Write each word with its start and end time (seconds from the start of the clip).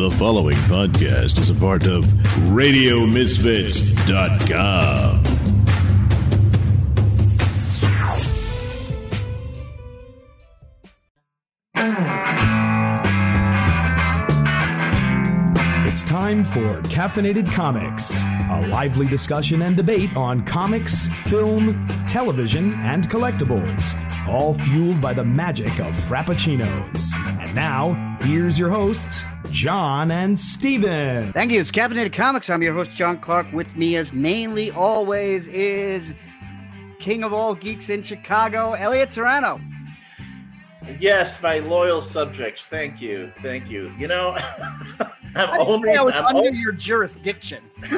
The 0.00 0.10
following 0.12 0.56
podcast 0.60 1.38
is 1.38 1.50
a 1.50 1.54
part 1.54 1.86
of 1.86 2.06
RadioMisfits.com. 2.54 5.24
It's 15.86 16.02
time 16.02 16.44
for 16.44 16.80
Caffeinated 16.88 17.52
Comics, 17.52 18.22
a 18.24 18.66
lively 18.70 19.06
discussion 19.06 19.60
and 19.60 19.76
debate 19.76 20.16
on 20.16 20.46
comics, 20.46 21.08
film, 21.26 21.86
television, 22.08 22.72
and 22.76 23.06
collectibles, 23.10 23.94
all 24.30 24.54
fueled 24.54 25.00
by 25.00 25.12
the 25.12 25.24
magic 25.24 25.78
of 25.80 25.92
Frappuccinos. 26.06 27.12
And 27.40 27.54
now, 27.54 28.16
here's 28.22 28.58
your 28.58 28.70
hosts, 28.70 29.24
John 29.50 30.10
and 30.12 30.38
Steven. 30.38 31.32
Thank 31.32 31.50
you. 31.52 31.58
It's 31.60 31.70
Caffeinated 31.72 32.12
Comics. 32.12 32.48
I'm 32.48 32.62
your 32.62 32.72
host, 32.74 32.92
John 32.92 33.18
Clark. 33.18 33.52
With 33.52 33.74
me, 33.76 33.96
as 33.96 34.12
mainly 34.12 34.70
always, 34.70 35.48
is 35.48 36.14
King 37.00 37.24
of 37.24 37.32
all 37.32 37.54
geeks 37.54 37.90
in 37.90 38.02
Chicago, 38.02 38.72
Elliot 38.74 39.10
Serrano. 39.10 39.60
Yes, 40.98 41.42
my 41.42 41.58
loyal 41.58 42.00
subjects. 42.00 42.62
Thank 42.64 43.02
you, 43.02 43.32
thank 43.42 43.68
you. 43.68 43.92
You 43.98 44.06
know, 44.08 44.36
I'm 45.00 45.10
I 45.34 45.56
only. 45.58 45.90
I 45.90 46.02
was 46.02 46.14
I'm 46.14 46.24
under 46.24 46.48
only- 46.48 46.58
your 46.58 46.72
jurisdiction. 46.72 47.62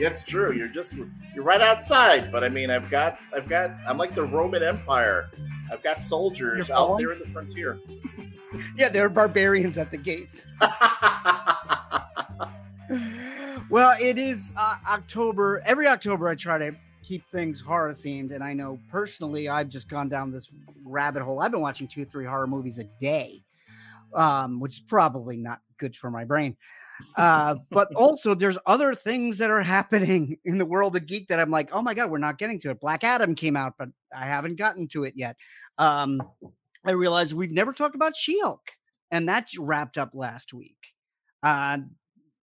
That's 0.00 0.22
true. 0.22 0.52
You're 0.52 0.68
just 0.68 0.94
you're 1.34 1.44
right 1.44 1.60
outside. 1.60 2.30
But 2.32 2.44
I 2.44 2.48
mean, 2.48 2.70
I've 2.70 2.88
got 2.90 3.18
I've 3.34 3.48
got 3.48 3.70
I'm 3.86 3.98
like 3.98 4.14
the 4.14 4.24
Roman 4.24 4.62
Empire. 4.62 5.30
I've 5.70 5.82
got 5.82 6.00
soldiers 6.02 6.68
You're 6.68 6.76
out 6.76 6.80
following? 6.86 7.04
there 7.04 7.12
in 7.12 7.18
the 7.20 7.26
frontier. 7.26 7.78
Yeah, 8.76 8.90
there 8.90 9.06
are 9.06 9.08
barbarians 9.08 9.78
at 9.78 9.90
the 9.90 9.96
gates. 9.96 10.44
Well, 13.70 13.96
it 13.98 14.18
is 14.18 14.52
uh, 14.54 14.76
October. 14.86 15.62
Every 15.64 15.86
October, 15.86 16.28
I 16.28 16.34
try 16.34 16.58
to 16.58 16.76
keep 17.02 17.26
things 17.30 17.58
horror 17.58 17.94
themed, 17.94 18.34
and 18.34 18.44
I 18.44 18.52
know 18.52 18.78
personally, 18.90 19.48
I've 19.48 19.70
just 19.70 19.88
gone 19.88 20.10
down 20.10 20.30
this 20.30 20.50
rabbit 20.84 21.22
hole. 21.22 21.40
I've 21.40 21.52
been 21.52 21.62
watching 21.62 21.88
two, 21.88 22.04
three 22.04 22.26
horror 22.26 22.46
movies 22.46 22.78
a 22.78 22.84
day, 23.00 23.42
um, 24.12 24.60
which 24.60 24.74
is 24.74 24.80
probably 24.80 25.38
not 25.38 25.60
good 25.78 25.96
for 25.96 26.10
my 26.10 26.22
brain. 26.22 26.54
Uh, 27.16 27.56
but 27.70 27.92
also, 27.94 28.34
there's 28.34 28.58
other 28.66 28.94
things 28.94 29.38
that 29.38 29.50
are 29.50 29.62
happening 29.62 30.38
in 30.44 30.58
the 30.58 30.66
world 30.66 30.96
of 30.96 31.06
geek 31.06 31.28
that 31.28 31.38
I'm 31.38 31.50
like, 31.50 31.70
oh 31.72 31.82
my 31.82 31.94
god, 31.94 32.10
we're 32.10 32.18
not 32.18 32.38
getting 32.38 32.58
to 32.60 32.70
it. 32.70 32.80
Black 32.80 33.04
Adam 33.04 33.34
came 33.34 33.56
out, 33.56 33.74
but 33.78 33.88
I 34.14 34.24
haven't 34.24 34.56
gotten 34.56 34.88
to 34.88 35.04
it 35.04 35.14
yet. 35.16 35.36
Um, 35.78 36.22
I 36.84 36.92
realized 36.92 37.32
we've 37.32 37.52
never 37.52 37.72
talked 37.72 37.94
about 37.94 38.16
She-Hulk, 38.16 38.70
and 39.10 39.28
that 39.28 39.48
wrapped 39.58 39.98
up 39.98 40.10
last 40.14 40.52
week. 40.52 40.76
Uh, 41.42 41.78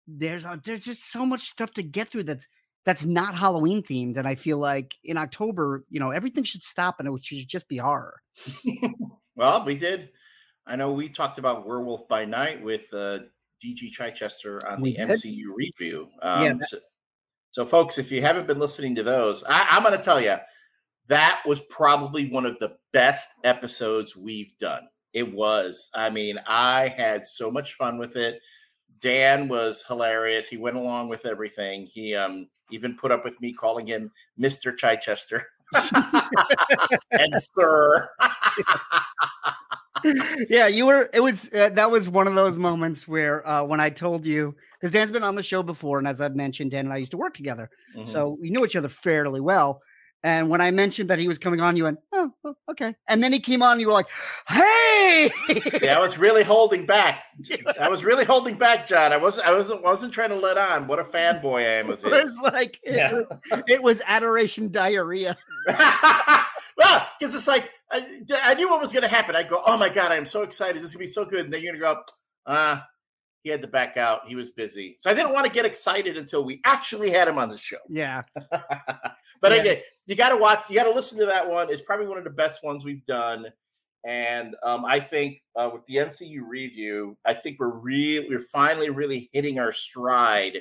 there's 0.06 0.44
a, 0.44 0.60
there's 0.64 0.84
just 0.84 1.10
so 1.10 1.24
much 1.24 1.42
stuff 1.42 1.72
to 1.74 1.82
get 1.82 2.08
through 2.08 2.24
that's 2.24 2.46
that's 2.84 3.04
not 3.04 3.34
Halloween 3.34 3.82
themed, 3.82 4.16
and 4.16 4.26
I 4.26 4.34
feel 4.34 4.58
like 4.58 4.94
in 5.04 5.16
October, 5.16 5.84
you 5.88 6.00
know, 6.00 6.10
everything 6.10 6.44
should 6.44 6.64
stop 6.64 6.96
and 6.98 7.08
it 7.08 7.24
should 7.24 7.46
just 7.48 7.68
be 7.68 7.76
horror. 7.76 8.20
well, 9.36 9.64
we 9.64 9.76
did. 9.76 10.10
I 10.66 10.76
know 10.76 10.92
we 10.92 11.08
talked 11.08 11.38
about 11.38 11.66
Werewolf 11.66 12.08
by 12.08 12.24
Night 12.24 12.62
with 12.62 12.92
uh, 12.92 13.20
DG 13.62 13.90
Chichester 13.92 14.60
on 14.68 14.80
We 14.80 14.92
the 14.96 15.06
did. 15.06 15.08
MCU 15.10 15.44
review. 15.54 16.08
Um, 16.22 16.42
Yeah, 16.42 16.52
that- 16.54 16.68
so, 16.68 16.78
so, 17.50 17.64
folks, 17.66 17.98
if 17.98 18.10
you 18.10 18.22
haven't 18.22 18.46
been 18.46 18.58
listening 18.58 18.94
to 18.96 19.02
those, 19.02 19.44
I, 19.44 19.66
I'm 19.70 19.82
going 19.82 19.96
to 19.96 20.02
tell 20.02 20.20
you 20.20 20.36
that 21.08 21.42
was 21.46 21.60
probably 21.60 22.28
one 22.30 22.46
of 22.46 22.58
the 22.60 22.76
best 22.92 23.28
episodes 23.44 24.16
we've 24.16 24.56
done. 24.58 24.82
It 25.12 25.30
was. 25.30 25.90
I 25.94 26.08
mean, 26.08 26.38
I 26.46 26.88
had 26.88 27.26
so 27.26 27.50
much 27.50 27.74
fun 27.74 27.98
with 27.98 28.16
it. 28.16 28.40
Dan 29.00 29.48
was 29.48 29.84
hilarious. 29.86 30.48
He 30.48 30.56
went 30.56 30.76
along 30.76 31.08
with 31.10 31.26
everything. 31.26 31.84
He 31.86 32.14
um, 32.14 32.48
even 32.70 32.96
put 32.96 33.10
up 33.12 33.22
with 33.24 33.38
me 33.42 33.52
calling 33.52 33.86
him 33.86 34.10
Mr. 34.40 34.74
Chichester 34.74 35.44
and 37.10 37.34
Sir. 37.54 38.08
yeah, 40.48 40.66
you 40.66 40.86
were. 40.86 41.08
It 41.12 41.20
was 41.20 41.52
uh, 41.52 41.70
that 41.70 41.90
was 41.90 42.08
one 42.08 42.26
of 42.26 42.34
those 42.34 42.58
moments 42.58 43.06
where 43.08 43.46
uh, 43.46 43.62
when 43.64 43.80
I 43.80 43.90
told 43.90 44.26
you 44.26 44.54
because 44.80 44.90
Dan's 44.92 45.10
been 45.10 45.22
on 45.22 45.34
the 45.36 45.42
show 45.42 45.62
before, 45.62 45.98
and 45.98 46.08
as 46.08 46.20
I've 46.20 46.34
mentioned, 46.36 46.70
Dan 46.72 46.86
and 46.86 46.92
I 46.94 46.98
used 46.98 47.12
to 47.12 47.16
work 47.16 47.34
together, 47.34 47.70
Mhm. 47.96 48.10
so 48.10 48.36
we 48.40 48.50
knew 48.50 48.64
each 48.64 48.76
other 48.76 48.88
fairly 48.88 49.40
well. 49.40 49.80
And 50.24 50.48
when 50.48 50.60
I 50.60 50.70
mentioned 50.70 51.10
that 51.10 51.18
he 51.18 51.26
was 51.26 51.36
coming 51.38 51.60
on, 51.60 51.76
you 51.76 51.82
went, 51.82 51.98
"Oh, 52.12 52.30
well, 52.44 52.56
okay." 52.70 52.94
And 53.08 53.24
then 53.24 53.32
he 53.32 53.40
came 53.40 53.60
on, 53.60 53.72
and 53.72 53.80
you 53.80 53.88
were 53.88 53.92
like, 53.92 54.06
"Hey!" 54.46 55.30
yeah, 55.82 55.96
I 55.96 56.00
was 56.00 56.16
really 56.16 56.44
holding 56.44 56.86
back. 56.86 57.24
I 57.80 57.88
was 57.88 58.04
really 58.04 58.24
holding 58.24 58.54
back, 58.56 58.86
John. 58.86 59.12
I 59.12 59.16
wasn't. 59.16 59.46
I 59.48 59.52
wasn't. 59.52 59.82
wasn't 59.82 60.12
trying 60.12 60.28
to 60.28 60.36
let 60.36 60.56
on. 60.58 60.86
What 60.86 61.00
a 61.00 61.04
fanboy 61.14 61.60
I 61.66 61.78
am 61.80 61.90
of 61.90 62.04
it 62.04 62.10
was 62.24 62.38
like 62.52 62.78
it, 62.84 62.94
Yeah. 62.94 63.12
was- 63.12 63.62
it 63.66 63.82
was 63.82 64.00
adoration 64.06 64.70
diarrhea. 64.70 65.36
well, 66.76 67.06
because 67.18 67.34
it's 67.34 67.48
like 67.48 67.70
I, 67.92 68.22
I 68.42 68.54
knew 68.54 68.68
what 68.68 68.80
was 68.80 68.92
going 68.92 69.02
to 69.02 69.08
happen. 69.08 69.36
I 69.36 69.42
go, 69.42 69.62
oh 69.66 69.76
my 69.76 69.88
god, 69.88 70.10
I 70.12 70.16
am 70.16 70.26
so 70.26 70.42
excited. 70.42 70.82
This 70.82 70.90
is 70.90 70.96
gonna 70.96 71.04
be 71.04 71.10
so 71.10 71.24
good. 71.24 71.44
And 71.44 71.52
then 71.52 71.62
you're 71.62 71.76
gonna 71.76 71.94
go, 71.94 72.02
ah, 72.46 72.86
he 73.42 73.50
had 73.50 73.60
to 73.62 73.68
back 73.68 73.96
out. 73.96 74.26
He 74.28 74.34
was 74.36 74.52
busy, 74.52 74.96
so 74.98 75.10
I 75.10 75.14
didn't 75.14 75.32
want 75.32 75.46
to 75.46 75.52
get 75.52 75.64
excited 75.66 76.16
until 76.16 76.44
we 76.44 76.60
actually 76.64 77.10
had 77.10 77.28
him 77.28 77.38
on 77.38 77.48
the 77.50 77.56
show. 77.56 77.78
Yeah, 77.88 78.22
but 78.50 79.52
Yeah. 79.52 79.54
again, 79.54 79.76
you 80.06 80.14
got 80.14 80.30
to 80.30 80.36
watch. 80.36 80.60
You 80.68 80.76
got 80.76 80.84
to 80.84 80.90
listen 80.92 81.18
to 81.18 81.26
that 81.26 81.48
one. 81.48 81.68
It's 81.70 81.82
probably 81.82 82.06
one 82.06 82.18
of 82.18 82.24
the 82.24 82.30
best 82.30 82.62
ones 82.64 82.84
we've 82.84 83.04
done. 83.06 83.46
And 84.04 84.56
um, 84.64 84.84
I 84.84 84.98
think 84.98 85.42
uh, 85.54 85.70
with 85.72 85.86
the 85.86 85.96
MCU 85.96 86.40
review, 86.46 87.16
I 87.24 87.34
think 87.34 87.60
we're 87.60 87.68
real. 87.68 88.24
We're 88.28 88.40
finally 88.40 88.90
really 88.90 89.30
hitting 89.32 89.60
our 89.60 89.72
stride 89.72 90.60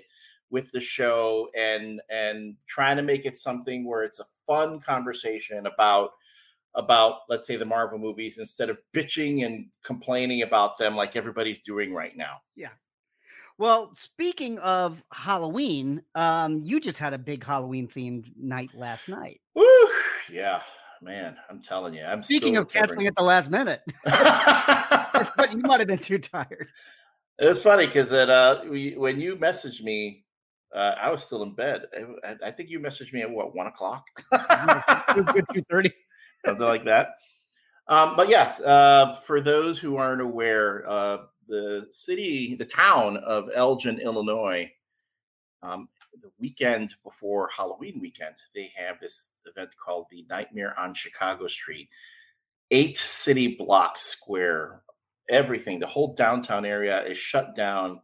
with 0.52 0.70
the 0.72 0.82
show 0.82 1.50
and 1.58 2.02
and 2.12 2.56
trying 2.68 2.98
to 2.98 3.04
make 3.04 3.26
it 3.26 3.38
something 3.38 3.86
where 3.86 4.04
it's 4.04 4.20
a 4.20 4.26
fun 4.46 4.80
conversation 4.80 5.66
about 5.66 6.12
about 6.76 7.20
let's 7.30 7.48
say 7.48 7.56
the 7.58 7.66
Marvel 7.66 8.00
movies 8.00 8.38
instead 8.38 8.70
of 8.70 8.78
bitching 8.94 9.46
and 9.46 9.68
complaining 9.84 10.44
about 10.44 10.78
them 10.78 10.96
like 10.96 11.16
everybody's 11.16 11.60
doing 11.60 11.94
right 11.94 12.16
now. 12.16 12.38
Yeah 12.56 12.70
well, 13.62 13.94
speaking 13.94 14.58
of 14.58 15.04
Halloween, 15.14 16.02
um, 16.16 16.62
you 16.64 16.80
just 16.80 16.98
had 16.98 17.14
a 17.14 17.18
big 17.20 17.44
Halloween 17.44 17.88
themed 17.88 18.26
night 18.36 18.72
last 18.74 19.08
night. 19.08 19.40
Woo! 19.54 19.64
Yeah, 20.32 20.62
man, 21.00 21.38
I'm 21.48 21.62
telling 21.62 21.94
you. 21.94 22.04
I'm 22.04 22.24
Speaking 22.24 22.58
of 22.58 22.72
canceling 22.72 23.06
at 23.06 23.16
the 23.16 23.22
last 23.22 23.52
minute, 23.52 23.82
but 24.04 25.54
you 25.54 25.60
might 25.60 25.80
have 25.80 25.88
been 25.88 26.00
too 26.00 26.18
tired. 26.18 26.70
It 27.38 27.46
was 27.46 27.62
funny 27.62 27.86
because 27.86 28.10
that 28.10 28.32
uh, 28.32 28.62
we, 28.68 28.96
when 28.98 29.22
you 29.22 29.36
messaged 29.36 29.84
me, 29.84 30.26
uh, 30.76 30.96
I 31.00 31.12
was 31.12 31.24
still 31.24 31.44
in 31.44 31.54
bed. 31.54 31.84
I, 32.26 32.48
I- 32.48 32.52
think 32.52 32.70
you 32.70 32.80
messaged 32.80 33.14
me 33.14 33.22
at 33.22 33.30
what 33.30 33.56
one 33.56 33.68
o'clock, 33.68 34.06
two 35.54 35.62
thirty. 35.70 35.92
something 36.46 36.66
like 36.66 36.86
that. 36.86 37.16
Um, 37.88 38.16
but 38.16 38.30
yeah, 38.30 38.54
uh, 38.66 39.16
for 39.16 39.42
those 39.42 39.78
who 39.78 39.98
aren't 39.98 40.22
aware, 40.22 40.90
uh, 40.90 41.18
the 41.48 41.88
city, 41.92 42.56
the 42.56 42.66
town 42.66 43.18
of 43.18 43.50
Elgin, 43.54 44.00
Illinois, 44.00 44.72
um, 45.62 45.90
the 46.22 46.32
weekend 46.40 46.94
before 47.04 47.50
Halloween 47.56 48.00
weekend, 48.00 48.36
they 48.56 48.72
have 48.76 49.00
this 49.00 49.26
event 49.46 49.72
called 49.84 50.06
the 50.10 50.26
Nightmare 50.30 50.78
on 50.80 50.94
Chicago 50.94 51.48
Street. 51.48 51.90
Eight 52.70 52.98
city 52.98 53.56
blocks 53.56 54.02
square, 54.02 54.84
everything, 55.30 55.80
the 55.80 55.88
whole 55.88 56.14
downtown 56.14 56.64
area 56.64 57.04
is 57.04 57.18
shut 57.18 57.56
down, 57.56 58.00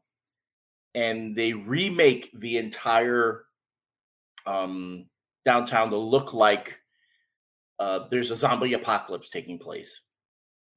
and 0.93 1.35
they 1.35 1.53
remake 1.53 2.29
the 2.33 2.57
entire 2.57 3.45
um, 4.45 5.05
downtown 5.45 5.89
to 5.91 5.97
look 5.97 6.33
like 6.33 6.77
uh, 7.79 8.07
there's 8.09 8.31
a 8.31 8.35
zombie 8.35 8.73
apocalypse 8.73 9.29
taking 9.29 9.59
place. 9.59 10.01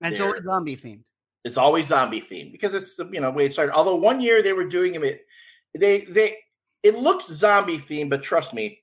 And 0.02 0.12
it's 0.12 0.44
zombie 0.44 0.76
themed. 0.76 1.02
It's 1.44 1.56
always 1.56 1.86
zombie 1.86 2.20
themed 2.20 2.52
because 2.52 2.74
it's 2.74 2.96
the 2.96 3.08
you 3.12 3.20
know 3.20 3.30
way 3.30 3.46
it 3.46 3.52
started. 3.52 3.74
Although 3.74 3.96
one 3.96 4.20
year 4.20 4.42
they 4.42 4.52
were 4.52 4.68
doing 4.68 4.94
it, 4.94 5.26
they 5.76 6.00
they 6.02 6.38
it 6.82 6.96
looks 6.96 7.26
zombie 7.26 7.78
themed, 7.78 8.10
but 8.10 8.22
trust 8.22 8.52
me, 8.54 8.82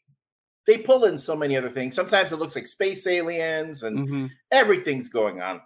they 0.65 0.77
pull 0.77 1.05
in 1.05 1.17
so 1.17 1.35
many 1.35 1.55
other 1.55 1.69
things. 1.69 1.95
Sometimes 1.95 2.31
it 2.31 2.37
looks 2.37 2.55
like 2.55 2.67
space 2.67 3.05
aliens 3.07 3.83
and 3.83 4.07
Mhm. 4.07 4.31
everything's 4.51 5.09
going 5.09 5.41
on. 5.41 5.61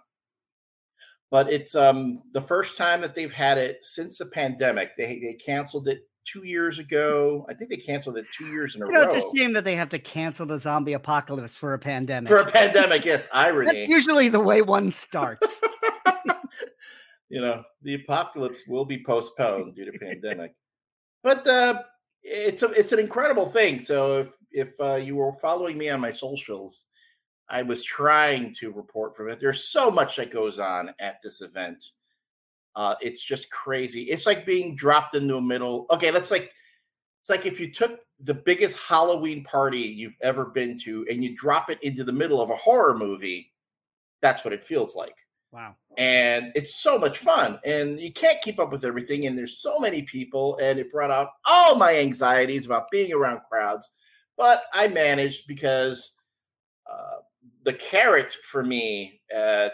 But 1.30 1.50
it's 1.52 1.74
um 1.74 2.22
the 2.32 2.40
first 2.42 2.76
time 2.76 3.00
that 3.00 3.14
they've 3.14 3.32
had 3.32 3.56
it 3.58 3.84
since 3.84 4.18
the 4.18 4.26
pandemic. 4.26 4.96
They 4.96 5.18
they 5.18 5.34
canceled 5.34 5.88
it 5.88 6.06
two 6.24 6.44
years 6.44 6.78
ago. 6.78 7.46
I 7.48 7.54
think 7.54 7.70
they 7.70 7.76
canceled 7.76 8.18
it 8.18 8.26
two 8.36 8.46
years 8.46 8.76
in 8.76 8.82
a 8.82 8.86
You 8.86 8.92
know, 8.92 9.04
row 9.06 9.12
it's 9.12 9.24
a 9.24 9.36
shame 9.36 9.52
that 9.52 9.64
they 9.64 9.74
have 9.74 9.88
to 9.90 9.98
cancel 9.98 10.46
the 10.46 10.58
zombie 10.58 10.92
apocalypse 10.92 11.56
for 11.56 11.74
a 11.74 11.78
pandemic. 11.78 12.28
for 12.28 12.38
a 12.38 12.50
pandemic. 12.50 13.04
Yes, 13.04 13.28
irony. 13.32 13.72
That's 13.72 13.88
usually 13.88 14.28
the 14.28 14.40
way 14.40 14.62
one 14.62 14.90
starts. 14.90 15.60
you 17.32 17.40
know 17.40 17.64
the 17.80 17.94
apocalypse 17.94 18.66
will 18.68 18.84
be 18.84 19.02
postponed 19.02 19.74
due 19.74 19.90
to 19.90 19.98
pandemic 19.98 20.54
but 21.24 21.44
uh 21.48 21.82
it's 22.22 22.62
a, 22.62 22.66
it's 22.72 22.92
an 22.92 23.00
incredible 23.00 23.46
thing 23.46 23.80
so 23.80 24.18
if 24.18 24.32
if 24.52 24.80
uh, 24.80 24.94
you 24.94 25.16
were 25.16 25.32
following 25.32 25.76
me 25.78 25.88
on 25.88 25.98
my 25.98 26.10
socials 26.10 26.84
i 27.48 27.62
was 27.62 27.82
trying 27.82 28.54
to 28.54 28.70
report 28.70 29.16
from 29.16 29.30
it 29.30 29.40
there's 29.40 29.64
so 29.64 29.90
much 29.90 30.16
that 30.16 30.30
goes 30.30 30.58
on 30.58 30.90
at 31.00 31.16
this 31.22 31.40
event 31.40 31.82
Uh, 32.74 32.94
it's 33.00 33.22
just 33.22 33.50
crazy. 33.50 34.04
It's 34.04 34.26
like 34.26 34.46
being 34.46 34.74
dropped 34.74 35.14
into 35.14 35.36
a 35.36 35.42
middle. 35.42 35.86
Okay, 35.90 36.10
that's 36.10 36.30
like 36.30 36.52
it's 37.20 37.30
like 37.30 37.46
if 37.46 37.60
you 37.60 37.70
took 37.70 38.00
the 38.22 38.34
biggest 38.34 38.78
Halloween 38.78 39.44
party 39.44 39.80
you've 39.80 40.16
ever 40.22 40.46
been 40.46 40.78
to 40.78 41.04
and 41.10 41.22
you 41.22 41.36
drop 41.36 41.70
it 41.70 41.78
into 41.82 42.04
the 42.04 42.12
middle 42.12 42.40
of 42.40 42.50
a 42.50 42.56
horror 42.56 42.96
movie. 42.96 43.52
That's 44.20 44.44
what 44.44 44.54
it 44.54 44.62
feels 44.62 44.94
like. 44.94 45.16
Wow. 45.50 45.74
And 45.98 46.52
it's 46.54 46.82
so 46.82 46.98
much 46.98 47.18
fun. 47.18 47.58
And 47.64 48.00
you 48.00 48.12
can't 48.12 48.40
keep 48.40 48.58
up 48.58 48.70
with 48.70 48.84
everything. 48.84 49.26
And 49.26 49.36
there's 49.36 49.60
so 49.60 49.78
many 49.78 50.02
people. 50.02 50.56
And 50.62 50.78
it 50.78 50.90
brought 50.90 51.10
out 51.10 51.28
all 51.44 51.74
my 51.74 51.96
anxieties 51.96 52.64
about 52.64 52.90
being 52.90 53.12
around 53.12 53.40
crowds. 53.48 53.92
But 54.38 54.62
I 54.72 54.88
managed 54.88 55.46
because 55.46 56.14
uh, 56.90 57.18
the 57.64 57.74
carrot 57.74 58.36
for 58.50 58.62
me 58.62 59.20
uh, 59.36 59.68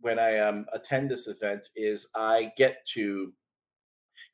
when 0.00 0.18
I 0.18 0.38
um, 0.38 0.66
attend 0.72 1.10
this 1.10 1.26
event 1.26 1.68
is 1.76 2.06
I 2.14 2.52
get 2.56 2.84
to 2.94 3.32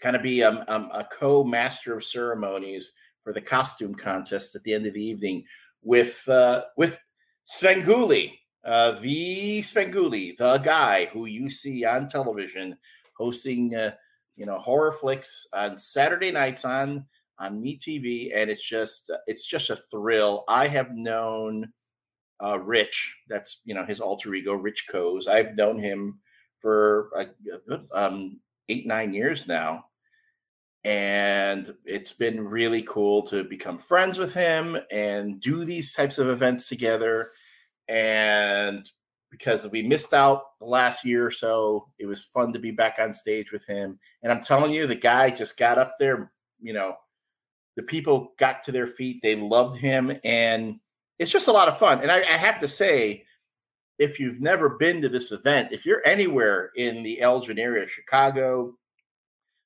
kind 0.01 0.17
of 0.17 0.23
be 0.23 0.43
um, 0.43 0.63
um, 0.69 0.91
a 0.93 1.05
co-master 1.05 1.97
of 1.97 2.05
ceremonies 2.05 2.93
for 3.23 3.33
the 3.33 3.41
costume 3.41 3.95
contest 3.95 4.55
at 4.55 4.63
the 4.63 4.73
end 4.73 4.87
of 4.87 4.95
the 4.95 5.05
evening 5.05 5.45
with 5.83 6.29
uh, 6.29 6.63
with 6.77 6.99
Svengoolie, 7.49 8.33
uh, 8.65 8.93
the 9.01 9.61
Svengoolie, 9.61 10.37
the 10.37 10.59
guy 10.59 11.07
who 11.07 11.27
you 11.27 11.49
see 11.49 11.85
on 11.85 12.09
television 12.09 12.77
hosting, 13.17 13.75
uh, 13.75 13.93
you 14.37 14.47
know, 14.47 14.59
horror 14.59 14.93
flicks 14.93 15.47
on 15.53 15.77
Saturday 15.77 16.31
nights 16.31 16.65
on 16.65 17.05
on 17.39 17.62
MeTV, 17.62 18.33
and 18.35 18.51
it's 18.51 18.67
just 18.67 19.11
it's 19.27 19.47
just 19.47 19.71
a 19.71 19.77
thrill. 19.77 20.45
I 20.49 20.67
have 20.69 20.93
known 20.93 21.73
uh, 22.43 22.59
Rich, 22.59 23.17
that's 23.29 23.61
you 23.65 23.75
know 23.75 23.85
his 23.85 24.00
alter 24.00 24.35
ego, 24.35 24.55
Rich 24.55 24.87
Koz. 24.91 25.27
I've 25.27 25.56
known 25.56 25.79
him 25.79 26.19
for 26.61 27.11
uh, 27.19 27.77
um, 27.93 28.41
eight 28.69 28.87
nine 28.87 29.15
years 29.15 29.47
now, 29.47 29.87
and 30.85 31.75
it's 31.85 32.12
been 32.12 32.47
really 32.47 32.83
cool 32.83 33.23
to 33.23 33.44
become 33.44 33.79
friends 33.79 34.19
with 34.19 34.33
him 34.33 34.79
and 34.91 35.41
do 35.41 35.65
these 35.65 35.93
types 35.93 36.19
of 36.19 36.29
events 36.29 36.69
together. 36.69 37.31
And 37.88 38.88
because 39.31 39.67
we 39.67 39.83
missed 39.83 40.15
out 40.15 40.43
the 40.61 40.67
last 40.67 41.05
year 41.05 41.27
or 41.27 41.31
so, 41.31 41.88
it 41.99 42.06
was 42.06 42.25
fun 42.25 42.53
to 42.53 42.59
be 42.59 42.71
back 42.71 42.99
on 43.00 43.12
stage 43.12 43.53
with 43.53 43.67
him. 43.67 43.99
And 44.23 44.33
I'm 44.33 44.41
telling 44.41 44.73
you, 44.73 44.87
the 44.87 44.94
guy 44.94 45.31
just 45.31 45.56
got 45.56 45.79
up 45.79 45.94
there, 45.99 46.33
you 46.61 46.73
know, 46.73 46.94
the 47.77 47.83
people 47.83 48.33
got 48.38 48.65
to 48.65 48.73
their 48.73 48.87
feet. 48.87 49.21
They 49.23 49.37
loved 49.37 49.79
him. 49.79 50.12
And 50.25 50.77
it's 51.19 51.31
just 51.31 51.49
a 51.49 51.53
lot 51.53 51.69
of 51.69 51.79
fun. 51.79 52.01
And 52.01 52.11
I, 52.11 52.19
I 52.21 52.37
have 52.37 52.61
to 52.61 52.69
say, 52.69 53.25
if 53.99 54.21
you've 54.21 54.41
never 54.41 54.71
been 54.71 55.01
to 55.03 55.09
this 55.09 55.33
event, 55.33 55.73
if 55.73 55.87
you're 55.87 56.07
anywhere 56.07 56.71
in 56.77 57.03
the 57.03 57.21
Elgin 57.21 57.59
area, 57.59 57.87
Chicago, 57.87 58.77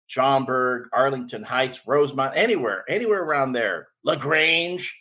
Schaumburg, 0.06 0.88
Arlington 0.92 1.42
Heights, 1.42 1.86
Rosemont, 1.86 2.32
anywhere, 2.36 2.84
anywhere 2.88 3.22
around 3.22 3.52
there, 3.52 3.88
La 4.04 4.14
Grange, 4.14 5.00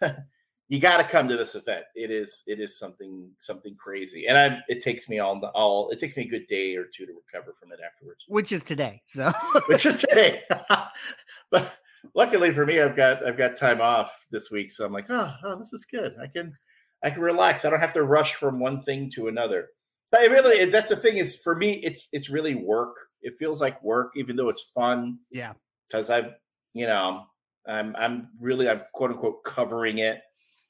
you 0.68 0.80
got 0.80 0.96
to 0.98 1.04
come 1.04 1.28
to 1.28 1.36
this 1.36 1.54
event. 1.54 1.84
It 1.94 2.10
is 2.10 2.42
it 2.46 2.60
is 2.60 2.78
something 2.78 3.30
something 3.40 3.74
crazy, 3.76 4.26
and 4.26 4.36
I 4.36 4.58
it 4.68 4.82
takes 4.82 5.08
me 5.08 5.18
all 5.18 5.40
all 5.54 5.90
it 5.90 6.00
takes 6.00 6.16
me 6.16 6.24
a 6.24 6.28
good 6.28 6.46
day 6.46 6.76
or 6.76 6.84
two 6.84 7.06
to 7.06 7.12
recover 7.12 7.52
from 7.52 7.72
it 7.72 7.80
afterwards. 7.84 8.24
Which 8.28 8.52
is 8.52 8.62
today, 8.62 9.02
so 9.04 9.30
which 9.66 9.86
is 9.86 10.00
today, 10.00 10.42
but 11.50 11.78
luckily 12.14 12.52
for 12.52 12.66
me, 12.66 12.80
I've 12.80 12.96
got 12.96 13.26
I've 13.26 13.38
got 13.38 13.56
time 13.56 13.80
off 13.80 14.26
this 14.30 14.50
week, 14.50 14.72
so 14.72 14.84
I'm 14.84 14.92
like, 14.92 15.06
oh, 15.08 15.32
oh, 15.44 15.56
this 15.56 15.72
is 15.72 15.84
good. 15.84 16.14
I 16.22 16.26
can 16.26 16.54
I 17.02 17.10
can 17.10 17.22
relax. 17.22 17.64
I 17.64 17.70
don't 17.70 17.80
have 17.80 17.94
to 17.94 18.02
rush 18.02 18.34
from 18.34 18.60
one 18.60 18.82
thing 18.82 19.10
to 19.14 19.28
another. 19.28 19.68
But 20.12 20.22
it 20.22 20.30
really, 20.30 20.64
that's 20.66 20.90
the 20.90 20.96
thing 20.96 21.16
is 21.16 21.36
for 21.36 21.54
me, 21.54 21.80
it's 21.82 22.08
it's 22.12 22.30
really 22.30 22.54
work. 22.54 22.96
It 23.22 23.34
feels 23.38 23.60
like 23.60 23.82
work, 23.82 24.12
even 24.16 24.36
though 24.36 24.48
it's 24.48 24.62
fun. 24.74 25.18
Yeah, 25.30 25.54
because 25.88 26.10
I've 26.10 26.34
you 26.74 26.86
know 26.86 27.24
I'm 27.66 27.94
I'm 27.96 28.28
really 28.40 28.68
I'm 28.68 28.82
quote 28.92 29.10
unquote 29.10 29.44
covering 29.44 29.98
it. 29.98 30.20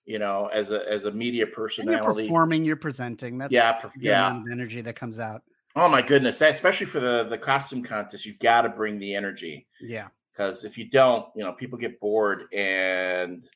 You 0.04 0.18
know, 0.18 0.48
as 0.52 0.70
a 0.70 0.88
as 0.90 1.04
a 1.04 1.10
media 1.10 1.46
personality, 1.46 1.98
and 1.98 2.16
you're 2.16 2.26
performing, 2.26 2.64
you're 2.64 2.76
presenting. 2.76 3.38
That's 3.38 3.52
yeah, 3.52 3.80
yeah, 3.98 4.40
energy 4.50 4.80
that 4.80 4.96
comes 4.96 5.18
out. 5.18 5.42
Oh 5.74 5.88
my 5.88 6.00
goodness, 6.00 6.38
that, 6.38 6.52
especially 6.54 6.86
for 6.86 7.00
the 7.00 7.24
the 7.24 7.36
costume 7.36 7.82
contest, 7.82 8.24
you've 8.24 8.38
got 8.38 8.62
to 8.62 8.70
bring 8.70 8.98
the 8.98 9.14
energy. 9.14 9.66
Yeah, 9.80 10.08
because 10.36 10.64
if 10.64 10.76
you 10.76 10.88
don't, 10.90 11.26
you 11.34 11.42
know, 11.42 11.52
people 11.52 11.78
get 11.78 12.00
bored 12.00 12.52
and 12.52 13.48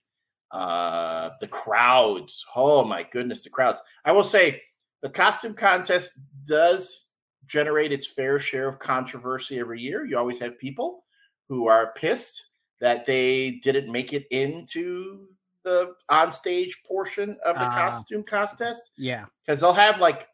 uh 0.51 1.31
the 1.41 1.47
crowds. 1.47 2.45
Oh 2.57 2.85
my 2.85 3.07
goodness, 3.13 3.45
the 3.45 3.51
crowds. 3.51 3.81
I 4.05 4.13
will 4.13 4.25
say 4.25 4.63
the 5.03 5.11
costume 5.11 5.55
contest 5.55 6.19
does 6.47 7.09
generate 7.47 7.93
its 7.93 8.07
fair 8.07 8.39
share 8.39 8.69
of 8.69 8.79
controversy 8.79 9.59
every 9.59 9.81
year. 9.81 10.05
You 10.05 10.19
always 10.19 10.39
have 10.41 10.59
people 10.59 11.05
who 11.49 11.69
are 11.69 11.93
pissed 11.97 12.51
that 12.81 13.05
they 13.05 13.61
didn't 13.63 13.91
make 13.91 14.13
it 14.13 14.27
into 14.31 15.27
the 15.65 15.95
onstage 16.11 16.73
portion 16.87 17.37
of 17.45 17.57
the 17.57 17.63
uh, 17.63 17.71
costume 17.71 18.23
contest. 18.23 18.93
Yeah. 18.97 19.27
Because 19.45 19.61
they'll 19.61 19.73
have 19.73 20.01
like 20.01 20.27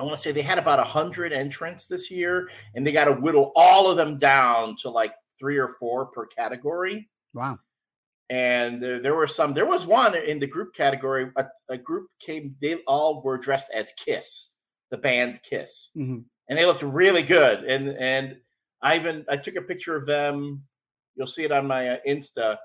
I 0.00 0.02
want 0.02 0.16
to 0.16 0.22
say 0.22 0.32
they 0.32 0.40
had 0.40 0.58
about 0.58 0.78
a 0.78 0.84
hundred 0.84 1.32
entrants 1.32 1.86
this 1.86 2.10
year, 2.10 2.48
and 2.74 2.86
they 2.86 2.92
got 2.92 3.04
to 3.04 3.12
whittle 3.12 3.52
all 3.54 3.90
of 3.90 3.98
them 3.98 4.18
down 4.18 4.76
to 4.76 4.88
like 4.88 5.12
three 5.40 5.56
or 5.56 5.68
four 5.80 6.06
per 6.06 6.26
category. 6.26 7.08
Wow. 7.34 7.58
And 8.28 8.80
there, 8.80 9.02
there 9.02 9.14
were 9.16 9.26
some, 9.26 9.54
there 9.54 9.66
was 9.66 9.86
one 9.86 10.14
in 10.14 10.38
the 10.38 10.46
group 10.46 10.72
category. 10.74 11.30
A, 11.36 11.46
a 11.68 11.76
group 11.76 12.06
came, 12.20 12.54
they 12.62 12.76
all 12.86 13.22
were 13.22 13.38
dressed 13.38 13.72
as 13.74 13.92
Kiss, 13.92 14.50
the 14.90 14.98
band 14.98 15.40
Kiss. 15.42 15.90
Mm-hmm. 15.96 16.20
And 16.48 16.58
they 16.58 16.64
looked 16.64 16.82
really 16.82 17.24
good. 17.24 17.64
And, 17.64 17.88
and 17.98 18.36
I 18.82 18.96
even, 18.96 19.24
I 19.28 19.36
took 19.36 19.56
a 19.56 19.62
picture 19.62 19.96
of 19.96 20.06
them. 20.06 20.62
You'll 21.16 21.26
see 21.26 21.42
it 21.42 21.50
on 21.50 21.66
my 21.66 21.88
uh, 21.88 21.96
Insta 22.06 22.56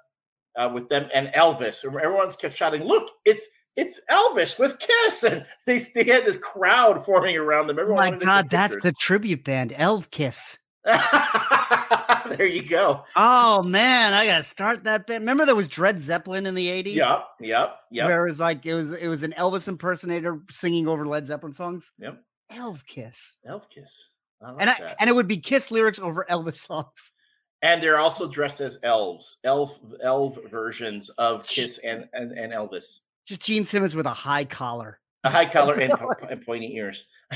uh, 0.55 0.69
with 0.71 0.87
them 0.87 1.09
and 1.13 1.29
Elvis. 1.29 1.83
And 1.83 1.95
Everyone's 1.95 2.35
kept 2.35 2.55
shouting, 2.55 2.83
look, 2.83 3.09
it's, 3.25 3.47
it's 3.75 3.99
Elvis 4.09 4.57
with 4.59 4.79
Kiss, 4.79 5.23
and 5.29 5.45
they, 5.65 5.79
they 5.95 6.05
had 6.05 6.25
this 6.25 6.37
crowd 6.37 7.03
forming 7.03 7.37
around 7.37 7.67
them. 7.67 7.79
Everyone 7.79 8.07
oh 8.07 8.17
my 8.17 8.23
God, 8.23 8.49
that's 8.49 8.79
the 8.81 8.93
tribute 8.93 9.43
band, 9.43 9.73
Elv 9.75 10.11
Kiss. 10.11 10.59
there 12.37 12.47
you 12.47 12.63
go. 12.63 13.03
Oh 13.15 13.61
man, 13.63 14.13
I 14.13 14.25
gotta 14.25 14.43
start 14.43 14.83
that 14.83 15.07
bit. 15.07 15.19
Remember 15.19 15.45
there 15.45 15.55
was 15.55 15.67
Dred 15.67 16.01
Zeppelin 16.01 16.45
in 16.45 16.55
the 16.55 16.67
80s? 16.67 16.95
Yep, 16.95 17.25
yep, 17.39 17.79
yep. 17.91 18.07
Where 18.07 18.25
it 18.25 18.29
was 18.29 18.39
like 18.39 18.65
it 18.65 18.73
was 18.73 18.91
it 18.91 19.07
was 19.07 19.23
an 19.23 19.33
Elvis 19.37 19.67
impersonator 19.67 20.41
singing 20.49 20.87
over 20.87 21.05
Led 21.05 21.25
Zeppelin 21.25 21.53
songs. 21.53 21.91
Yep. 21.99 22.21
Elf 22.51 22.85
Kiss. 22.85 23.37
Elf 23.45 23.69
Kiss. 23.69 24.09
Like 24.41 24.55
and 24.59 24.69
I, 24.69 24.95
and 24.99 25.09
it 25.09 25.13
would 25.13 25.27
be 25.27 25.37
Kiss 25.37 25.71
lyrics 25.71 25.99
over 25.99 26.25
Elvis 26.29 26.55
songs. 26.55 27.13
And 27.61 27.81
they're 27.81 27.99
also 27.99 28.27
dressed 28.27 28.61
as 28.61 28.77
elves, 28.83 29.37
elf 29.43 29.79
elf 30.03 30.37
versions 30.49 31.09
of 31.09 31.47
Kiss 31.47 31.79
and 31.79 32.07
and, 32.13 32.31
and 32.31 32.53
Elvis. 32.53 32.99
Just 33.25 33.41
Gene 33.41 33.65
Simmons 33.65 33.95
with 33.95 34.05
a 34.05 34.13
high 34.13 34.45
collar. 34.45 34.99
A 35.23 35.29
high 35.29 35.45
collar 35.45 35.73
and, 35.79 35.93
and 36.29 36.45
pointy 36.45 36.75
ears. 36.75 37.05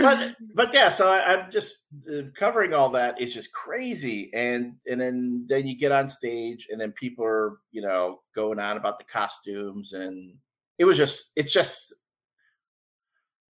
but 0.00 0.36
but 0.54 0.74
yeah, 0.74 0.88
so 0.88 1.10
I, 1.10 1.34
am 1.34 1.50
just 1.50 1.84
uh, 2.10 2.22
covering 2.34 2.74
all 2.74 2.90
that 2.90 3.20
is 3.20 3.32
just 3.32 3.52
crazy, 3.52 4.30
and 4.34 4.74
and 4.86 5.00
then 5.00 5.46
then 5.48 5.66
you 5.66 5.76
get 5.76 5.92
on 5.92 6.08
stage, 6.08 6.68
and 6.70 6.80
then 6.80 6.92
people 6.92 7.24
are 7.24 7.58
you 7.70 7.82
know 7.82 8.20
going 8.34 8.58
on 8.58 8.76
about 8.76 8.98
the 8.98 9.04
costumes, 9.04 9.92
and 9.92 10.34
it 10.78 10.84
was 10.84 10.96
just 10.96 11.30
it's 11.36 11.52
just 11.52 11.94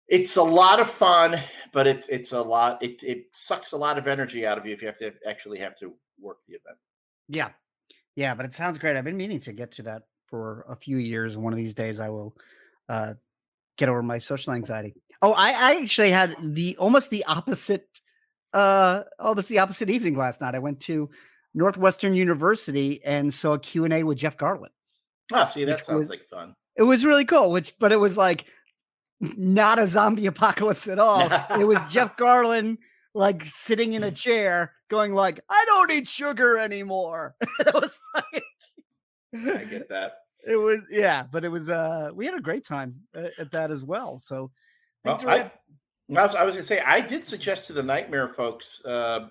it's 0.08 0.38
a 0.38 0.44
lot 0.44 0.80
of 0.80 0.90
fun, 0.90 1.40
but 1.74 1.88
it's 1.88 2.08
it's 2.08 2.32
a 2.32 2.42
lot 2.42 2.82
it 2.84 3.04
it 3.04 3.26
sucks 3.34 3.72
a 3.72 3.78
lot 3.78 3.98
of 3.98 4.08
energy 4.08 4.46
out 4.46 4.58
of 4.58 4.66
you 4.66 4.74
if 4.74 4.82
you 4.82 4.88
have 4.88 4.98
to 5.00 5.14
actually 5.28 5.60
have 5.60 5.78
to 5.80 5.94
work 6.20 6.38
the 6.48 6.54
event. 6.54 6.78
Yeah, 7.28 7.50
yeah, 8.16 8.36
but 8.36 8.46
it 8.46 8.56
sounds 8.56 8.80
great. 8.80 8.96
I've 8.96 9.04
been 9.04 9.18
meaning 9.18 9.40
to 9.42 9.54
get 9.54 9.72
to 9.74 9.84
that 9.84 10.04
for 10.28 10.66
a 10.70 10.76
few 10.76 10.98
years. 10.98 11.36
and 11.36 11.44
One 11.44 11.54
of 11.54 11.58
these 11.58 11.74
days, 11.74 12.00
I 12.00 12.10
will 12.10 12.36
uh, 12.90 13.14
get 13.78 13.90
over 13.90 14.02
my 14.02 14.18
social 14.18 14.54
anxiety. 14.54 14.94
Oh, 15.22 15.34
I, 15.34 15.50
I 15.50 15.80
actually 15.82 16.12
had 16.12 16.36
the 16.42 16.78
almost 16.78 17.10
the 17.10 17.26
opposite 17.26 17.88
uh 18.54 19.04
almost 19.20 19.50
the 19.50 19.60
opposite 19.60 19.90
evening 19.90 20.16
last 20.16 20.42
night. 20.42 20.56
I 20.56 20.60
went 20.60 20.80
to 20.82 21.10
Northwestern 21.54 22.14
University 22.14 23.04
and 23.04 23.34
saw 23.34 23.54
a 23.54 23.60
Q&A 23.60 24.04
with 24.04 24.18
Jeff 24.18 24.38
Garlin. 24.38 24.70
Oh, 25.34 25.46
see, 25.46 25.66
that 25.66 25.86
sounds 25.86 26.00
was, 26.00 26.10
like 26.10 26.26
fun. 26.26 26.56
It 26.76 26.84
was 26.84 27.04
really 27.04 27.26
cool, 27.26 27.52
which 27.52 27.74
but 27.80 27.92
it 27.92 28.00
was 28.00 28.16
like 28.16 28.46
not 29.20 29.80
a 29.80 29.88
zombie 29.88 30.28
apocalypse 30.28 30.88
at 30.88 31.00
all. 31.00 31.28
it 31.60 31.66
was 31.66 31.80
Jeff 31.90 32.16
Garlin 32.18 32.78
like 33.14 33.44
sitting 33.44 33.94
in 33.94 34.04
a 34.04 34.12
chair 34.12 34.74
going 34.90 35.12
like, 35.14 35.40
I 35.50 35.64
don't 35.66 35.92
eat 35.92 36.08
sugar 36.08 36.58
anymore. 36.58 37.36
it 37.60 37.74
was 37.74 38.00
like 38.14 38.44
I 39.34 39.64
get 39.66 39.90
that. 39.90 40.20
It 40.48 40.56
was 40.56 40.82
yeah, 40.90 41.24
but 41.24 41.44
it 41.44 41.50
was 41.50 41.70
uh 41.70 42.12
we 42.14 42.26
had 42.26 42.36
a 42.36 42.42
great 42.42 42.64
time 42.64 42.96
at, 43.16 43.38
at 43.40 43.52
that 43.52 43.72
as 43.72 43.84
well. 43.84 44.18
So 44.20 44.52
well, 45.04 45.22
I, 45.28 45.52
I, 46.16 46.26
was, 46.26 46.36
I 46.36 46.44
was 46.44 46.54
going 46.54 46.64
to 46.64 46.68
say, 46.68 46.80
I 46.80 47.02
did 47.02 47.26
suggest 47.26 47.66
to 47.68 47.74
the 47.74 47.84
Nightmare 47.84 48.28
folks 48.28 48.84
uh, 48.86 49.28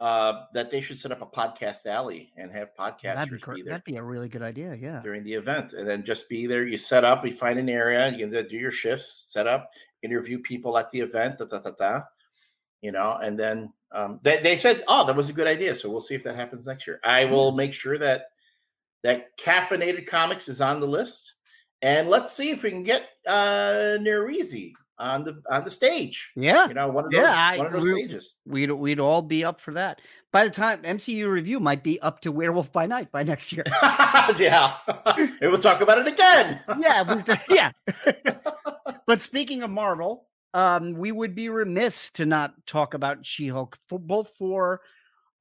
uh, 0.00 0.32
that 0.52 0.70
they 0.70 0.80
should 0.80 0.98
set 0.98 1.12
up 1.12 1.22
a 1.22 1.26
podcast 1.26 1.86
alley 1.86 2.32
and 2.36 2.50
have 2.52 2.74
podcasters 2.78 3.14
that'd 3.14 3.30
be, 3.30 3.54
be, 3.54 3.62
there. 3.62 3.70
That'd 3.70 3.84
be 3.84 3.96
a 3.96 4.02
really 4.02 4.28
good 4.28 4.42
idea. 4.42 4.74
Yeah. 4.74 5.00
During 5.02 5.24
the 5.24 5.34
event. 5.34 5.72
And 5.72 5.86
then 5.86 6.04
just 6.04 6.28
be 6.28 6.46
there. 6.46 6.66
You 6.66 6.76
set 6.76 7.04
up, 7.04 7.26
you 7.26 7.32
find 7.32 7.58
an 7.58 7.68
area, 7.68 8.14
you 8.14 8.26
do 8.28 8.56
your 8.56 8.70
shifts, 8.70 9.26
set 9.30 9.46
up, 9.46 9.70
interview 10.02 10.38
people 10.38 10.76
at 10.78 10.90
the 10.90 11.00
event, 11.00 11.38
da, 11.38 11.46
da, 11.46 11.58
da, 11.58 11.70
da, 11.70 12.00
you 12.82 12.92
know, 12.92 13.18
and 13.22 13.38
then 13.38 13.72
um, 13.92 14.20
they, 14.22 14.40
they 14.40 14.56
said, 14.56 14.84
oh, 14.88 15.06
that 15.06 15.16
was 15.16 15.28
a 15.28 15.32
good 15.32 15.46
idea. 15.46 15.74
So 15.74 15.90
we'll 15.90 16.00
see 16.00 16.14
if 16.14 16.24
that 16.24 16.36
happens 16.36 16.66
next 16.66 16.86
year. 16.86 17.00
I 17.04 17.24
will 17.24 17.52
make 17.52 17.72
sure 17.72 17.98
that 17.98 18.26
that 19.02 19.36
caffeinated 19.38 20.06
comics 20.06 20.48
is 20.48 20.60
on 20.60 20.80
the 20.80 20.86
list. 20.86 21.34
And 21.82 22.08
let's 22.08 22.32
see 22.32 22.50
if 22.50 22.62
we 22.62 22.70
can 22.70 22.82
get 22.82 23.02
uh 23.26 23.98
Nerezi 24.00 24.72
on 24.98 25.24
the 25.24 25.42
on 25.50 25.62
the 25.64 25.70
stage. 25.70 26.30
Yeah. 26.36 26.68
You 26.68 26.74
know, 26.74 26.88
one 26.88 27.04
of 27.04 27.10
those, 27.10 27.20
Yeah, 27.20 27.34
I- 27.36 27.58
one 27.58 27.66
of 27.66 27.72
those 27.72 27.82
we- 27.82 28.02
stages. 28.02 28.34
We'd 28.46 28.70
we'd 28.72 29.00
all 29.00 29.22
be 29.22 29.44
up 29.44 29.60
for 29.60 29.72
that. 29.74 30.00
By 30.32 30.44
the 30.44 30.50
time 30.50 30.82
MCU 30.82 31.28
review 31.30 31.60
might 31.60 31.82
be 31.82 32.00
up 32.00 32.20
to 32.20 32.32
Werewolf 32.32 32.72
by 32.72 32.86
Night 32.86 33.10
by 33.12 33.22
next 33.22 33.52
year. 33.52 33.64
yeah. 34.38 34.74
and 35.16 35.32
we'll 35.42 35.58
talk 35.58 35.80
about 35.80 35.98
it 35.98 36.06
again. 36.06 36.60
yeah, 36.80 37.02
the- 37.04 37.40
yeah. 37.50 37.72
but 39.06 39.20
speaking 39.22 39.62
of 39.62 39.70
Marvel, 39.70 40.26
um, 40.54 40.94
we 40.94 41.12
would 41.12 41.34
be 41.34 41.48
remiss 41.48 42.10
to 42.12 42.24
not 42.26 42.54
talk 42.66 42.94
about 42.94 43.24
She-Hulk 43.26 43.78
for 43.86 43.98
both 43.98 44.30
for 44.38 44.80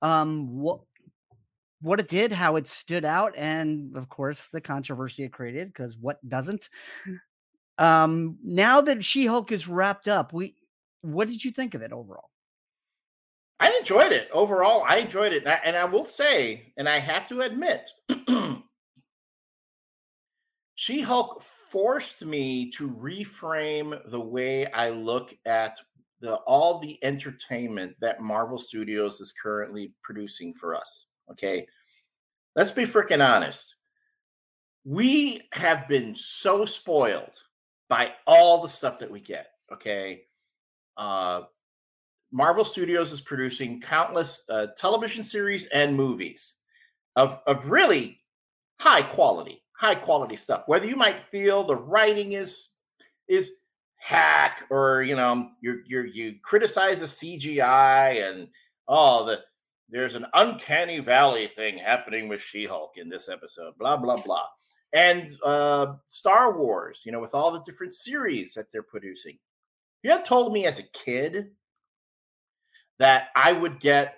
um 0.02 0.60
what 0.60 0.82
what 1.82 2.00
it 2.00 2.08
did, 2.08 2.32
how 2.32 2.56
it 2.56 2.68
stood 2.68 3.06
out, 3.06 3.34
and 3.38 3.96
of 3.96 4.10
course 4.10 4.48
the 4.48 4.60
controversy 4.62 5.24
it 5.24 5.32
created, 5.32 5.68
because 5.68 5.96
what 5.98 6.18
doesn't? 6.28 6.70
Um, 7.78 8.38
now 8.44 8.82
that 8.82 9.04
She-Hulk 9.04 9.52
is 9.52 9.68
wrapped 9.68 10.08
up, 10.08 10.34
we 10.34 10.56
what 11.02 11.28
did 11.28 11.44
you 11.44 11.52
think 11.52 11.74
of 11.76 11.82
it 11.82 11.92
overall? 11.92 12.30
I 13.60 13.76
enjoyed 13.80 14.12
it 14.12 14.30
overall. 14.34 14.84
I 14.88 14.98
enjoyed 14.98 15.34
it, 15.34 15.44
and 15.44 15.52
I, 15.52 15.60
and 15.64 15.76
I 15.76 15.86
will 15.86 16.06
say, 16.06 16.74
and 16.78 16.90
I 16.90 17.00
have 17.00 17.28
to 17.28 17.42
admit, 17.42 17.90
She 20.76 21.00
Hulk 21.00 21.42
forced 21.42 22.26
me 22.26 22.70
to 22.72 22.92
reframe 22.92 23.98
the 24.12 24.20
way 24.20 24.70
I 24.72 24.90
look 24.90 25.34
at 25.46 25.80
the 26.20 26.36
all 26.36 26.80
the 26.80 27.00
entertainment 27.02 27.96
that 28.02 28.20
Marvel 28.22 28.58
Studios 28.58 29.22
is 29.22 29.34
currently 29.42 29.94
producing 30.04 30.54
for 30.54 30.76
us. 30.76 31.08
Okay, 31.32 31.66
let's 32.58 32.74
be 32.74 32.84
freaking 32.84 33.26
honest. 33.26 33.76
We 34.84 35.48
have 35.54 35.88
been 35.88 36.14
so 36.14 36.66
spoiled 36.66 37.38
by 37.90 38.14
all 38.26 38.62
the 38.62 38.70
stuff 38.70 39.00
that 39.00 39.12
we 39.12 39.20
get. 39.20 39.48
Okay. 39.72 40.24
Uh, 40.98 41.44
Marvel 42.32 42.66
Studios 42.66 43.12
is 43.12 43.22
producing 43.22 43.80
countless 43.80 44.44
uh, 44.50 44.68
television 44.78 45.24
series 45.24 45.68
and 45.68 45.96
movies 45.96 46.56
of 47.16 47.42
of 47.48 47.70
really 47.70 48.20
high 48.80 49.02
quality, 49.02 49.64
high 49.74 49.96
quality 49.96 50.36
stuff. 50.36 50.64
Whether 50.68 50.88
you 50.88 50.96
might 50.96 51.24
feel 51.24 51.64
the 51.64 51.76
writing 51.76 52.34
is 52.34 52.70
is 53.28 53.52
hack 53.98 54.66
or 54.70 55.04
you 55.04 55.16
know 55.16 55.50
you 55.62 55.82
you 55.88 56.04
you 56.04 56.36
criticize 56.44 57.00
the 57.00 57.06
CGI 57.06 58.30
and 58.30 58.48
oh 58.88 59.26
the 59.26 59.40
there's 59.90 60.16
an 60.16 60.26
uncanny 60.34 61.00
valley 61.00 61.48
thing 61.48 61.78
happening 61.78 62.28
with 62.28 62.42
She-Hulk 62.42 62.98
in 62.98 63.08
this 63.08 63.30
episode, 63.30 63.74
blah 63.78 63.98
blah 63.98 64.18
blah. 64.18 64.46
And 64.94 65.36
uh 65.44 65.96
Star 66.10 66.58
Wars, 66.58 67.02
you 67.06 67.12
know, 67.12 67.20
with 67.20 67.34
all 67.34 67.52
the 67.52 67.64
different 67.64 67.94
series 67.94 68.54
that 68.54 68.72
they're 68.72 68.84
producing. 68.84 69.38
You 70.04 70.12
had 70.12 70.26
told 70.26 70.54
me 70.54 70.66
as 70.66 70.80
a 70.80 70.90
kid 70.94 71.52
that 73.00 73.30
I 73.36 73.52
would 73.52 73.80
get, 73.80 74.16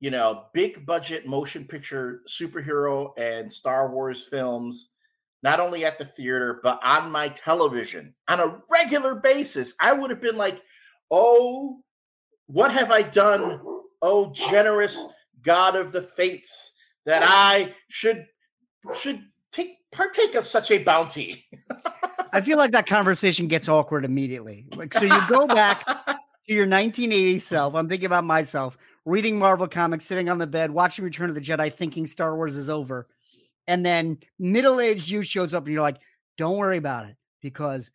you 0.00 0.10
know, 0.10 0.44
big 0.54 0.86
budget 0.86 1.26
motion 1.26 1.64
picture 1.64 2.22
superhero 2.28 3.12
and 3.18 3.52
Star 3.52 3.90
Wars 3.90 4.22
films, 4.22 4.90
not 5.42 5.60
only 5.60 5.84
at 5.84 5.98
the 5.98 6.04
theater, 6.04 6.60
but 6.62 6.80
on 6.82 7.10
my 7.10 7.28
television 7.28 8.14
on 8.28 8.40
a 8.40 8.60
regular 8.70 9.16
basis. 9.16 9.74
I 9.80 9.92
would 9.92 10.10
have 10.10 10.22
been 10.22 10.36
like, 10.36 10.62
oh, 11.10 11.80
what 12.46 12.72
have 12.72 12.90
I 12.90 13.02
done? 13.02 13.60
Oh, 14.00 14.32
generous 14.32 15.04
God 15.42 15.76
of 15.76 15.92
the 15.92 16.02
fates, 16.02 16.72
that 17.06 17.22
I 17.24 17.74
should 17.88 18.24
should 18.94 19.22
partake 19.92 20.34
of 20.34 20.46
such 20.46 20.70
a 20.70 20.78
bounty. 20.82 21.46
I 22.32 22.40
feel 22.40 22.58
like 22.58 22.72
that 22.72 22.86
conversation 22.86 23.48
gets 23.48 23.68
awkward 23.68 24.04
immediately. 24.04 24.66
Like, 24.76 24.92
so 24.94 25.04
you 25.04 25.28
go 25.28 25.46
back 25.46 25.84
to 26.06 26.54
your 26.54 26.66
1980 26.66 27.38
self. 27.38 27.74
I'm 27.74 27.88
thinking 27.88 28.06
about 28.06 28.24
myself 28.24 28.76
reading 29.08 29.38
Marvel 29.38 29.66
comics, 29.66 30.04
sitting 30.04 30.28
on 30.28 30.36
the 30.36 30.46
bed, 30.46 30.70
watching 30.70 31.04
Return 31.04 31.30
of 31.30 31.34
the 31.34 31.40
Jedi, 31.40 31.74
thinking 31.74 32.06
Star 32.06 32.36
Wars 32.36 32.56
is 32.56 32.68
over. 32.68 33.08
And 33.66 33.84
then 33.84 34.18
middle 34.38 34.80
aged 34.80 35.08
you 35.08 35.22
shows 35.22 35.54
up 35.54 35.64
and 35.64 35.72
you're 35.72 35.82
like, 35.82 35.98
don't 36.36 36.58
worry 36.58 36.76
about 36.76 37.06
it 37.06 37.16
because 37.40 37.90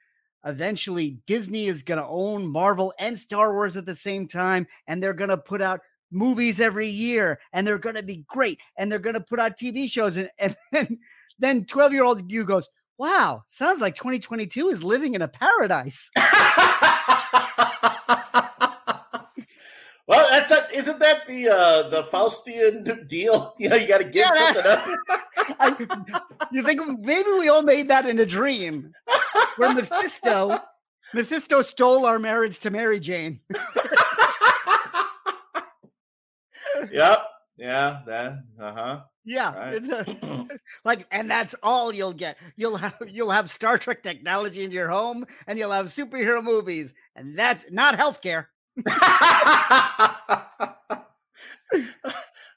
eventually 0.46 1.20
Disney 1.28 1.68
is 1.68 1.84
going 1.84 2.00
to 2.00 2.08
own 2.08 2.48
Marvel 2.48 2.94
and 3.00 3.18
Star 3.18 3.54
Wars 3.54 3.78
at 3.78 3.86
the 3.86 3.96
same 3.96 4.28
time. 4.28 4.66
And 4.88 5.02
they're 5.02 5.14
going 5.14 5.30
to 5.30 5.38
put 5.38 5.62
out 5.62 5.82
movies 6.12 6.60
every 6.60 6.88
year 6.88 7.40
and 7.54 7.66
they're 7.66 7.78
going 7.78 7.96
to 7.96 8.04
be 8.04 8.26
great. 8.28 8.60
And 8.78 8.92
they're 8.92 9.00
going 9.00 9.14
to 9.16 9.22
put 9.22 9.40
out 9.40 9.58
TV 9.58 9.90
shows. 9.90 10.18
And, 10.18 10.30
and 10.40 10.56
then, 10.72 11.00
then 11.40 11.66
12 11.66 11.94
year 11.94 12.04
old 12.04 12.32
you 12.32 12.44
goes, 12.46 12.70
wow, 12.98 13.44
sounds 13.48 13.82
like 13.82 13.96
2022 13.96 14.70
is 14.70 14.84
living 14.84 15.14
in 15.14 15.22
a 15.22 15.28
paradise. 15.28 16.10
well, 20.08 20.28
that's 20.30 20.52
a, 20.52 20.68
isn't 20.74 21.00
that 21.00 21.26
the 21.28 21.50
uh 21.50 21.90
the 21.90 22.04
Faustian 22.04 23.08
deal? 23.08 23.54
You 23.60 23.70
know, 23.70 23.76
you 23.76 23.88
got 23.88 24.00
to 24.00 24.04
give 24.06 24.26
Yeah, 24.34 24.54
something 24.54 24.72
up. 24.72 24.86
I, 25.60 25.76
you 26.52 26.64
think 26.64 26.82
maybe 27.00 27.30
we 27.32 27.50
all 27.50 27.64
made 27.64 27.90
that 27.90 28.08
in 28.08 28.20
a 28.20 28.26
dream 28.26 28.94
where 29.58 29.74
Mephisto, 29.74 30.60
Mephisto 31.14 31.62
stole 31.62 32.06
our 32.06 32.20
marriage 32.20 32.60
to 32.60 32.70
Mary 32.70 33.00
Jane. 33.00 33.40
yep. 36.92 37.20
Yeah. 37.64 38.02
That. 38.06 38.44
Uh 38.60 38.74
huh. 38.74 39.02
Yeah, 39.26 39.54
Right. 39.56 39.82
a, 39.90 40.48
like, 40.86 41.08
and 41.10 41.32
that's 41.32 41.56
all 41.64 41.94
you'll 41.94 42.14
get. 42.14 42.38
You'll 42.58 42.76
have 42.78 42.96
you'll 43.08 43.32
have 43.32 43.50
Star 43.50 43.78
Trek 43.78 44.04
technology 44.04 44.64
in 44.64 44.72
your 44.72 44.90
home, 44.90 45.26
and 45.48 45.58
you'll 45.58 45.72
have 45.72 45.86
superhero 45.88 46.44
movies, 46.44 46.94
and 47.16 47.40
that's 47.40 47.66
not 47.72 47.96
healthcare. 47.96 48.48
well, 48.86 49.02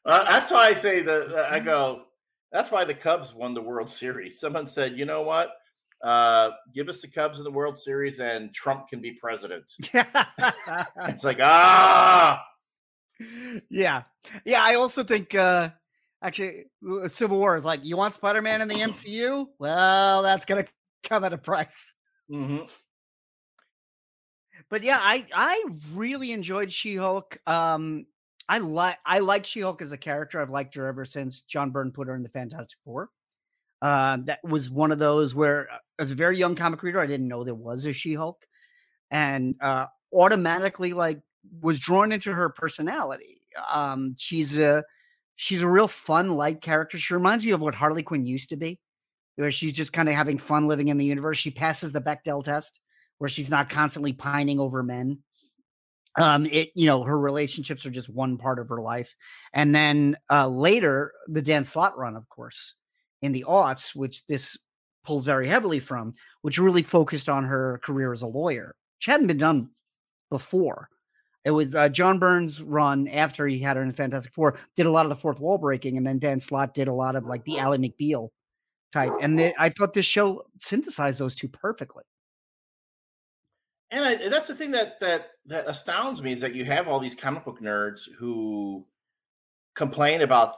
that's 0.05 0.51
why 0.51 0.67
I 0.69 0.75
say 0.75 1.03
that 1.03 1.49
I 1.51 1.61
go. 1.61 2.03
That's 2.51 2.71
why 2.71 2.85
the 2.85 2.95
Cubs 2.95 3.35
won 3.35 3.55
the 3.55 3.63
World 3.63 3.89
Series. 3.89 4.41
Someone 4.41 4.67
said, 4.67 4.99
"You 4.99 5.05
know 5.05 5.23
what? 5.23 5.51
Uh, 6.03 6.51
give 6.75 6.89
us 6.89 7.01
the 7.01 7.09
Cubs 7.09 7.39
in 7.39 7.45
the 7.45 7.51
World 7.51 7.79
Series, 7.79 8.19
and 8.19 8.53
Trump 8.53 8.89
can 8.89 9.01
be 9.01 9.13
president." 9.13 9.71
It's 11.09 11.23
like 11.25 11.39
ah, 11.41 12.45
yeah, 13.71 14.03
yeah. 14.45 14.63
I 14.63 14.75
also 14.75 15.03
think 15.03 15.35
uh 15.35 15.71
actually 16.23 16.65
uh, 16.89 17.09
Civil 17.09 17.39
War 17.39 17.57
is 17.57 17.65
like, 17.65 17.85
you 17.85 17.97
want 17.97 18.15
Spider 18.15 18.43
Man 18.43 18.61
in 18.61 18.69
the 18.69 18.75
MCU? 18.77 19.47
Well, 19.59 20.23
that's 20.23 20.45
gonna 20.45 20.67
come 21.05 21.25
at 21.25 21.33
a 21.33 21.39
price. 21.39 21.95
mhm. 22.31 22.69
but 24.69 24.83
yeah, 24.83 24.99
I 25.01 25.27
I 25.33 25.65
really 25.93 26.33
enjoyed 26.33 26.73
She-Hulk. 26.73 27.39
Um, 27.47 28.07
I 28.49 28.59
like 28.59 28.99
I 29.05 29.21
like 29.21 29.47
She-Hulk 29.47 29.83
as 29.83 29.93
a 29.93 29.99
character. 29.99 30.41
I've 30.41 30.51
liked 30.51 30.75
her 30.75 30.87
ever 30.87 31.05
since 31.05 31.43
John 31.43 31.71
Byrne 31.71 31.93
put 31.93 32.09
her 32.09 32.15
in 32.17 32.23
the 32.23 32.29
Fantastic 32.29 32.79
Four. 32.85 33.11
Uh, 33.83 34.19
that 34.25 34.43
was 34.43 34.71
one 34.71 34.91
of 34.91 34.99
those 34.99 35.35
where, 35.35 35.71
uh, 35.71 35.79
as 35.99 36.11
a 36.11 36.15
very 36.15 36.39
young 36.39 36.55
comic 36.55 36.83
reader, 36.83 36.99
I 36.99 37.07
didn't 37.07 37.29
know 37.29 37.45
there 37.45 37.55
was 37.55 37.85
a 37.85 37.93
She-Hulk, 37.93 38.47
and 39.11 39.55
uh, 39.61 39.87
automatically 40.15 40.93
like 40.93 41.21
was 41.61 41.81
drawn 41.81 42.13
into 42.13 42.33
her 42.33 42.49
personality. 42.49 43.41
Um, 43.73 44.15
she's 44.19 44.57
a 44.57 44.85
she's 45.37 45.63
a 45.63 45.69
real 45.69 45.89
fun, 45.89 46.33
light 46.37 46.61
character. 46.61 46.99
She 46.99 47.15
reminds 47.15 47.45
me 47.45 47.53
of 47.53 47.61
what 47.61 47.75
Harley 47.75 48.03
Quinn 48.03 48.27
used 48.27 48.51
to 48.51 48.57
be, 48.57 48.79
where 49.37 49.51
she's 49.51 49.73
just 49.73 49.93
kind 49.93 50.09
of 50.09 50.15
having 50.15 50.39
fun 50.39 50.67
living 50.69 50.89
in 50.89 50.97
the 50.97 51.05
universe. 51.05 51.39
She 51.39 51.51
passes 51.51 51.93
the 51.93 52.01
Bechdel 52.01 52.45
test 52.45 52.81
where 53.19 53.31
she's 53.31 53.51
not 53.51 53.71
constantly 53.71 54.13
pining 54.13 54.61
over 54.61 54.83
men. 54.83 55.19
Um, 56.19 56.47
it 56.47 56.71
you 56.75 56.87
know 56.87 57.03
her 57.03 57.19
relationships 57.19 57.85
are 57.85 57.91
just 57.91 58.09
one 58.09 58.39
part 58.39 58.59
of 58.59 58.69
her 58.71 58.81
life, 58.81 59.15
and 59.53 59.75
then 59.75 60.17
uh, 60.31 60.49
later 60.49 61.13
the 61.27 61.43
Dan 61.43 61.65
Slott 61.65 61.99
run, 61.99 62.17
of 62.17 62.29
course, 62.31 62.75
in 63.21 63.33
the 63.33 63.45
aughts, 63.47 63.95
which 63.95 64.27
this 64.27 64.57
pulls 65.05 65.25
very 65.25 65.47
heavily 65.47 65.79
from, 65.79 66.13
which 66.41 66.59
really 66.59 66.83
focused 66.83 67.29
on 67.29 67.45
her 67.45 67.81
career 67.85 68.13
as 68.13 68.23
a 68.23 68.27
lawyer, 68.27 68.75
which 68.99 69.07
hadn't 69.07 69.27
been 69.27 69.39
done 69.39 69.69
before. 70.31 70.89
It 71.47 71.53
was 71.53 71.77
uh, 71.77 71.89
John 71.89 72.19
Byrne's 72.19 72.61
run 72.61 73.07
after 73.07 73.47
he 73.47 73.61
had 73.61 73.77
her 73.77 73.83
in 73.85 73.93
Fantastic 73.93 74.35
Four, 74.35 74.59
did 74.75 74.87
a 74.87 74.91
lot 74.91 75.07
of 75.07 75.11
the 75.11 75.17
fourth 75.17 75.39
wall 75.39 75.59
breaking, 75.59 75.97
and 75.97 76.05
then 76.05 76.19
Dan 76.19 76.41
Slott 76.41 76.75
did 76.75 76.89
a 76.89 76.93
lot 76.93 77.15
of 77.15 77.25
like 77.25 77.45
the 77.45 77.61
Ally 77.61 77.77
McBeal 77.77 78.31
type. 78.93 79.13
And 79.21 79.39
the, 79.39 79.55
I 79.57 79.69
thought 79.69 79.95
this 79.95 80.05
show 80.05 80.45
synthesized 80.59 81.21
those 81.21 81.37
two 81.37 81.47
perfectly. 81.47 82.03
And 83.93 84.05
I, 84.05 84.29
that's 84.29 84.49
the 84.49 84.57
thing 84.57 84.73
that 84.73 84.99
that 84.99 85.29
that 85.47 85.69
astounds 85.69 86.21
me 86.21 86.33
is 86.33 86.41
that 86.41 86.57
you 86.57 86.65
have 86.65 86.89
all 86.89 86.99
these 86.99 87.15
comic 87.15 87.45
book 87.45 87.61
nerds 87.61 88.09
who 88.19 88.85
complain 89.77 90.23
about 90.23 90.55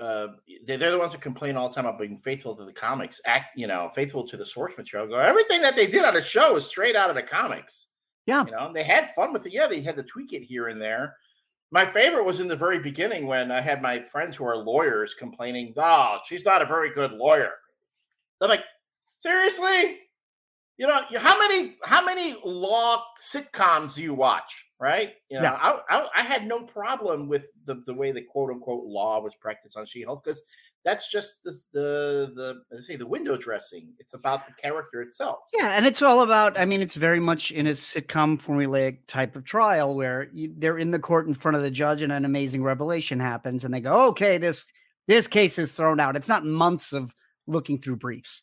uh, 0.00 0.28
they, 0.66 0.76
they're 0.76 0.90
the 0.90 0.98
ones 0.98 1.12
who 1.12 1.20
complain 1.20 1.56
all 1.56 1.68
the 1.68 1.76
time 1.76 1.86
about 1.86 2.00
being 2.00 2.18
faithful 2.18 2.56
to 2.56 2.64
the 2.64 2.72
comics, 2.72 3.20
act, 3.24 3.56
you 3.56 3.68
know, 3.68 3.88
faithful 3.94 4.26
to 4.26 4.36
the 4.36 4.46
source 4.46 4.76
material. 4.76 5.08
Go, 5.08 5.16
everything 5.16 5.62
that 5.62 5.76
they 5.76 5.86
did 5.86 6.04
on 6.04 6.14
the 6.14 6.22
show 6.22 6.56
is 6.56 6.66
straight 6.66 6.96
out 6.96 7.08
of 7.08 7.14
the 7.14 7.22
comics. 7.22 7.86
Yeah. 8.28 8.44
You 8.44 8.52
know, 8.52 8.70
they 8.74 8.84
had 8.84 9.14
fun 9.14 9.32
with 9.32 9.46
it. 9.46 9.54
Yeah, 9.54 9.66
they 9.66 9.80
had 9.80 9.96
to 9.96 10.02
tweak 10.02 10.34
it 10.34 10.42
here 10.42 10.68
and 10.68 10.78
there. 10.78 11.16
My 11.70 11.86
favorite 11.86 12.24
was 12.24 12.40
in 12.40 12.48
the 12.48 12.54
very 12.56 12.78
beginning 12.78 13.26
when 13.26 13.50
I 13.50 13.62
had 13.62 13.80
my 13.80 14.02
friends 14.02 14.36
who 14.36 14.44
are 14.44 14.56
lawyers 14.56 15.14
complaining, 15.14 15.72
oh, 15.78 16.18
she's 16.26 16.44
not 16.44 16.60
a 16.60 16.66
very 16.66 16.90
good 16.92 17.12
lawyer. 17.12 17.52
I'm 18.42 18.50
like, 18.50 18.64
seriously? 19.16 20.00
You 20.76 20.86
know, 20.86 21.00
how 21.16 21.38
many 21.38 21.76
how 21.84 22.04
many 22.04 22.36
law 22.44 23.02
sitcoms 23.18 23.94
do 23.94 24.02
you 24.02 24.12
watch? 24.12 24.66
Right? 24.78 25.14
You 25.30 25.38
know, 25.38 25.44
Yeah. 25.44 25.54
I, 25.54 25.80
I 25.88 26.08
I 26.16 26.22
had 26.22 26.46
no 26.46 26.64
problem 26.64 27.28
with 27.28 27.46
the 27.64 27.82
the 27.86 27.94
way 27.94 28.12
the 28.12 28.22
quote 28.22 28.50
unquote 28.50 28.84
law 28.84 29.20
was 29.20 29.34
practiced 29.34 29.76
on 29.78 29.86
She-Hulk 29.86 30.22
because 30.22 30.42
that's 30.84 31.10
just 31.10 31.42
the 31.44 31.52
the 31.72 32.62
the 32.70 32.82
say 32.82 32.96
the 32.96 33.06
window 33.06 33.36
dressing. 33.36 33.92
It's 33.98 34.14
about 34.14 34.46
the 34.46 34.52
character 34.54 35.02
itself. 35.02 35.38
Yeah, 35.58 35.76
and 35.76 35.86
it's 35.86 36.02
all 36.02 36.22
about. 36.22 36.58
I 36.58 36.64
mean, 36.64 36.80
it's 36.80 36.94
very 36.94 37.20
much 37.20 37.50
in 37.50 37.66
a 37.66 37.72
sitcom 37.72 38.40
formulaic 38.40 38.98
type 39.06 39.36
of 39.36 39.44
trial 39.44 39.94
where 39.94 40.28
you, 40.32 40.54
they're 40.56 40.78
in 40.78 40.90
the 40.90 40.98
court 40.98 41.26
in 41.26 41.34
front 41.34 41.56
of 41.56 41.62
the 41.62 41.70
judge, 41.70 42.02
and 42.02 42.12
an 42.12 42.24
amazing 42.24 42.62
revelation 42.62 43.20
happens, 43.20 43.64
and 43.64 43.72
they 43.74 43.80
go, 43.80 44.08
"Okay, 44.08 44.38
this 44.38 44.64
this 45.06 45.26
case 45.26 45.58
is 45.58 45.72
thrown 45.72 46.00
out." 46.00 46.16
It's 46.16 46.28
not 46.28 46.44
months 46.44 46.92
of 46.92 47.14
looking 47.46 47.78
through 47.80 47.96
briefs. 47.96 48.42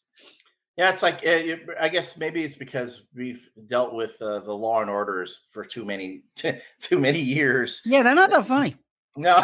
Yeah, 0.77 0.89
it's 0.91 1.01
like 1.01 1.23
you- 1.23 1.65
I 1.79 1.87
guess 1.87 2.17
maybe 2.17 2.43
it's 2.43 2.57
because 2.57 3.03
we've 3.15 3.49
dealt 3.67 3.93
with 3.93 4.21
uh, 4.21 4.39
the 4.39 4.51
Law 4.53 4.81
and 4.81 4.89
Orders 4.89 5.43
for 5.51 5.63
too 5.63 5.85
many 5.85 6.23
too 6.35 6.99
many 6.99 7.21
years. 7.21 7.81
Yeah, 7.85 8.03
they're 8.03 8.13
not 8.15 8.29
that 8.31 8.45
funny. 8.45 8.75
No, 9.17 9.37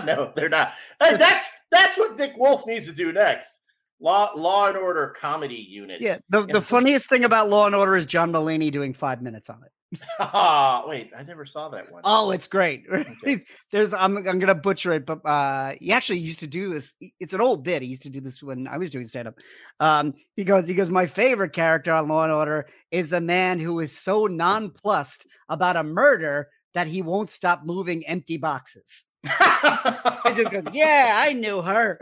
no, 0.04 0.32
they're 0.34 0.48
not. 0.48 0.74
Uh, 1.00 1.16
that's 1.16 1.48
that's 1.70 1.98
what 1.98 2.16
Dick 2.16 2.32
Wolf 2.36 2.66
needs 2.66 2.86
to 2.86 2.92
do 2.92 3.12
next. 3.12 3.58
Law 4.00 4.30
Law 4.34 4.66
and 4.68 4.76
Order 4.76 5.14
comedy 5.18 5.54
unit. 5.54 6.00
Yeah, 6.00 6.18
the, 6.28 6.44
the 6.44 6.60
funniest 6.60 7.08
thing 7.08 7.24
about 7.24 7.48
Law 7.48 7.66
and 7.66 7.74
Order 7.74 7.96
is 7.96 8.04
John 8.04 8.32
Mulaney 8.32 8.70
doing 8.72 8.94
five 8.94 9.22
minutes 9.22 9.48
on 9.48 9.62
it. 9.64 10.00
Ah, 10.18 10.84
wait, 10.88 11.10
I 11.16 11.22
never 11.22 11.44
saw 11.44 11.68
that 11.68 11.90
one. 11.92 12.02
Oh, 12.04 12.30
it's 12.30 12.46
great. 12.46 12.84
Okay. 12.92 13.44
There's 13.70 13.94
I'm 13.94 14.16
I'm 14.16 14.38
gonna 14.40 14.54
butcher 14.54 14.92
it, 14.92 15.06
but 15.06 15.24
uh 15.24 15.74
he 15.80 15.92
actually 15.92 16.18
used 16.18 16.40
to 16.40 16.46
do 16.48 16.68
this. 16.70 16.94
It's 17.20 17.34
an 17.34 17.40
old 17.40 17.62
bit. 17.62 17.82
He 17.82 17.88
used 17.88 18.02
to 18.02 18.10
do 18.10 18.20
this 18.20 18.42
when 18.42 18.66
I 18.66 18.78
was 18.78 18.90
doing 18.90 19.06
stand-up. 19.06 19.34
Um 19.78 20.14
he 20.34 20.44
goes, 20.44 20.66
he 20.66 20.74
goes, 20.74 20.90
My 20.90 21.06
favorite 21.06 21.52
character 21.52 21.92
on 21.92 22.08
Law 22.08 22.24
and 22.24 22.32
Order 22.32 22.66
is 22.90 23.10
the 23.10 23.20
man 23.20 23.60
who 23.60 23.78
is 23.78 23.96
so 23.96 24.26
nonplussed 24.26 25.26
about 25.48 25.76
a 25.76 25.84
murder 25.84 26.48
that 26.74 26.88
he 26.88 27.02
won't 27.02 27.30
stop 27.30 27.64
moving 27.64 28.06
empty 28.06 28.38
boxes. 28.38 29.04
I 29.26 30.32
just 30.34 30.50
go, 30.50 30.62
Yeah, 30.72 31.14
I 31.16 31.32
knew 31.32 31.60
her. 31.62 32.00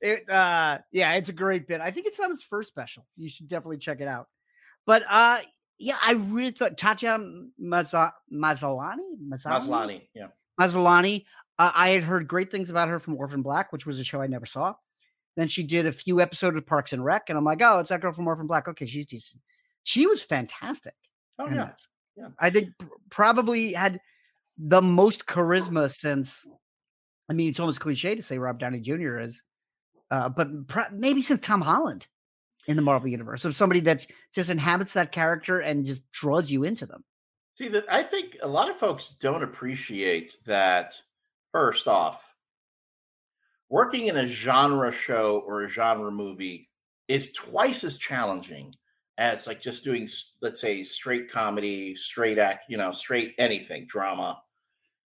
it 0.00 0.28
uh 0.28 0.78
yeah, 0.90 1.14
it's 1.14 1.28
a 1.28 1.32
great 1.32 1.68
bit. 1.68 1.80
I 1.80 1.90
think 1.90 2.06
it's 2.06 2.18
on 2.20 2.30
his 2.30 2.42
first 2.42 2.68
special. 2.68 3.06
You 3.16 3.28
should 3.28 3.48
definitely 3.48 3.78
check 3.78 4.00
it 4.00 4.08
out. 4.08 4.28
But 4.86 5.04
uh 5.08 5.38
yeah, 5.78 5.96
I 6.02 6.12
really 6.12 6.50
thought 6.50 6.76
Tatiana 6.76 7.24
Mazza- 7.62 8.12
Mazzolani, 8.32 9.16
Mazzolani, 9.26 10.02
yeah. 10.14 10.26
Mazzolani. 10.60 11.24
Uh, 11.58 11.72
I 11.74 11.90
had 11.90 12.02
heard 12.02 12.28
great 12.28 12.50
things 12.50 12.68
about 12.68 12.88
her 12.88 12.98
from 12.98 13.16
Orphan 13.16 13.40
Black, 13.42 13.72
which 13.72 13.86
was 13.86 13.98
a 13.98 14.04
show 14.04 14.20
I 14.20 14.26
never 14.26 14.44
saw. 14.46 14.74
Then 15.36 15.48
she 15.48 15.62
did 15.62 15.86
a 15.86 15.92
few 15.92 16.20
episodes 16.20 16.56
of 16.56 16.66
Parks 16.66 16.92
and 16.92 17.02
Rec, 17.04 17.28
and 17.30 17.38
I'm 17.38 17.44
like, 17.44 17.62
oh, 17.62 17.78
it's 17.78 17.88
that 17.88 18.00
girl 18.02 18.12
from 18.12 18.26
Orphan 18.26 18.46
Black. 18.46 18.68
Okay, 18.68 18.84
she's 18.84 19.06
decent. 19.06 19.40
She 19.82 20.06
was 20.06 20.22
fantastic. 20.22 20.94
Oh 21.38 21.48
yeah. 21.48 21.70
yeah. 22.16 22.28
I 22.38 22.50
think 22.50 22.70
pr- 22.78 22.86
probably 23.08 23.72
had 23.72 24.00
the 24.62 24.82
most 24.82 25.26
charisma 25.26 25.90
since. 25.90 26.46
I 27.28 27.32
mean, 27.32 27.48
it's 27.48 27.60
almost 27.60 27.80
cliche 27.80 28.14
to 28.14 28.22
say 28.22 28.38
Rob 28.38 28.58
Downey 28.58 28.80
Jr. 28.80 29.20
is, 29.20 29.42
uh, 30.10 30.28
but 30.28 30.66
pro- 30.66 30.90
maybe 30.92 31.22
since 31.22 31.46
Tom 31.46 31.60
Holland 31.60 32.08
in 32.66 32.76
the 32.76 32.82
Marvel 32.82 33.08
universe 33.08 33.44
of 33.44 33.54
somebody 33.54 33.80
that 33.80 34.06
just 34.34 34.50
inhabits 34.50 34.94
that 34.94 35.12
character 35.12 35.60
and 35.60 35.86
just 35.86 36.08
draws 36.10 36.50
you 36.50 36.64
into 36.64 36.86
them. 36.86 37.04
See 37.56 37.68
that 37.68 37.84
I 37.90 38.02
think 38.02 38.36
a 38.42 38.48
lot 38.48 38.68
of 38.68 38.76
folks 38.76 39.14
don't 39.20 39.44
appreciate 39.44 40.36
that 40.46 40.94
first 41.52 41.86
off, 41.86 42.24
working 43.68 44.08
in 44.08 44.16
a 44.16 44.26
genre 44.26 44.92
show 44.92 45.42
or 45.46 45.62
a 45.62 45.68
genre 45.68 46.10
movie 46.10 46.68
is 47.06 47.32
twice 47.32 47.84
as 47.84 47.96
challenging 47.96 48.74
as 49.18 49.46
like 49.46 49.60
just 49.60 49.84
doing 49.84 50.08
let's 50.42 50.60
say 50.60 50.82
straight 50.82 51.30
comedy, 51.30 51.94
straight 51.94 52.38
act, 52.38 52.64
you 52.68 52.76
know, 52.76 52.90
straight 52.90 53.34
anything, 53.38 53.86
drama 53.86 54.40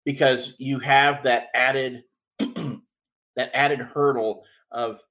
because 0.08 0.56
you 0.58 0.80
have 0.80 1.22
that 1.22 1.50
added 1.54 2.02
that 2.40 3.52
added 3.54 3.82
hurdle 3.82 4.42
of 4.72 5.02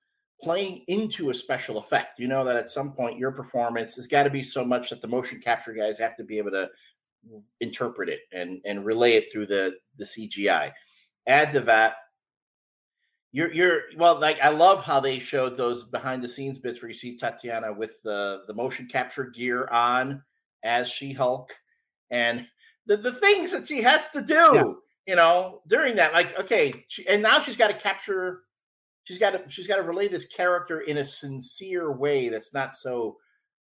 playing 0.42 0.84
into 0.88 1.28
a 1.28 1.34
special 1.34 1.76
effect. 1.76 2.18
You 2.18 2.28
know 2.28 2.42
that 2.44 2.56
at 2.56 2.70
some 2.70 2.92
point 2.92 3.18
your 3.18 3.30
performance 3.30 3.94
has 3.96 4.06
got 4.06 4.22
to 4.22 4.30
be 4.30 4.42
so 4.42 4.64
much 4.64 4.88
that 4.88 5.02
the 5.02 5.06
motion 5.06 5.38
capture 5.38 5.74
guys 5.74 5.98
have 5.98 6.16
to 6.16 6.24
be 6.24 6.38
able 6.38 6.52
to 6.52 6.68
interpret 7.60 8.08
it 8.08 8.20
and 8.32 8.62
and 8.64 8.86
relay 8.86 9.12
it 9.12 9.30
through 9.30 9.48
the 9.48 9.76
the 9.98 10.04
CGI. 10.06 10.72
Add 11.26 11.52
to 11.52 11.60
that, 11.60 11.96
you're 13.32 13.52
you're 13.52 13.80
well, 13.98 14.18
like 14.18 14.40
I 14.40 14.48
love 14.48 14.82
how 14.82 14.98
they 14.98 15.18
showed 15.18 15.58
those 15.58 15.84
behind 15.84 16.24
the 16.24 16.28
scenes 16.30 16.58
bits 16.58 16.80
where 16.80 16.88
you 16.88 16.94
see 16.94 17.18
Tatiana 17.18 17.70
with 17.70 18.02
the 18.02 18.44
the 18.46 18.54
motion 18.54 18.86
capture 18.86 19.24
gear 19.24 19.68
on 19.68 20.22
as 20.64 20.88
She 20.88 21.12
Hulk, 21.12 21.52
and 22.10 22.46
the 22.86 22.96
the 22.96 23.12
things 23.12 23.52
that 23.52 23.68
she 23.68 23.82
has 23.82 24.08
to 24.12 24.22
do, 24.22 24.78
you 25.06 25.16
know, 25.16 25.62
during 25.68 25.96
that. 25.96 26.12
Like, 26.12 26.38
okay, 26.38 26.84
she, 26.88 27.06
and 27.08 27.22
now 27.22 27.40
she's 27.40 27.56
got 27.56 27.68
to 27.68 27.74
capture. 27.74 28.42
She's 29.04 29.18
got 29.18 29.30
to 29.30 29.48
she's 29.48 29.66
got 29.66 29.76
to 29.76 29.82
relay 29.82 30.08
this 30.08 30.26
character 30.26 30.80
in 30.80 30.98
a 30.98 31.04
sincere 31.04 31.92
way 31.92 32.28
that's 32.28 32.52
not 32.52 32.76
so, 32.76 33.16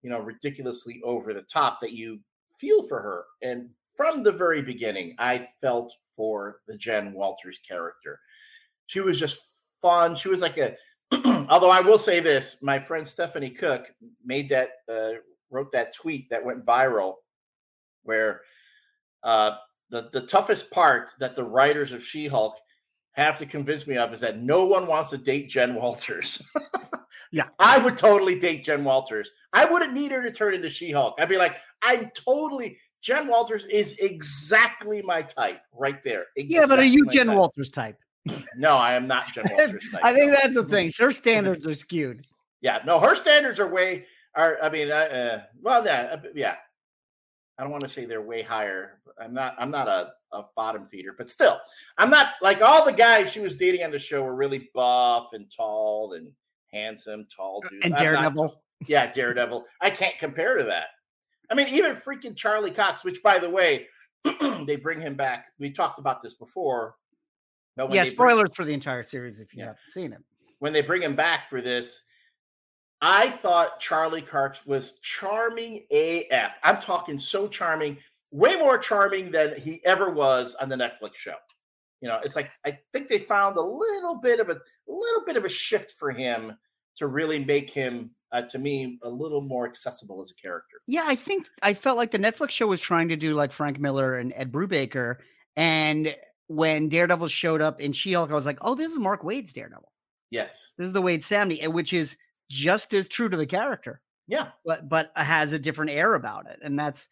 you 0.02 0.10
know, 0.10 0.20
ridiculously 0.20 1.00
over 1.04 1.32
the 1.32 1.42
top 1.42 1.80
that 1.80 1.92
you 1.92 2.20
feel 2.58 2.86
for 2.86 3.00
her. 3.00 3.24
And 3.42 3.70
from 3.96 4.22
the 4.22 4.32
very 4.32 4.62
beginning, 4.62 5.14
I 5.18 5.48
felt 5.60 5.94
for 6.10 6.60
the 6.66 6.76
Jen 6.76 7.12
Walters 7.12 7.58
character. 7.66 8.20
She 8.86 9.00
was 9.00 9.18
just 9.18 9.42
fun. 9.80 10.16
She 10.16 10.28
was 10.28 10.42
like 10.42 10.58
a, 10.58 10.76
although 11.48 11.70
I 11.70 11.80
will 11.80 11.98
say 11.98 12.20
this, 12.20 12.56
my 12.62 12.78
friend 12.78 13.06
Stephanie 13.06 13.50
Cook 13.50 13.92
made 14.24 14.48
that, 14.50 14.70
uh, 14.88 15.18
wrote 15.50 15.72
that 15.72 15.94
tweet 15.94 16.28
that 16.30 16.44
went 16.44 16.64
viral 16.64 17.14
where 18.04 18.40
uh, 19.22 19.56
the, 19.92 20.08
the 20.12 20.22
toughest 20.22 20.70
part 20.72 21.12
that 21.20 21.36
the 21.36 21.44
writers 21.44 21.92
of 21.92 22.02
She 22.02 22.26
Hulk 22.26 22.58
have 23.12 23.38
to 23.38 23.46
convince 23.46 23.86
me 23.86 23.96
of 23.96 24.12
is 24.12 24.20
that 24.22 24.40
no 24.40 24.64
one 24.64 24.88
wants 24.88 25.10
to 25.10 25.18
date 25.18 25.48
Jen 25.48 25.74
Walters. 25.76 26.42
Yeah. 27.32 27.48
I 27.58 27.78
would 27.78 27.96
totally 27.96 28.38
date 28.38 28.64
Jen 28.64 28.84
Walters. 28.84 29.30
I 29.54 29.64
wouldn't 29.64 29.94
need 29.94 30.12
her 30.12 30.22
to 30.22 30.30
turn 30.30 30.52
into 30.54 30.68
She 30.68 30.92
Hulk. 30.92 31.14
I'd 31.18 31.30
be 31.30 31.38
like, 31.38 31.56
I'm 31.80 32.10
totally, 32.14 32.76
Jen 33.00 33.26
Walters 33.26 33.64
is 33.66 33.96
exactly 33.98 35.00
my 35.00 35.22
type 35.22 35.60
right 35.72 36.02
there. 36.02 36.26
Yeah, 36.36 36.66
but 36.66 36.78
are 36.78 36.84
you 36.84 37.06
Jen 37.06 37.28
type. 37.28 37.36
Walters 37.36 37.70
type? 37.70 37.98
No, 38.56 38.76
I 38.76 38.94
am 38.94 39.08
not 39.08 39.32
Jen 39.32 39.46
Walters 39.50 39.84
type. 39.90 40.00
I 40.04 40.12
think 40.12 40.30
no. 40.30 40.36
that's 40.42 40.54
the 40.54 40.64
thing. 40.64 40.92
Her 40.98 41.10
standards 41.10 41.66
are 41.66 41.74
skewed. 41.74 42.26
Yeah, 42.60 42.80
no, 42.86 43.00
her 43.00 43.14
standards 43.14 43.58
are 43.58 43.66
way 43.66 44.04
are. 44.36 44.58
I 44.62 44.68
mean, 44.68 44.92
uh, 44.92 44.94
uh, 44.94 45.42
well, 45.60 45.84
yeah, 45.84 46.10
uh, 46.12 46.20
yeah. 46.34 46.56
I 47.58 47.62
don't 47.62 47.70
want 47.72 47.82
to 47.84 47.88
say 47.88 48.04
they're 48.06 48.22
way 48.22 48.42
higher. 48.42 49.00
I'm 49.20 49.34
not. 49.34 49.54
I'm 49.58 49.70
not 49.70 49.86
a, 49.88 50.12
a 50.32 50.44
bottom 50.56 50.86
feeder, 50.86 51.14
but 51.16 51.28
still, 51.28 51.60
I'm 51.98 52.10
not 52.10 52.28
like 52.40 52.62
all 52.62 52.84
the 52.84 52.92
guys 52.92 53.30
she 53.30 53.40
was 53.40 53.56
dating 53.56 53.84
on 53.84 53.90
the 53.90 53.98
show 53.98 54.22
were 54.22 54.34
really 54.34 54.70
buff 54.74 55.28
and 55.32 55.50
tall 55.54 56.14
and 56.14 56.30
handsome, 56.72 57.26
tall 57.34 57.62
uh, 57.64 57.68
dudes. 57.68 57.84
And 57.84 57.94
I'm 57.94 58.04
not 58.04 58.14
Daredevil. 58.14 58.62
yeah, 58.86 59.10
Daredevil. 59.10 59.64
I 59.80 59.90
can't 59.90 60.18
compare 60.18 60.56
to 60.56 60.64
that. 60.64 60.86
I 61.50 61.54
mean, 61.54 61.68
even 61.68 61.94
freaking 61.94 62.34
Charlie 62.34 62.70
Cox, 62.70 63.04
which 63.04 63.22
by 63.22 63.38
the 63.38 63.50
way, 63.50 63.86
they 64.66 64.76
bring 64.76 65.00
him 65.00 65.14
back. 65.14 65.46
We 65.58 65.70
talked 65.70 65.98
about 65.98 66.22
this 66.22 66.34
before. 66.34 66.94
But 67.76 67.92
Yeah, 67.92 68.04
they 68.04 68.10
bring- 68.14 68.30
spoilers 68.30 68.50
for 68.54 68.64
the 68.64 68.72
entire 68.72 69.02
series 69.02 69.40
if 69.40 69.52
you 69.54 69.60
Yeah. 69.60 69.66
haven't 69.66 69.80
seen 69.88 70.12
it. 70.12 70.20
when 70.60 70.72
they 70.72 70.80
bring 70.82 71.02
him 71.02 71.14
back 71.14 71.48
for 71.50 71.60
this, 71.60 72.02
I 73.02 73.30
thought 73.30 73.80
Charlie 73.80 74.22
Cox 74.22 74.64
was 74.64 74.92
charming 75.02 75.84
AF. 75.90 76.52
I'm 76.62 76.80
talking 76.80 77.18
so 77.18 77.48
charming, 77.48 77.98
way 78.30 78.54
more 78.54 78.78
charming 78.78 79.32
than 79.32 79.60
he 79.60 79.84
ever 79.84 80.10
was 80.10 80.54
on 80.54 80.68
the 80.68 80.76
Netflix 80.76 81.16
show. 81.16 81.34
You 82.00 82.08
know, 82.08 82.20
it's 82.24 82.36
like 82.36 82.50
I 82.64 82.78
think 82.92 83.08
they 83.08 83.18
found 83.18 83.56
a 83.56 83.60
little 83.60 84.14
bit 84.14 84.38
of 84.38 84.48
a, 84.50 84.60
little 84.86 85.24
bit 85.26 85.36
of 85.36 85.44
a 85.44 85.48
shift 85.48 85.92
for 85.98 86.12
him 86.12 86.56
to 86.96 87.08
really 87.08 87.44
make 87.44 87.70
him, 87.70 88.10
uh, 88.30 88.42
to 88.42 88.58
me, 88.58 88.98
a 89.02 89.08
little 89.08 89.40
more 89.40 89.66
accessible 89.66 90.20
as 90.20 90.30
a 90.30 90.40
character. 90.40 90.78
Yeah, 90.86 91.04
I 91.04 91.16
think 91.16 91.48
I 91.60 91.74
felt 91.74 91.96
like 91.96 92.12
the 92.12 92.18
Netflix 92.18 92.50
show 92.50 92.68
was 92.68 92.80
trying 92.80 93.08
to 93.08 93.16
do 93.16 93.34
like 93.34 93.52
Frank 93.52 93.80
Miller 93.80 94.16
and 94.16 94.32
Ed 94.36 94.52
Brubaker. 94.52 95.16
And 95.56 96.14
when 96.46 96.88
Daredevil 96.88 97.28
showed 97.28 97.60
up 97.60 97.80
in 97.80 97.92
She 97.92 98.12
Hulk, 98.12 98.30
I 98.30 98.34
was 98.34 98.46
like, 98.46 98.58
oh, 98.60 98.74
this 98.74 98.92
is 98.92 98.98
Mark 98.98 99.22
Waid's 99.22 99.52
Daredevil. 99.52 99.90
Yes. 100.30 100.70
This 100.78 100.86
is 100.86 100.92
the 100.92 101.02
Waid 101.02 101.18
Samnee, 101.18 101.62
and 101.62 101.74
which 101.74 101.92
is 101.92 102.16
just 102.52 102.92
as 102.94 103.08
true 103.08 103.28
to 103.30 103.36
the 103.36 103.46
character, 103.46 104.02
Yeah. 104.28 104.50
but 104.64 104.88
but 104.88 105.10
has 105.16 105.52
a 105.52 105.58
different 105.58 105.90
air 105.92 106.14
about 106.14 106.46
it. 106.50 106.58
And 106.62 106.78
that's, 106.78 107.08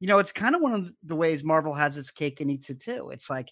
you 0.00 0.06
know, 0.08 0.18
it's 0.18 0.32
kind 0.32 0.54
of 0.54 0.60
one 0.60 0.74
of 0.74 0.90
the 1.02 1.16
ways 1.16 1.42
Marvel 1.42 1.74
has 1.74 1.96
its 1.96 2.10
cake 2.10 2.40
and 2.40 2.50
eats 2.50 2.68
it 2.70 2.80
too. 2.80 3.10
It's 3.10 3.30
like 3.30 3.50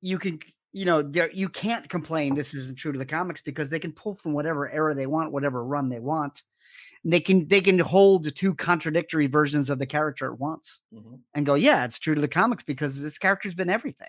you 0.00 0.18
can 0.18 0.40
you 0.72 0.84
know, 0.84 1.00
there 1.02 1.30
you 1.32 1.48
can't 1.48 1.88
complain 1.88 2.34
this 2.34 2.52
isn't 2.54 2.76
true 2.78 2.92
to 2.92 2.98
the 2.98 3.06
comics 3.06 3.40
because 3.42 3.68
they 3.70 3.78
can 3.78 3.92
pull 3.92 4.14
from 4.14 4.32
whatever 4.34 4.70
era 4.70 4.94
they 4.94 5.06
want, 5.06 5.32
whatever 5.32 5.64
run 5.64 5.88
they 5.88 6.00
want. 6.00 6.42
And 7.04 7.12
they 7.12 7.20
can 7.20 7.48
they 7.48 7.60
can 7.60 7.78
hold 7.78 8.34
two 8.36 8.54
contradictory 8.54 9.26
versions 9.26 9.70
of 9.70 9.78
the 9.78 9.86
character 9.86 10.32
at 10.32 10.38
once 10.40 10.80
Mhm. 10.94 11.20
and 11.34 11.46
go, 11.46 11.54
yeah, 11.54 11.84
it's 11.84 11.98
true 11.98 12.14
to 12.14 12.20
the 12.20 12.28
comics 12.28 12.64
because 12.64 13.00
this 13.02 13.18
character's 13.18 13.54
been 13.54 13.70
everything. 13.70 14.08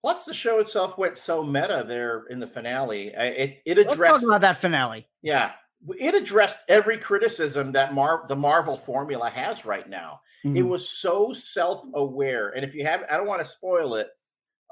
Plus, 0.00 0.24
the 0.24 0.34
show 0.34 0.60
itself 0.60 0.96
went 0.96 1.18
so 1.18 1.42
meta 1.42 1.84
there 1.86 2.24
in 2.30 2.38
the 2.38 2.46
finale. 2.46 3.08
It 3.08 3.62
it 3.64 3.78
Let's 3.78 3.92
addressed 3.92 4.14
talk 4.14 4.22
about 4.22 4.40
that 4.42 4.58
finale. 4.58 5.08
Yeah, 5.22 5.52
it 5.98 6.14
addressed 6.14 6.62
every 6.68 6.98
criticism 6.98 7.72
that 7.72 7.94
Mar- 7.94 8.24
the 8.28 8.36
Marvel 8.36 8.76
formula 8.76 9.28
has 9.28 9.64
right 9.64 9.88
now. 9.88 10.20
It 10.44 10.48
Mhm. 10.62 10.68
was 10.68 10.88
so 10.88 11.32
self-aware, 11.32 12.50
and 12.50 12.64
if 12.64 12.74
you 12.76 12.84
have, 12.84 13.04
I 13.10 13.16
don't 13.16 13.26
want 13.26 13.40
to 13.40 13.44
spoil 13.44 13.96
it. 13.96 14.08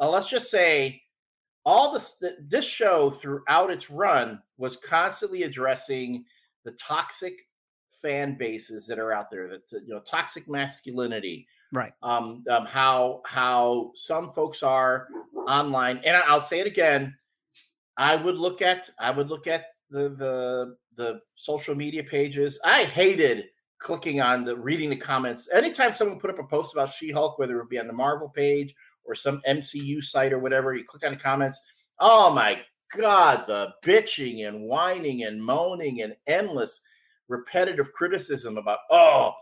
Uh, 0.00 0.08
let's 0.08 0.28
just 0.28 0.48
say 0.48 1.02
all 1.64 1.92
this 1.92 2.22
this 2.38 2.64
show 2.64 3.10
throughout 3.10 3.72
its 3.72 3.90
run 3.90 4.40
was 4.58 4.76
constantly 4.76 5.42
addressing 5.42 6.24
the 6.62 6.70
toxic 6.72 7.48
fan 7.88 8.36
bases 8.38 8.86
that 8.86 9.00
are 9.00 9.12
out 9.12 9.28
there. 9.28 9.48
That 9.48 9.62
you 9.72 9.88
know, 9.88 10.00
toxic 10.00 10.48
masculinity, 10.48 11.48
Right. 11.72 11.92
um, 12.02 12.44
um, 12.50 12.64
how 12.64 13.22
how 13.26 13.92
some 13.94 14.33
folks 14.33 14.62
are 14.62 15.09
online, 15.48 16.00
and 16.05 16.16
I'll 16.16 16.40
say 16.40 16.61
it 16.61 16.66
again. 16.66 17.16
I 17.96 18.16
would 18.16 18.37
look 18.37 18.62
at 18.62 18.90
I 18.98 19.11
would 19.11 19.29
look 19.29 19.46
at 19.46 19.66
the 19.90 20.11
the 20.11 20.76
the 20.96 21.20
social 21.35 21.74
media 21.74 22.05
pages. 22.05 22.59
I 22.64 22.85
hated 22.85 23.44
clicking 23.79 24.20
on 24.20 24.44
the 24.44 24.57
reading 24.57 24.90
the 24.90 24.96
comments. 24.96 25.48
Anytime 25.52 25.92
someone 25.92 26.18
put 26.18 26.31
up 26.31 26.38
a 26.38 26.44
post 26.44 26.72
about 26.72 26.92
She-Hulk, 26.92 27.38
whether 27.38 27.61
it 27.61 27.68
be 27.68 27.79
on 27.79 27.87
the 27.87 27.92
Marvel 27.92 28.29
page 28.29 28.74
or 29.05 29.14
some 29.14 29.42
MCU 29.46 30.02
site 30.02 30.33
or 30.33 30.38
whatever, 30.38 30.74
you 30.74 30.85
click 30.85 31.05
on 31.05 31.12
the 31.12 31.18
comments. 31.18 31.61
Oh 32.00 32.33
my 32.33 32.61
god, 32.96 33.44
the 33.46 33.72
bitching 33.85 34.46
and 34.46 34.62
whining 34.62 35.24
and 35.24 35.42
moaning 35.42 36.02
and 36.02 36.14
endless 36.26 36.81
repetitive 37.29 37.92
criticism 37.92 38.57
about 38.57 38.79
oh 38.90 39.33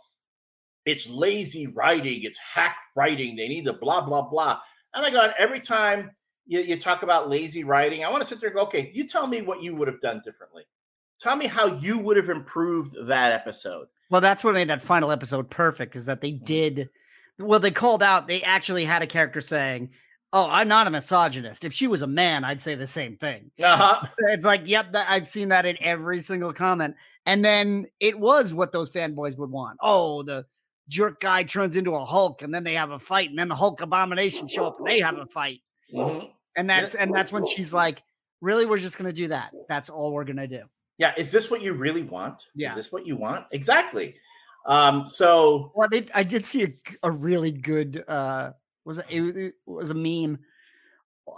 it's 0.87 1.09
lazy 1.09 1.67
writing, 1.67 2.23
it's 2.23 2.39
hack 2.39 2.77
writing, 2.95 3.37
they 3.37 3.49
need 3.49 3.65
to 3.65 3.73
blah 3.73 4.01
blah 4.01 4.23
blah. 4.23 4.61
And 4.95 5.03
my 5.03 5.11
God, 5.11 5.35
every 5.39 5.61
time 5.61 6.11
you, 6.47 6.61
you 6.61 6.79
talk 6.79 7.03
about 7.03 7.29
lazy 7.31 7.65
writing, 7.65 8.05
I 8.05 8.11
want 8.11 8.23
to 8.23 8.29
sit 8.29 8.41
there 8.41 8.51
and 8.51 8.57
go, 8.57 8.63
okay, 8.63 8.91
you 8.95 9.09
tell 9.09 9.27
me 9.27 9.43
what 9.43 9.63
you 9.63 9.75
would 9.75 9.89
have 9.89 10.01
done 10.01 10.21
differently. 10.25 10.65
Tell 11.21 11.37
me 11.37 11.47
how 11.47 11.67
you 11.67 11.99
would 11.99 12.17
have 12.17 12.29
improved 12.29 12.95
that 13.07 13.33
episode. 13.33 13.87
Well, 14.11 14.21
that's 14.21 14.45
what 14.45 14.55
made 14.55 14.69
that 14.69 14.83
final 14.83 15.11
episode 15.11 15.51
perfect 15.51 15.97
is 15.97 16.05
that 16.05 16.21
they 16.21 16.33
Mm-hmm. 16.33 16.45
did 16.45 16.91
well, 17.39 17.59
they 17.59 17.73
called 17.73 18.03
out, 18.03 18.29
they 18.29 18.43
actually 18.43 18.85
had 18.85 19.03
a 19.03 19.07
character 19.09 19.41
saying, 19.41 19.91
Oh, 20.33 20.49
I'm 20.51 20.67
not 20.69 20.87
a 20.89 20.91
misogynist. 20.91 21.65
If 21.65 21.73
she 21.73 21.87
was 21.87 22.03
a 22.03 22.07
man, 22.09 22.45
I'd 22.45 22.61
say 22.61 22.75
the 22.75 22.87
same 22.89 23.17
thing. 23.17 23.51
Uh-huh. 23.63 24.05
It's 24.31 24.45
like, 24.45 24.63
yep, 24.67 24.93
that, 24.93 25.07
I've 25.09 25.29
seen 25.29 25.49
that 25.51 25.65
in 25.65 25.77
every 25.81 26.21
single 26.21 26.53
comment. 26.53 26.97
And 27.25 27.45
then 27.45 27.87
it 28.01 28.19
was 28.19 28.53
what 28.53 28.73
those 28.73 28.91
fanboys 28.91 29.37
would 29.39 29.51
want. 29.51 29.79
Oh, 29.81 30.23
the 30.25 30.45
jerk 30.89 31.21
guy 31.21 31.43
turns 31.43 31.77
into 31.77 31.95
a 31.95 32.05
Hulk, 32.05 32.43
and 32.43 32.55
then 32.55 32.65
they 32.65 32.75
have 32.75 32.91
a 32.91 32.99
fight, 32.99 33.31
and 33.31 33.39
then 33.39 33.49
the 33.49 33.55
Hulk 33.55 33.81
abomination 33.81 34.49
show 34.49 34.67
up 34.67 34.79
and 34.79 34.87
they 34.87 35.01
have 35.01 35.19
a 35.19 35.27
fight. 35.27 35.61
Mhm. 35.93 36.31
And 36.57 36.71
that's 36.71 36.95
and 36.95 37.15
that's 37.15 37.33
when 37.33 37.47
she's 37.47 37.73
like, 37.73 38.03
Really, 38.41 38.67
we're 38.67 38.79
just 38.79 38.99
gonna 38.99 39.13
do 39.13 39.29
that. 39.29 39.53
That's 39.69 39.89
all 39.89 40.13
we're 40.13 40.25
gonna 40.25 40.47
do. 40.47 40.63
Yeah, 40.99 41.15
is 41.17 41.33
this 41.33 41.51
what 41.51 41.63
you 41.63 41.73
really 41.73 42.03
want? 42.03 42.47
Yeah. 42.55 42.71
Is 42.71 42.77
this 42.77 42.93
what 42.93 43.07
you 43.07 43.17
want? 43.17 43.47
Exactly. 43.53 44.17
Um, 44.67 45.09
so 45.09 45.73
Well, 45.75 45.89
they, 45.91 46.07
I 46.15 46.23
did 46.25 46.45
see 46.47 46.75
a 47.03 47.11
really 47.11 47.51
good 47.51 48.05
uh 48.07 48.53
was 48.85 48.99
it, 48.99 49.07
it, 49.11 49.37
it 49.37 49.55
was 49.67 49.91
a 49.91 49.95
meme 49.95 50.39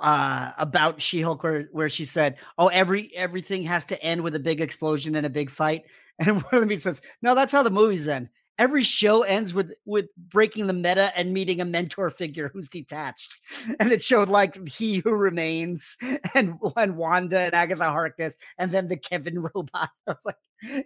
uh 0.01 0.51
about 0.59 1.01
She-Hulk 1.01 1.43
where, 1.45 1.63
where 1.73 1.89
she 1.89 2.05
said, 2.05 2.37
"Oh, 2.59 2.69
every 2.69 3.15
everything 3.15 3.63
has 3.65 3.85
to 3.87 4.03
end 4.03 4.23
with 4.23 4.35
a 4.35 4.41
big 4.41 4.61
explosion 4.61 5.15
and 5.15 5.27
a 5.27 5.31
big 5.31 5.51
fight." 5.51 5.85
And 6.19 6.41
one 6.41 6.63
of 6.63 6.69
them 6.69 6.79
says, 6.79 7.03
"No, 7.21 7.35
that's 7.35 7.53
how 7.53 7.63
the 7.63 7.71
movies 7.71 8.09
end. 8.09 8.31
Every 8.59 8.83
show 8.83 9.23
ends 9.23 9.53
with 9.53 9.75
with 9.85 10.07
breaking 10.17 10.67
the 10.67 10.73
meta 10.73 11.13
and 11.17 11.33
meeting 11.35 11.61
a 11.61 11.65
mentor 11.65 12.09
figure 12.11 12.51
who's 12.53 12.69
detached." 12.69 13.35
And 13.81 13.93
it 13.93 14.03
showed 14.03 14.29
like 14.29 14.67
he 14.69 14.99
who 15.01 15.13
remains 15.13 15.97
and 16.35 16.59
and 16.77 16.97
Wanda 16.97 17.39
and 17.41 17.55
Agatha 17.55 17.85
Harkness 17.91 18.37
and 18.59 18.73
then 18.73 18.89
the 18.89 18.97
Kevin 18.97 19.39
robot. 19.55 19.91
I 20.07 20.13
was 20.13 20.25
like, 20.25 20.37
eh, 20.65 20.83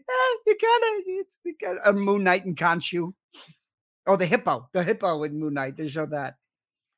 you 0.47 0.57
kind 0.57 0.85
of 0.85 1.03
it's 1.07 1.39
the 1.45 1.53
kind 1.63 1.79
of 1.79 1.95
Moon 1.95 2.25
Knight 2.25 2.45
and 2.45 2.57
Khonshu. 2.57 3.13
Oh, 4.07 4.17
the 4.17 4.27
hippo, 4.27 4.69
the 4.73 4.83
hippo 4.83 5.23
in 5.23 5.39
Moon 5.39 5.55
Knight. 5.55 5.77
They 5.77 5.87
showed 5.89 6.11
that. 6.11 6.35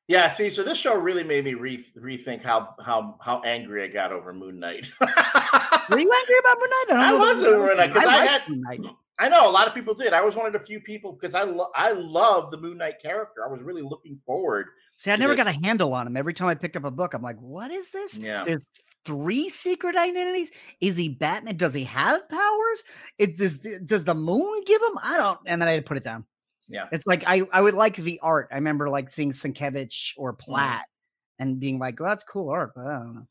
yeah, 0.07 0.27
see, 0.29 0.49
so 0.49 0.63
this 0.63 0.77
show 0.79 0.97
really 0.97 1.23
made 1.23 1.45
me 1.45 1.53
re- 1.53 1.85
rethink 1.97 2.41
how 2.41 2.75
how 2.83 3.17
how 3.21 3.41
angry 3.41 3.83
I 3.83 3.87
got 3.87 4.11
over 4.11 4.33
Moon 4.33 4.59
Knight. 4.59 4.89
Were 4.99 5.99
you 5.99 6.11
angry 6.11 6.39
about 6.39 6.57
Moon 6.59 6.69
Knight? 6.69 6.85
don't 6.87 6.99
I 6.99 7.13
wasn't 7.13 7.59
Moon 7.59 7.77
Knight, 7.77 7.93
'cause 7.93 8.03
I 8.03 8.05
liked 8.07 8.29
had- 8.31 8.49
Moon 8.49 8.61
Knight. 8.61 8.79
I 9.19 9.29
know 9.29 9.47
a 9.47 9.51
lot 9.51 9.67
of 9.67 9.73
people 9.75 9.93
did. 9.93 10.11
I 10.13 10.21
was 10.21 10.35
one 10.35 10.47
of 10.47 10.53
the 10.53 10.59
few 10.59 10.79
people 10.79 11.13
because 11.13 11.35
I 11.35 11.43
lo- 11.43 11.69
I 11.75 11.91
love 11.91 12.49
the 12.49 12.57
Moon 12.57 12.77
Knight 12.77 12.95
character. 13.01 13.45
I 13.47 13.51
was 13.51 13.61
really 13.61 13.83
looking 13.83 14.19
forward. 14.25 14.67
See, 14.97 15.11
I 15.11 15.15
never 15.15 15.35
got 15.35 15.47
a 15.47 15.51
handle 15.51 15.93
on 15.93 16.07
him. 16.07 16.17
Every 16.17 16.33
time 16.33 16.47
I 16.47 16.55
picked 16.55 16.75
up 16.75 16.83
a 16.83 16.91
book, 16.91 17.13
I'm 17.13 17.21
like, 17.21 17.37
what 17.39 17.71
is 17.71 17.91
this? 17.91 18.17
Yeah. 18.17 18.43
There's 18.43 18.65
three 19.05 19.49
secret 19.49 19.95
identities. 19.95 20.49
Is 20.81 20.97
he 20.97 21.09
Batman? 21.09 21.57
Does 21.57 21.73
he 21.73 21.83
have 21.83 22.27
powers? 22.29 22.83
It 23.19 23.37
does. 23.37 23.59
Does 23.85 24.03
the 24.03 24.15
moon 24.15 24.63
give 24.65 24.81
him? 24.81 24.97
I 25.01 25.17
don't. 25.17 25.39
And 25.45 25.61
then 25.61 25.67
I 25.67 25.73
had 25.73 25.83
to 25.83 25.87
put 25.87 25.97
it 25.97 26.03
down. 26.03 26.25
Yeah. 26.67 26.87
It's 26.91 27.05
like 27.05 27.23
I 27.27 27.43
I 27.51 27.61
would 27.61 27.75
like 27.75 27.95
the 27.97 28.19
art. 28.23 28.47
I 28.51 28.55
remember 28.55 28.89
like 28.89 29.09
seeing 29.09 29.31
Sienkiewicz 29.31 30.13
or 30.17 30.33
Mm-hmm. 30.33 30.51
Platt 30.51 30.85
and 31.39 31.59
being 31.59 31.77
like, 31.77 31.99
well, 31.99 32.09
that's 32.09 32.23
cool 32.23 32.49
art, 32.49 32.71
but 32.75 32.87
I 32.87 32.93
don't 32.99 33.15
know. 33.15 33.27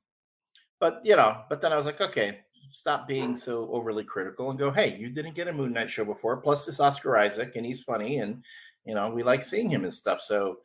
But 0.79 1.01
you 1.05 1.16
know, 1.16 1.42
but 1.49 1.61
then 1.61 1.73
I 1.73 1.77
was 1.77 1.87
like, 1.87 2.01
okay, 2.01 2.40
stop 2.73 3.07
being 3.07 3.35
so 3.37 3.71
overly 3.73 4.05
critical 4.05 4.51
and 4.51 4.59
go, 4.59 4.71
hey, 4.71 4.97
you 4.99 5.09
didn't 5.11 5.35
get 5.35 5.49
a 5.49 5.53
Moon 5.53 5.73
Knight 5.73 5.91
show 5.91 6.05
before. 6.05 6.37
Plus, 6.39 6.67
this 6.67 6.81
Oscar 6.81 7.17
Isaac, 7.17 7.57
and 7.57 7.65
he's 7.67 7.83
funny, 7.83 8.19
and 8.19 8.43
you 8.85 8.95
know, 8.95 9.11
we 9.11 9.23
like 9.23 9.45
seeing 9.45 9.71
him 9.71 9.85
and 9.85 9.95
stuff. 9.95 10.21
So 10.21 10.59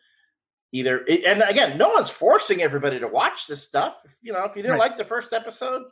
either, 0.71 1.05
and 1.07 1.43
again, 1.43 1.77
no 1.77 1.89
one's 1.89 2.09
forcing 2.09 2.61
everybody 2.61 2.99
to 2.99 3.07
watch 3.07 3.47
this 3.47 3.63
stuff. 3.63 4.01
You 4.21 4.33
know, 4.33 4.43
if 4.45 4.55
you 4.55 4.61
didn't 4.63 4.79
Right. 4.79 4.89
like 4.89 4.97
the 4.97 5.05
first 5.05 5.33
episode, 5.33 5.83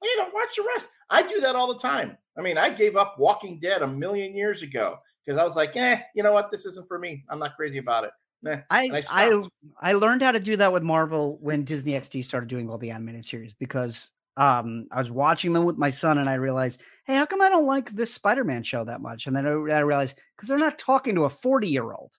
well, 0.00 0.10
you 0.10 0.16
know, 0.18 0.28
watch 0.32 0.56
the 0.56 0.64
rest. 0.74 0.88
I 1.10 1.22
do 1.22 1.40
that 1.40 1.56
all 1.56 1.72
the 1.72 1.78
time. 1.78 2.16
I 2.38 2.42
mean, 2.42 2.58
I 2.58 2.70
gave 2.70 2.96
up 2.96 3.16
Walking 3.18 3.58
Dead 3.60 3.82
a 3.82 3.86
million 3.86 4.34
years 4.34 4.62
ago 4.62 4.98
because 5.24 5.38
I 5.38 5.44
was 5.44 5.56
like, 5.56 5.76
eh, 5.76 6.00
you 6.14 6.22
know 6.22 6.32
what, 6.32 6.50
this 6.50 6.66
isn't 6.66 6.88
for 6.88 6.98
me. 6.98 7.24
I'm 7.28 7.38
not 7.38 7.56
crazy 7.56 7.78
about 7.78 8.04
it. 8.04 8.10
I 8.46 8.62
I 8.70 9.02
I. 9.10 9.42
I 9.80 9.92
learned 9.94 10.20
how 10.20 10.32
to 10.32 10.40
do 10.40 10.56
that 10.56 10.72
with 10.72 10.82
Marvel 10.82 11.38
when 11.40 11.64
Disney 11.64 11.92
XD 11.92 12.24
started 12.24 12.48
doing 12.48 12.68
all 12.68 12.76
the 12.76 12.90
animated 12.90 13.24
series 13.24 13.54
because 13.54 14.10
um 14.36 14.86
I 14.90 14.98
was 14.98 15.10
watching 15.10 15.52
them 15.52 15.64
with 15.64 15.76
my 15.78 15.90
son 15.90 16.18
and 16.18 16.28
I 16.28 16.34
realized, 16.34 16.80
hey, 17.06 17.14
how 17.16 17.26
come 17.26 17.40
I 17.42 17.48
don't 17.48 17.66
like 17.66 17.90
this 17.92 18.12
Spider-Man 18.14 18.62
show 18.64 18.84
that 18.84 19.00
much? 19.00 19.26
And 19.26 19.36
then 19.36 19.46
I, 19.46 19.50
I 19.50 19.78
realized 19.80 20.16
because 20.36 20.48
they're 20.48 20.58
not 20.58 20.78
talking 20.78 21.14
to 21.16 21.24
a 21.24 21.30
40-year-old. 21.30 22.12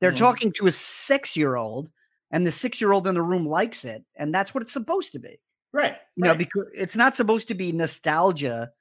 They're 0.00 0.12
Mhm. 0.12 0.16
talking 0.16 0.52
to 0.54 0.66
a 0.66 0.72
six-year-old, 0.72 1.90
and 2.30 2.46
the 2.46 2.52
six-year-old 2.52 3.06
in 3.06 3.14
the 3.14 3.22
room 3.22 3.46
likes 3.46 3.84
it, 3.84 4.04
and 4.16 4.34
that's 4.34 4.54
what 4.54 4.62
it's 4.62 4.72
supposed 4.72 5.12
to 5.12 5.18
be. 5.20 5.38
Right. 5.72 5.96
You 6.16 6.24
know, 6.24 6.34
because 6.34 6.66
it's 6.74 6.96
not 6.96 7.14
supposed 7.16 7.48
to 7.48 7.54
be 7.54 7.72
nostalgia 7.72 8.72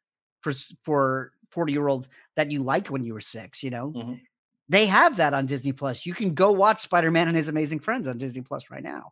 for 0.42 0.54
for 0.84 1.32
40-year-olds 1.52 2.10
that 2.38 2.50
you 2.52 2.64
liked 2.64 2.90
when 2.90 3.04
you 3.04 3.14
were 3.14 3.22
six, 3.22 3.62
you 3.64 3.70
know. 3.70 3.92
Mhm. 3.92 4.22
They 4.70 4.86
have 4.88 5.18
that 5.18 5.34
on 5.34 5.46
Disney 5.48 5.74
Plus. 5.74 6.06
You 6.06 6.14
can 6.14 6.34
go 6.34 6.52
watch 6.54 6.82
Spider-Man 6.82 7.28
and 7.28 7.36
His 7.38 7.50
Amazing 7.50 7.80
Friends 7.82 8.08
on 8.08 8.18
Disney 8.18 8.42
Plus 8.42 8.70
right 8.72 8.84
now. 8.84 9.12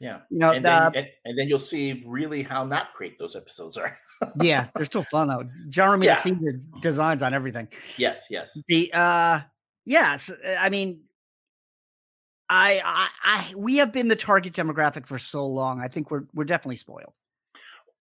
Yeah. 0.00 0.20
You 0.30 0.38
know, 0.38 0.52
and, 0.52 0.64
the, 0.64 0.68
then, 0.68 0.92
and, 0.94 1.08
and 1.24 1.38
then 1.38 1.48
you'll 1.48 1.58
see 1.58 2.04
really 2.06 2.42
how 2.42 2.64
not 2.64 2.88
great 2.94 3.18
those 3.18 3.36
episodes 3.36 3.76
are. 3.76 3.98
yeah, 4.40 4.68
they're 4.74 4.84
still 4.84 5.04
fun 5.04 5.28
though. 5.28 5.44
Romita 5.70 6.04
Yeah. 6.04 6.16
Senior 6.16 6.60
designs 6.80 7.22
on 7.22 7.34
everything. 7.34 7.68
yes, 7.96 8.26
yes. 8.30 8.58
The 8.68 8.92
uh 8.92 9.40
yes, 9.84 10.30
I 10.58 10.68
mean 10.68 11.00
I, 12.48 12.80
I 12.84 13.08
I 13.24 13.54
we 13.56 13.76
have 13.76 13.92
been 13.92 14.08
the 14.08 14.16
target 14.16 14.52
demographic 14.52 15.06
for 15.06 15.18
so 15.18 15.46
long. 15.46 15.80
I 15.80 15.88
think 15.88 16.10
we're 16.10 16.24
we're 16.34 16.44
definitely 16.44 16.76
spoiled. 16.76 17.12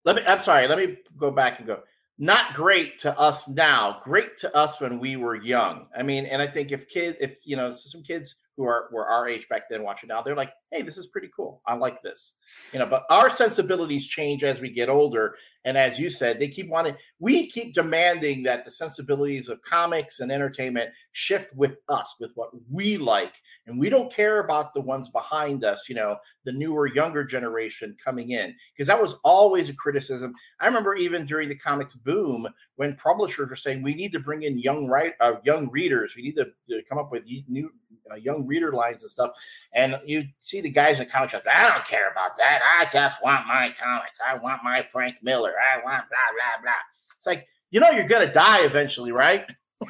Let 0.04 0.16
me. 0.16 0.22
I'm 0.26 0.40
sorry. 0.40 0.68
Let 0.68 0.78
me 0.78 0.98
go 1.16 1.30
back 1.30 1.58
and 1.58 1.66
go. 1.66 1.82
Not 2.18 2.54
great 2.54 2.98
to 3.00 3.18
us 3.18 3.48
now. 3.48 3.98
Great 4.02 4.36
to 4.38 4.54
us 4.54 4.80
when 4.80 5.00
we 5.00 5.16
were 5.16 5.34
young. 5.34 5.86
I 5.96 6.02
mean, 6.02 6.26
and 6.26 6.40
I 6.40 6.46
think 6.46 6.72
if 6.72 6.88
kid, 6.88 7.16
if 7.20 7.38
you 7.44 7.56
know, 7.56 7.72
some 7.72 8.02
kids 8.02 8.36
who 8.56 8.64
are 8.64 8.88
were 8.92 9.06
our 9.06 9.28
age 9.28 9.48
back 9.48 9.62
then 9.68 9.82
watching 9.82 10.08
now, 10.08 10.22
they're 10.22 10.36
like, 10.36 10.52
"Hey, 10.74 10.82
this 10.82 10.98
is 10.98 11.06
pretty 11.06 11.30
cool. 11.34 11.62
I 11.66 11.74
like 11.74 12.02
this." 12.02 12.34
You 12.72 12.80
know, 12.80 12.86
but 12.86 13.04
our 13.10 13.30
sensibilities 13.30 14.06
change 14.06 14.42
as 14.42 14.60
we 14.60 14.70
get 14.70 14.88
older, 14.88 15.36
and 15.64 15.78
as 15.78 15.98
you 15.98 16.10
said, 16.10 16.38
they 16.38 16.48
keep 16.48 16.68
wanting. 16.68 16.96
We 17.20 17.46
keep 17.48 17.74
demanding 17.74 18.42
that 18.42 18.64
the 18.64 18.70
sensibilities 18.70 19.48
of 19.48 19.62
comics 19.62 20.20
and 20.20 20.32
entertainment 20.32 20.90
shift 21.12 21.54
with 21.54 21.78
us, 21.88 22.16
with 22.18 22.32
what 22.34 22.50
we 22.70 22.96
like, 22.96 23.34
and 23.66 23.78
we 23.78 23.88
don't 23.88 24.12
care 24.12 24.40
about 24.40 24.74
the 24.74 24.80
ones 24.80 25.08
behind 25.08 25.64
us. 25.64 25.88
You 25.88 25.94
know, 25.94 26.16
the 26.44 26.52
newer, 26.52 26.92
younger 26.92 27.24
generation 27.24 27.96
coming 28.04 28.30
in, 28.30 28.54
because 28.74 28.88
that 28.88 29.00
was 29.00 29.14
always 29.24 29.68
a 29.68 29.74
criticism. 29.74 30.34
I 30.60 30.66
remember 30.66 30.94
even 30.96 31.24
during 31.24 31.48
the 31.48 31.54
comics 31.54 31.94
boom 31.94 32.48
when 32.76 32.96
publishers 32.96 33.50
were 33.50 33.56
saying 33.56 33.82
we 33.82 33.94
need 33.94 34.12
to 34.12 34.20
bring 34.20 34.42
in 34.42 34.58
young 34.58 34.86
right, 34.86 35.14
uh, 35.20 35.34
young 35.44 35.70
readers. 35.70 36.14
We 36.16 36.22
need 36.22 36.36
to, 36.36 36.50
to 36.68 36.82
come 36.88 36.98
up 36.98 37.12
with 37.12 37.24
new 37.48 37.70
uh, 38.10 38.16
young 38.16 38.46
reader 38.46 38.72
lines 38.72 39.02
and 39.02 39.10
stuff. 39.10 39.32
And 39.72 39.96
you 40.04 40.24
see 40.40 40.60
the 40.64 40.70
guys 40.70 40.98
in 40.98 41.06
comic 41.06 41.30
shops. 41.30 41.46
I 41.46 41.68
don't 41.68 41.84
care 41.84 42.10
about 42.10 42.36
that. 42.38 42.60
I 42.64 42.90
just 42.90 43.22
want 43.22 43.46
my 43.46 43.72
comics. 43.78 44.18
I 44.26 44.36
want 44.36 44.64
my 44.64 44.82
Frank 44.82 45.16
Miller. 45.22 45.52
I 45.52 45.76
want 45.76 46.04
blah 46.08 46.18
blah 46.32 46.62
blah. 46.62 46.72
It's 47.16 47.26
like 47.26 47.46
you 47.70 47.80
know 47.80 47.90
you're 47.90 48.08
gonna 48.08 48.32
die 48.32 48.64
eventually, 48.64 49.12
right? 49.12 49.44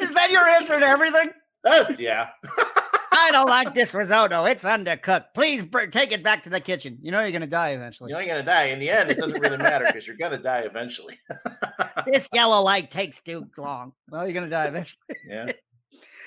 Is 0.00 0.12
that 0.14 0.30
your 0.30 0.48
answer 0.48 0.80
to 0.80 0.86
everything? 0.86 1.30
That's 1.62 2.00
yeah. 2.00 2.30
I 3.12 3.30
don't 3.30 3.48
like 3.48 3.74
this 3.74 3.92
risotto. 3.94 4.44
It's 4.44 4.64
undercooked. 4.64 5.26
Please 5.34 5.64
br- 5.64 5.86
take 5.86 6.12
it 6.12 6.22
back 6.22 6.42
to 6.44 6.50
the 6.50 6.60
kitchen. 6.60 6.98
You 7.02 7.12
know 7.12 7.20
you're 7.20 7.32
gonna 7.32 7.46
die 7.46 7.70
eventually. 7.70 8.10
You're 8.10 8.24
gonna 8.26 8.42
die. 8.42 8.64
In 8.64 8.78
the 8.78 8.90
end, 8.90 9.10
it 9.10 9.18
doesn't 9.18 9.40
really 9.40 9.58
matter 9.58 9.84
because 9.86 10.06
you're 10.06 10.16
gonna 10.16 10.38
die 10.38 10.60
eventually. 10.60 11.18
this 12.06 12.28
yellow 12.32 12.62
light 12.62 12.90
takes 12.90 13.20
too 13.20 13.46
long. 13.58 13.92
Well, 14.10 14.26
you're 14.26 14.34
gonna 14.34 14.48
die 14.48 14.66
eventually. 14.66 15.16
yeah. 15.28 15.52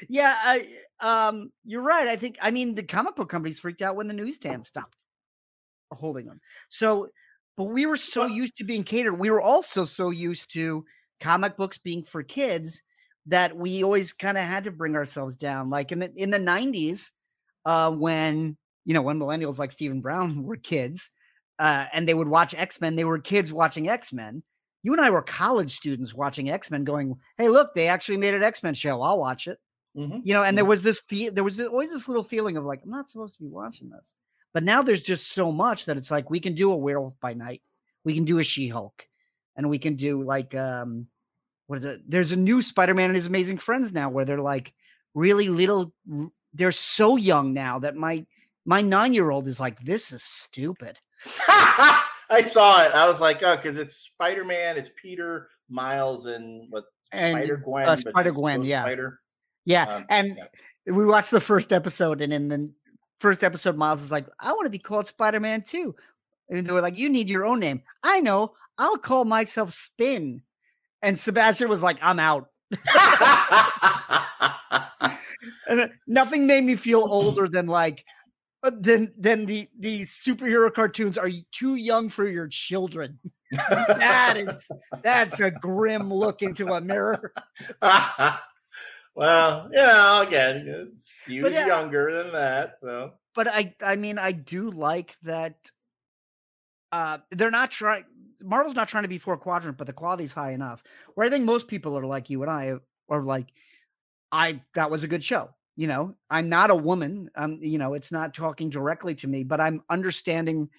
Yeah, 0.07 0.35
I, 0.37 0.67
um, 0.99 1.51
you're 1.65 1.81
right. 1.81 2.07
I 2.07 2.15
think 2.15 2.37
I 2.41 2.51
mean 2.51 2.75
the 2.75 2.83
comic 2.83 3.15
book 3.15 3.29
companies 3.29 3.59
freaked 3.59 3.81
out 3.81 3.95
when 3.95 4.07
the 4.07 4.13
newsstand 4.13 4.65
stopped 4.65 4.95
holding 5.91 6.25
them. 6.25 6.39
So, 6.69 7.09
but 7.57 7.65
we 7.65 7.85
were 7.85 7.97
so 7.97 8.25
used 8.25 8.57
to 8.57 8.63
being 8.63 8.83
catered. 8.83 9.19
We 9.19 9.29
were 9.29 9.41
also 9.41 9.85
so 9.85 10.11
used 10.11 10.53
to 10.53 10.85
comic 11.19 11.57
books 11.57 11.77
being 11.77 12.03
for 12.03 12.23
kids 12.23 12.81
that 13.25 13.55
we 13.57 13.83
always 13.83 14.13
kind 14.13 14.37
of 14.37 14.43
had 14.43 14.63
to 14.63 14.71
bring 14.71 14.95
ourselves 14.95 15.35
down. 15.35 15.69
Like 15.69 15.91
in 15.91 15.99
the 15.99 16.11
in 16.15 16.29
the 16.29 16.39
90s, 16.39 17.11
uh, 17.65 17.91
when 17.91 18.57
you 18.85 18.93
know 18.93 19.01
when 19.01 19.19
millennials 19.19 19.59
like 19.59 19.71
Stephen 19.71 20.01
Brown 20.01 20.43
were 20.45 20.57
kids, 20.57 21.11
uh, 21.59 21.85
and 21.93 22.07
they 22.07 22.13
would 22.13 22.27
watch 22.29 22.55
X 22.57 22.79
Men. 22.81 22.95
They 22.95 23.05
were 23.05 23.19
kids 23.19 23.51
watching 23.51 23.89
X 23.89 24.13
Men. 24.13 24.43
You 24.83 24.93
and 24.93 25.01
I 25.01 25.09
were 25.09 25.21
college 25.21 25.75
students 25.75 26.13
watching 26.13 26.49
X 26.49 26.71
Men, 26.71 26.83
going, 26.85 27.15
"Hey, 27.37 27.49
look, 27.49 27.73
they 27.75 27.87
actually 27.89 28.17
made 28.17 28.33
an 28.33 28.43
X 28.43 28.63
Men 28.63 28.73
show. 28.73 29.01
I'll 29.01 29.19
watch 29.19 29.47
it." 29.47 29.59
Mhm. 29.99 30.21
you 30.23 30.33
know 30.33 30.43
and 30.43 30.57
there 30.57 30.65
was 30.65 30.81
this 30.81 30.99
fe- 31.07 31.29
there 31.29 31.43
was 31.43 31.59
always 31.59 31.91
this 31.91 32.07
little 32.07 32.23
feeling 32.23 32.55
of 32.57 32.63
like 32.65 32.81
i'm 32.83 32.89
not 32.89 33.09
supposed 33.09 33.37
to 33.37 33.43
be 33.43 33.49
watching 33.49 33.89
this 33.89 34.13
but 34.53 34.63
now 34.63 34.81
there's 34.81 35.03
just 35.03 35.31
so 35.33 35.51
much 35.51 35.85
that 35.85 35.97
it's 35.97 36.09
like 36.11 36.29
we 36.29 36.39
can 36.39 36.53
do 36.53 36.71
a 36.71 36.75
werewolf 36.77 37.13
by 37.19 37.33
night 37.33 37.61
we 38.05 38.13
can 38.15 38.23
do 38.25 38.39
a 38.39 38.43
she-hulk 38.43 39.05
and 39.55 39.69
we 39.69 39.77
can 39.77 39.95
do 39.95 40.23
like 40.23 40.55
um 40.55 41.07
what 41.67 41.79
is 41.79 41.85
it 41.85 42.01
there's 42.07 42.31
a 42.31 42.37
new 42.39 42.61
spider-man 42.61 43.09
and 43.09 43.15
his 43.15 43.27
amazing 43.27 43.57
friends 43.57 43.91
now 43.91 44.09
where 44.09 44.25
they're 44.25 44.39
like 44.41 44.73
really 45.13 45.49
little 45.49 45.93
they're 46.53 46.71
so 46.71 47.15
young 47.17 47.53
now 47.53 47.79
that 47.79 47.95
my 47.95 48.25
my 48.65 48.81
nine-year-old 48.81 49.47
is 49.47 49.59
like 49.59 49.79
this 49.81 50.11
is 50.13 50.23
stupid 50.23 50.99
I 52.31 52.43
saw 52.43 52.83
it. 52.83 52.91
I 52.93 53.07
was 53.07 53.19
like, 53.19 53.41
oh, 53.41 53.55
because 53.55 53.79
it's 53.79 53.95
Spider 53.95 54.43
Man, 54.43 54.77
it's 54.77 54.91
Peter, 55.01 55.49
Miles, 55.67 56.27
and 56.27 56.67
what 56.69 56.83
And, 57.11 57.33
Spider 57.39 57.57
Gwen. 57.57 57.87
uh, 57.89 57.95
Spider-Gwen, 57.95 58.63
yeah. 58.63 58.83
Spider. 58.83 59.19
Yeah 59.65 59.83
Um, 59.85 60.05
and 60.09 60.37
yeah. 60.37 60.93
we 60.93 61.05
watched 61.05 61.31
the 61.31 61.41
first 61.41 61.71
episode 61.73 62.21
and 62.21 62.33
in 62.33 62.47
the 62.47 62.69
first 63.19 63.43
episode 63.43 63.75
miles 63.75 64.01
is 64.01 64.11
like 64.11 64.25
i 64.39 64.51
want 64.53 64.65
to 64.65 64.71
be 64.71 64.79
called 64.79 65.07
spider-man 65.07 65.61
too. 65.61 65.95
And 66.49 66.65
they 66.65 66.71
were 66.71 66.81
like 66.81 66.97
you 66.97 67.09
need 67.09 67.29
your 67.29 67.45
own 67.45 67.59
name. 67.59 67.81
I 68.03 68.21
know 68.21 68.53
i'll 68.77 68.97
call 68.97 69.25
myself 69.25 69.73
spin. 69.73 70.41
And 71.01 71.17
sebastian 71.17 71.69
was 71.69 71.83
like 71.83 71.97
i'm 72.01 72.19
out. 72.19 72.47
And 75.67 75.89
nothing 76.07 76.47
made 76.47 76.63
me 76.63 76.75
feel 76.75 77.07
older 77.09 77.47
than 77.47 77.67
like 77.67 78.03
uh, 78.63 78.71
than 78.77 79.13
than 79.17 79.45
the 79.45 79.69
the 79.79 80.01
superhero 80.01 80.73
cartoons 80.73 81.17
are 81.17 81.29
too 81.51 81.75
young 81.75 82.09
for 82.09 82.27
your 82.27 82.47
children. 82.47 83.19
That 83.77 84.35
is 84.37 84.67
that's 85.01 85.39
a 85.39 85.49
grim 85.49 86.13
look 86.13 86.41
into 86.43 86.73
a 86.73 86.81
mirror 86.81 87.33
well, 89.19 89.69
know, 89.71 90.21
again, 90.21 90.91
he 91.27 91.39
But 91.41 91.47
was 91.47 91.53
yeah. 91.55 91.67
younger 91.67 92.11
than 92.11 92.31
that, 92.33 92.77
so 92.81 93.13
but 93.35 93.47
I 93.47 93.75
I 93.81 93.95
mean 93.95 94.17
I 94.17 94.31
do 94.31 94.69
like 94.69 95.15
that 95.23 95.55
uh 96.91 97.19
they're 97.31 97.51
not 97.51 97.71
trying 97.71 98.05
Marvel's 98.43 98.75
not 98.75 98.87
trying 98.87 99.03
to 99.03 99.09
be 99.09 99.17
four 99.17 99.37
quadrant, 99.37 99.77
but 99.77 99.87
the 99.87 99.93
quality's 99.93 100.33
high 100.33 100.51
enough. 100.51 100.83
Where 101.15 101.27
I 101.27 101.29
think 101.29 101.45
most 101.45 101.67
people 101.67 101.97
are 101.97 102.05
like 102.05 102.29
you 102.29 102.41
and 102.41 102.51
I 102.51 102.73
are 103.09 103.21
like, 103.21 103.47
I 104.31 104.61
that 104.75 104.91
was 104.91 105.03
a 105.03 105.07
good 105.07 105.23
show. 105.23 105.49
You 105.75 105.87
know, 105.87 106.15
I'm 106.29 106.49
not 106.49 106.71
a 106.71 106.75
woman. 106.75 107.29
Um, 107.35 107.59
you 107.61 107.77
know, 107.77 107.93
it's 107.93 108.11
not 108.11 108.33
talking 108.33 108.69
directly 108.69 109.15
to 109.15 109.27
me, 109.27 109.43
but 109.43 109.61
I'm 109.61 109.81
understanding 109.89 110.69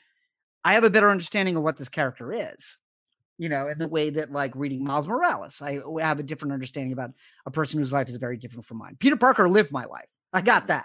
I 0.64 0.74
have 0.74 0.85
a 0.85 0.90
better 0.90 1.11
understanding 1.11 1.57
of 1.57 1.62
what 1.62 1.76
this 1.76 1.88
character 1.88 2.33
is. 2.33 2.76
You 3.40 3.48
know, 3.48 3.68
in 3.68 3.79
the 3.79 3.88
way 3.88 4.11
that 4.11 4.31
like 4.31 4.53
reading 4.55 4.85
Miles 4.85 5.09
Morales, 5.09 5.62
I 5.62 5.81
have 6.03 6.20
a 6.20 6.22
different 6.22 6.53
understanding 6.53 6.92
about 6.92 7.12
a 7.46 7.50
person 7.50 7.79
whose 7.79 7.90
life 7.90 8.11
is 8.11 8.18
very 8.18 8.37
different 8.37 8.66
from 8.66 8.76
mine. 8.76 8.98
Peter 9.00 9.16
Parker 9.16 9.48
lived 9.48 9.72
my 9.72 9.87
life. 9.87 10.11
I 10.31 10.42
got 10.42 10.66
that. 10.66 10.85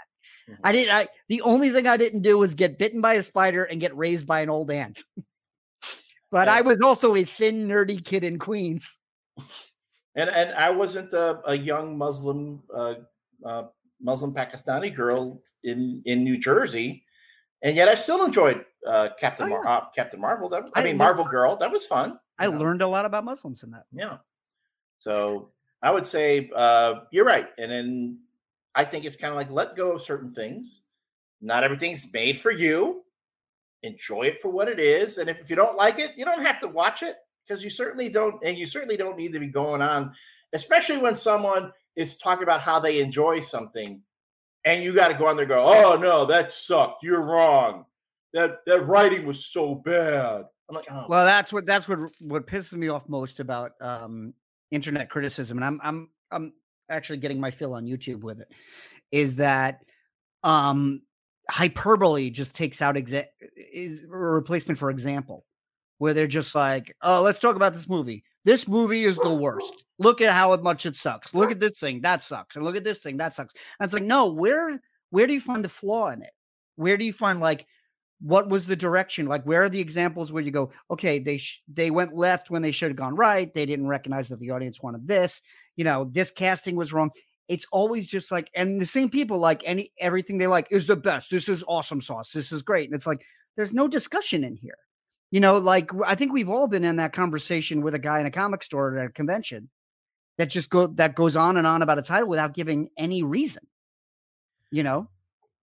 Mhm. 0.50 0.58
I 0.64 0.72
didn't. 0.72 0.94
I 0.96 1.08
the 1.28 1.42
only 1.42 1.70
thing 1.72 1.86
I 1.86 1.98
didn't 1.98 2.22
do 2.22 2.38
was 2.38 2.56
get 2.56 2.80
bitten 2.80 3.02
by 3.02 3.16
a 3.16 3.24
spider 3.24 3.64
and 3.66 3.82
get 3.82 3.94
raised 3.98 4.26
by 4.26 4.40
an 4.40 4.50
old 4.50 4.72
aunt. 4.72 5.04
but 6.32 6.48
Yeah. 6.48 6.54
I 6.54 6.62
was 6.62 6.80
also 6.80 7.14
a 7.16 7.26
thin, 7.26 7.68
nerdy 7.68 8.02
kid 8.04 8.24
in 8.24 8.40
Queens. 8.40 9.00
and 10.16 10.30
and 10.30 10.56
I 10.56 10.70
wasn't 10.70 11.12
a, 11.12 11.42
a 11.46 11.58
young 11.58 11.98
Muslim 11.98 12.64
uh, 12.74 12.96
uh, 13.46 13.64
Muslim 14.02 14.34
Pakistani 14.34 14.96
girl 14.96 15.42
in 15.66 16.02
in 16.06 16.24
New 16.24 16.38
Jersey, 16.38 17.04
and 17.62 17.76
yet 17.76 17.90
I 17.90 17.96
still 17.96 18.24
enjoyed 18.24 18.64
uh, 18.88 19.10
Captain 19.20 19.48
Oh, 19.48 19.50
Mar- 19.50 19.68
uh, 19.68 19.82
Captain 19.94 20.22
Marvel. 20.22 20.48
That, 20.48 20.70
I, 20.74 20.80
I 20.82 20.84
mean, 20.86 20.96
Marvel 20.96 21.26
Girl. 21.26 21.58
That 21.58 21.70
was 21.70 21.86
fun. 21.86 22.18
I 22.38 22.48
know? 22.48 22.58
learned 22.58 22.82
a 22.82 22.88
lot 22.88 23.06
about 23.06 23.26
Muslims 23.26 23.64
in 23.64 23.72
that. 23.72 23.86
Yeah. 23.94 24.18
So 24.98 25.52
I 25.82 25.92
would 25.92 26.06
say 26.06 26.50
uh, 26.56 27.02
you're 27.12 27.26
right, 27.26 27.48
and 27.58 27.72
then 27.72 28.20
I 28.74 28.86
think 28.86 29.06
it's 29.06 29.16
kind 29.16 29.32
of 29.32 29.38
like 29.38 29.52
let 29.52 29.76
go 29.76 29.92
of 29.92 30.02
certain 30.02 30.32
things. 30.32 30.82
Not 31.42 31.64
everything's 31.64 32.12
made 32.12 32.40
for 32.40 32.52
you. 32.52 33.04
Enjoy 33.84 34.24
it 34.24 34.42
for 34.42 34.50
what 34.50 34.68
it 34.68 34.80
is, 34.80 35.18
and 35.18 35.30
if, 35.30 35.40
if 35.40 35.50
you 35.50 35.56
don't 35.56 35.78
like 35.78 36.00
it, 36.00 36.14
you 36.18 36.26
don't 36.26 36.44
have 36.44 36.60
to 36.62 36.68
watch 36.68 37.04
it 37.04 37.16
because 37.48 37.64
you 37.64 37.70
certainly 37.70 38.10
don't, 38.10 38.44
and 38.44 38.58
you 38.58 38.66
certainly 38.66 38.98
don't 38.98 39.18
need 39.18 39.34
to 39.34 39.40
be 39.40 39.48
going 39.48 39.82
on, 39.82 40.14
especially 40.54 40.98
when 40.98 41.16
someone 41.16 41.72
is 41.96 42.18
talking 42.18 42.44
about 42.44 42.62
how 42.62 42.80
they 42.80 43.00
enjoy 43.00 43.40
something, 43.42 44.02
and 44.66 44.84
you 44.84 44.94
got 44.94 45.10
to 45.10 45.14
go 45.14 45.28
on 45.28 45.36
there 45.36 45.44
and 45.44 45.50
go, 45.50 45.66
"Oh 45.66 45.98
no, 45.98 46.26
that 46.26 46.52
sucked. 46.52 47.04
You're 47.04 47.22
wrong. 47.22 47.86
That 48.34 48.66
that 48.66 48.88
writing 48.88 49.26
was 49.26 49.46
so 49.46 49.76
bad." 49.76 50.46
I'm 50.70 50.76
like, 50.76 50.88
"Oh, 50.90 51.06
Well, 51.08 51.26
that's 51.26 51.54
what 51.54 51.66
that's 51.66 51.88
what 51.88 52.00
what 52.20 52.48
pisses 52.48 52.74
me 52.74 52.88
off 52.88 53.08
most 53.08 53.40
about 53.40 53.74
um, 53.82 54.34
internet 54.72 55.10
criticism, 55.10 55.58
and 55.58 55.66
I'm 55.66 55.80
I'm 55.84 56.10
I'm 56.32 56.54
actually 56.90 57.18
getting 57.18 57.40
my 57.40 57.52
fill 57.52 57.74
on 57.74 57.86
YouTube 57.86 58.22
with 58.22 58.42
it. 58.42 58.52
Is 59.12 59.36
that 59.38 59.82
um, 60.44 61.02
hyperbole 61.50 62.30
just 62.30 62.56
takes 62.56 62.82
out 62.82 62.96
exa- 62.96 63.28
is 63.56 64.04
a 64.04 64.08
replacement 64.08 64.80
for 64.80 64.90
example, 64.90 65.46
where 66.00 66.14
they're 66.14 66.28
just 66.28 66.56
like, 66.56 66.96
oh, 67.02 67.22
let's 67.22 67.40
talk 67.40 67.56
about 67.56 67.74
this 67.74 67.88
movie. 67.90 68.24
This 68.44 68.68
movie 68.68 69.06
is 69.06 69.18
the 69.18 69.34
worst. 69.34 69.86
Look 69.98 70.22
at 70.22 70.34
how 70.34 70.56
much 70.58 70.86
it 70.86 70.96
sucks. 70.96 71.34
Look 71.34 71.50
at 71.52 71.60
this 71.60 71.80
thing 71.80 72.02
that 72.02 72.24
sucks, 72.24 72.56
and 72.56 72.66
look 72.66 72.76
at 72.76 72.84
this 72.84 73.00
thing 73.00 73.18
that 73.18 73.34
sucks. 73.34 73.54
And 73.80 73.86
it's 73.86 73.94
like, 73.94 74.04
no, 74.04 74.28
where 74.28 74.82
where 75.12 75.28
do 75.28 75.34
you 75.34 75.42
find 75.42 75.64
the 75.64 75.70
flaw 75.70 76.10
in 76.10 76.22
it? 76.24 76.32
Where 76.76 76.98
do 76.98 77.06
you 77.06 77.14
find 77.14 77.40
like 77.40 77.68
what 78.22 78.50
was 78.50 78.66
the 78.66 78.76
direction? 78.76 79.26
Like 79.26 79.44
where 79.44 79.64
are 79.64 79.70
the 79.70 79.80
examples 79.80 80.32
where 80.32 80.44
you 80.44 80.52
go 80.52 80.72
okay 80.90 81.20
they 81.20 81.38
sh- 81.38 81.62
they 81.68 81.92
went 81.92 82.16
left 82.16 82.50
when 82.50 82.62
they 82.62 82.72
should 82.72 82.90
have 82.90 82.98
gone 82.98 83.16
right. 83.16 83.54
They 83.54 83.66
didn't 83.66 83.88
recognize 83.88 84.30
that 84.30 84.40
the 84.40 84.52
audience 84.52 84.82
wanted 84.82 85.08
this. 85.08 85.42
You 85.76 85.84
know 85.84 86.10
this 86.12 86.32
casting 86.32 86.76
was 86.76 86.94
wrong. 86.94 87.12
It's 87.48 87.66
always 87.72 88.08
just 88.08 88.32
like 88.32 88.50
and 88.56 88.80
the 88.80 88.86
same 88.86 89.10
people 89.10 89.38
like 89.38 89.62
any 89.66 89.92
everything 90.00 90.38
they 90.38 90.48
like 90.48 90.68
is 90.72 90.88
the 90.88 90.96
best. 90.96 91.30
This 91.30 91.50
is 91.50 91.64
awesome 91.68 92.02
sauce. 92.02 92.32
This 92.32 92.52
is 92.52 92.62
great. 92.62 92.90
And 92.90 92.96
it's 92.96 93.08
like 93.08 93.24
there's 93.56 93.74
no 93.74 93.88
discussion 93.88 94.44
in 94.44 94.56
here. 94.56 94.78
You 95.32 95.42
know 95.42 95.58
like 95.58 95.92
i 96.06 96.16
think 96.16 96.32
we've 96.32 96.50
all 96.50 96.68
been 96.68 96.86
in 96.86 96.96
that 96.98 97.12
conversation 97.12 97.82
with 97.82 97.94
a 97.96 98.00
guy 98.00 98.20
in 98.22 98.26
a 98.26 98.32
comic 98.32 98.64
store 98.64 98.98
at 98.98 99.08
a 99.08 99.12
convention 99.12 99.70
that 100.38 100.50
just 100.50 100.70
go 100.70 100.88
that 100.88 101.16
goes 101.16 101.36
on 101.36 101.58
and 101.58 101.68
on 101.68 101.82
about 101.82 102.00
a 102.00 102.04
title 102.04 102.30
without 102.30 102.54
giving 102.54 102.90
any 102.98 103.24
reason 103.24 103.64
you 104.72 104.84
know 104.84 105.10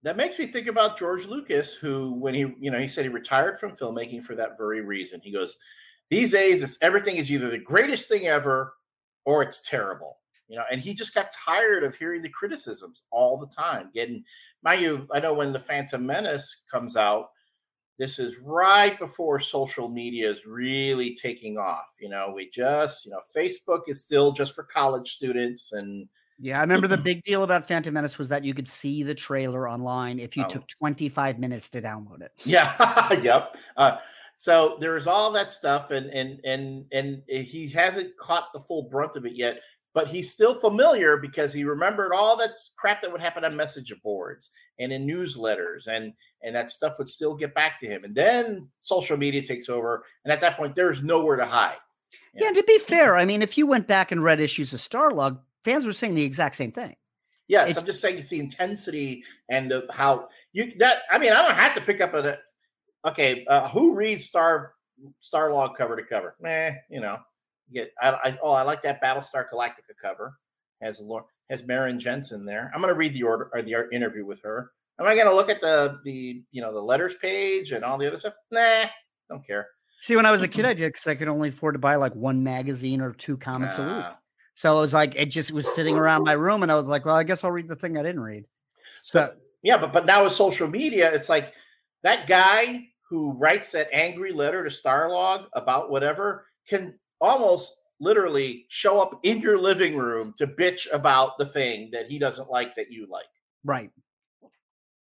that 0.02 0.16
makes 0.16 0.38
me 0.38 0.46
think 0.46 0.66
about 0.66 0.98
George 0.98 1.26
Lucas, 1.26 1.74
who, 1.74 2.12
when 2.14 2.34
he, 2.34 2.54
you 2.60 2.70
know, 2.70 2.78
he 2.78 2.88
said 2.88 3.04
he 3.04 3.08
retired 3.08 3.58
from 3.58 3.76
filmmaking 3.76 4.22
for 4.22 4.34
that 4.34 4.58
very 4.58 4.80
reason. 4.80 5.20
He 5.22 5.30
goes, 5.30 5.56
these 6.10 6.32
days, 6.32 6.62
it's, 6.62 6.76
everything 6.82 7.16
is 7.16 7.30
either 7.30 7.50
the 7.50 7.58
greatest 7.58 8.08
thing 8.08 8.26
ever 8.26 8.74
or 9.24 9.42
it's 9.42 9.62
terrible, 9.62 10.18
you 10.48 10.56
know. 10.56 10.64
And 10.70 10.80
he 10.80 10.92
just 10.92 11.14
got 11.14 11.32
tired 11.32 11.84
of 11.84 11.94
hearing 11.94 12.20
the 12.20 12.28
criticisms 12.28 13.04
all 13.10 13.38
the 13.38 13.46
time. 13.46 13.90
Getting, 13.94 14.24
mind 14.62 14.82
you, 14.82 15.06
I 15.12 15.20
know 15.20 15.34
when 15.34 15.52
the 15.52 15.60
Phantom 15.60 16.04
Menace 16.04 16.62
comes 16.70 16.96
out, 16.96 17.28
this 17.98 18.18
is 18.18 18.38
right 18.38 18.98
before 18.98 19.38
social 19.38 19.88
media 19.88 20.28
is 20.28 20.46
really 20.46 21.14
taking 21.14 21.58
off. 21.58 21.94
You 22.00 22.08
know, 22.08 22.32
we 22.34 22.50
just, 22.50 23.04
you 23.04 23.12
know, 23.12 23.20
Facebook 23.36 23.82
is 23.86 24.02
still 24.02 24.32
just 24.32 24.54
for 24.54 24.64
college 24.64 25.12
students 25.12 25.72
and 25.72 26.08
Yeah, 26.42 26.58
I 26.58 26.60
remember 26.62 26.88
the 26.88 26.96
big 26.96 27.22
deal 27.24 27.44
about 27.44 27.66
Phantom 27.68 27.94
Menace 27.94 28.18
was 28.18 28.28
that 28.30 28.44
you 28.44 28.52
could 28.52 28.68
see 28.68 29.02
the 29.04 29.14
trailer 29.14 29.68
online 29.68 30.18
if 30.18 30.36
you 30.36 30.44
Oh. 30.44 30.48
took 30.48 30.66
25 30.66 31.38
minutes 31.38 31.70
to 31.70 31.80
download 31.80 32.20
it. 32.20 32.32
Yeah, 32.44 33.12
yep. 33.22 33.56
Uh, 33.76 33.98
So 34.36 34.76
there's 34.80 35.06
all 35.06 35.30
that 35.32 35.52
stuff, 35.52 35.92
and 35.92 36.06
and 36.10 36.40
and 36.44 36.84
and 36.92 37.22
he 37.28 37.68
hasn't 37.68 38.16
caught 38.16 38.52
the 38.52 38.58
full 38.60 38.82
brunt 38.90 39.14
of 39.16 39.24
it 39.24 39.34
yet. 39.36 39.60
But 39.94 40.08
he's 40.08 40.32
still 40.32 40.54
familiar 40.58 41.18
because 41.18 41.52
he 41.52 41.64
remembered 41.64 42.12
all 42.14 42.34
that 42.38 42.52
crap 42.76 43.02
that 43.02 43.12
would 43.12 43.20
happen 43.20 43.44
on 43.44 43.54
message 43.54 43.92
boards 44.02 44.48
and 44.80 44.90
in 44.90 45.06
newsletters, 45.06 45.86
and 45.86 46.12
and 46.42 46.56
that 46.56 46.70
stuff 46.72 46.98
would 46.98 47.08
still 47.08 47.36
get 47.36 47.54
back 47.54 47.78
to 47.80 47.86
him. 47.86 48.02
And 48.02 48.14
then 48.16 48.68
social 48.80 49.16
media 49.16 49.42
takes 49.42 49.68
over, 49.68 50.02
and 50.24 50.32
at 50.32 50.40
that 50.40 50.56
point, 50.56 50.74
there's 50.74 51.04
nowhere 51.04 51.36
to 51.36 51.46
hide. 51.46 51.76
Yeah, 52.34 52.50
to 52.50 52.62
be 52.64 52.78
fair, 52.78 53.16
I 53.16 53.24
mean, 53.26 53.42
if 53.42 53.56
you 53.56 53.66
went 53.68 53.86
back 53.86 54.10
and 54.10 54.24
read 54.24 54.40
issues 54.40 54.72
of 54.74 54.80
Starlog, 54.80 55.38
fans 55.64 55.86
were 55.86 55.92
saying 55.92 56.14
the 56.14 56.24
exact 56.24 56.54
same 56.56 56.72
thing. 56.72 56.96
Yes, 57.48 57.70
It's- 57.70 57.78
I'm 57.82 57.86
just 57.86 58.00
saying 58.00 58.18
it's 58.18 58.30
the 58.30 58.38
intensity 58.40 59.24
and 59.48 59.70
the, 59.70 59.86
how 59.90 60.28
you 60.52 60.72
that. 60.78 61.02
I 61.10 61.18
mean, 61.18 61.32
I 61.32 61.42
don't 61.46 61.56
have 61.56 61.74
to 61.74 61.80
pick 61.80 62.00
up 62.00 62.14
a. 62.14 62.38
Okay, 63.04 63.44
uh, 63.46 63.68
who 63.68 63.94
reads 63.94 64.24
Star 64.26 64.74
Starlog 65.22 65.74
cover 65.76 65.96
to 65.96 66.04
cover? 66.04 66.36
Meh, 66.40 66.72
you 66.88 67.00
know. 67.00 67.18
You 67.68 67.74
get 67.82 67.92
I, 68.00 68.10
I 68.10 68.38
oh 68.42 68.52
I 68.52 68.62
like 68.62 68.82
that 68.82 69.02
Battlestar 69.02 69.44
Galactica 69.52 69.94
cover 70.00 70.38
has 70.80 71.00
Lor- 71.00 71.26
has 71.50 71.64
Maren 71.66 71.98
Jensen 71.98 72.44
there. 72.44 72.70
I'm 72.74 72.80
going 72.80 72.92
to 72.92 72.98
read 72.98 73.14
the 73.14 73.24
order 73.24 73.50
or 73.52 73.62
the 73.62 73.88
interview 73.92 74.24
with 74.24 74.40
her. 74.42 74.70
Am 75.00 75.06
I 75.06 75.14
going 75.14 75.26
to 75.26 75.34
look 75.34 75.50
at 75.50 75.60
the 75.60 75.98
the 76.04 76.42
you 76.52 76.62
know 76.62 76.72
the 76.72 76.80
letters 76.80 77.16
page 77.16 77.72
and 77.72 77.84
all 77.84 77.98
the 77.98 78.06
other 78.06 78.18
stuff? 78.18 78.34
Nah, 78.50 78.84
don't 79.28 79.44
care. 79.46 79.66
See, 80.00 80.16
when 80.16 80.26
I 80.26 80.30
was 80.30 80.42
a 80.42 80.48
kid, 80.48 80.64
I 80.64 80.74
did 80.74 80.92
because 80.92 81.06
I 81.06 81.14
could 81.16 81.28
only 81.28 81.48
afford 81.50 81.74
to 81.74 81.78
buy 81.78 81.96
like 81.96 82.14
one 82.14 82.42
magazine 82.44 83.00
or 83.00 83.12
two 83.12 83.36
comics 83.36 83.78
a 83.78 83.82
week. 83.82 84.04
So 84.54 84.76
it 84.78 84.80
was 84.80 84.94
like 84.94 85.14
it 85.16 85.26
just 85.26 85.52
was 85.52 85.72
sitting 85.74 85.96
around 85.96 86.24
my 86.24 86.32
room, 86.32 86.62
and 86.62 86.70
I 86.70 86.76
was 86.76 86.88
like, 86.88 87.04
well, 87.04 87.16
I 87.16 87.24
guess 87.24 87.42
I'll 87.44 87.50
read 87.50 87.68
the 87.68 87.76
thing 87.76 87.96
I 87.96 88.02
didn't 88.02 88.20
read. 88.20 88.44
So 89.00 89.32
Yeah, 89.62 89.78
but 89.78 89.92
but 89.92 90.06
now 90.06 90.24
with 90.24 90.32
social 90.32 90.68
media, 90.68 91.12
it's 91.12 91.28
like 91.28 91.54
that 92.02 92.26
guy 92.26 92.86
who 93.08 93.32
writes 93.32 93.72
that 93.72 93.88
angry 93.92 94.32
letter 94.32 94.62
to 94.64 94.70
Starlog 94.70 95.46
about 95.54 95.90
whatever 95.90 96.46
can 96.66 96.98
almost 97.20 97.76
literally 98.00 98.66
show 98.68 99.00
up 99.00 99.20
in 99.22 99.40
your 99.40 99.58
living 99.58 99.96
room 99.96 100.34
to 100.36 100.46
bitch 100.46 100.86
about 100.92 101.38
the 101.38 101.46
thing 101.46 101.88
that 101.92 102.06
he 102.06 102.18
doesn't 102.18 102.50
like 102.50 102.74
that 102.74 102.90
you 102.90 103.06
like. 103.08 103.26
right, 103.64 103.90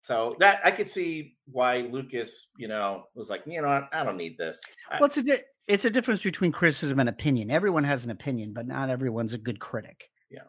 So 0.02 0.36
that 0.40 0.60
I 0.66 0.72
could 0.72 0.90
see 0.90 1.38
why 1.46 1.88
Lucas, 1.92 2.50
you 2.58 2.68
know, 2.68 3.06
was 3.16 3.30
like, 3.30 3.44
you 3.46 3.62
know, 3.62 3.88
I 3.94 4.04
don't 4.04 4.18
need 4.18 4.38
this. 4.38 4.62
I- 4.92 5.00
well, 5.00 5.06
it's 5.06 5.18
a 5.18 5.24
di- 5.24 5.44
it's 5.68 5.86
a 5.86 5.90
difference 5.90 6.22
between 6.24 6.52
criticism 6.52 7.00
and 7.00 7.10
opinion. 7.10 7.50
Everyone 7.52 7.84
has 7.84 8.06
an 8.06 8.12
opinion, 8.12 8.54
but 8.54 8.68
not 8.68 8.90
everyone's 8.90 9.34
a 9.34 9.38
good 9.38 9.60
critic. 9.60 10.10
Yeah, 10.30 10.42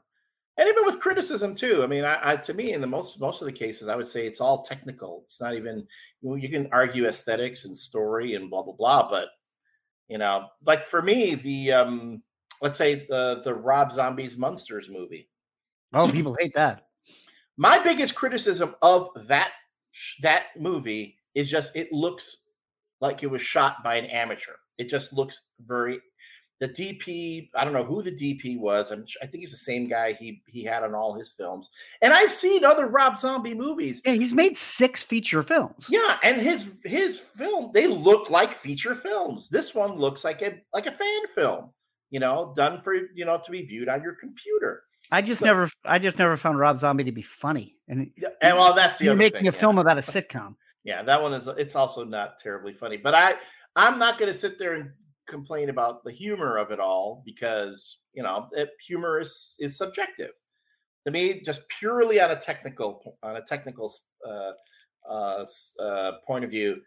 and 0.57 0.68
even 0.68 0.85
with 0.85 1.00
criticism 1.00 1.55
too 1.55 1.83
i 1.83 1.87
mean 1.87 2.05
I, 2.05 2.18
I 2.22 2.37
to 2.37 2.55
me 2.55 2.72
in 2.72 2.81
the 2.81 2.87
most 2.87 3.20
most 3.20 3.40
of 3.42 3.46
the 3.46 3.53
cases 3.53 3.88
i 3.88 3.96
would 3.96 4.07
say 4.07 4.27
it's 4.27 4.40
all 4.40 4.62
technical 4.62 5.22
it's 5.27 5.40
not 5.40 5.55
even 5.55 5.87
you, 6.22 6.48
can 6.48 6.68
argue 6.72 7.07
aesthetics 7.07 7.64
and 7.64 7.77
story 7.77 8.35
and 8.35 8.50
blah 8.50 8.62
blah 8.62 8.74
blah 8.74 9.09
but 9.11 9.29
you 10.09 10.18
know 10.18 10.46
like 10.64 10.87
for 10.87 11.03
me 11.03 11.35
the 11.35 11.72
um 11.72 12.22
let's 12.62 12.79
say 12.79 13.07
the 13.09 13.40
the 13.44 13.55
rob 13.55 13.92
zombies 13.92 14.37
monsters 14.37 14.88
movie 14.90 15.29
Oh, 15.92 16.09
people 16.12 16.37
hate 16.38 16.55
that. 16.55 16.87
my 17.57 17.79
biggest 17.79 18.14
criticism 18.14 18.74
of 18.83 19.09
that 19.27 19.50
that 20.22 20.46
movie 20.59 21.16
is 21.35 21.50
just 21.50 21.74
it 21.77 21.92
looks 21.92 22.38
like 23.00 23.22
it 23.22 23.31
was 23.31 23.42
shot 23.42 23.77
by 23.85 23.96
an 23.96 24.07
amateur 24.07 24.55
it 24.79 24.89
just 24.89 25.13
looks 25.13 25.41
very 25.67 26.01
the 26.61 26.69
DP, 26.69 27.51
I 27.57 27.65
don't 27.65 27.73
know 27.73 27.83
who 27.85 28.01
the 28.01 28.13
DP 28.13 28.59
was. 28.61 28.93
I'm, 28.93 29.05
I 29.21 29.27
think 29.27 29.41
he's 29.41 29.51
the 29.51 29.57
same 29.57 29.89
guy 29.89 30.13
he 30.13 30.41
he 30.47 30.63
had 30.63 30.85
on 30.85 30.95
all 30.95 31.13
his 31.13 31.33
films. 31.33 31.69
And 32.01 32.13
I've 32.15 32.33
seen 32.33 32.65
other 32.65 32.87
Rob 32.87 33.19
Zombie 33.19 33.55
movies. 33.55 34.01
Yeah, 34.05 34.13
he's 34.13 34.33
made 34.33 34.57
six 34.57 35.03
feature 35.03 35.43
films. 35.43 35.89
Yeah, 35.91 36.17
and 36.23 36.41
his 36.41 36.75
his 36.85 37.19
film 37.19 37.71
they 37.75 37.89
look 37.89 38.31
like 38.31 38.55
feature 38.55 38.95
films. 38.95 39.49
This 39.49 39.75
one 39.75 39.97
looks 39.99 40.23
like 40.23 40.43
a 40.43 40.55
like 40.73 40.87
a 40.87 40.93
fan 40.93 41.27
film, 41.35 41.71
you 42.11 42.21
know, 42.21 42.55
done 42.57 42.81
for 42.83 42.95
you 42.95 43.25
know 43.25 43.41
to 43.45 43.51
be 43.51 43.63
viewed 43.63 43.89
on 43.89 44.01
your 44.03 44.15
computer. 44.15 44.85
I 45.11 45.23
just 45.23 45.41
So- 45.41 45.47
never, 45.47 45.69
I 45.85 45.99
just 45.99 46.19
never 46.19 46.37
found 46.37 46.59
Rob 46.61 46.79
Zombie 46.79 47.05
to 47.05 47.13
be 47.13 47.23
funny, 47.23 47.77
and 47.89 48.11
And 48.41 48.57
well, 48.57 48.75
that's 48.75 49.01
the 49.01 49.07
you're 49.07 49.17
making 49.17 49.41
thing, 49.41 49.49
a 49.49 49.53
yeah. 49.53 49.59
film 49.59 49.79
about 49.79 49.99
a 49.99 50.03
sitcom. 50.03 50.55
Yeah, 50.87 51.03
that 51.03 51.23
one 51.23 51.33
is 51.33 51.49
it's 51.57 51.77
also 51.77 52.05
not 52.05 52.39
terribly 52.39 52.75
funny. 52.75 52.99
But 52.99 53.15
I 53.15 53.37
I'm 53.77 53.99
not 53.99 54.19
going 54.19 54.33
to 54.33 54.39
sit 54.39 54.59
there 54.59 54.75
and 54.75 54.91
complain 55.27 55.71
about 55.71 56.05
the 56.05 56.13
humor 56.13 56.59
of 56.59 56.71
it 56.71 56.81
all 56.81 57.23
because 57.25 57.99
you 58.13 58.23
know 58.23 58.49
it, 58.53 58.71
humor 58.87 59.21
is 59.21 59.57
is 59.59 59.77
subjective. 59.77 60.33
To 61.07 61.11
me, 61.13 61.43
just 61.43 61.69
purely 61.69 62.21
on 62.21 62.31
a 62.31 62.37
technical 62.37 63.17
on 63.23 63.37
a 63.37 63.43
technical 63.43 63.93
uh, 64.27 64.53
uh, 65.09 65.45
uh, 65.81 66.13
point 66.27 66.45
of 66.45 66.51
view, 66.51 66.81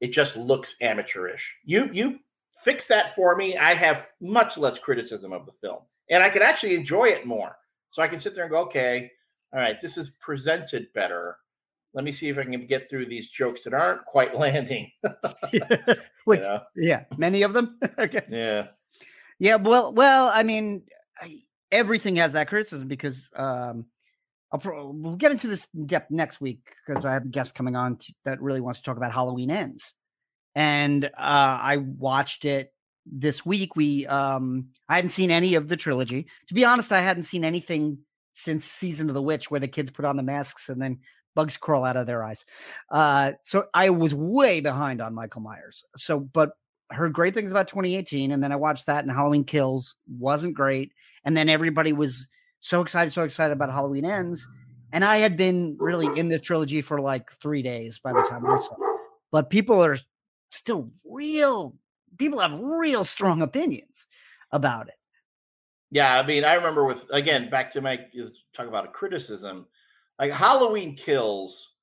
it 0.00 0.12
just 0.12 0.36
looks 0.36 0.76
amateurish. 0.80 1.58
You 1.64 1.90
you 1.92 2.18
fix 2.64 2.86
that 2.88 3.14
for 3.14 3.36
me, 3.36 3.56
I 3.56 3.74
have 3.74 4.08
much 4.20 4.58
less 4.58 4.78
criticism 4.78 5.32
of 5.32 5.46
the 5.46 5.52
film, 5.52 5.80
and 6.10 6.22
I 6.22 6.28
can 6.28 6.42
actually 6.42 6.74
enjoy 6.74 7.04
it 7.06 7.26
more. 7.26 7.56
So 7.90 8.02
I 8.02 8.08
can 8.08 8.18
sit 8.18 8.34
there 8.34 8.44
and 8.44 8.50
go, 8.50 8.60
okay, 8.62 9.10
all 9.52 9.60
right, 9.60 9.80
this 9.80 9.98
is 9.98 10.10
presented 10.20 10.86
better 10.94 11.36
let 11.94 12.04
me 12.04 12.12
see 12.12 12.28
if 12.28 12.38
I 12.38 12.44
can 12.44 12.66
get 12.66 12.88
through 12.88 13.06
these 13.06 13.30
jokes 13.30 13.64
that 13.64 13.74
aren't 13.74 14.04
quite 14.04 14.36
landing. 14.38 14.90
Which, 16.24 16.40
you 16.40 16.46
know? 16.46 16.60
yeah, 16.76 17.04
many 17.16 17.42
of 17.42 17.52
them. 17.52 17.78
okay. 17.98 18.22
Yeah. 18.28 18.68
Yeah, 19.38 19.56
well, 19.56 19.92
well, 19.92 20.30
I 20.32 20.44
mean, 20.44 20.82
everything 21.72 22.16
has 22.16 22.34
that 22.34 22.48
criticism 22.48 22.86
because 22.86 23.28
um, 23.34 23.86
I'll 24.52 24.60
pro- 24.60 24.90
we'll 24.90 25.16
get 25.16 25.32
into 25.32 25.48
this 25.48 25.66
in 25.74 25.86
depth 25.86 26.10
next 26.10 26.40
week 26.40 26.74
because 26.86 27.04
I 27.04 27.14
have 27.14 27.24
a 27.24 27.28
guest 27.28 27.54
coming 27.54 27.74
on 27.74 27.96
to, 27.96 28.14
that 28.24 28.40
really 28.40 28.60
wants 28.60 28.80
to 28.80 28.84
talk 28.84 28.96
about 28.96 29.12
Halloween 29.12 29.50
Ends, 29.50 29.94
and 30.54 31.06
uh, 31.06 31.10
I 31.16 31.78
watched 31.78 32.44
it 32.44 32.72
this 33.04 33.44
week. 33.44 33.74
We 33.74 34.06
um, 34.06 34.68
I 34.88 34.96
hadn't 34.96 35.10
seen 35.10 35.30
any 35.30 35.54
of 35.54 35.68
the 35.68 35.76
trilogy. 35.76 36.28
To 36.48 36.54
be 36.54 36.64
honest, 36.64 36.92
I 36.92 37.00
hadn't 37.00 37.24
seen 37.24 37.44
anything 37.44 37.98
since 38.34 38.64
Season 38.64 39.08
of 39.08 39.14
the 39.14 39.22
Witch, 39.22 39.50
where 39.50 39.60
the 39.60 39.68
kids 39.68 39.90
put 39.90 40.04
on 40.04 40.16
the 40.16 40.22
masks 40.22 40.68
and 40.68 40.80
then 40.80 41.00
bugs 41.34 41.56
crawl 41.56 41.84
out 41.84 41.96
of 41.96 42.06
their 42.06 42.22
eyes. 42.22 42.44
Uh, 42.90 43.32
so 43.42 43.66
I 43.74 43.90
was 43.90 44.14
way 44.14 44.60
behind 44.60 45.00
on 45.00 45.14
Michael 45.14 45.42
Myers. 45.42 45.84
So, 45.96 46.20
but 46.20 46.52
heard 46.90 47.12
great 47.12 47.34
things 47.34 47.50
about 47.50 47.68
2018 47.68 48.32
and 48.32 48.42
then 48.42 48.52
i 48.52 48.56
watched 48.56 48.84
that 48.84 49.02
and 49.02 49.10
halloween 49.10 49.44
kills 49.44 49.96
wasn't 50.18 50.52
great 50.52 50.92
and 51.24 51.34
then 51.34 51.48
everybody 51.48 51.92
was 51.92 52.28
so 52.60 52.82
excited 52.82 53.10
so 53.10 53.22
excited 53.22 53.52
about 53.52 53.70
halloween 53.70 54.04
ends 54.04 54.46
and 54.92 55.02
i 55.02 55.16
had 55.16 55.34
been 55.36 55.74
really 55.78 56.06
in 56.18 56.28
the 56.28 56.38
trilogy 56.38 56.82
for 56.82 57.00
like 57.00 57.32
three 57.40 57.62
days 57.62 57.98
by 57.98 58.12
the 58.12 58.22
time 58.28 58.44
i 58.44 58.58
saw 58.58 58.76
but 59.30 59.48
people 59.48 59.82
are 59.82 59.96
still 60.50 60.90
real 61.04 61.74
people 62.18 62.38
have 62.38 62.58
real 62.60 63.04
strong 63.04 63.40
opinions 63.40 64.06
about 64.50 64.88
it 64.88 64.94
Yeah. 65.92 66.18
I 66.18 66.26
mean, 66.26 66.42
I 66.42 66.54
remember 66.54 66.86
with, 66.86 67.06
again, 67.12 67.50
back 67.50 67.70
to 67.72 67.82
my 67.82 68.00
talk 68.56 68.66
about 68.66 68.86
a 68.86 68.88
criticism, 68.88 69.66
like 70.18 70.32
Halloween 70.32 70.94
Kills 70.96 71.74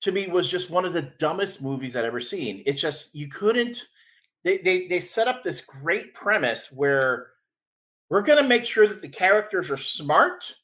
to 0.00 0.12
me 0.12 0.28
was 0.28 0.48
just 0.50 0.70
one 0.70 0.84
of 0.84 0.92
the 0.92 1.10
dumbest 1.18 1.60
movies 1.60 1.96
I'd 1.96 2.04
ever 2.04 2.20
seen. 2.20 2.62
It's 2.66 2.80
just, 2.80 3.14
you 3.14 3.28
couldn't, 3.28 3.88
they, 4.44 4.58
they, 4.58 4.86
they 4.86 5.00
set 5.00 5.28
up 5.28 5.42
this 5.42 5.60
great 5.60 6.14
premise 6.14 6.70
where 6.70 7.28
we're 8.08 8.22
going 8.22 8.40
to 8.40 8.48
make 8.48 8.64
sure 8.64 8.86
that 8.86 9.02
the 9.02 9.08
characters 9.08 9.70
are 9.70 9.76
smart 9.76 10.54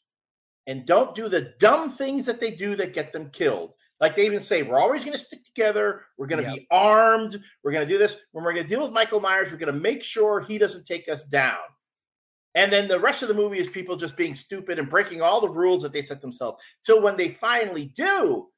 and 0.66 0.86
don't 0.86 1.14
do 1.14 1.28
the 1.28 1.52
dumb 1.58 1.90
things 1.90 2.24
that 2.26 2.40
they 2.40 2.52
do 2.52 2.76
that 2.76 2.94
get 2.94 3.12
them 3.12 3.28
killed. 3.30 3.72
Like 4.00 4.16
they 4.16 4.24
even 4.26 4.40
say, 4.40 4.62
we're 4.62 4.80
always 4.80 5.04
going 5.04 5.12
to 5.12 5.18
stick 5.22 5.44
together. 5.44 6.06
We're 6.16 6.26
going 6.26 6.42
to 6.42 6.48
Yep. 6.50 6.58
be 6.58 6.66
armed. 6.70 7.40
We're 7.62 7.72
going 7.72 7.86
to 7.86 7.92
do 7.92 7.98
this. 7.98 8.16
When 8.32 8.44
we're 8.44 8.52
going 8.52 8.64
to 8.64 8.68
deal 8.68 8.82
with 8.82 8.92
Michael 8.92 9.20
Myers, 9.20 9.50
we're 9.50 9.58
going 9.58 9.72
to 9.74 9.80
make 9.80 10.02
sure 10.02 10.40
he 10.40 10.58
doesn't 10.58 10.86
take 10.86 11.08
us 11.08 11.24
down. 11.24 11.58
And 12.54 12.72
then 12.72 12.86
the 12.88 13.00
rest 13.00 13.22
of 13.22 13.28
the 13.28 13.34
movie 13.34 13.58
is 13.58 13.68
people 13.68 13.96
just 13.96 14.16
being 14.16 14.34
stupid 14.34 14.78
and 14.78 14.88
breaking 14.88 15.22
all 15.22 15.40
the 15.40 15.48
rules 15.48 15.82
that 15.82 15.92
they 15.92 16.02
set 16.02 16.20
themselves. 16.20 16.62
Till 16.84 17.02
when 17.02 17.16
they 17.16 17.28
finally 17.28 17.86
do 17.86 18.48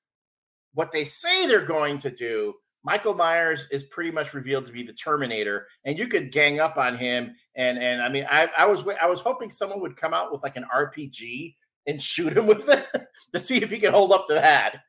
what 0.75 0.93
they 0.93 1.05
say 1.05 1.47
they're 1.47 1.65
going 1.65 1.99
to 2.01 2.11
do, 2.11 2.53
Michael 2.85 3.15
Myers 3.15 3.67
is 3.73 3.85
pretty 3.85 4.11
much 4.11 4.35
revealed 4.35 4.67
to 4.67 4.73
be 4.73 4.83
the 4.85 4.93
Terminator, 4.93 5.67
and 5.85 5.99
you 5.99 6.07
could 6.07 6.31
gang 6.31 6.61
up 6.61 6.77
on 6.77 6.97
him. 6.97 7.35
And 7.57 7.79
and 7.79 8.01
I 8.03 8.09
mean, 8.09 8.27
I, 8.31 8.49
I 8.57 8.67
was 8.67 8.85
I 9.01 9.07
was 9.07 9.21
hoping 9.21 9.51
someone 9.51 9.81
would 9.81 9.97
come 9.97 10.15
out 10.15 10.31
with 10.31 10.43
like 10.43 10.57
an 10.57 10.67
RPG 10.73 11.57
and 11.87 12.01
shoot 12.11 12.37
him 12.37 12.47
with 12.47 12.69
it 12.69 12.87
to 13.33 13.41
see 13.41 13.57
if 13.63 13.71
he 13.71 13.79
can 13.79 13.93
hold 13.93 14.13
up 14.13 14.29
to 14.29 14.35
that. 14.35 14.81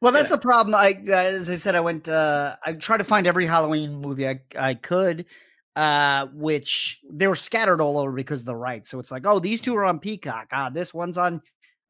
well 0.00 0.12
that's 0.12 0.30
Yeah. 0.30 0.36
the 0.36 0.42
problem 0.42 0.74
i 0.76 0.92
as 1.10 1.50
i 1.50 1.56
said 1.56 1.74
i 1.74 1.80
went 1.80 2.08
uh 2.08 2.54
i 2.64 2.72
tried 2.74 2.98
to 2.98 3.04
find 3.04 3.26
every 3.26 3.46
halloween 3.46 4.00
movie 4.00 4.28
i, 4.28 4.40
I 4.56 4.74
could 4.74 5.26
uh 5.78 6.26
which 6.34 6.98
they 7.08 7.28
were 7.28 7.36
scattered 7.36 7.80
all 7.80 7.98
over 7.98 8.12
because 8.12 8.40
of 8.40 8.46
the 8.46 8.56
rights. 8.56 8.88
So 8.90 8.98
it's 8.98 9.10
like 9.10 9.26
oh 9.26 9.38
these 9.38 9.60
two 9.60 9.76
are 9.76 9.84
on 9.84 9.98
peacock. 10.00 10.48
Ah 10.52 10.70
this 10.70 10.92
one's 10.92 11.16
on 11.16 11.40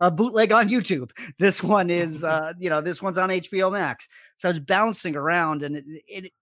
a 0.01 0.11
bootleg 0.11 0.53
on 0.53 0.69
youtube. 0.69 1.11
This 1.39 1.63
one 1.63 1.91
is 1.91 2.23
uh 2.35 2.53
you 2.59 2.71
know 2.71 2.81
this 2.81 3.03
one's 3.03 3.19
on 3.19 3.31
hbo 3.31 3.73
max. 3.73 4.07
So 4.37 4.49
i 4.49 4.51
was 4.51 4.59
bouncing 4.59 5.17
around 5.17 5.63
and 5.63 5.77
it, 5.77 5.85
it 6.07 6.33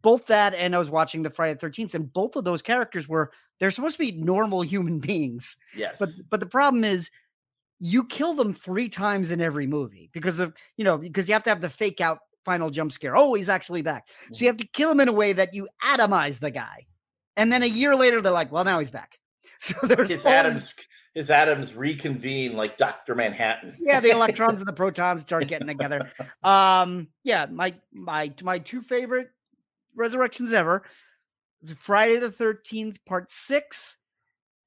both 0.00 0.26
that 0.26 0.54
and 0.54 0.74
i 0.74 0.78
was 0.78 0.90
watching 0.90 1.22
the 1.22 1.30
friday 1.30 1.54
the 1.54 1.64
13th 1.64 1.94
and 1.94 2.12
both 2.12 2.34
of 2.34 2.42
those 2.42 2.62
characters 2.62 3.08
were 3.08 3.30
they're 3.62 3.70
supposed 3.70 3.94
to 3.94 4.02
be 4.02 4.10
normal 4.10 4.62
human 4.62 4.98
beings. 5.08 5.56
Yes, 5.76 5.98
but 6.00 6.08
but 6.28 6.40
the 6.40 6.46
problem 6.46 6.82
is 6.82 7.10
you 7.78 8.04
kill 8.04 8.34
them 8.34 8.54
three 8.54 8.88
times 8.88 9.30
in 9.30 9.40
every 9.40 9.66
movie 9.66 10.10
because 10.12 10.38
of 10.38 10.52
you 10.76 10.84
know 10.84 10.98
because 10.98 11.28
you 11.28 11.34
have 11.34 11.44
to 11.44 11.50
have 11.50 11.60
the 11.60 11.70
fake 11.70 12.00
out 12.00 12.18
final 12.44 12.70
jump 12.70 12.92
scare. 12.92 13.16
Oh, 13.16 13.34
he's 13.34 13.48
actually 13.48 13.82
back. 13.82 14.08
So 14.32 14.40
you 14.40 14.46
have 14.46 14.56
to 14.58 14.66
kill 14.66 14.90
him 14.90 15.00
in 15.00 15.08
a 15.08 15.12
way 15.12 15.32
that 15.32 15.54
you 15.54 15.68
atomize 15.84 16.40
the 16.40 16.50
guy. 16.50 16.86
And 17.36 17.52
then 17.52 17.62
a 17.62 17.66
year 17.66 17.96
later, 17.96 18.20
they're 18.20 18.32
like, 18.32 18.52
well, 18.52 18.64
now 18.64 18.78
he's 18.78 18.90
back. 18.90 19.18
So 19.58 19.74
there's 19.86 20.10
his 20.10 20.26
atoms 20.26 20.74
his 21.14 21.30
atoms 21.30 21.74
reconvene 21.74 22.54
like 22.54 22.76
Dr. 22.78 23.14
Manhattan. 23.14 23.76
yeah, 23.80 24.00
the 24.00 24.10
electrons 24.10 24.60
and 24.60 24.66
the 24.66 24.72
protons 24.72 25.20
start 25.20 25.46
getting 25.46 25.68
together. 25.68 26.10
Um, 26.42 27.08
yeah, 27.22 27.46
my 27.50 27.74
my 27.92 28.32
my 28.42 28.58
two 28.58 28.82
favorite 28.82 29.30
resurrections 29.94 30.52
ever. 30.52 30.82
It's 31.62 31.72
Friday 31.72 32.16
the 32.16 32.30
Thirteenth, 32.30 33.04
Part 33.04 33.30
Six. 33.30 33.98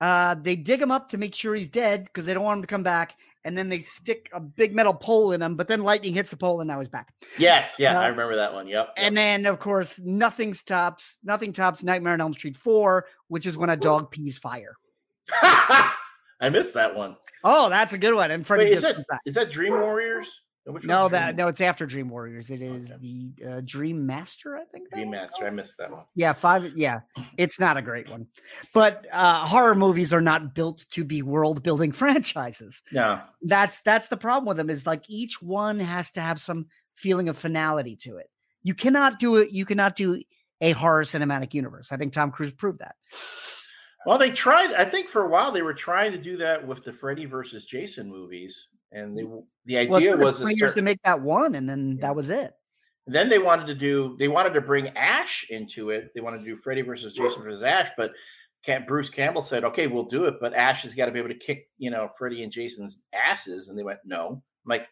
Uh, 0.01 0.35
they 0.35 0.55
dig 0.55 0.81
him 0.81 0.91
up 0.91 1.07
to 1.09 1.17
make 1.17 1.33
sure 1.33 1.55
he's 1.55 1.69
dead 1.69 2.03
because 2.03 2.25
they 2.25 2.33
don't 2.33 2.43
want 2.43 2.57
him 2.57 2.61
to 2.63 2.67
come 2.67 2.83
back, 2.83 3.15
and 3.45 3.57
then 3.57 3.69
they 3.69 3.79
stick 3.79 4.29
a 4.33 4.39
big 4.41 4.75
metal 4.75 4.93
pole 4.93 5.31
in 5.31 5.41
him. 5.41 5.55
But 5.55 5.67
then 5.67 5.83
lightning 5.83 6.13
hits 6.13 6.29
the 6.31 6.37
pole, 6.37 6.59
and 6.59 6.67
now 6.67 6.79
he's 6.79 6.89
back. 6.89 7.13
Yes, 7.37 7.75
yeah, 7.79 7.99
I 7.99 8.07
Uh, 8.07 8.09
remember 8.11 8.35
that 8.35 8.53
one. 8.53 8.67
Yep. 8.67 8.93
And 8.97 9.15
then, 9.15 9.45
of 9.45 9.59
course, 9.59 9.99
nothing 10.03 10.53
stops. 10.53 11.17
Nothing 11.23 11.53
tops 11.53 11.83
Nightmare 11.83 12.13
on 12.13 12.21
Elm 12.21 12.33
Street 12.33 12.57
Four, 12.57 13.05
which 13.29 13.45
is 13.45 13.57
when 13.57 13.69
a 13.69 13.77
dog 13.77 14.11
pees 14.11 14.37
fire. 14.37 14.75
I 15.41 16.49
missed 16.51 16.73
that 16.73 16.93
one. 16.95 17.15
Oh, 17.43 17.69
that's 17.69 17.93
a 17.93 17.97
good 17.97 18.13
one. 18.13 18.31
And 18.31 18.45
Freddy 18.45 18.65
Wait, 18.65 18.73
is 18.73 18.81
that 18.81 18.97
is 19.25 19.35
that 19.35 19.49
Dream 19.49 19.71
Warriors? 19.73 20.41
No, 20.83 21.07
that 21.09 21.35
no, 21.35 21.47
it's 21.47 21.61
after 21.61 21.85
Dream 21.85 22.09
Warriors. 22.09 22.49
It 22.49 22.61
is 22.61 22.91
Okay. 22.91 22.99
the 23.37 23.45
uh, 23.47 23.61
Dream 23.63 24.05
Master, 24.05 24.57
I 24.57 24.63
think. 24.65 24.89
Dream 24.91 25.11
Master. 25.11 25.27
called. 25.27 25.43
I 25.45 25.49
missed 25.51 25.77
that 25.77 25.91
one. 25.91 26.03
Yeah, 26.15 26.33
five. 26.33 26.71
Yeah, 26.75 27.01
it's 27.37 27.59
not 27.59 27.77
a 27.77 27.83
great 27.83 28.09
one, 28.09 28.25
but 28.73 29.05
uh, 29.11 29.45
horror 29.45 29.75
movies 29.75 30.11
are 30.11 30.21
not 30.21 30.55
built 30.55 30.85
to 30.89 31.03
be 31.03 31.21
world 31.21 31.61
building 31.61 31.91
franchises. 31.91 32.81
No. 32.91 33.21
That's 33.43 33.81
that's 33.81 34.07
the 34.07 34.17
problem 34.17 34.47
with 34.47 34.57
them. 34.57 34.71
Is 34.71 34.87
like 34.87 35.03
each 35.07 35.39
one 35.41 35.79
has 35.79 36.09
to 36.11 36.21
have 36.21 36.39
some 36.39 36.65
feeling 36.95 37.29
of 37.29 37.37
finality 37.37 37.95
to 37.97 38.17
it. 38.17 38.31
You 38.63 38.73
cannot 38.73 39.19
do 39.19 39.35
it. 39.35 39.51
You 39.51 39.65
cannot 39.65 39.95
do 39.95 40.19
a 40.61 40.71
horror 40.71 41.03
cinematic 41.03 41.53
universe. 41.53 41.91
I 41.91 41.97
think 41.97 42.11
Tom 42.13 42.31
Cruise 42.31 42.51
proved 42.53 42.79
that. 42.79 42.95
Well, 44.07 44.17
they 44.17 44.31
tried. 44.31 44.73
I 44.73 44.85
think 44.85 45.09
for 45.09 45.23
a 45.23 45.29
while 45.29 45.51
they 45.51 45.61
were 45.61 45.73
trying 45.73 46.11
to 46.13 46.17
do 46.17 46.37
that 46.37 46.65
with 46.65 46.83
the 46.83 46.93
Freddy 46.93 47.25
versus 47.25 47.65
Jason 47.65 48.09
movies, 48.09 48.67
and 48.95 49.17
they, 49.17 49.23
the 49.65 49.77
idea 49.77 50.11
them 50.11 50.19
was 50.21 50.37
to 50.37 50.43
20 50.43 50.55
years 50.57 50.71
start, 50.71 50.77
to 50.77 50.81
make 50.83 51.01
that 51.03 51.21
one, 51.21 51.55
and 51.55 51.69
then 51.69 51.97
that 52.01 52.15
was 52.15 52.29
it. 52.29 52.53
then 53.07 53.29
they 53.29 53.39
wanted 53.39 53.67
to 53.67 53.75
do 53.75 54.15
they 54.17 54.27
wanted 54.27 54.53
to 54.53 54.61
bring 54.61 54.87
Ash 54.97 55.45
into 55.49 55.89
it. 55.91 56.11
They 56.15 56.21
wanted 56.21 56.39
to 56.39 56.45
do 56.45 56.55
Freddy 56.55 56.81
versus 56.81 57.13
Jason 57.13 57.43
versus 57.43 57.61
Ash, 57.63 57.89
but 57.97 58.13
Bruce 58.87 59.09
Campbell 59.11 59.43
said, 59.43 59.63
"Okay, 59.63 59.85
we'll 59.87 60.05
do 60.05 60.25
it, 60.25 60.35
but 60.41 60.53
Ash 60.55 60.81
has 60.83 60.95
got 60.95 61.05
to 61.05 61.11
be 61.11 61.19
able 61.19 61.29
to 61.29 61.35
kick 61.37 61.67
you 61.77 61.91
know 61.91 62.09
Freddy 62.17 62.41
and 62.41 62.51
Jason's 62.51 63.01
asses." 63.13 63.69
And 63.69 63.77
they 63.77 63.83
went, 63.83 63.99
"No." 64.05 64.41
I'm 64.65 64.69
like, 64.69 64.87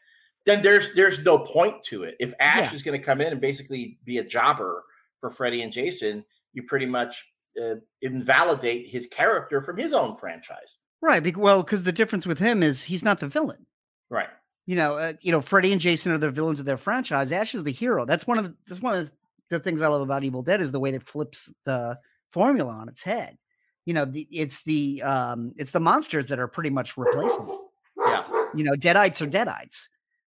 then 0.45 0.61
there's 0.61 0.93
there's 0.93 1.23
no 1.25 1.39
point 1.39 1.81
to 1.85 2.03
it. 2.03 2.15
If 2.19 2.33
Ash 2.39 2.69
Yeah. 2.69 2.75
is 2.75 2.83
going 2.83 2.99
to 2.99 3.03
come 3.03 3.19
in 3.21 3.31
and 3.31 3.41
basically 3.41 3.97
be 4.05 4.19
a 4.19 4.23
jobber 4.23 4.83
for 5.19 5.29
Freddy 5.31 5.63
and 5.63 5.71
Jason, 5.71 6.23
you 6.51 6.63
pretty 6.63 6.85
much 6.85 7.23
uh, 7.59 7.75
invalidate 8.03 8.89
his 8.89 9.07
character 9.07 9.61
from 9.61 9.77
his 9.77 9.93
own 9.93 10.15
franchise. 10.17 10.77
Right. 11.01 11.35
Well, 11.35 11.63
because 11.63 11.83
the 11.83 11.91
difference 11.91 12.25
with 12.27 12.39
him 12.39 12.61
is 12.61 12.83
he's 12.83 13.03
not 13.03 13.19
the 13.19 13.27
villain. 13.27 13.65
Right. 14.09 14.29
you 14.65 14.75
know, 14.75 14.97
uh, 14.97 15.13
you 15.21 15.31
know, 15.31 15.41
Freddy 15.41 15.71
and 15.71 15.81
Jason 15.81 16.11
are 16.11 16.17
the 16.17 16.31
villains 16.31 16.59
of 16.59 16.65
their 16.65 16.77
franchise. 16.77 17.31
Ash 17.31 17.53
is 17.53 17.63
the 17.63 17.71
hero. 17.71 18.05
That's 18.05 18.25
one 18.25 18.37
of 18.37 18.45
the 18.45 18.55
that's 18.67 18.81
one 18.81 18.95
of 18.95 19.11
the 19.49 19.59
things 19.59 19.81
I 19.81 19.87
love 19.87 20.01
about 20.01 20.23
Evil 20.23 20.41
Dead 20.41 20.61
is 20.61 20.71
the 20.71 20.79
way 20.79 20.91
that 20.91 21.03
flips 21.03 21.53
the 21.65 21.99
formula 22.31 22.71
on 22.71 22.87
its 22.87 23.03
head. 23.03 23.37
You 23.85 23.93
know, 23.93 24.05
the, 24.05 24.27
it's 24.31 24.63
the 24.63 25.01
um, 25.03 25.53
it's 25.57 25.71
the 25.71 25.79
monsters 25.79 26.27
that 26.27 26.39
are 26.39 26.47
pretty 26.47 26.69
much 26.69 26.97
replaceable. 26.97 27.71
Yeah. 27.97 28.23
You 28.55 28.63
know, 28.63 28.73
deadites 28.73 29.21
are 29.21 29.29
deadites. 29.29 29.87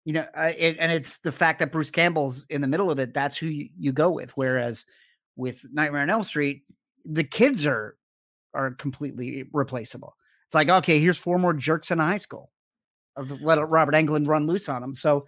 You 0.04 0.14
know, 0.14 0.26
uh, 0.34 0.52
it, 0.56 0.76
and 0.78 0.92
it's 0.92 1.18
the 1.18 1.32
fact 1.32 1.58
that 1.58 1.72
Bruce 1.72 1.90
Campbell's 1.90 2.46
in 2.48 2.60
the 2.60 2.68
middle 2.68 2.90
of 2.90 2.98
it. 2.98 3.12
That's 3.12 3.36
who 3.36 3.46
you, 3.46 3.68
you 3.78 3.92
go 3.92 4.10
with. 4.10 4.30
Whereas 4.36 4.84
with 5.36 5.66
Nightmare 5.72 6.02
on 6.02 6.10
Elm 6.10 6.24
Street, 6.24 6.62
the 7.04 7.24
kids 7.24 7.66
are 7.66 7.96
are 8.54 8.70
completely 8.72 9.44
replaceable. 9.52 10.14
It's 10.46 10.54
like, 10.54 10.68
okay, 10.68 11.00
here's 11.00 11.18
four 11.18 11.38
more 11.38 11.52
jerks 11.52 11.90
in 11.90 12.00
a 12.00 12.04
high 12.06 12.16
school. 12.16 12.50
Just 13.26 13.42
let 13.42 13.58
Robert 13.68 13.94
Englund 13.94 14.28
run 14.28 14.46
loose 14.46 14.68
on 14.68 14.80
them. 14.80 14.94
So, 14.94 15.26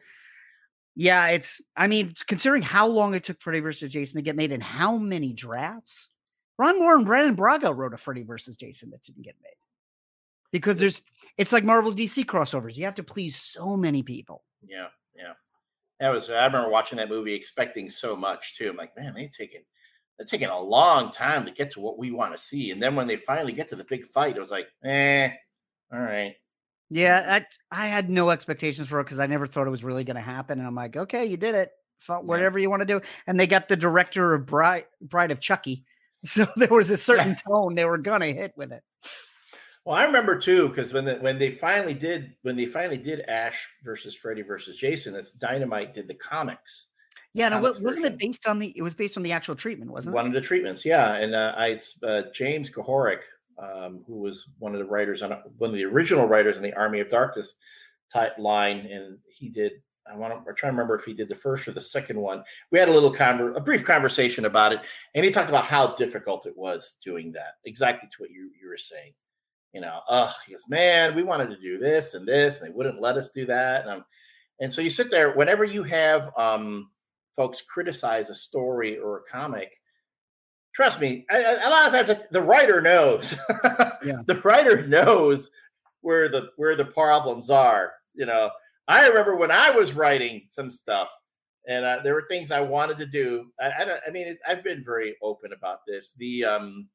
yeah, 0.94 1.28
it's. 1.28 1.60
I 1.76 1.86
mean, 1.86 2.14
considering 2.26 2.62
how 2.62 2.86
long 2.86 3.14
it 3.14 3.24
took 3.24 3.40
Freddy 3.40 3.60
versus 3.60 3.92
Jason 3.92 4.16
to 4.16 4.22
get 4.22 4.36
made 4.36 4.52
and 4.52 4.62
how 4.62 4.96
many 4.96 5.32
drafts, 5.32 6.10
Ron 6.58 6.78
Moore 6.78 6.96
and 6.96 7.06
Brannon 7.06 7.34
Braga 7.34 7.72
wrote 7.72 7.94
a 7.94 7.98
Freddy 7.98 8.22
versus 8.22 8.56
Jason 8.56 8.90
that 8.90 9.02
didn't 9.02 9.22
get 9.22 9.36
made 9.42 9.50
because 10.50 10.76
there's. 10.76 11.02
It's 11.38 11.52
like 11.52 11.64
Marvel 11.64 11.92
DC 11.92 12.24
crossovers. 12.24 12.76
You 12.76 12.84
have 12.84 12.94
to 12.96 13.02
please 13.02 13.36
so 13.36 13.76
many 13.76 14.02
people. 14.02 14.44
Yeah, 14.66 14.88
yeah. 15.16 15.32
That 16.00 16.10
was 16.10 16.28
I 16.30 16.44
remember 16.46 16.68
watching 16.68 16.98
that 16.98 17.08
movie 17.08 17.32
expecting 17.32 17.88
so 17.88 18.14
much 18.14 18.56
too. 18.56 18.68
I'm 18.70 18.76
like, 18.76 18.96
man, 18.96 19.14
they 19.14 19.28
taking 19.28 19.62
they're 20.18 20.26
taking 20.26 20.48
a 20.48 20.60
long 20.60 21.10
time 21.10 21.44
to 21.46 21.52
get 21.52 21.70
to 21.72 21.80
what 21.80 21.98
we 21.98 22.10
want 22.10 22.36
to 22.36 22.42
see. 22.42 22.70
And 22.70 22.82
then 22.82 22.94
when 22.94 23.06
they 23.06 23.16
finally 23.16 23.52
get 23.52 23.68
to 23.68 23.76
the 23.76 23.84
big 23.84 24.04
fight, 24.04 24.36
it 24.36 24.40
was 24.40 24.50
like, 24.50 24.68
eh, 24.84 25.30
all 25.92 26.00
right. 26.00 26.34
Yeah, 26.94 27.40
I, 27.72 27.84
I 27.84 27.86
had 27.86 28.10
no 28.10 28.28
expectations 28.28 28.86
for 28.88 29.00
it 29.00 29.04
because 29.04 29.18
I 29.18 29.26
never 29.26 29.46
thought 29.46 29.66
it 29.66 29.70
was 29.70 29.82
really 29.82 30.04
going 30.04 30.16
to 30.16 30.20
happen. 30.20 30.58
And 30.58 30.68
I'm 30.68 30.74
like, 30.74 30.94
okay, 30.94 31.24
you 31.24 31.38
did 31.38 31.54
it. 31.54 31.70
Whatever 32.06 32.58
you 32.58 32.68
want 32.68 32.80
to 32.80 32.86
do. 32.86 33.00
And 33.26 33.40
they 33.40 33.46
got 33.46 33.68
the 33.68 33.76
director 33.76 34.34
of 34.34 34.44
Bride, 34.44 34.84
Bride 35.00 35.30
of 35.30 35.40
Chucky. 35.40 35.84
So 36.24 36.46
there 36.54 36.68
was 36.68 36.88
a 36.92 36.96
certain 36.96 37.34
tone 37.34 37.74
they 37.74 37.84
were 37.84 37.98
going 37.98 38.20
to 38.20 38.32
hit 38.32 38.52
with 38.56 38.70
it. 38.70 38.84
Well, 39.84 39.96
I 39.96 40.04
remember 40.04 40.38
too, 40.38 40.68
because 40.68 40.92
when 40.92 41.04
the, 41.04 41.16
when 41.16 41.36
they 41.36 41.50
finally 41.50 41.94
did 41.94 42.36
when 42.42 42.54
they 42.54 42.66
finally 42.66 42.96
did 42.96 43.22
Ash 43.22 43.66
versus 43.82 44.14
Freddy 44.14 44.42
versus 44.42 44.76
Jason, 44.76 45.14
that's 45.14 45.32
Dynamite 45.32 45.96
did 45.96 46.06
the 46.06 46.14
comics. 46.14 46.86
Yeah, 47.34 47.48
no, 47.48 47.60
wasn't 47.60 47.88
version. 47.88 48.04
it 48.04 48.18
based 48.18 48.46
on 48.46 48.60
the? 48.60 48.72
It 48.76 48.82
was 48.82 48.94
based 48.94 49.16
on 49.16 49.24
the 49.24 49.32
actual 49.32 49.56
treatment, 49.56 49.90
wasn't 49.90 50.14
One 50.14 50.26
it? 50.26 50.28
One 50.28 50.36
of 50.36 50.40
the 50.40 50.46
treatments, 50.46 50.84
yeah. 50.84 51.14
And 51.14 51.34
uh, 51.34 51.54
I 51.56 51.80
uh, 52.04 52.22
James 52.32 52.70
Kuhoric, 52.70 53.22
um, 53.58 54.02
who 54.06 54.20
was 54.20 54.46
one 54.58 54.72
of 54.72 54.78
the 54.78 54.84
writers 54.84 55.22
on 55.22 55.30
one 55.58 55.70
of 55.70 55.76
the 55.76 55.84
original 55.84 56.26
writers 56.26 56.56
in 56.56 56.62
the 56.62 56.74
Army 56.74 57.00
of 57.00 57.08
Darkness 57.08 57.56
type 58.12 58.38
line, 58.38 58.88
and 58.90 59.18
he 59.28 59.48
did. 59.48 59.72
I 60.10 60.16
want 60.16 60.32
to. 60.32 60.52
Trying 60.54 60.72
to 60.72 60.76
remember 60.76 60.96
if 60.96 61.04
he 61.04 61.14
did 61.14 61.28
the 61.28 61.34
first 61.34 61.68
or 61.68 61.72
the 61.72 61.80
second 61.80 62.20
one. 62.20 62.42
We 62.70 62.78
had 62.78 62.88
a 62.88 62.92
little 62.92 63.14
conver- 63.14 63.56
a 63.56 63.60
brief 63.60 63.84
conversation 63.84 64.46
about 64.46 64.72
it, 64.72 64.80
and 65.14 65.24
he 65.24 65.30
talked 65.30 65.48
about 65.48 65.66
how 65.66 65.94
difficult 65.94 66.46
it 66.46 66.56
was 66.56 66.96
doing 67.04 67.32
that. 67.32 67.54
Exactly 67.64 68.08
to 68.08 68.16
what 68.18 68.30
you 68.30 68.50
you 68.60 68.68
were 68.68 68.76
saying. 68.76 69.12
You 69.72 69.80
know, 69.80 70.00
uh, 70.08 70.30
he 70.46 70.52
goes, 70.52 70.64
man, 70.68 71.14
we 71.14 71.22
wanted 71.22 71.48
to 71.48 71.60
do 71.60 71.78
this 71.78 72.14
and 72.14 72.28
this, 72.28 72.60
and 72.60 72.68
they 72.68 72.74
wouldn't 72.74 73.00
let 73.00 73.16
us 73.16 73.30
do 73.30 73.46
that. 73.46 73.82
And, 73.82 73.90
I'm, 73.90 74.04
and 74.60 74.72
so 74.72 74.82
you 74.82 74.90
sit 74.90 75.10
there 75.10 75.32
whenever 75.32 75.64
you 75.64 75.82
have 75.84 76.30
um, 76.36 76.90
folks 77.34 77.62
criticize 77.62 78.28
a 78.28 78.34
story 78.34 78.98
or 78.98 79.18
a 79.18 79.30
comic 79.30 79.72
trust 80.74 81.00
me, 81.00 81.26
I, 81.30 81.42
I- 81.44 81.68
a 81.68 81.70
lot 81.70 81.86
of 81.86 82.06
times 82.06 82.20
the 82.30 82.42
writer 82.42 82.80
knows. 82.80 83.36
Yeah. 84.04 84.20
The 84.26 84.40
writer 84.40 84.84
knows 84.88 85.48
where 86.00 86.28
the 86.28 86.48
where 86.56 86.74
the 86.74 86.84
problems 86.86 87.50
are. 87.50 87.92
You 88.14 88.26
know, 88.26 88.50
I 88.88 89.06
remember 89.06 89.36
when 89.36 89.52
I 89.52 89.70
was 89.70 89.92
writing 89.92 90.42
some 90.48 90.72
stuff, 90.72 91.08
and 91.68 91.84
uh, 91.84 92.00
there 92.02 92.14
were 92.14 92.24
things 92.28 92.50
I 92.50 92.58
wanted 92.62 92.98
to 92.98 93.06
do. 93.06 93.46
I, 93.60 93.70
I 94.04 94.10
mean, 94.10 94.26
it, 94.26 94.38
I've 94.44 94.64
been 94.64 94.82
very 94.84 95.14
open 95.22 95.52
about 95.52 95.86
this. 95.86 96.14
The 96.18 96.44
um, 96.44 96.88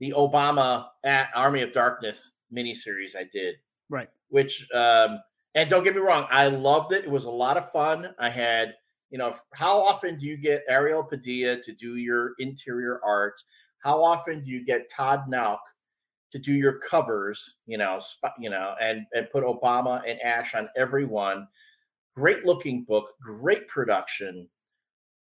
the 0.00 0.12
Obama 0.16 0.88
at 1.04 1.28
Army 1.34 1.62
of 1.62 1.72
Darkness 1.72 2.32
miniseries 2.52 3.14
I 3.16 3.28
did, 3.32 3.54
Right. 3.88 4.08
which 4.30 4.68
um, 4.74 5.20
and 5.54 5.70
don't 5.70 5.84
get 5.84 5.94
me 5.94 6.00
wrong, 6.00 6.26
I 6.28 6.48
loved 6.48 6.92
it. 6.92 7.04
It 7.04 7.10
was 7.10 7.24
a 7.26 7.30
lot 7.30 7.56
of 7.56 7.70
fun. 7.70 8.12
I 8.18 8.30
had 8.30 8.74
you 9.14 9.18
know, 9.18 9.32
how 9.52 9.78
often 9.78 10.18
do 10.18 10.26
you 10.26 10.36
get 10.36 10.64
Ariel 10.68 11.04
Padilla 11.04 11.62
to 11.62 11.72
do 11.72 11.98
your 11.98 12.32
interior 12.40 13.00
art? 13.04 13.40
How 13.78 14.02
often 14.02 14.42
do 14.42 14.50
you 14.50 14.64
get 14.64 14.90
Todd 14.90 15.26
Nauck 15.30 15.60
to 16.32 16.40
do 16.40 16.52
your 16.52 16.80
covers? 16.80 17.54
You 17.68 17.78
know, 17.78 18.00
sp- 18.02 18.34
you 18.40 18.50
know, 18.50 18.74
and 18.80 19.06
and 19.12 19.30
put 19.30 19.44
Obama 19.44 20.02
and 20.04 20.20
Ash 20.20 20.56
on 20.56 20.68
every 20.76 21.04
one. 21.04 21.46
Great 22.16 22.44
looking 22.44 22.82
book, 22.82 23.10
great 23.22 23.68
production. 23.68 24.48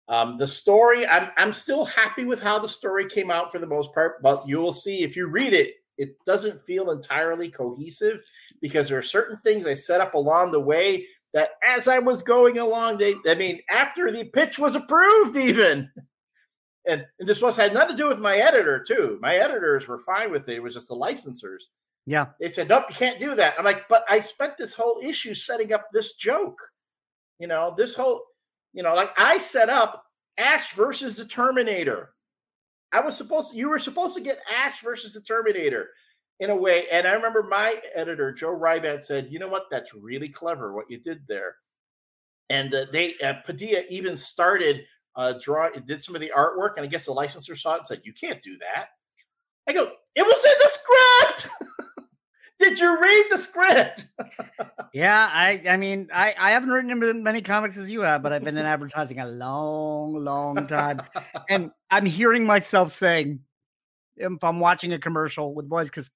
Um, 0.07 0.37
the 0.37 0.47
story, 0.47 1.05
I'm 1.05 1.29
I'm 1.37 1.53
still 1.53 1.85
happy 1.85 2.25
with 2.25 2.41
how 2.41 2.57
the 2.57 2.67
story 2.67 3.07
came 3.07 3.29
out 3.29 3.51
for 3.51 3.59
the 3.59 3.67
most 3.67 3.93
part, 3.93 4.19
but 4.23 4.47
you 4.47 4.57
will 4.57 4.73
see 4.73 5.03
if 5.03 5.15
you 5.15 5.27
read 5.27 5.53
it, 5.53 5.75
it 5.99 6.15
doesn't 6.25 6.59
feel 6.59 6.89
entirely 6.89 7.51
cohesive 7.51 8.19
because 8.61 8.89
there 8.89 8.97
are 8.97 9.03
certain 9.03 9.37
things 9.37 9.67
I 9.67 9.75
set 9.75 10.01
up 10.01 10.15
along 10.15 10.53
the 10.53 10.59
way 10.59 11.05
that 11.35 11.51
as 11.67 11.87
I 11.89 11.99
was 11.99 12.23
going 12.23 12.57
along, 12.57 12.97
they 12.97 13.13
I 13.27 13.35
mean, 13.35 13.59
after 13.69 14.09
the 14.09 14.23
pitch 14.23 14.57
was 14.57 14.75
approved, 14.75 15.37
even. 15.37 15.91
And, 16.87 17.03
and 17.19 17.27
this 17.27 17.41
was 17.41 17.57
had 17.57 17.73
nothing 17.73 17.97
to 17.97 18.03
do 18.03 18.07
with 18.07 18.19
my 18.19 18.37
editor, 18.37 18.83
too. 18.87 19.19
My 19.21 19.35
editors 19.35 19.87
were 19.87 19.97
fine 19.97 20.31
with 20.31 20.47
it. 20.47 20.55
It 20.55 20.63
was 20.63 20.73
just 20.73 20.87
the 20.87 20.95
licensors. 20.95 21.63
Yeah. 22.05 22.27
They 22.39 22.47
said, 22.47 22.69
Nope, 22.69 22.85
you 22.89 22.95
can't 22.95 23.19
do 23.19 23.35
that. 23.35 23.55
I'm 23.57 23.65
like, 23.65 23.87
but 23.89 24.05
I 24.07 24.21
spent 24.21 24.53
this 24.57 24.73
whole 24.73 25.01
issue 25.03 25.33
setting 25.33 25.73
up 25.73 25.87
this 25.91 26.13
joke. 26.13 26.57
You 27.39 27.47
know, 27.47 27.73
this 27.75 27.95
whole, 27.95 28.23
you 28.73 28.83
know, 28.83 28.95
like 28.95 29.09
I 29.17 29.37
set 29.39 29.69
up 29.69 30.05
Ash 30.37 30.73
versus 30.73 31.17
the 31.17 31.25
Terminator. 31.25 32.11
I 32.93 33.01
was 33.01 33.17
supposed 33.17 33.51
to, 33.51 33.57
you 33.57 33.67
were 33.67 33.79
supposed 33.79 34.15
to 34.15 34.21
get 34.21 34.39
Ash 34.55 34.81
versus 34.81 35.13
the 35.13 35.21
Terminator 35.21 35.89
in 36.39 36.49
a 36.49 36.55
way. 36.55 36.85
And 36.91 37.07
I 37.07 37.13
remember 37.13 37.43
my 37.43 37.79
editor, 37.93 38.31
Joe 38.31 38.55
Rybandt, 38.55 39.03
said, 39.03 39.27
you 39.31 39.39
know 39.39 39.47
what? 39.47 39.65
That's 39.71 39.93
really 39.93 40.29
clever 40.29 40.73
what 40.73 40.89
you 40.89 40.99
did 40.99 41.21
there. 41.27 41.55
and 42.49 42.73
uh, 42.73 42.85
they 42.91 43.15
uh, 43.23 43.33
Padilla 43.45 43.83
even 43.89 44.15
started 44.17 44.83
uh, 45.15 45.33
draw 45.41 45.69
did 45.69 46.03
some 46.03 46.15
of 46.15 46.21
the 46.21 46.31
artwork, 46.35 46.75
and 46.77 46.83
I 46.85 46.87
guess 46.87 47.05
the 47.05 47.13
licensor 47.13 47.55
saw 47.55 47.75
it 47.75 47.79
and 47.79 47.87
said, 47.87 48.01
"You 48.03 48.13
can't 48.13 48.41
do 48.41 48.57
that." 48.59 48.87
I 49.67 49.73
go, 49.73 49.91
"It 50.15 50.23
was 50.23 50.45
in 50.45 50.53
the 50.61 50.69
script." 50.69 51.55
Did 52.57 52.79
you 52.79 52.99
read 53.01 53.25
the 53.29 53.37
script? 53.37 54.05
yeah, 54.93 55.29
I 55.33 55.61
I 55.67 55.77
mean, 55.77 56.07
I 56.13 56.33
I 56.37 56.51
haven't 56.51 56.69
written 56.69 57.03
as 57.03 57.15
many 57.15 57.41
comics 57.41 57.77
as 57.77 57.91
you 57.91 58.01
have, 58.01 58.23
but 58.23 58.31
I've 58.31 58.43
been 58.43 58.57
in 58.57 58.65
advertising 58.65 59.19
a 59.19 59.27
long, 59.27 60.23
long 60.23 60.65
time, 60.67 61.01
and 61.49 61.71
I'm 61.91 62.05
hearing 62.05 62.45
myself 62.45 62.93
saying, 62.93 63.39
if 64.15 64.43
I'm 64.43 64.59
watching 64.61 64.93
a 64.93 64.99
commercial 64.99 65.53
with 65.53 65.67
boys, 65.67 65.89
because 65.89 66.09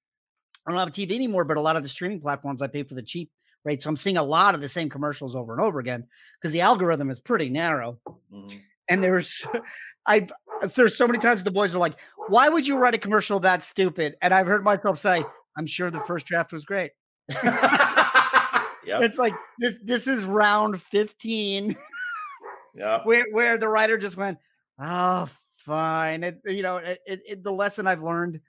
I 0.66 0.70
don't 0.70 0.78
have 0.78 0.88
a 0.88 0.92
TV 0.92 1.12
anymore, 1.12 1.44
but 1.44 1.56
a 1.56 1.60
lot 1.60 1.76
of 1.76 1.82
the 1.82 1.88
streaming 1.88 2.20
platforms 2.20 2.62
I 2.62 2.66
pay 2.66 2.82
for 2.82 2.94
the 2.94 3.02
cheap 3.02 3.30
rate, 3.64 3.82
so 3.82 3.90
I'm 3.90 3.96
seeing 3.96 4.16
a 4.16 4.22
lot 4.22 4.54
of 4.54 4.60
the 4.60 4.68
same 4.68 4.88
commercials 4.88 5.34
over 5.34 5.52
and 5.52 5.60
over 5.60 5.80
again 5.80 6.06
because 6.38 6.52
the 6.52 6.60
algorithm 6.60 7.10
is 7.10 7.20
pretty 7.20 7.48
narrow. 7.48 7.98
Mm-hmm. 8.32 8.56
And 8.88 9.04
there's, 9.04 9.46
I've 10.06 10.32
there's 10.74 10.96
so 10.96 11.06
many 11.06 11.18
times 11.18 11.42
the 11.42 11.50
boys 11.50 11.74
are 11.74 11.78
like, 11.78 11.98
"Why 12.28 12.48
would 12.48 12.66
you 12.66 12.76
write 12.76 12.94
a 12.94 12.98
commercial 12.98 13.40
that 13.40 13.64
stupid?" 13.64 14.16
And 14.20 14.34
I've 14.34 14.46
heard 14.46 14.64
myself 14.64 14.98
say, 14.98 15.24
I'm 15.56 15.66
sure 15.66 15.90
the 15.90 16.00
first 16.00 16.26
draft 16.26 16.52
was 16.52 16.64
great. 16.64 16.92
yep. 17.28 19.02
It's 19.02 19.18
like 19.18 19.34
this 19.58 19.76
this 19.82 20.06
is 20.06 20.24
round 20.24 20.80
15. 20.80 21.76
yeah. 22.74 23.00
Where 23.04 23.26
where 23.32 23.58
the 23.58 23.68
writer 23.68 23.98
just 23.98 24.16
went, 24.16 24.38
"Oh, 24.78 25.28
fine." 25.58 26.24
It, 26.24 26.40
you 26.46 26.62
know, 26.62 26.78
it, 26.78 27.00
it, 27.06 27.44
the 27.44 27.52
lesson 27.52 27.86
I've 27.86 28.02
learned 28.02 28.40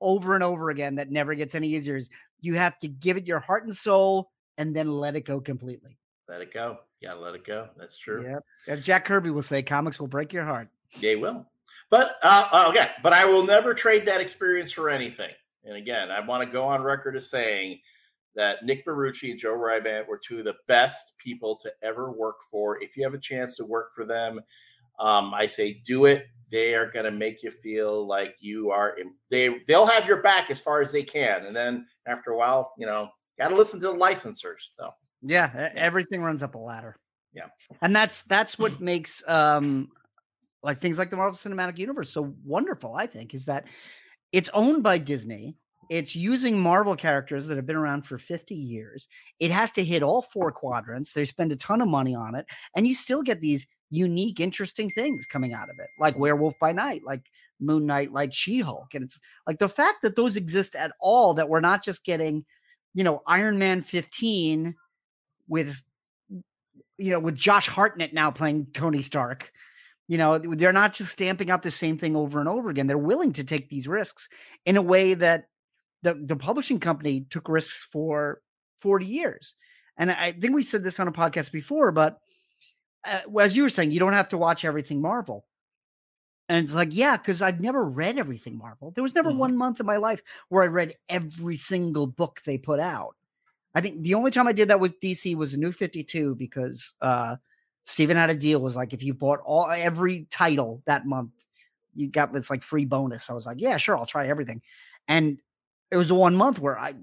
over 0.00 0.34
and 0.34 0.44
over 0.44 0.70
again 0.70 0.94
that 0.96 1.10
never 1.10 1.34
gets 1.34 1.54
any 1.54 1.68
easier 1.68 1.96
is 1.96 2.10
you 2.40 2.54
have 2.54 2.78
to 2.78 2.88
give 2.88 3.16
it 3.16 3.26
your 3.26 3.38
heart 3.38 3.64
and 3.64 3.74
soul 3.74 4.30
and 4.58 4.74
then 4.74 4.90
let 4.90 5.16
it 5.16 5.22
go 5.22 5.40
completely. 5.40 5.98
Let 6.28 6.40
it 6.40 6.52
go. 6.52 6.78
Got 7.02 7.14
to 7.14 7.20
let 7.20 7.34
it 7.34 7.44
go. 7.44 7.68
That's 7.76 7.98
true. 7.98 8.24
Yeah. 8.24 8.38
As 8.66 8.82
Jack 8.82 9.04
Kirby 9.04 9.30
will 9.30 9.42
say, 9.42 9.62
comics 9.62 10.00
will 10.00 10.06
break 10.06 10.32
your 10.32 10.44
heart. 10.44 10.68
They 11.00 11.16
will. 11.16 11.46
But 11.90 12.16
uh, 12.22 12.66
okay, 12.70 12.90
but 13.02 13.12
I 13.12 13.24
will 13.24 13.44
never 13.44 13.74
trade 13.74 14.06
that 14.06 14.20
experience 14.20 14.72
for 14.72 14.90
anything. 14.90 15.30
And 15.64 15.76
again, 15.76 16.10
I 16.10 16.20
want 16.20 16.42
to 16.42 16.52
go 16.52 16.64
on 16.64 16.82
record 16.82 17.16
as 17.16 17.30
saying 17.30 17.80
that 18.34 18.64
Nick 18.64 18.84
Barrucci 18.84 19.30
and 19.30 19.38
Joe 19.38 19.56
Rybandt 19.56 20.06
were 20.06 20.18
two 20.18 20.40
of 20.40 20.44
the 20.44 20.56
best 20.68 21.12
people 21.18 21.56
to 21.56 21.72
ever 21.82 22.10
work 22.10 22.36
for. 22.50 22.82
If 22.82 22.96
you 22.96 23.04
have 23.04 23.14
a 23.14 23.18
chance 23.18 23.56
to 23.56 23.64
work 23.64 23.94
for 23.94 24.04
them, 24.04 24.40
um, 24.98 25.34
I 25.34 25.46
say 25.46 25.82
do 25.84 26.06
it. 26.06 26.26
They 26.50 26.74
are 26.74 26.90
going 26.90 27.04
to 27.04 27.10
make 27.10 27.42
you 27.42 27.50
feel 27.50 28.06
like 28.06 28.36
you 28.40 28.70
are. 28.70 28.96
They 29.30 29.58
they'll 29.66 29.86
have 29.86 30.06
your 30.06 30.22
back 30.22 30.50
as 30.50 30.60
far 30.60 30.80
as 30.80 30.92
they 30.92 31.02
can, 31.02 31.44
and 31.46 31.54
then 31.54 31.86
after 32.06 32.30
a 32.30 32.36
while, 32.36 32.72
you 32.78 32.86
know, 32.86 33.08
got 33.38 33.48
to 33.48 33.56
listen 33.56 33.80
to 33.80 33.88
the 33.88 33.94
licensors. 33.94 34.62
So 34.78 34.90
yeah, 35.22 35.50
yeah, 35.54 35.72
everything 35.74 36.22
runs 36.22 36.42
up 36.42 36.54
a 36.54 36.58
ladder. 36.58 36.96
Yeah, 37.32 37.48
and 37.82 37.94
that's 37.94 38.22
that's 38.24 38.58
what 38.58 38.80
makes 38.80 39.22
um 39.26 39.88
like 40.62 40.78
things 40.78 40.98
like 40.98 41.10
the 41.10 41.16
Marvel 41.16 41.36
Cinematic 41.36 41.78
Universe 41.78 42.10
so 42.10 42.34
wonderful. 42.44 42.94
I 42.94 43.06
think 43.06 43.34
is 43.34 43.46
that 43.46 43.66
it's 44.32 44.50
owned 44.52 44.82
by 44.82 44.98
Disney. 44.98 45.56
It's 45.88 46.16
using 46.16 46.58
Marvel 46.58 46.96
characters 46.96 47.46
that 47.46 47.56
have 47.56 47.66
been 47.66 47.76
around 47.76 48.02
for 48.02 48.18
50 48.18 48.56
years. 48.56 49.06
It 49.38 49.52
has 49.52 49.70
to 49.72 49.84
hit 49.84 50.02
all 50.02 50.20
four 50.20 50.50
quadrants. 50.50 51.12
They 51.12 51.24
spend 51.24 51.52
a 51.52 51.56
ton 51.56 51.80
of 51.80 51.86
money 51.86 52.14
on 52.14 52.34
it, 52.34 52.46
and 52.74 52.86
you 52.86 52.94
still 52.94 53.22
get 53.22 53.40
these 53.40 53.66
unique, 53.90 54.40
interesting 54.40 54.90
things 54.90 55.26
coming 55.26 55.52
out 55.52 55.70
of 55.70 55.78
it, 55.78 55.88
like 55.98 56.18
Werewolf 56.18 56.54
by 56.60 56.72
Night, 56.72 57.02
like 57.04 57.22
Moon 57.60 57.86
Knight, 57.86 58.12
like 58.12 58.32
She 58.32 58.60
Hulk. 58.60 58.94
And 58.94 59.04
it's 59.04 59.20
like 59.46 59.58
the 59.58 59.68
fact 59.68 60.02
that 60.02 60.16
those 60.16 60.36
exist 60.36 60.74
at 60.74 60.92
all, 61.00 61.34
that 61.34 61.48
we're 61.48 61.60
not 61.60 61.84
just 61.84 62.04
getting, 62.04 62.44
you 62.94 63.04
know, 63.04 63.22
Iron 63.26 63.58
Man 63.58 63.82
15 63.82 64.74
with, 65.48 65.82
you 66.98 67.10
know, 67.10 67.20
with 67.20 67.36
Josh 67.36 67.68
Hartnett 67.68 68.14
now 68.14 68.30
playing 68.30 68.68
Tony 68.72 69.02
Stark 69.02 69.52
you 70.08 70.18
know, 70.18 70.38
they're 70.38 70.72
not 70.72 70.92
just 70.92 71.10
stamping 71.10 71.50
out 71.50 71.62
the 71.62 71.70
same 71.70 71.98
thing 71.98 72.14
over 72.14 72.38
and 72.38 72.48
over 72.48 72.70
again. 72.70 72.86
They're 72.86 72.98
willing 72.98 73.32
to 73.34 73.44
take 73.44 73.68
these 73.68 73.88
risks 73.88 74.28
in 74.64 74.76
a 74.76 74.82
way 74.82 75.14
that 75.14 75.48
the, 76.02 76.14
the 76.14 76.36
publishing 76.36 76.78
company 76.78 77.26
took 77.28 77.48
risks 77.48 77.86
for 77.90 78.40
40 78.80 79.06
years. 79.06 79.54
And 79.98 80.10
I 80.10 80.32
think 80.32 80.54
we 80.54 80.62
said 80.62 80.84
this 80.84 81.00
on 81.00 81.08
a 81.08 81.12
podcast 81.12 81.50
before, 81.50 81.90
but 81.90 82.18
uh, 83.06 83.38
as 83.38 83.56
you 83.56 83.62
were 83.62 83.68
saying, 83.68 83.90
you 83.90 84.00
don't 84.00 84.12
have 84.12 84.28
to 84.30 84.38
watch 84.38 84.64
everything 84.64 85.00
Marvel. 85.00 85.46
And 86.48 86.62
it's 86.62 86.74
like, 86.74 86.90
yeah, 86.92 87.16
because 87.16 87.42
I've 87.42 87.60
never 87.60 87.84
read 87.84 88.18
everything 88.18 88.56
Marvel. 88.56 88.92
There 88.92 89.02
was 89.02 89.14
never 89.14 89.30
mm-hmm. 89.30 89.38
one 89.38 89.56
month 89.56 89.80
in 89.80 89.86
my 89.86 89.96
life 89.96 90.22
where 90.48 90.62
I 90.62 90.66
read 90.66 90.94
every 91.08 91.56
single 91.56 92.06
book 92.06 92.40
they 92.44 92.56
put 92.58 92.78
out. 92.78 93.16
I 93.74 93.80
think 93.80 94.02
the 94.02 94.14
only 94.14 94.30
time 94.30 94.46
I 94.46 94.52
did 94.52 94.68
that 94.68 94.80
with 94.80 95.00
DC 95.00 95.36
was 95.36 95.56
New 95.56 95.72
52 95.72 96.36
because 96.36 96.94
uh, 97.00 97.36
Steven 97.84 98.16
had 98.16 98.30
a 98.30 98.34
deal 98.34 98.60
was 98.60 98.76
like 98.76 98.92
if 98.92 99.02
you 99.02 99.12
bought 99.12 99.40
all 99.44 99.68
every 99.70 100.26
title 100.30 100.82
that 100.86 101.04
month, 101.04 101.32
you 101.94 102.08
got 102.08 102.32
this 102.32 102.48
like 102.48 102.62
free 102.62 102.84
bonus. 102.84 103.28
I 103.28 103.32
was 103.32 103.44
like, 103.44 103.60
yeah, 103.60 103.76
sure, 103.76 103.96
I'll 103.96 104.06
try 104.06 104.28
everything. 104.28 104.62
And 105.08 105.40
it 105.90 105.96
was 105.96 106.08
the 106.08 106.14
one 106.14 106.36
month 106.36 106.58
where 106.58 106.78
I, 106.78 106.94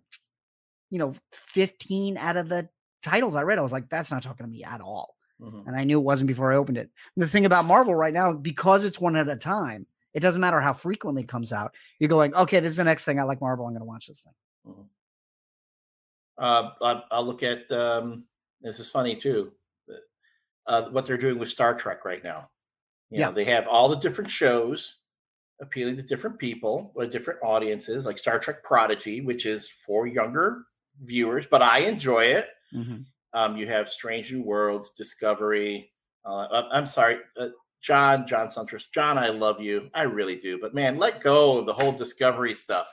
you 0.90 1.00
know, 1.00 1.14
15 1.32 2.18
out 2.18 2.38
of 2.38 2.50
the 2.50 2.70
titles 3.02 3.36
I 3.36 3.44
read, 3.44 3.60
I 3.60 3.62
was 3.62 3.72
like, 3.72 3.90
that's 3.90 4.12
not 4.12 4.24
talking 4.24 4.46
to 4.46 4.52
me 4.52 4.64
at 4.64 4.82
all. 4.82 5.16
Mm-hmm. 5.44 5.68
And 5.68 5.76
I 5.76 5.84
knew 5.84 6.00
it 6.00 6.04
wasn't 6.04 6.28
before 6.28 6.54
I 6.54 6.58
opened 6.58 6.78
it. 6.78 6.90
And 7.16 7.24
the 7.24 7.28
thing 7.28 7.46
about 7.46 7.66
Marvel 7.66 7.94
right 7.94 8.14
now, 8.14 8.34
because 8.34 8.86
it's 8.86 9.00
one 9.00 9.16
at 9.16 9.28
a 9.28 9.36
time, 9.36 9.86
it 10.14 10.22
doesn't 10.22 10.42
matter 10.42 10.62
how 10.62 10.74
frequently 10.74 11.24
it 11.24 11.28
comes 11.28 11.52
out. 11.52 11.74
You're 12.00 12.10
going, 12.10 12.34
okay, 12.36 12.60
this 12.60 12.70
is 12.70 12.78
the 12.78 12.84
next 12.84 13.04
thing 13.04 13.20
I 13.20 13.24
like 13.24 13.42
Marvel. 13.42 13.66
I'm 13.66 13.74
going 13.74 13.82
to 13.82 13.86
watch 13.86 14.08
this 14.08 14.22
thing. 14.22 14.34
Mm-hmm. 14.68 14.82
Uh, 16.38 17.02
I'll 17.12 17.26
look 17.26 17.44
at. 17.44 17.72
Um, 17.72 18.26
this 18.62 18.80
is 18.80 18.90
funny 18.90 19.16
too 19.16 19.52
uh, 20.68 20.90
what 20.90 21.06
they're 21.06 21.18
doing 21.18 21.40
with 21.40 21.50
Star 21.50 21.74
Trek 21.74 22.06
right 22.06 22.24
now. 22.24 22.50
You 23.10 23.20
yeah, 23.20 23.28
know, 23.28 23.34
they 23.34 23.44
have 23.46 23.68
all 23.68 23.90
the 23.90 23.98
different 23.98 24.30
shows 24.30 24.96
appealing 25.62 25.98
to 25.98 26.04
different 26.04 26.40
people 26.40 26.92
or 26.96 27.06
different 27.06 27.40
audiences, 27.44 28.06
like 28.06 28.18
Star 28.18 28.40
Trek 28.40 28.64
Prodigy, 28.64 29.22
which 29.22 29.46
is 29.46 29.70
for 29.70 30.08
younger 30.08 30.66
viewers, 31.04 31.46
but 31.46 31.62
I 31.62 31.80
enjoy 31.80 32.26
it. 32.26 32.48
Mm-hmm. 32.74 33.02
Um, 33.34 33.58
you 33.58 33.68
have 33.68 33.90
Strange 33.90 34.32
New 34.32 34.44
Worlds, 34.44 34.92
Discovery. 34.92 35.92
Uh, 36.26 36.64
I'm 36.72 36.86
sorry, 36.86 37.18
uh, 37.40 37.48
John, 37.82 38.26
John 38.28 38.48
Siuntres. 38.48 38.86
John, 38.94 39.18
I 39.18 39.30
love 39.30 39.60
you. 39.60 39.90
I 39.94 40.04
really 40.04 40.36
do. 40.36 40.58
But 40.60 40.74
man, 40.74 40.98
let 40.98 41.22
go 41.22 41.58
of 41.58 41.66
the 41.66 41.74
whole 41.74 41.92
Discovery 41.92 42.54
stuff. 42.54 42.88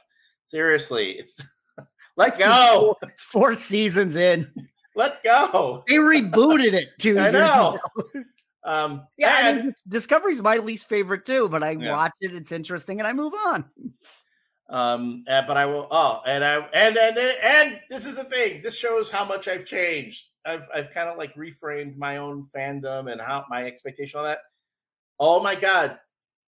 Seriously, 0.47 1.13
it's 1.13 1.41
let 2.17 2.39
go. 2.39 2.97
It's 3.03 3.23
four 3.23 3.55
seasons 3.55 4.17
in. 4.17 4.51
Let 4.97 5.23
go. 5.23 5.85
They 5.87 5.95
rebooted 5.95 6.73
it 6.73 6.89
too. 6.99 7.19
I 7.21 7.31
know. 7.31 7.79
Um, 8.65 9.07
yeah, 9.17 9.49
and, 9.49 9.59
I 9.59 9.63
mean, 9.63 9.75
Discovery's 9.89 10.43
my 10.43 10.57
least 10.57 10.89
favorite 10.89 11.25
too, 11.25 11.49
but 11.49 11.63
I 11.63 11.73
yeah. 11.73 11.93
watch 11.93 12.13
it. 12.21 12.35
It's 12.35 12.53
interesting, 12.53 12.99
and 12.99 13.07
I 13.07 13.13
move 13.13 13.33
on. 13.47 13.65
Um, 14.69 15.25
and, 15.27 15.47
but 15.47 15.57
I 15.57 15.67
will. 15.67 15.89
Oh, 15.91 16.21
and 16.27 16.45
I 16.45 16.57
and 16.75 16.97
and 16.97 17.19
and 17.19 17.81
this 17.91 18.07
is 18.07 18.17
the 18.17 18.25
thing. 18.25 18.63
This 18.63 18.77
shows 18.77 19.11
how 19.11 19.25
much 19.25 19.49
I've 19.49 19.65
changed. 19.65 20.27
I've 20.47 20.69
I've 20.75 20.91
kind 20.91 21.09
of 21.09 21.19
like 21.19 21.35
reframed 21.35 21.97
my 21.97 22.17
own 22.17 22.47
fandom 22.55 23.11
and 23.11 23.21
how 23.21 23.45
my 23.51 23.65
expectation 23.65 24.21
on 24.21 24.27
that. 24.27 24.39
Oh 25.19 25.41
my 25.43 25.55
god! 25.55 25.99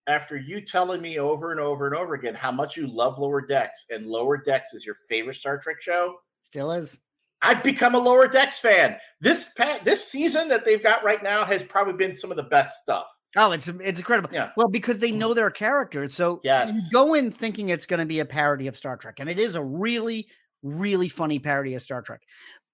After 0.06 0.36
you 0.36 0.60
telling 0.60 1.00
me 1.00 1.18
over 1.18 1.50
and 1.50 1.60
over 1.60 1.86
and 1.86 1.94
over 1.94 2.14
again 2.14 2.34
how 2.34 2.52
much 2.52 2.76
you 2.76 2.86
love 2.86 3.18
Lower 3.18 3.40
Decks 3.40 3.86
and 3.90 4.06
Lower 4.06 4.36
Decks 4.36 4.74
is 4.74 4.86
your 4.86 4.96
favorite 5.08 5.36
Star 5.36 5.58
Trek 5.58 5.80
show, 5.80 6.16
still 6.42 6.72
is. 6.72 6.96
I've 7.42 7.62
become 7.64 7.96
a 7.96 7.98
Lower 7.98 8.28
Decks 8.28 8.60
fan. 8.60 8.96
This 9.20 9.48
pat 9.56 9.84
this 9.84 10.08
season 10.08 10.48
that 10.48 10.64
they've 10.64 10.82
got 10.82 11.04
right 11.04 11.22
now 11.22 11.44
has 11.44 11.62
probably 11.62 11.94
been 11.94 12.16
some 12.16 12.30
of 12.30 12.36
the 12.36 12.44
best 12.44 12.80
stuff. 12.82 13.06
Oh, 13.36 13.52
it's 13.52 13.68
it's 13.68 13.98
incredible. 13.98 14.30
Yeah. 14.32 14.50
Well, 14.56 14.68
because 14.68 14.98
they 14.98 15.10
mm-hmm. 15.10 15.18
know 15.18 15.34
their 15.34 15.50
characters, 15.50 16.14
so 16.14 16.40
yes. 16.44 16.72
you 16.72 16.82
go 16.92 17.14
in 17.14 17.30
thinking 17.30 17.70
it's 17.70 17.86
going 17.86 18.00
to 18.00 18.06
be 18.06 18.20
a 18.20 18.24
parody 18.24 18.66
of 18.68 18.76
Star 18.76 18.96
Trek, 18.96 19.16
and 19.18 19.28
it 19.28 19.38
is 19.38 19.54
a 19.54 19.62
really, 19.62 20.28
really 20.62 21.08
funny 21.08 21.38
parody 21.38 21.74
of 21.74 21.82
Star 21.82 22.02
Trek. 22.02 22.20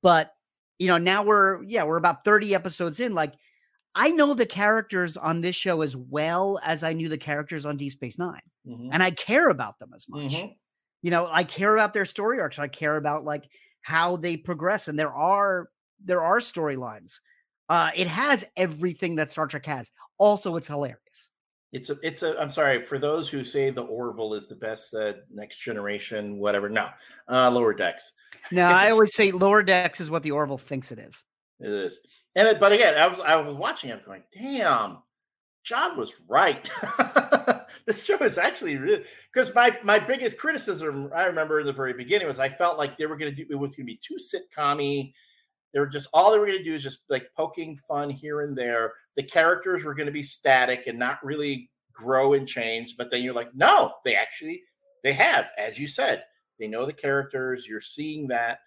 But 0.03 0.33
you 0.79 0.87
know, 0.87 0.99
now 0.99 1.25
we're 1.25 1.63
yeah, 1.65 1.85
we're 1.85 1.97
about 1.97 2.25
thirty 2.25 2.55
episodes 2.55 3.01
in. 3.01 3.15
Like, 3.15 3.35
I 3.95 4.11
know 4.11 4.35
the 4.35 4.47
characters 4.47 5.17
on 5.17 5.41
this 5.41 5.57
show 5.57 5.83
as 5.83 5.97
well 5.97 6.61
as 6.65 6.83
I 6.83 6.93
knew 6.93 7.09
the 7.09 7.19
characters 7.19 7.67
on 7.67 7.77
Deep 7.77 7.93
Space 7.93 8.19
9 8.19 8.41
mm-hmm. 8.67 8.89
and 8.93 9.03
I 9.03 9.11
care 9.11 9.49
about 9.49 9.79
them 9.79 9.91
as 9.95 10.07
much. 10.09 10.35
Mm-hmm. 10.35 10.53
You 11.03 11.11
know, 11.11 11.29
I 11.31 11.45
care 11.45 11.75
about 11.75 11.95
their 11.95 12.05
story 12.05 12.41
arcs. 12.41 12.59
I 12.59 12.69
care 12.69 12.97
about 12.97 13.25
like 13.25 13.45
how 13.83 14.17
they 14.17 14.37
progress 14.37 14.89
and 14.89 14.99
there 14.99 15.13
are 15.13 15.71
there 16.05 16.23
are 16.23 16.41
storylines 16.41 17.21
uh 17.69 17.91
it 17.97 18.07
has 18.07 18.45
everything 18.57 19.17
that 19.17 19.31
star 19.31 19.47
trek 19.47 19.67
has 19.67 19.91
also 20.19 20.57
it's 20.57 20.67
hilarious 20.67 21.31
it's 21.73 21.91
a 21.91 21.97
it's 22.03 22.23
a 22.23 22.39
i'm 22.41 22.51
sorry 22.51 22.83
for 22.83 22.99
those 22.99 23.29
who 23.29 23.45
say 23.45 23.71
the 23.71 23.83
orville 23.83 24.35
is 24.35 24.47
the 24.47 24.55
best 24.55 24.95
uh, 24.95 25.13
next 25.33 25.59
generation 25.59 26.39
whatever 26.39 26.69
no 26.69 26.89
uh 27.31 27.51
lower 27.51 27.75
decks 27.75 28.13
no 28.51 28.63
i 28.63 28.91
always 28.91 29.15
say 29.15 29.31
lower 29.31 29.63
decks 29.63 30.01
is 30.01 30.11
what 30.11 30.23
the 30.23 30.31
orville 30.31 30.59
thinks 30.59 30.93
it 30.93 30.99
is 30.99 31.25
it 31.61 31.71
is 31.71 32.01
and 32.37 32.49
it, 32.49 32.59
but 32.61 32.73
again 32.73 32.95
i 32.99 33.07
was 33.07 33.19
i 33.21 33.37
was 33.37 33.55
watching 33.55 33.91
it 33.91 34.05
going 34.05 34.23
damn 34.33 34.99
John 35.69 35.99
was 35.99 36.15
right. 36.27 36.71
this 37.87 38.07
show 38.07 38.17
is 38.21 38.39
actually 38.39 38.77
really 38.77 39.05
because 39.31 39.55
my 39.55 39.77
my 39.83 39.99
biggest 39.99 40.39
criticism 40.39 41.11
I 41.15 41.25
remember 41.25 41.61
in 41.61 41.67
the 41.67 41.75
very 41.75 41.93
beginning 41.93 42.27
was 42.27 42.39
I 42.39 42.49
felt 42.49 42.79
like 42.79 42.97
they 42.97 43.05
were 43.05 43.19
going 43.19 43.35
to 43.35 43.37
do 43.37 43.47
it 43.51 43.55
was 43.55 43.77
going 43.77 43.87
to 43.87 43.93
be 43.93 44.01
too 44.03 44.17
sitcommy. 44.17 45.13
they 45.75 45.81
were 45.81 45.87
just 45.87 46.09
all 46.15 46.33
they 46.33 46.39
were 46.39 46.47
going 46.47 46.57
to 46.57 46.65
do 46.65 46.75
is 46.75 46.83
just 46.83 47.01
like 47.11 47.29
poking 47.37 47.77
fun 47.77 48.09
here 48.09 48.41
and 48.41 48.57
there. 48.57 48.95
The 49.19 49.25
characters 49.25 49.85
were 49.85 49.95
going 49.95 50.07
to 50.07 50.13
be 50.13 50.23
static 50.23 50.87
and 50.87 50.99
not 50.99 51.23
really 51.23 51.69
grow 51.93 52.35
and 52.35 52.49
change. 52.49 52.95
But 52.97 53.11
then 53.11 53.23
you're 53.23 53.35
like, 53.35 53.55
no, 53.55 53.93
they 54.05 54.15
actually 54.15 54.63
they 55.03 55.13
have, 55.13 55.51
as 55.59 55.79
you 55.79 55.87
said, 55.89 56.25
they 56.59 56.69
know 56.69 56.87
the 56.87 56.93
characters. 56.93 57.67
You're 57.69 57.81
seeing 57.81 58.29
that. 58.29 58.61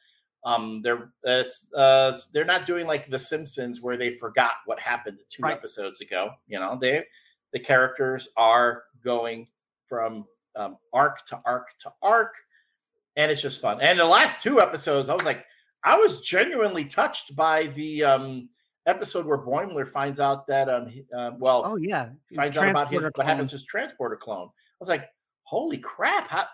Um, 0.43 0.82
they're 0.84 1.14
uh, 1.26 1.43
uh, 1.78 2.18
they're 2.34 2.45
not 2.45 2.66
doing 2.68 2.86
like 2.86 3.10
The 3.10 3.18
Simpsons 3.18 3.80
where 3.82 3.95
they 3.95 4.18
forgot 4.18 4.52
what 4.66 4.80
happened 4.80 5.20
two 5.30 5.43
Right. 5.43 5.54
episodes 5.54 6.02
ago. 6.02 6.32
You 6.47 6.60
know, 6.60 6.78
they 6.80 7.04
the 7.54 7.60
characters 7.60 8.28
are 8.36 8.84
going 9.04 9.47
from 9.88 10.26
um, 10.56 10.78
arc 10.93 11.26
to 11.28 11.39
arc 11.45 11.68
to 11.80 11.93
arc, 12.02 12.34
and 13.16 13.32
it's 13.32 13.41
just 13.41 13.62
fun. 13.62 13.80
And 13.82 13.99
the 13.99 14.06
last 14.06 14.41
two 14.41 14.60
episodes, 14.60 15.10
I 15.10 15.14
was 15.14 15.26
like, 15.26 15.45
I 15.84 15.95
was 15.97 16.22
genuinely 16.22 16.86
touched 16.86 17.36
by 17.36 17.68
the 17.68 18.04
um, 18.04 18.49
episode 18.86 19.25
where 19.25 19.38
Boimler 19.38 19.88
finds 19.88 20.19
out 20.19 20.47
that 20.47 20.69
um, 20.69 20.91
uh, 21.15 21.32
well, 21.38 21.63
Oh 21.65 21.75
yeah, 21.75 22.09
finds 22.36 22.57
out 22.57 22.69
about 22.69 22.91
his, 22.91 23.03
what 23.03 23.25
happens 23.25 23.51
to 23.51 23.57
his 23.57 23.65
transporter 23.65 24.15
clone. 24.15 24.47
I 24.47 24.77
was 24.79 24.89
like, 24.89 25.07
holy 25.43 25.77
crap! 25.77 26.29
How, 26.29 26.45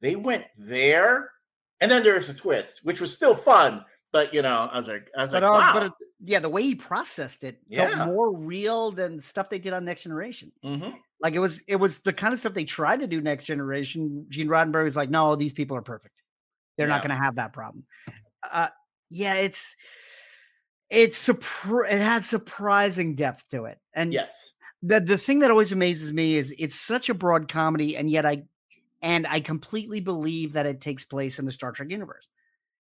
they 0.00 0.16
went 0.16 0.44
there, 0.56 1.30
and 1.80 1.90
then 1.90 2.02
there's 2.02 2.28
a 2.28 2.34
twist, 2.34 2.80
which 2.84 3.00
was 3.00 3.12
still 3.14 3.34
fun. 3.34 3.84
But 4.12 4.32
you 4.32 4.42
know, 4.42 4.68
I 4.72 4.78
was 4.78 4.86
like, 4.86 5.10
I 5.16 5.22
was 5.22 5.32
But, 5.32 5.42
like, 5.42 5.50
uh, 5.50 5.54
wow. 5.54 5.70
but 5.74 5.82
it, 5.84 5.92
yeah, 6.24 6.38
the 6.38 6.48
way 6.48 6.62
he 6.62 6.74
processed 6.76 7.42
it 7.42 7.58
Yeah. 7.68 7.88
felt 7.88 8.08
more 8.08 8.32
real 8.32 8.92
than 8.92 9.20
stuff 9.20 9.50
they 9.50 9.58
did 9.58 9.72
on 9.72 9.84
Next 9.84 10.04
Generation. 10.04 10.52
Mhm. 10.64 10.94
Like 11.20 11.34
it 11.34 11.40
was, 11.40 11.60
it 11.66 11.76
was 11.76 11.98
the 12.00 12.12
kind 12.12 12.32
of 12.32 12.38
stuff 12.38 12.52
they 12.54 12.64
tried 12.64 13.00
to 13.00 13.06
do 13.06 13.20
Next 13.20 13.44
Generation. 13.44 14.26
Gene 14.28 14.46
Roddenberry 14.48 14.84
was 14.84 14.94
like, 14.94 15.10
"No, 15.10 15.34
these 15.36 15.52
people 15.52 15.76
are 15.76 15.82
perfect. 15.82 16.14
They're 16.76 16.86
not 16.86 17.02
going 17.02 17.16
to 17.16 17.22
have 17.22 17.36
that 17.36 17.52
problem." 17.52 17.86
Uh, 18.48 18.68
yeah, 19.10 19.34
it's 19.34 19.74
it's 20.94 21.26
surpri- 21.26 21.90
it 21.92 22.00
has 22.00 22.26
surprising 22.26 23.14
depth 23.14 23.50
to 23.50 23.64
it, 23.64 23.78
and 23.92 24.12
Yes. 24.12 24.52
the 24.82 25.00
the 25.00 25.18
thing 25.18 25.40
that 25.40 25.50
always 25.50 25.72
amazes 25.72 26.12
me 26.12 26.36
is 26.36 26.54
it's 26.58 26.76
such 26.78 27.08
a 27.08 27.14
broad 27.14 27.48
comedy, 27.48 27.96
and 27.96 28.10
yet 28.10 28.24
I 28.26 28.44
and 29.02 29.26
I 29.26 29.40
completely 29.40 30.00
believe 30.00 30.54
that 30.54 30.66
it 30.66 30.80
takes 30.80 31.04
place 31.04 31.38
in 31.38 31.44
the 31.44 31.52
Star 31.52 31.72
Trek 31.72 31.90
universe. 31.90 32.28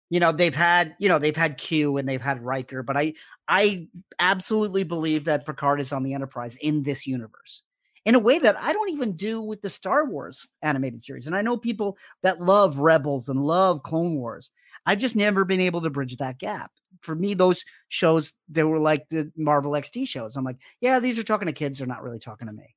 You 0.10 0.20
know, 0.22 0.32
they've 0.32 0.56
had 0.56 0.96
you 1.00 1.10
know 1.10 1.20
they've 1.20 1.36
had 1.36 1.58
Q 1.58 1.98
and 1.98 2.08
they've 2.08 2.22
had 2.22 2.42
Riker, 2.44 2.82
but 2.84 2.96
I 2.98 3.14
I 3.48 3.88
absolutely 4.20 4.84
believe 4.84 5.26
that 5.26 5.46
Picard 5.46 5.82
is 5.82 5.92
on 5.92 6.04
the 6.04 6.14
Enterprise 6.14 6.56
in 6.58 6.84
this 6.84 7.06
universe 7.06 7.64
in 8.06 8.16
a 8.16 8.20
way 8.20 8.40
that 8.40 8.58
I 8.58 8.72
don't 8.72 8.90
even 8.92 9.18
do 9.18 9.42
with 9.42 9.62
the 9.62 9.68
Star 9.70 10.06
Wars 10.06 10.48
animated 10.62 11.02
series. 11.04 11.28
And 11.28 11.36
I 11.36 11.42
know 11.42 11.58
people 11.58 11.98
that 12.24 12.40
love 12.42 12.80
Rebels 12.80 13.28
and 13.28 13.44
love 13.44 13.84
Clone 13.84 14.16
Wars. 14.16 14.50
I've 14.86 15.00
just 15.00 15.18
never 15.18 15.44
been 15.44 15.60
able 15.60 15.82
to 15.82 15.90
bridge 15.90 16.16
that 16.16 16.40
gap. 16.40 16.72
For 17.02 17.16
me, 17.16 17.34
those 17.34 17.64
shows 17.90 18.34
they 18.50 18.64
were 18.64 18.80
like 18.80 19.08
the 19.10 19.32
Marvel 19.36 19.72
XD 19.74 20.08
shows. 20.08 20.36
I'm 20.36 20.44
like, 20.44 20.58
yeah, 20.82 21.00
these 21.00 21.18
are 21.20 21.24
talking 21.24 21.48
to 21.48 21.54
kids. 21.54 21.78
They're 21.80 21.88
not 21.88 22.04
really 22.04 22.20
talking 22.20 22.48
to 22.48 22.54
me. 22.54 22.76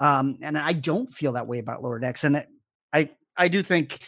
Um, 0.00 0.38
and 0.42 0.56
I 0.56 0.72
don't 0.74 1.12
feel 1.12 1.32
that 1.32 1.46
way 1.46 1.58
about 1.58 1.82
Lower 1.82 1.98
Decks. 1.98 2.24
And 2.24 2.36
it, 2.36 2.48
I 2.92 3.10
I 3.36 3.48
do 3.48 3.62
think 3.62 4.00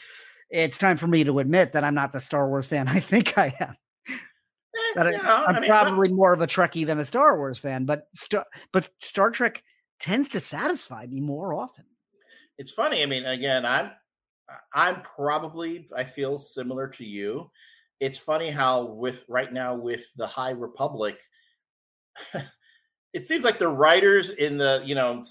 it's 0.50 0.78
time 0.78 0.96
for 0.96 1.06
me 1.06 1.24
to 1.24 1.38
admit 1.38 1.72
that 1.72 1.84
I'm 1.84 1.94
not 1.94 2.12
the 2.12 2.20
Star 2.20 2.48
Wars 2.48 2.66
fan 2.66 2.88
I 2.96 3.00
think 3.00 3.36
I 3.38 3.52
am. 3.60 3.76
Eh, 4.08 5.00
I, 5.00 5.02
know, 5.10 5.18
I'm 5.18 5.56
I 5.56 5.60
mean, 5.60 5.62
but- 5.62 5.66
probably 5.68 6.08
more 6.08 6.32
of 6.32 6.40
a 6.40 6.46
Trekkie 6.46 6.86
than 6.86 6.98
a 6.98 7.04
Star 7.04 7.36
Wars 7.36 7.58
fan, 7.58 7.84
but 7.84 8.06
Star 8.14 8.46
but 8.72 8.88
Star 9.00 9.30
Trek 9.30 9.62
tends 9.98 10.28
to 10.30 10.40
satisfy 10.40 11.06
me 11.06 11.20
more 11.20 11.52
often. 11.54 11.84
it's 12.58 12.70
funny. 12.70 13.02
I 13.02 13.06
mean, 13.06 13.24
again, 13.26 13.66
I'm 13.66 13.90
I'm 14.74 15.02
probably 15.02 15.88
I 15.96 16.04
feel 16.04 16.38
similar 16.38 16.88
to 16.88 17.04
you. 17.04 17.50
It's 18.00 18.18
funny 18.18 18.50
how 18.50 18.84
with 18.84 19.24
right 19.28 19.52
now 19.52 19.74
with 19.74 20.06
the 20.16 20.26
High 20.26 20.50
Republic, 20.52 21.18
it 23.12 23.26
seems 23.26 23.44
like 23.44 23.58
the 23.58 23.68
writers 23.68 24.30
in 24.30 24.56
the 24.56 24.82
you 24.84 24.94
know 24.94 25.22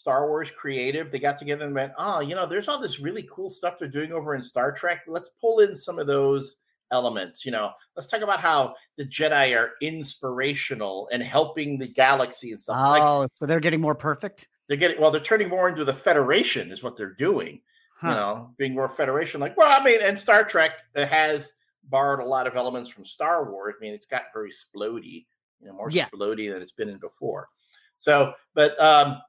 Star 0.00 0.26
Wars 0.28 0.50
creative 0.50 1.10
they 1.10 1.18
got 1.18 1.38
together 1.38 1.64
and 1.66 1.74
went, 1.74 1.92
oh, 1.98 2.20
you 2.20 2.34
know, 2.34 2.46
there's 2.46 2.68
all 2.68 2.78
this 2.80 3.00
really 3.00 3.26
cool 3.30 3.50
stuff 3.50 3.78
they're 3.78 3.88
doing 3.88 4.12
over 4.12 4.34
in 4.34 4.42
Star 4.42 4.72
Trek. 4.72 5.02
Let's 5.06 5.30
pull 5.40 5.60
in 5.60 5.74
some 5.74 5.98
of 5.98 6.06
those 6.06 6.56
elements. 6.90 7.44
You 7.44 7.52
know, 7.52 7.70
let's 7.96 8.08
talk 8.08 8.20
about 8.20 8.40
how 8.40 8.74
the 8.98 9.04
Jedi 9.06 9.56
are 9.58 9.72
inspirational 9.80 11.08
and 11.12 11.22
helping 11.22 11.78
the 11.78 11.88
galaxy 11.88 12.50
and 12.50 12.60
stuff. 12.60 12.76
Like 12.88 13.02
Oh, 13.04 13.26
so 13.34 13.46
they're 13.46 13.60
getting 13.60 13.80
more 13.80 13.94
perfect. 13.94 14.48
they're 14.68 14.76
getting 14.76 15.00
well, 15.00 15.10
they're 15.10 15.20
turning 15.20 15.48
more 15.48 15.68
into 15.68 15.84
the 15.84 15.94
Federation, 15.94 16.70
is 16.70 16.82
what 16.82 16.96
they're 16.96 17.14
doing 17.14 17.60
Huh. 17.96 18.08
you 18.08 18.14
know, 18.14 18.50
being 18.58 18.74
more 18.74 18.88
Federation. 18.88 19.40
Like, 19.40 19.56
well, 19.56 19.68
I 19.70 19.82
mean, 19.82 20.00
and 20.02 20.18
Star 20.18 20.44
Trek 20.44 20.72
has 20.96 21.52
borrowed 21.88 22.20
a 22.20 22.28
lot 22.28 22.46
of 22.46 22.56
elements 22.56 22.90
from 22.90 23.04
Star 23.04 23.50
Wars. 23.50 23.74
I 23.78 23.80
mean, 23.80 23.94
it's 23.94 24.06
got 24.06 24.24
very 24.32 24.50
splody, 24.50 25.26
you 25.60 25.68
know, 25.68 25.74
more 25.74 25.90
Yeah. 25.90 26.08
splody 26.14 26.52
than 26.52 26.62
it's 26.62 26.72
been 26.72 26.88
in 26.88 26.98
before. 26.98 27.48
So, 27.96 28.32
but 28.54 28.80
um, 28.80 29.20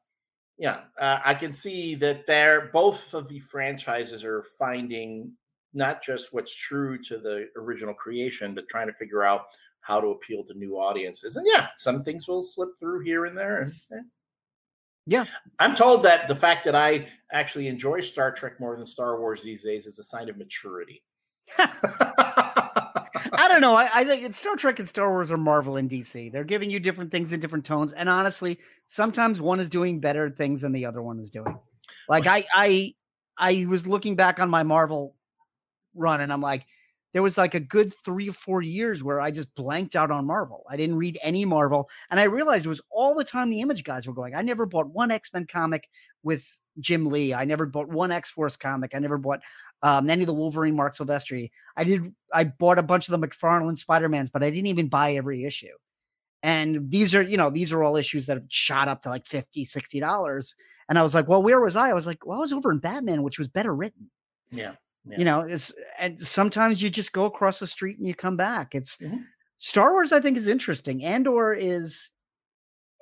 yeah, 0.58 0.82
uh, 1.00 1.20
I 1.24 1.34
can 1.34 1.52
see 1.52 1.96
that 1.96 2.26
they're 2.26 2.70
both 2.74 3.14
of 3.14 3.28
the 3.28 3.40
franchises 3.40 4.24
are 4.24 4.44
finding 4.58 5.32
not 5.74 6.02
just 6.02 6.34
what's 6.34 6.54
true 6.56 6.98
to 7.04 7.18
the 7.18 7.50
original 7.58 7.94
creation, 7.94 8.56
but 8.56 8.68
trying 8.70 8.88
to 8.88 8.94
figure 8.94 9.24
out 9.24 9.48
how 9.82 10.00
to 10.00 10.08
appeal 10.08 10.44
to 10.46 10.54
new 10.58 10.78
audiences. 10.78 11.36
And 11.36 11.46
yeah, 11.46 11.68
some 11.78 12.02
things 12.02 12.28
will 12.28 12.44
slip 12.44 12.70
through 12.80 13.02
here 13.02 13.26
and 13.26 13.38
there. 13.38 13.62
And 13.62 13.74
eh. 13.94 14.02
Yeah. 15.06 15.26
I'm 15.60 15.76
told 15.76 16.02
that 16.04 16.28
the 16.28 16.36
fact 16.36 16.66
that 16.66 16.76
I 16.76 17.08
actually 17.32 17.68
enjoy 17.68 18.02
Star 18.02 18.32
Trek 18.32 18.60
more 18.60 18.76
than 18.76 18.86
Star 18.86 19.20
Wars 19.20 19.44
these 19.44 19.64
days 19.64 19.86
is 19.86 20.00
a 20.00 20.04
sign 20.04 20.30
of 20.30 20.38
maturity. 20.38 21.04
I 23.40 23.48
don't 23.48 23.62
know. 23.62 23.76
I, 23.76 23.90
I 23.94 24.04
think 24.04 24.24
it's 24.24 24.38
Star 24.38 24.56
Trek 24.56 24.80
and 24.80 24.88
Star 24.88 25.10
Wars 25.10 25.32
are 25.32 25.38
Marvel 25.38 25.78
and 25.78 25.90
DC. 25.90 26.32
They're 26.32 26.44
giving 26.44 26.70
you 26.70 26.80
different 26.80 27.12
things 27.12 27.34
in 27.34 27.40
different 27.40 27.66
tones. 27.66 27.94
And 27.94 28.10
honestly, 28.10 28.60
sometimes 28.86 29.42
one 29.42 29.60
is 29.60 29.70
doing 29.70 30.00
better 30.00 30.30
things 30.30 30.62
than 30.62 30.72
the 30.72 30.86
other 30.86 31.02
one 31.02 31.20
is 31.20 31.30
doing. 31.30 31.58
Like 32.10 32.28
I 32.28 32.46
I 32.54 32.96
I 33.38 33.66
was 33.68 33.88
looking 33.88 34.16
back 34.16 34.40
on 34.40 34.50
my 34.50 34.64
Marvel 34.64 35.16
run 35.94 36.22
and 36.22 36.32
I'm 36.32 36.42
like, 36.42 36.66
there 37.16 37.24
was 37.24 37.38
like 37.38 37.54
a 37.54 37.62
good 37.62 37.94
three 38.04 38.28
or 38.28 38.34
four 38.34 38.62
years 38.62 39.02
where 39.02 39.22
I 39.22 39.32
just 39.32 39.56
blanked 39.56 39.96
out 39.96 40.12
on 40.12 40.26
Marvel. 40.26 40.66
I 40.70 40.76
didn't 40.76 40.98
read 40.98 41.18
any 41.24 41.46
Marvel. 41.46 41.90
And 42.12 42.20
I 42.20 42.24
realized 42.24 42.66
it 42.66 42.68
was 42.68 42.82
all 42.92 43.16
the 43.16 43.24
time 43.24 43.50
the 43.50 43.62
image 43.62 43.86
guys 43.86 44.06
were 44.06 44.14
going. 44.14 44.36
I 44.36 44.42
never 44.42 44.66
bought 44.66 44.90
one 44.90 45.12
X-Men 45.12 45.48
comic 45.48 45.88
with 46.24 46.46
Jim 46.82 47.06
Lee. 47.06 47.34
I 47.34 47.46
never 47.46 47.68
bought 47.68 47.88
one 47.88 48.12
X-Force 48.12 48.58
comic. 48.58 48.94
I 48.94 49.00
never 49.00 49.18
bought 49.18 49.40
um, 49.82 50.10
any 50.10 50.24
of 50.24 50.28
the 50.28 50.34
Wolverine 50.34 50.76
Marc 50.76 50.98
Silvestri. 50.98 51.52
I 51.78 51.86
did 51.86 52.14
I 52.34 52.44
bought 52.44 52.80
a 52.80 52.84
bunch 52.84 53.08
of 53.08 53.18
the 53.18 53.26
McFarlane 53.26 53.78
Spider-Mans, 53.78 54.30
but 54.30 54.44
I 54.44 54.50
didn't 54.50 54.68
even 54.68 54.90
buy 54.90 55.14
every 55.14 55.46
issue. 55.46 55.68
And 56.44 56.92
these 56.92 57.16
are, 57.16 57.22
you 57.22 57.38
know, 57.38 57.50
these 57.50 57.72
are 57.72 57.82
all 57.82 57.96
issues 57.96 58.26
that 58.26 58.36
have 58.36 58.48
shot 58.50 58.90
up 58.90 59.04
to 59.04 59.10
like 59.10 59.26
50, 59.26 59.64
60 59.64 60.02
dollars. 60.02 60.54
And 60.90 61.00
I 61.00 61.04
was 61.04 61.16
like, 61.16 61.30
well, 61.30 61.42
where 61.42 61.62
was 61.62 61.78
I? 61.78 61.92
I 61.92 61.94
was 61.94 62.08
like, 62.08 62.26
well, 62.26 62.40
I 62.40 62.42
was 62.42 62.52
over 62.52 62.74
in 62.74 62.80
Batman, 62.80 63.24
which 63.24 63.40
was 63.40 63.48
better 63.48 63.74
written. 63.74 64.12
yeah. 64.52 64.74
Yeah. 65.08 65.18
You 65.20 65.26
know, 65.26 65.40
it's 65.42 65.74
and 66.00 66.20
sometimes 66.20 66.82
you 66.82 66.90
just 66.90 67.14
go 67.14 67.26
across 67.26 67.60
the 67.60 67.68
street 67.68 67.98
and 67.98 68.08
you 68.08 68.16
come 68.16 68.38
back. 68.38 68.74
It's 68.76 68.98
Mhm. 68.98 69.26
Star 69.60 69.92
Wars, 69.94 70.12
I 70.12 70.20
think, 70.20 70.38
is 70.38 70.48
interesting. 70.48 71.04
Andor 71.04 71.54
is 71.54 72.10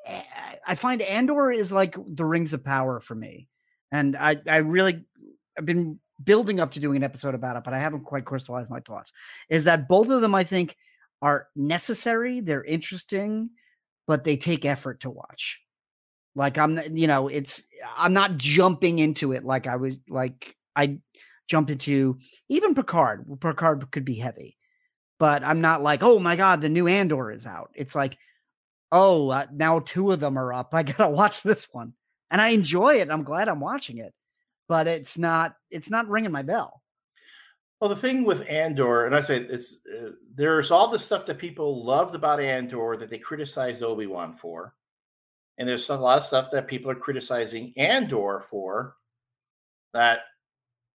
eh, 0.05 0.21
I 0.67 0.75
find 0.75 1.01
Andor 1.01 1.51
is 1.51 1.71
like 1.71 1.95
the 2.07 2.25
rings 2.25 2.53
of 2.53 2.63
power 2.63 2.99
for 2.99 3.15
me. 3.15 3.47
And 3.91 4.15
I 4.15 4.37
I 4.47 4.57
really 4.57 5.05
I've 5.57 5.65
been 5.65 5.99
building 6.23 6.59
up 6.59 6.71
to 6.71 6.79
doing 6.79 6.97
an 6.97 7.03
episode 7.03 7.35
about 7.35 7.57
it, 7.57 7.63
but 7.63 7.73
I 7.73 7.79
haven't 7.79 8.05
quite 8.05 8.25
crystallized 8.25 8.69
my 8.69 8.79
thoughts. 8.81 9.11
Is 9.49 9.65
that 9.65 9.87
both 9.87 10.09
of 10.09 10.21
them 10.21 10.35
I 10.35 10.43
think 10.43 10.75
are 11.21 11.47
necessary, 11.55 12.41
they're 12.41 12.63
interesting, 12.63 13.49
but 14.07 14.23
they 14.23 14.35
take 14.37 14.65
effort 14.65 15.01
to 15.01 15.09
watch. 15.09 15.61
Like 16.35 16.57
I'm 16.57 16.79
you 16.97 17.07
know, 17.07 17.27
it's 17.27 17.63
I'm 17.97 18.13
not 18.13 18.37
jumping 18.37 18.99
into 18.99 19.31
it 19.33 19.43
like 19.45 19.67
I 19.67 19.75
was 19.77 19.99
like 20.09 20.55
I 20.75 20.99
jumped 21.47 21.71
into 21.71 22.17
even 22.49 22.75
Picard. 22.75 23.25
Picard 23.39 23.91
could 23.91 24.05
be 24.05 24.15
heavy, 24.15 24.57
but 25.19 25.43
I'm 25.43 25.61
not 25.61 25.83
like, 25.83 26.03
oh 26.03 26.19
my 26.19 26.35
god, 26.35 26.61
the 26.61 26.69
new 26.69 26.87
Andor 26.87 27.31
is 27.31 27.45
out. 27.45 27.71
It's 27.75 27.95
like, 27.95 28.17
oh, 28.91 29.29
uh, 29.29 29.47
now 29.51 29.79
two 29.79 30.11
of 30.11 30.19
them 30.19 30.37
are 30.37 30.53
up. 30.53 30.73
I 30.73 30.83
gotta 30.83 31.09
watch 31.09 31.41
this 31.43 31.67
one, 31.71 31.93
and 32.31 32.41
I 32.41 32.49
enjoy 32.49 32.95
it. 32.95 33.09
I'm 33.09 33.23
glad 33.23 33.49
I'm 33.49 33.59
watching 33.59 33.97
it, 33.97 34.13
but 34.67 34.87
it's 34.87 35.17
not 35.17 35.55
it's 35.69 35.89
not 35.89 36.09
ringing 36.09 36.31
my 36.31 36.43
bell. 36.43 36.81
Well, 37.79 37.89
the 37.89 37.95
thing 37.97 38.23
with 38.23 38.47
Andor, 38.47 39.05
and 39.05 39.13
I 39.13 39.19
said 39.19 39.47
it's 39.49 39.79
uh, 39.93 40.11
there's 40.33 40.71
all 40.71 40.87
the 40.87 40.99
stuff 40.99 41.25
that 41.25 41.37
people 41.37 41.83
loved 41.83 42.15
about 42.15 42.39
Andor 42.39 42.95
that 42.97 43.09
they 43.09 43.19
criticized 43.19 43.83
Obi 43.83 44.07
Wan 44.07 44.31
for, 44.31 44.73
and 45.57 45.67
there's 45.67 45.89
a 45.89 45.97
lot 45.97 46.17
of 46.17 46.23
stuff 46.23 46.51
that 46.51 46.67
people 46.67 46.89
are 46.89 46.95
criticizing 46.95 47.73
Andor 47.75 48.39
for 48.39 48.95
that 49.93 50.21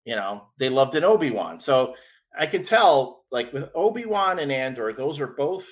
you 0.06 0.16
know 0.16 0.44
they 0.58 0.70
loved 0.70 0.94
an 0.94 1.04
Obi 1.04 1.30
Wan. 1.30 1.60
So 1.60 1.94
I 2.38 2.46
can 2.46 2.62
tell, 2.62 3.24
like 3.30 3.52
with 3.52 3.68
Obi 3.74 4.06
Wan 4.06 4.38
and 4.38 4.50
Andor, 4.50 4.92
those 4.92 5.20
are 5.20 5.26
both 5.26 5.66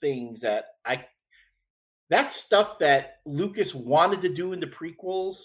things 0.00 0.40
that 0.40 0.64
I 0.84 1.04
that's 2.08 2.36
stuff 2.36 2.78
that 2.78 3.16
Lucas 3.26 3.74
wanted 3.74 4.22
to 4.22 4.28
do 4.32 4.52
in 4.54 4.60
the 4.60 4.66
prequels 4.66 5.38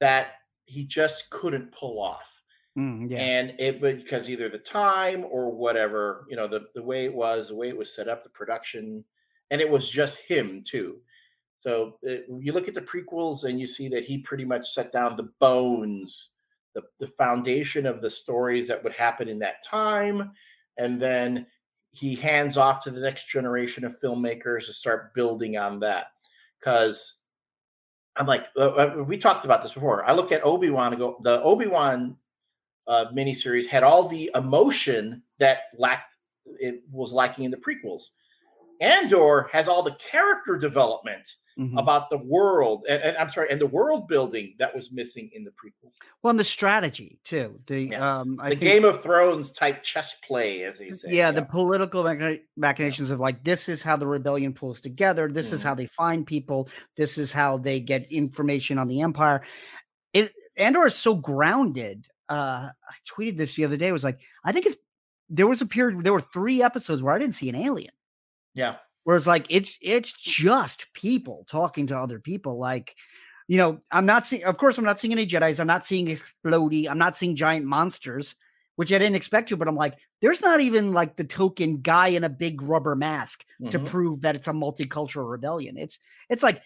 that 0.00 0.32
he 0.66 0.84
just 0.84 1.30
couldn't 1.30 1.72
pull 1.72 2.00
off 2.00 2.38
Mm, 2.78 3.10
yeah. 3.10 3.18
and 3.18 3.54
it 3.58 3.80
would 3.80 4.04
because 4.04 4.30
either 4.30 4.48
the 4.48 4.58
time 4.58 5.24
or 5.28 5.50
whatever 5.50 6.26
you 6.30 6.36
know 6.36 6.46
the, 6.46 6.60
the 6.76 6.82
way 6.82 7.06
it 7.06 7.12
was 7.14 7.48
the 7.48 7.56
way 7.56 7.68
it 7.70 7.76
was 7.76 7.92
set 7.92 8.06
up 8.08 8.22
the 8.22 8.30
production 8.30 9.02
and 9.50 9.60
it 9.60 9.68
was 9.68 9.88
just 9.88 10.18
him 10.18 10.62
too 10.64 10.98
so 11.58 11.98
it, 12.02 12.26
you 12.38 12.52
look 12.52 12.68
at 12.68 12.74
the 12.74 12.80
prequels 12.82 13.42
and 13.42 13.58
you 13.58 13.66
see 13.66 13.88
that 13.88 14.04
he 14.04 14.18
pretty 14.18 14.44
much 14.44 14.68
set 14.68 14.92
down 14.92 15.16
the 15.16 15.28
bones 15.40 16.34
the, 16.80 17.06
the 17.06 17.12
foundation 17.12 17.86
of 17.86 18.00
the 18.00 18.10
stories 18.10 18.68
that 18.68 18.82
would 18.82 18.94
happen 18.94 19.28
in 19.28 19.38
that 19.38 19.64
time 19.64 20.32
and 20.78 21.00
then 21.00 21.46
he 21.90 22.14
hands 22.14 22.56
off 22.56 22.82
to 22.84 22.90
the 22.90 23.00
next 23.00 23.28
generation 23.28 23.84
of 23.84 24.00
filmmakers 24.00 24.66
to 24.66 24.72
start 24.72 25.14
building 25.14 25.56
on 25.56 25.80
that 25.80 26.06
because 26.58 27.16
i'm 28.16 28.26
like 28.26 28.46
uh, 28.56 28.68
uh, 28.68 29.04
we 29.06 29.18
talked 29.18 29.44
about 29.44 29.62
this 29.62 29.74
before 29.74 30.04
i 30.04 30.12
look 30.12 30.32
at 30.32 30.44
obi-wan 30.44 30.92
and 30.92 31.00
go 31.00 31.18
the 31.22 31.42
obi-wan 31.42 32.16
uh, 32.86 33.06
miniseries 33.14 33.66
had 33.66 33.82
all 33.82 34.08
the 34.08 34.30
emotion 34.34 35.22
that 35.38 35.64
lacked 35.76 36.14
it 36.58 36.82
was 36.90 37.12
lacking 37.12 37.44
in 37.44 37.50
the 37.50 37.56
prequels. 37.56 38.10
Andor 38.80 39.48
has 39.52 39.68
all 39.68 39.82
the 39.82 39.96
character 39.96 40.56
development 40.58 41.28
Mhm. 41.58 41.76
about 41.76 42.08
the 42.08 42.18
world, 42.18 42.84
and, 42.88 43.02
and 43.02 43.16
I'm 43.16 43.28
sorry, 43.28 43.50
and 43.50 43.60
the 43.60 43.66
world 43.66 44.06
building 44.06 44.54
that 44.60 44.72
was 44.72 44.92
missing 44.92 45.28
in 45.32 45.42
the 45.42 45.50
prequel. 45.50 45.90
Well, 46.22 46.30
and 46.30 46.38
the 46.38 46.44
strategy 46.44 47.18
too. 47.24 47.60
The 47.66 47.80
Yeah. 47.90 48.20
um, 48.20 48.38
I 48.40 48.50
The 48.50 48.56
think, 48.56 48.60
Game 48.72 48.84
of 48.84 49.02
Thrones 49.02 49.50
type 49.50 49.82
chess 49.82 50.14
play, 50.24 50.62
as 50.62 50.78
they 50.78 50.92
say. 50.92 51.08
yeah, 51.10 51.32
the 51.32 51.42
political 51.44 52.04
machina- 52.04 52.38
machinations 52.56 53.10
of 53.10 53.18
like 53.18 53.42
this 53.42 53.68
is 53.68 53.82
how 53.82 53.96
the 53.96 54.06
rebellion 54.06 54.54
pulls 54.54 54.80
together. 54.80 55.28
This 55.28 55.52
is 55.52 55.60
Mhm. 55.60 55.64
how 55.64 55.74
they 55.74 55.86
find 55.86 56.24
people. 56.24 56.68
This 56.96 57.18
is 57.18 57.32
how 57.32 57.58
they 57.58 57.80
get 57.80 58.10
information 58.12 58.78
on 58.78 58.86
the 58.86 59.00
empire. 59.00 59.42
It 60.12 60.32
Andor 60.56 60.86
is 60.86 60.94
so 60.94 61.16
grounded. 61.16 62.06
Uh, 62.28 62.68
I 62.88 62.94
tweeted 63.10 63.36
this 63.36 63.56
the 63.56 63.64
other 63.64 63.76
day. 63.76 63.88
It 63.88 63.92
was 63.92 64.04
like 64.04 64.20
I 64.44 64.52
think 64.52 64.66
it's 64.66 64.76
there 65.28 65.46
was 65.48 65.60
a 65.60 65.66
period. 65.66 66.04
There 66.04 66.12
were 66.12 66.20
three 66.20 66.62
episodes 66.62 67.02
where 67.02 67.12
I 67.14 67.18
didn't 67.18 67.34
see 67.34 67.48
an 67.48 67.56
alien. 67.56 67.90
Yeah. 68.58 68.76
Whereas 69.04 69.26
like 69.26 69.46
it's 69.48 69.78
it's 69.80 70.12
just 70.12 70.86
people 70.92 71.46
talking 71.48 71.86
to 71.86 71.96
other 71.96 72.18
people. 72.18 72.58
Like, 72.58 72.94
you 73.46 73.56
know, 73.56 73.78
I'm 73.90 74.04
not 74.04 74.26
seeing 74.26 74.44
of 74.44 74.58
course 74.58 74.76
I'm 74.76 74.84
not 74.84 75.00
seeing 75.00 75.12
any 75.12 75.26
Jedi's, 75.26 75.60
I'm 75.60 75.66
not 75.66 75.86
seeing 75.86 76.06
explodey, 76.06 76.88
I'm 76.90 76.98
not 76.98 77.16
seeing 77.16 77.34
giant 77.34 77.64
monsters, 77.64 78.34
which 78.76 78.92
I 78.92 78.98
didn't 78.98 79.16
expect 79.16 79.48
to, 79.48 79.56
but 79.56 79.68
I'm 79.68 79.76
like, 79.76 79.94
there's 80.20 80.42
not 80.42 80.60
even 80.60 80.92
like 80.92 81.16
the 81.16 81.24
token 81.24 81.78
guy 81.80 82.08
in 82.08 82.24
a 82.24 82.28
big 82.28 82.60
rubber 82.60 82.94
mask 82.96 83.44
to 83.70 83.78
Mhm. 83.78 83.86
prove 83.86 84.20
that 84.22 84.34
it's 84.36 84.48
a 84.48 84.52
multicultural 84.52 85.30
rebellion. 85.30 85.78
It's 85.78 85.98
it's 86.28 86.42
like 86.42 86.60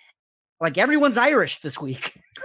like 0.60 0.78
everyone's 0.78 1.18
Irish 1.18 1.60
this 1.60 1.78
week. 1.80 2.18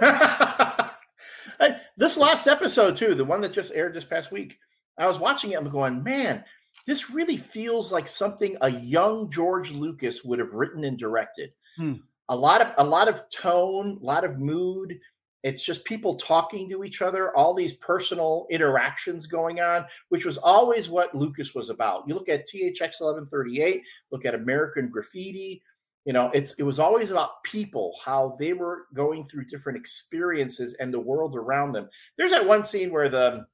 This 1.96 2.16
last 2.16 2.46
episode 2.46 2.96
too, 2.96 3.16
the 3.16 3.24
one 3.24 3.40
that 3.40 3.52
just 3.52 3.72
aired 3.72 3.92
this 3.92 4.04
past 4.04 4.30
week, 4.30 4.56
I 4.96 5.06
was 5.08 5.18
watching 5.18 5.50
it. 5.50 5.58
I'm 5.58 5.68
going, 5.68 6.04
man, 6.04 6.44
this 6.88 7.10
really 7.10 7.36
feels 7.36 7.92
like 7.92 8.08
something 8.08 8.56
a 8.62 8.70
young 8.70 9.30
George 9.30 9.72
Lucas 9.72 10.24
would 10.24 10.38
have 10.38 10.54
written 10.54 10.84
and 10.84 10.98
directed. 10.98 11.52
Hmm. 11.76 11.96
A 12.30 12.36
lot 12.36 12.62
of 12.62 12.68
a 12.78 12.84
lot 12.84 13.08
of 13.08 13.28
tone, 13.28 13.98
a 14.00 14.04
lot 14.04 14.24
of 14.24 14.38
mood. 14.38 14.98
It's 15.42 15.62
just 15.62 15.84
people 15.84 16.14
talking 16.14 16.68
to 16.70 16.84
each 16.84 17.02
other, 17.02 17.36
all 17.36 17.52
these 17.52 17.74
personal 17.74 18.46
interactions 18.50 19.26
going 19.26 19.60
on, 19.60 19.84
which 20.08 20.24
was 20.24 20.38
always 20.38 20.88
what 20.88 21.14
Lucas 21.14 21.54
was 21.54 21.68
about. 21.68 22.04
You 22.08 22.14
look 22.14 22.30
at 22.30 22.48
THX 22.48 22.80
1138, 23.00 23.82
look 24.10 24.24
at 24.24 24.34
American 24.34 24.88
Graffiti, 24.88 25.62
you 26.06 26.14
know 26.14 26.30
it's 26.32 26.54
it 26.54 26.62
was 26.62 26.78
always 26.78 27.10
about 27.10 27.42
people 27.44 27.92
how 28.02 28.34
they 28.38 28.54
were 28.54 28.86
going 28.94 29.26
through 29.26 29.44
different 29.44 29.76
experiences 29.76 30.72
and 30.80 30.94
the 30.94 30.98
world 30.98 31.36
around 31.36 31.72
them 31.72 31.86
there's 32.16 32.30
that 32.30 32.46
one 32.46 32.64
scene 32.64 32.90
where 32.90 33.10
the 33.10 33.44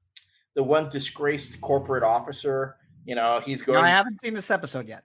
the 0.54 0.62
one 0.62 0.88
disgraced 0.88 1.60
corporate 1.60 2.04
officer 2.04 2.76
you 3.04 3.14
know 3.14 3.40
he's 3.44 3.60
No, 3.66 3.74
going 3.74 3.84
I 3.84 3.88
haven't 3.90 4.20
seen 4.20 4.34
this 4.34 4.50
episode 4.50 4.88
yet. 4.88 5.04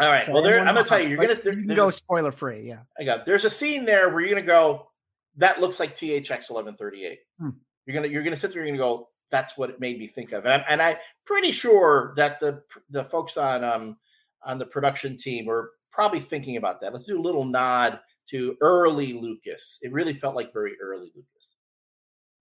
all 0.00 0.08
right 0.08 0.24
so 0.26 0.32
well 0.32 0.42
there 0.42 0.60
i'm 0.60 0.74
gonna 0.74 0.84
tell 0.84 1.00
you 1.00 1.08
you're 1.08 1.18
gonna 1.18 1.38
you 1.44 1.74
go 1.74 1.88
a- 1.88 1.92
spoiler 1.92 2.32
free. 2.32 2.66
Yeah. 2.66 2.80
I 2.98 3.04
got 3.04 3.24
there's 3.24 3.44
a 3.44 3.50
scene 3.50 3.84
there 3.84 4.10
where 4.10 4.20
you're 4.20 4.30
gonna 4.30 4.42
go 4.46 4.88
that 5.36 5.60
looks 5.60 5.80
like 5.80 5.94
THX 5.96 6.50
1138 6.50 7.18
Hmm. 7.38 7.50
you're 7.86 7.94
gonna 7.94 8.08
you're 8.08 8.22
gonna 8.22 8.36
sit 8.36 8.52
there 8.52 8.62
you're 8.64 8.76
gonna 8.76 8.78
go 8.78 9.08
that's 9.30 9.56
what 9.58 9.70
it 9.70 9.80
made 9.80 9.98
me 9.98 10.06
think 10.06 10.32
of 10.32 10.44
and, 10.44 10.54
I'm, 10.54 10.64
and 10.68 10.82
I'm 10.82 10.96
pretty 11.24 11.52
sure 11.52 12.12
that 12.16 12.40
the 12.40 12.62
the 12.90 13.04
folks 13.04 13.36
on 13.36 13.64
um 13.64 13.96
on 14.44 14.58
the 14.58 14.66
production 14.66 15.16
team 15.16 15.46
were 15.46 15.72
probably 15.90 16.20
thinking 16.20 16.56
about 16.56 16.80
that 16.80 16.92
let's 16.92 17.06
do 17.06 17.18
a 17.18 17.22
little 17.22 17.44
nod 17.44 18.00
to 18.28 18.56
early 18.60 19.12
Lucas 19.12 19.78
it 19.82 19.92
really 19.92 20.12
felt 20.14 20.34
like 20.36 20.52
very 20.52 20.74
early 20.82 21.12
Lucas 21.14 21.56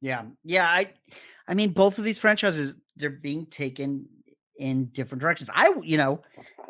Yeah. 0.02 0.24
Yeah. 0.44 0.68
I 0.68 0.92
I 1.48 1.56
mean, 1.56 1.72
both 1.74 1.98
of 1.98 2.06
these 2.06 2.18
franchises, 2.18 2.74
they're 2.96 3.10
being 3.10 3.46
taken 3.48 4.06
in 4.64 4.86
different 4.86 5.22
directions. 5.22 5.50
I, 5.54 5.74
you 5.84 5.98
know, 5.98 6.22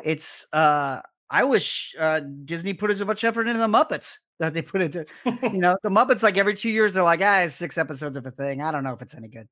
it's 0.02 0.48
uh 0.52 1.00
I 1.30 1.44
wish 1.44 1.94
uh 1.98 2.20
Disney 2.44 2.74
put 2.74 2.90
as 2.90 3.02
much 3.04 3.22
effort 3.22 3.46
into 3.46 3.60
the 3.60 3.68
Muppets 3.68 4.18
that 4.40 4.52
they 4.52 4.62
put 4.62 4.82
into 4.82 5.06
you 5.24 5.50
know, 5.52 5.76
the 5.84 5.90
Muppets 5.90 6.24
like 6.24 6.36
every 6.36 6.54
two 6.54 6.70
years 6.70 6.92
they're 6.92 7.04
like, 7.04 7.20
ah, 7.22 7.42
it's 7.42 7.54
six 7.54 7.78
episodes 7.78 8.16
of 8.16 8.26
a 8.26 8.32
thing. 8.32 8.60
I 8.60 8.72
don't 8.72 8.82
know 8.82 8.92
if 8.92 9.00
it's 9.00 9.14
any 9.14 9.28
good. 9.28 9.48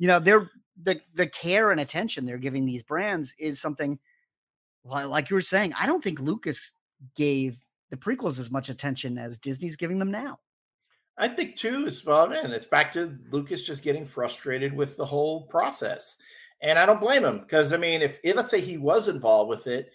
You 0.00 0.08
know, 0.08 0.18
they're 0.18 0.50
the 0.82 1.00
the 1.14 1.28
care 1.28 1.70
and 1.70 1.80
attention 1.80 2.26
they're 2.26 2.36
giving 2.36 2.66
these 2.66 2.82
brands 2.82 3.32
is 3.38 3.60
something 3.60 3.98
like 4.84 5.30
you 5.30 5.34
were 5.34 5.40
saying. 5.40 5.72
I 5.78 5.86
don't 5.86 6.02
think 6.02 6.18
Lucas 6.18 6.72
gave 7.16 7.58
the 7.90 7.96
prequels 7.96 8.40
as 8.40 8.50
much 8.50 8.68
attention 8.70 9.18
as 9.18 9.38
Disney's 9.38 9.76
giving 9.76 10.00
them 10.00 10.10
now. 10.10 10.40
I 11.16 11.28
think 11.28 11.54
too 11.54 11.86
is 11.86 12.04
well, 12.04 12.28
man, 12.28 12.50
it's 12.50 12.66
back 12.66 12.92
to 12.94 13.16
Lucas 13.30 13.62
just 13.62 13.84
getting 13.84 14.04
frustrated 14.04 14.72
with 14.72 14.96
the 14.96 15.06
whole 15.06 15.42
process. 15.42 16.16
And 16.60 16.78
I 16.78 16.86
don't 16.86 17.00
blame 17.00 17.24
him 17.24 17.40
because 17.40 17.72
I 17.72 17.76
mean, 17.76 18.02
if 18.02 18.18
eh, 18.24 18.32
let's 18.34 18.50
say 18.50 18.60
he 18.60 18.78
was 18.78 19.08
involved 19.08 19.48
with 19.48 19.66
it 19.66 19.90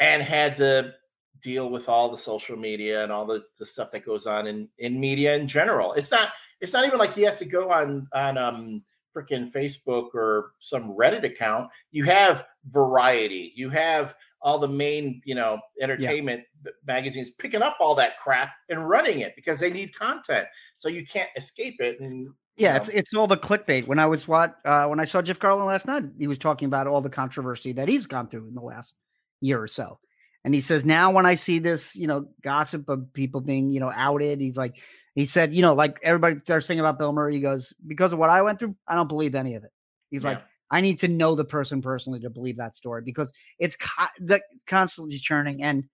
and 0.00 0.22
had 0.22 0.56
to 0.58 0.92
deal 1.40 1.70
with 1.70 1.88
all 1.88 2.10
the 2.10 2.16
social 2.16 2.56
media 2.56 3.02
and 3.02 3.10
all 3.10 3.26
the, 3.26 3.42
the 3.58 3.66
stuff 3.66 3.90
that 3.90 4.06
goes 4.06 4.26
on 4.26 4.46
in, 4.46 4.68
in 4.78 5.00
media 5.00 5.36
in 5.36 5.48
general, 5.48 5.92
it's 5.94 6.10
not 6.10 6.30
it's 6.60 6.72
not 6.72 6.86
even 6.86 6.98
like 6.98 7.14
he 7.14 7.22
has 7.22 7.38
to 7.40 7.44
go 7.44 7.70
on 7.70 8.08
on 8.12 8.38
um 8.38 8.82
freaking 9.14 9.52
Facebook 9.52 10.14
or 10.14 10.52
some 10.60 10.96
Reddit 10.96 11.24
account. 11.24 11.68
You 11.90 12.04
have 12.04 12.44
variety, 12.70 13.52
you 13.54 13.68
have 13.70 14.14
all 14.42 14.58
the 14.58 14.68
main, 14.68 15.22
you 15.24 15.34
know, 15.34 15.60
entertainment 15.80 16.42
b- 16.62 16.70
magazines 16.86 17.30
picking 17.30 17.62
up 17.62 17.76
all 17.80 17.94
that 17.94 18.18
crap 18.18 18.50
and 18.68 18.88
running 18.88 19.20
it 19.20 19.34
because 19.36 19.60
they 19.60 19.70
need 19.70 19.94
content. 19.94 20.46
So 20.78 20.88
you 20.88 21.06
can't 21.06 21.30
escape 21.36 21.76
it. 21.80 22.00
And 22.00 22.30
Yeah, 22.56 22.72
know, 22.72 22.76
it's 22.76 22.88
it's 22.88 23.14
all 23.14 23.26
the 23.26 23.36
clickbait. 23.36 23.86
When 23.86 23.98
I 23.98 24.06
was 24.06 24.28
what 24.28 24.56
uh, 24.64 24.86
when 24.86 25.00
I 25.00 25.04
saw 25.04 25.22
Jeff 25.22 25.38
Garlin 25.38 25.66
last 25.66 25.86
night, 25.86 26.04
he 26.18 26.26
was 26.26 26.38
talking 26.38 26.66
about 26.66 26.86
all 26.86 27.00
the 27.00 27.10
controversy 27.10 27.72
that 27.72 27.88
he's 27.88 28.06
gone 28.06 28.28
through 28.28 28.48
in 28.48 28.54
the 28.54 28.60
last 28.60 28.94
year 29.40 29.60
or 29.60 29.68
so. 29.68 29.98
And 30.44 30.54
he 30.54 30.60
says 30.60 30.84
now 30.84 31.10
when 31.12 31.24
I 31.24 31.36
see 31.36 31.58
this, 31.60 31.94
you 31.94 32.06
know, 32.06 32.28
gossip 32.42 32.88
of 32.88 33.12
people 33.12 33.40
being, 33.40 33.70
you 33.70 33.80
know, 33.80 33.92
outed, 33.94 34.40
he's 34.40 34.56
like, 34.56 34.76
he 35.14 35.24
said, 35.24 35.54
you 35.54 35.62
know, 35.62 35.74
like 35.74 35.98
everybody 36.02 36.36
they're 36.44 36.60
saying 36.60 36.80
about 36.80 36.98
Bill 36.98 37.12
Murray, 37.12 37.34
he 37.34 37.40
goes, 37.40 37.72
because 37.86 38.12
of 38.12 38.18
what 38.18 38.30
I 38.30 38.42
went 38.42 38.58
through, 38.58 38.76
I 38.88 38.96
don't 38.96 39.08
believe 39.08 39.34
any 39.34 39.54
of 39.54 39.64
it. 39.64 39.70
He's 40.10 40.24
like, 40.24 40.42
I 40.70 40.80
need 40.80 40.98
to 41.00 41.08
know 41.08 41.34
the 41.34 41.44
person 41.44 41.80
personally 41.80 42.20
to 42.20 42.30
believe 42.30 42.56
that 42.56 42.76
story 42.76 43.02
because 43.02 43.32
it's 43.58 43.76
co- 43.76 44.06
the, 44.18 44.40
it's 44.52 44.64
constantly 44.64 45.16
churning. 45.18 45.62
And 45.62 45.84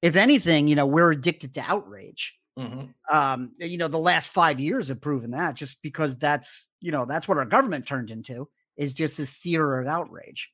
if 0.00 0.16
anything, 0.16 0.68
you 0.68 0.76
know, 0.76 0.86
we're 0.86 1.10
addicted 1.10 1.54
to 1.54 1.60
outrage 1.60 2.34
Mhm. 2.58 2.92
um 3.10 3.52
you 3.58 3.78
know 3.78 3.88
the 3.88 3.98
last 3.98 4.28
five 4.28 4.60
years 4.60 4.88
have 4.88 5.00
proven 5.00 5.30
that 5.30 5.54
just 5.54 5.80
because 5.80 6.16
that's 6.18 6.66
you 6.80 6.92
know 6.92 7.06
that's 7.06 7.26
what 7.26 7.38
our 7.38 7.46
government 7.46 7.86
turned 7.86 8.10
into 8.10 8.46
is 8.76 8.92
just 8.92 9.16
this 9.16 9.34
theater 9.36 9.80
of 9.80 9.86
outrage 9.86 10.52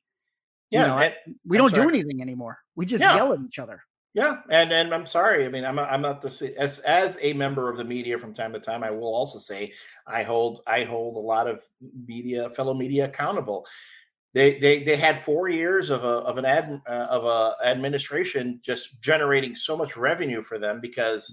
You 0.71 0.79
yeah, 0.79 0.87
know, 0.87 0.97
and- 0.97 1.15
we 1.45 1.57
I'm 1.57 1.63
don't 1.63 1.71
sorry. 1.71 1.87
do 1.87 1.93
anything 1.95 2.21
anymore 2.21 2.59
we 2.75 2.85
just 2.85 3.01
Yeah. 3.03 3.15
yell 3.15 3.33
at 3.33 3.39
each 3.41 3.59
other 3.59 3.83
Yeah, 4.13 4.41
and 4.49 4.71
and 4.71 4.91
I'm 4.93 5.05
sorry. 5.05 5.45
I 5.45 5.49
mean, 5.49 5.63
I'm 5.65 5.77
I'm 5.77 6.01
not 6.01 6.21
the 6.21 6.53
as 6.57 6.79
as 6.79 7.17
a 7.21 7.33
member 7.33 7.69
of 7.69 7.77
the 7.77 7.83
media 7.85 8.17
from 8.17 8.33
time 8.33 8.53
to 8.53 8.59
time. 8.59 8.83
I 8.83 8.89
will 8.89 9.13
also 9.13 9.37
say 9.37 9.73
I 10.07 10.23
hold 10.23 10.63
I 10.65 10.83
hold 10.83 11.15
a 11.15 11.19
lot 11.33 11.47
of 11.47 11.61
media 12.07 12.49
fellow 12.49 12.73
media 12.73 13.05
accountable. 13.05 13.67
They 14.33 14.57
they 14.59 14.83
they 14.83 14.97
had 14.97 15.19
four 15.19 15.47
years 15.49 15.91
of 15.91 16.03
a 16.03 16.15
of 16.29 16.37
an 16.39 16.45
ad 16.45 16.81
uh, 16.87 17.07
of 17.17 17.23
a 17.25 17.55
administration 17.67 18.59
just 18.63 18.99
generating 18.99 19.53
so 19.55 19.77
much 19.77 19.95
revenue 19.95 20.41
for 20.41 20.57
them 20.57 20.81
because 20.81 21.23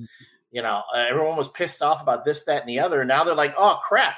you 0.57 0.63
know 0.63 0.83
uh, 0.95 1.05
everyone 1.09 1.37
was 1.37 1.51
pissed 1.51 1.83
off 1.83 2.01
about 2.01 2.25
this 2.25 2.45
that 2.45 2.63
and 2.63 2.69
the 2.69 2.81
other. 2.81 3.03
And 3.03 3.09
now 3.09 3.25
they're 3.25 3.35
like, 3.35 3.55
oh 3.59 3.79
crap, 3.87 4.17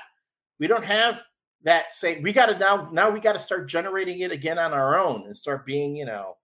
we 0.61 0.69
don't 0.69 0.85
have 0.85 1.21
that 1.65 1.91
say 1.91 2.21
We 2.21 2.33
got 2.33 2.47
to 2.47 2.59
now 2.59 2.89
now 2.93 3.11
we 3.11 3.19
got 3.19 3.33
to 3.33 3.41
start 3.41 3.69
generating 3.69 4.21
it 4.21 4.31
again 4.31 4.59
on 4.59 4.73
our 4.73 4.97
own 4.97 5.27
and 5.27 5.37
start 5.37 5.67
being 5.67 5.97
you 5.97 6.07
know 6.07 6.37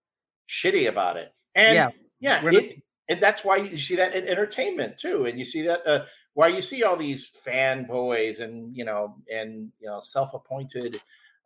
shitty 0.49 0.89
about 0.89 1.15
it. 1.15 1.33
And 1.55 1.73
Yeah. 1.73 1.89
yeah, 2.19 2.45
it, 2.45 2.83
and 3.07 3.21
that's 3.21 3.45
why 3.45 3.57
you 3.57 3.77
see 3.77 3.95
that 3.95 4.13
in 4.13 4.27
entertainment 4.27 4.97
too, 4.97 5.25
and 5.25 5.39
you 5.39 5.45
see 5.45 5.61
that 5.61 5.87
uh, 5.87 6.05
why 6.33 6.47
you 6.49 6.61
see 6.61 6.83
all 6.83 6.97
these 6.97 7.31
fanboys 7.45 8.41
and 8.41 8.75
you 8.75 8.83
know 8.83 9.15
and 9.31 9.71
you 9.79 9.87
know 9.87 10.01
self-appointed, 10.01 10.99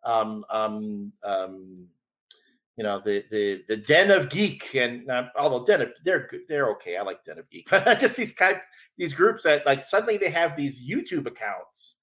um, 0.03 0.43
um, 0.49 1.13
um, 1.23 1.87
you 2.79 2.83
know 2.83 3.01
the 3.03 3.25
the 3.29 3.63
the 3.67 3.75
den 3.75 4.09
of 4.09 4.29
geek. 4.29 4.73
And 4.73 5.11
uh, 5.11 5.25
although 5.37 5.65
den 5.65 5.81
of 5.81 5.89
they're 6.05 6.27
good, 6.31 6.41
they're 6.47 6.69
okay, 6.71 6.95
I 6.95 7.01
like 7.03 7.25
den 7.25 7.37
of 7.37 7.49
geek, 7.49 7.67
but 7.71 7.99
just 7.99 8.15
these 8.15 8.31
kind 8.33 8.57
these 8.97 9.11
groups 9.13 9.43
that 9.43 9.65
like 9.65 9.83
suddenly 9.83 10.17
they 10.17 10.29
have 10.31 10.55
these 10.55 10.81
YouTube 10.89 11.27
accounts. 11.27 11.97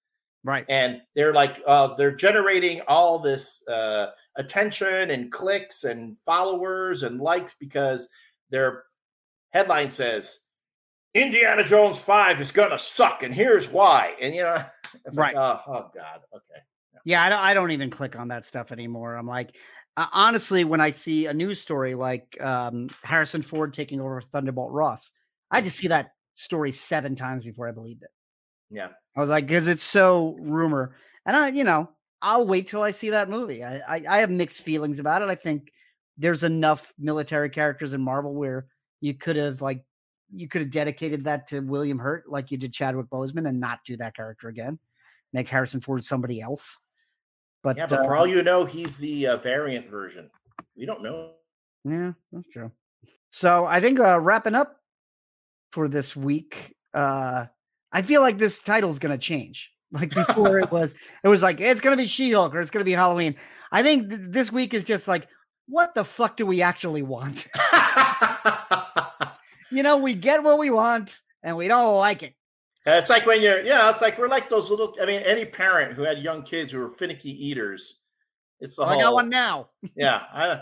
Right. 0.44 0.64
and 0.68 1.00
they're 1.16 1.32
like 1.34 1.60
uh, 1.66 1.96
they're 1.96 2.14
generating 2.14 2.80
all 2.86 3.18
this 3.18 3.66
uh, 3.66 4.10
attention 4.36 5.10
and 5.10 5.32
clicks 5.32 5.82
and 5.82 6.16
followers 6.24 7.02
and 7.02 7.20
likes 7.20 7.56
because 7.58 8.06
their 8.52 8.84
headline 9.50 9.90
says 9.90 10.38
indiana 11.14 11.64
jones 11.64 11.98
5 11.98 12.40
is 12.40 12.52
gonna 12.52 12.78
suck 12.78 13.24
and 13.24 13.34
here's 13.34 13.68
why. 13.68 14.14
And 14.20 14.36
you 14.36 14.42
know 14.44 14.62
it's 15.04 15.16
Right. 15.16 15.34
like 15.34 15.42
oh, 15.66 15.72
oh 15.72 15.90
god. 15.92 16.20
Okay. 16.32 16.62
Yeah, 17.04 17.22
I 17.24 17.28
don't, 17.28 17.38
I 17.40 17.54
don't 17.54 17.70
even 17.72 17.90
click 17.90 18.16
on 18.16 18.28
that 18.28 18.44
stuff 18.44 18.70
anymore. 18.72 19.14
I'm 19.16 19.26
like, 19.28 19.54
honestly, 19.96 20.64
when 20.64 20.80
I 20.80 20.90
see 20.90 21.26
a 21.26 21.34
news 21.34 21.60
story 21.60 21.94
like 21.94 22.36
um, 22.40 22.90
Harrison 23.02 23.42
Ford 23.42 23.72
taking 23.72 24.00
over 24.00 24.20
Thunderbolt 24.20 24.72
Ross, 24.72 25.10
I 25.50 25.62
just 25.62 25.76
see 25.76 25.88
that 25.88 26.12
story 26.34 26.72
seven 26.72 27.16
times 27.16 27.44
before 27.44 27.68
I 27.68 27.72
believed 27.72 28.02
it. 28.02 28.10
yeah 28.70 28.88
I 29.16 29.20
was 29.20 29.30
like, 29.30 29.46
because 29.46 29.66
it's 29.66 29.82
so 29.82 30.36
rumor, 30.38 30.94
and 31.24 31.34
I, 31.34 31.48
you 31.48 31.64
know, 31.64 31.88
I'll 32.20 32.46
wait 32.46 32.68
till 32.68 32.82
I 32.82 32.90
see 32.90 33.10
that 33.10 33.30
movie. 33.30 33.64
I, 33.64 33.78
I, 33.88 34.02
I 34.08 34.18
have 34.18 34.30
mixed 34.30 34.60
feelings 34.60 34.98
about 34.98 35.22
it. 35.22 35.28
I 35.28 35.34
think 35.34 35.72
there's 36.18 36.42
enough 36.42 36.92
military 36.98 37.50
characters 37.50 37.92
in 37.92 38.00
Marvel 38.00 38.34
where 38.34 38.66
you 39.00 39.14
could 39.14 39.36
have 39.36 39.62
like, 39.62 39.84
you 40.34 40.48
could 40.48 40.62
have 40.62 40.70
dedicated 40.70 41.24
that 41.24 41.46
to 41.48 41.60
William 41.60 41.98
Hurt 41.98 42.24
like 42.28 42.50
you 42.50 42.58
did 42.58 42.72
Chadwick 42.72 43.06
Boseman 43.06 43.48
and 43.48 43.60
not 43.60 43.80
do 43.84 43.96
that 43.98 44.16
character 44.16 44.48
again. 44.48 44.78
Make 45.32 45.48
Harrison 45.48 45.80
Ford 45.80 46.04
somebody 46.04 46.40
else. 46.40 46.80
But 47.66 47.76
yeah 47.76 47.86
but 47.86 48.04
for 48.04 48.14
uh, 48.14 48.20
all 48.20 48.26
you 48.28 48.44
know 48.44 48.64
he's 48.64 48.96
the 48.96 49.26
uh, 49.26 49.36
variant 49.38 49.90
version 49.90 50.30
we 50.76 50.86
don't 50.86 51.02
know 51.02 51.32
Yeah, 51.84 52.12
that's 52.30 52.46
true. 52.48 52.70
So 53.30 53.64
I 53.64 53.80
think 53.80 53.98
uh, 53.98 54.20
wrapping 54.20 54.54
up 54.54 54.76
for 55.72 55.88
this 55.88 56.14
week, 56.14 56.76
uh, 56.94 57.46
I 57.92 58.02
feel 58.02 58.20
like 58.20 58.38
this 58.38 58.60
title's 58.60 59.00
going 59.00 59.12
to 59.12 59.18
change. 59.18 59.72
Like 59.92 60.14
before, 60.14 60.58
it 60.58 60.70
was 60.72 60.94
it 61.24 61.28
was 61.28 61.42
like 61.42 61.60
it's 61.60 61.80
going 61.80 61.96
to 61.96 62.02
be 62.02 62.06
She-Hulk 62.06 62.54
or 62.54 62.60
it's 62.60 62.70
going 62.70 62.84
to 62.84 62.88
be 62.88 62.92
Halloween. 62.92 63.34
I 63.72 63.82
think 63.82 64.10
th- 64.10 64.20
this 64.28 64.52
week 64.52 64.74
is 64.74 64.84
just 64.84 65.08
like, 65.08 65.26
what 65.66 65.94
the 65.94 66.04
fuck 66.04 66.36
do 66.36 66.46
we 66.46 66.62
actually 66.62 67.02
want? 67.02 67.46
you 69.72 69.82
know, 69.82 69.96
we 69.96 70.14
get 70.14 70.42
what 70.42 70.58
we 70.58 70.70
want 70.70 71.20
and 71.42 71.56
we 71.56 71.68
don't 71.68 71.98
like 71.98 72.22
it. 72.22 72.34
It's 72.86 73.10
like 73.10 73.26
when 73.26 73.42
you're 73.42 73.62
yeah 73.62 73.90
it's 73.90 74.00
like 74.00 74.18
we're 74.18 74.28
like 74.28 74.48
those 74.48 74.70
little 74.70 74.94
i 75.02 75.06
mean 75.06 75.20
any 75.22 75.44
parent 75.44 75.94
who 75.94 76.02
had 76.02 76.18
young 76.18 76.42
kids 76.42 76.72
who 76.72 76.78
were 76.78 76.90
finicky 76.90 77.30
eaters 77.46 78.00
it's 78.60 78.76
the 78.76 78.82
Well, 78.82 78.98
I 78.98 79.02
got 79.02 79.14
one 79.14 79.28
now. 79.28 79.68
yeah 79.96 80.22
i 80.32 80.60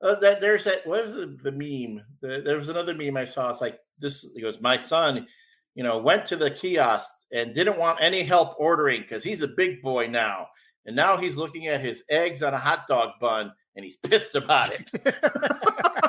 uh, 0.00 0.14
that 0.20 0.40
there's 0.40 0.64
that 0.64 0.86
what 0.86 1.04
was 1.04 1.12
the, 1.12 1.36
the 1.42 1.52
meme 1.52 2.04
the, 2.20 2.42
there 2.44 2.56
was 2.56 2.68
another 2.68 2.94
meme 2.94 3.16
i 3.16 3.24
saw 3.24 3.50
it's 3.50 3.60
like 3.60 3.78
this 3.98 4.26
he 4.34 4.40
goes 4.40 4.60
my 4.60 4.76
son 4.76 5.26
you 5.74 5.82
know 5.82 5.98
went 5.98 6.26
to 6.26 6.36
the 6.36 6.50
kiosk 6.50 7.10
and 7.32 7.54
didn't 7.54 7.78
want 7.78 7.98
any 8.00 8.22
help 8.22 8.54
ordering 8.58 9.02
because 9.02 9.22
he's 9.22 9.42
a 9.42 9.48
big 9.48 9.82
boy 9.82 10.06
now 10.06 10.46
and 10.86 10.96
now 10.96 11.16
he's 11.16 11.36
looking 11.36 11.66
at 11.66 11.80
his 11.80 12.02
eggs 12.08 12.42
on 12.42 12.54
a 12.54 12.58
hot 12.58 12.86
dog 12.88 13.10
bun 13.20 13.52
and 13.76 13.84
he's 13.84 13.96
pissed 13.96 14.34
about 14.34 14.70
it 14.72 14.88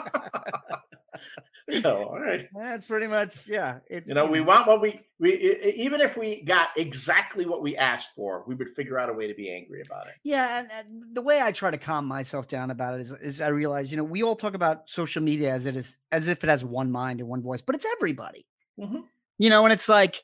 so 1.81 2.03
all 2.09 2.19
right 2.19 2.47
That's 2.55 2.85
pretty 2.85 3.07
much 3.07 3.47
yeah. 3.47 3.79
It's 3.89 4.07
you 4.07 4.13
know 4.13 4.25
we 4.25 4.41
want 4.41 4.67
what 4.67 4.81
we 4.81 5.01
we 5.19 5.33
even 5.75 6.01
if 6.01 6.17
we 6.17 6.41
got 6.43 6.69
exactly 6.77 7.45
what 7.45 7.61
we 7.61 7.75
asked 7.77 8.09
for 8.15 8.43
we 8.47 8.55
would 8.55 8.69
figure 8.69 8.97
out 8.99 9.09
a 9.09 9.13
way 9.13 9.27
to 9.27 9.33
be 9.33 9.53
angry 9.53 9.81
about 9.85 10.07
it 10.07 10.13
Yeah, 10.23 10.59
and, 10.59 10.69
and 10.71 11.15
the 11.15 11.21
way 11.21 11.41
I 11.41 11.51
try 11.51 11.71
to 11.71 11.77
calm 11.77 12.05
myself 12.05 12.47
down 12.47 12.71
about 12.71 12.95
it 12.95 13.01
is, 13.01 13.11
is 13.11 13.41
I 13.41 13.47
realize, 13.49 13.91
you 13.91 13.97
know, 13.97 14.03
we 14.03 14.23
all 14.23 14.35
talk 14.35 14.53
about 14.53 14.89
social 14.89 15.21
media 15.21 15.53
as 15.53 15.65
it 15.65 15.75
is 15.75 15.97
as 16.11 16.27
if 16.27 16.43
it 16.43 16.49
has 16.49 16.63
one 16.63 16.91
mind 16.91 17.19
and 17.19 17.29
one 17.29 17.41
voice, 17.41 17.61
but 17.61 17.75
it's 17.75 17.85
everybody. 17.97 18.45
Mhm. 18.79 19.03
You 19.37 19.49
know, 19.49 19.63
and 19.65 19.71
it's 19.73 19.87
like 19.87 20.23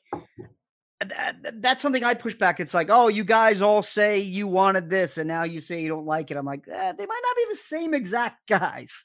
that's 1.54 1.82
something 1.82 2.02
I 2.04 2.14
push 2.14 2.34
back. 2.34 2.58
It's 2.58 2.72
like, 2.72 2.88
oh, 2.90 3.08
you 3.08 3.22
guys 3.22 3.60
all 3.60 3.82
say 3.82 4.18
you 4.18 4.46
wanted 4.48 4.88
this, 4.88 5.18
and 5.18 5.28
now 5.28 5.42
you 5.44 5.60
say 5.60 5.82
you 5.82 5.88
don't 5.88 6.06
like 6.06 6.30
it. 6.30 6.36
I'm 6.38 6.46
like, 6.46 6.66
eh, 6.66 6.92
they 6.92 7.06
might 7.06 7.22
not 7.22 7.36
be 7.36 7.44
the 7.50 7.56
same 7.56 7.92
exact 7.92 8.46
guys. 8.48 9.04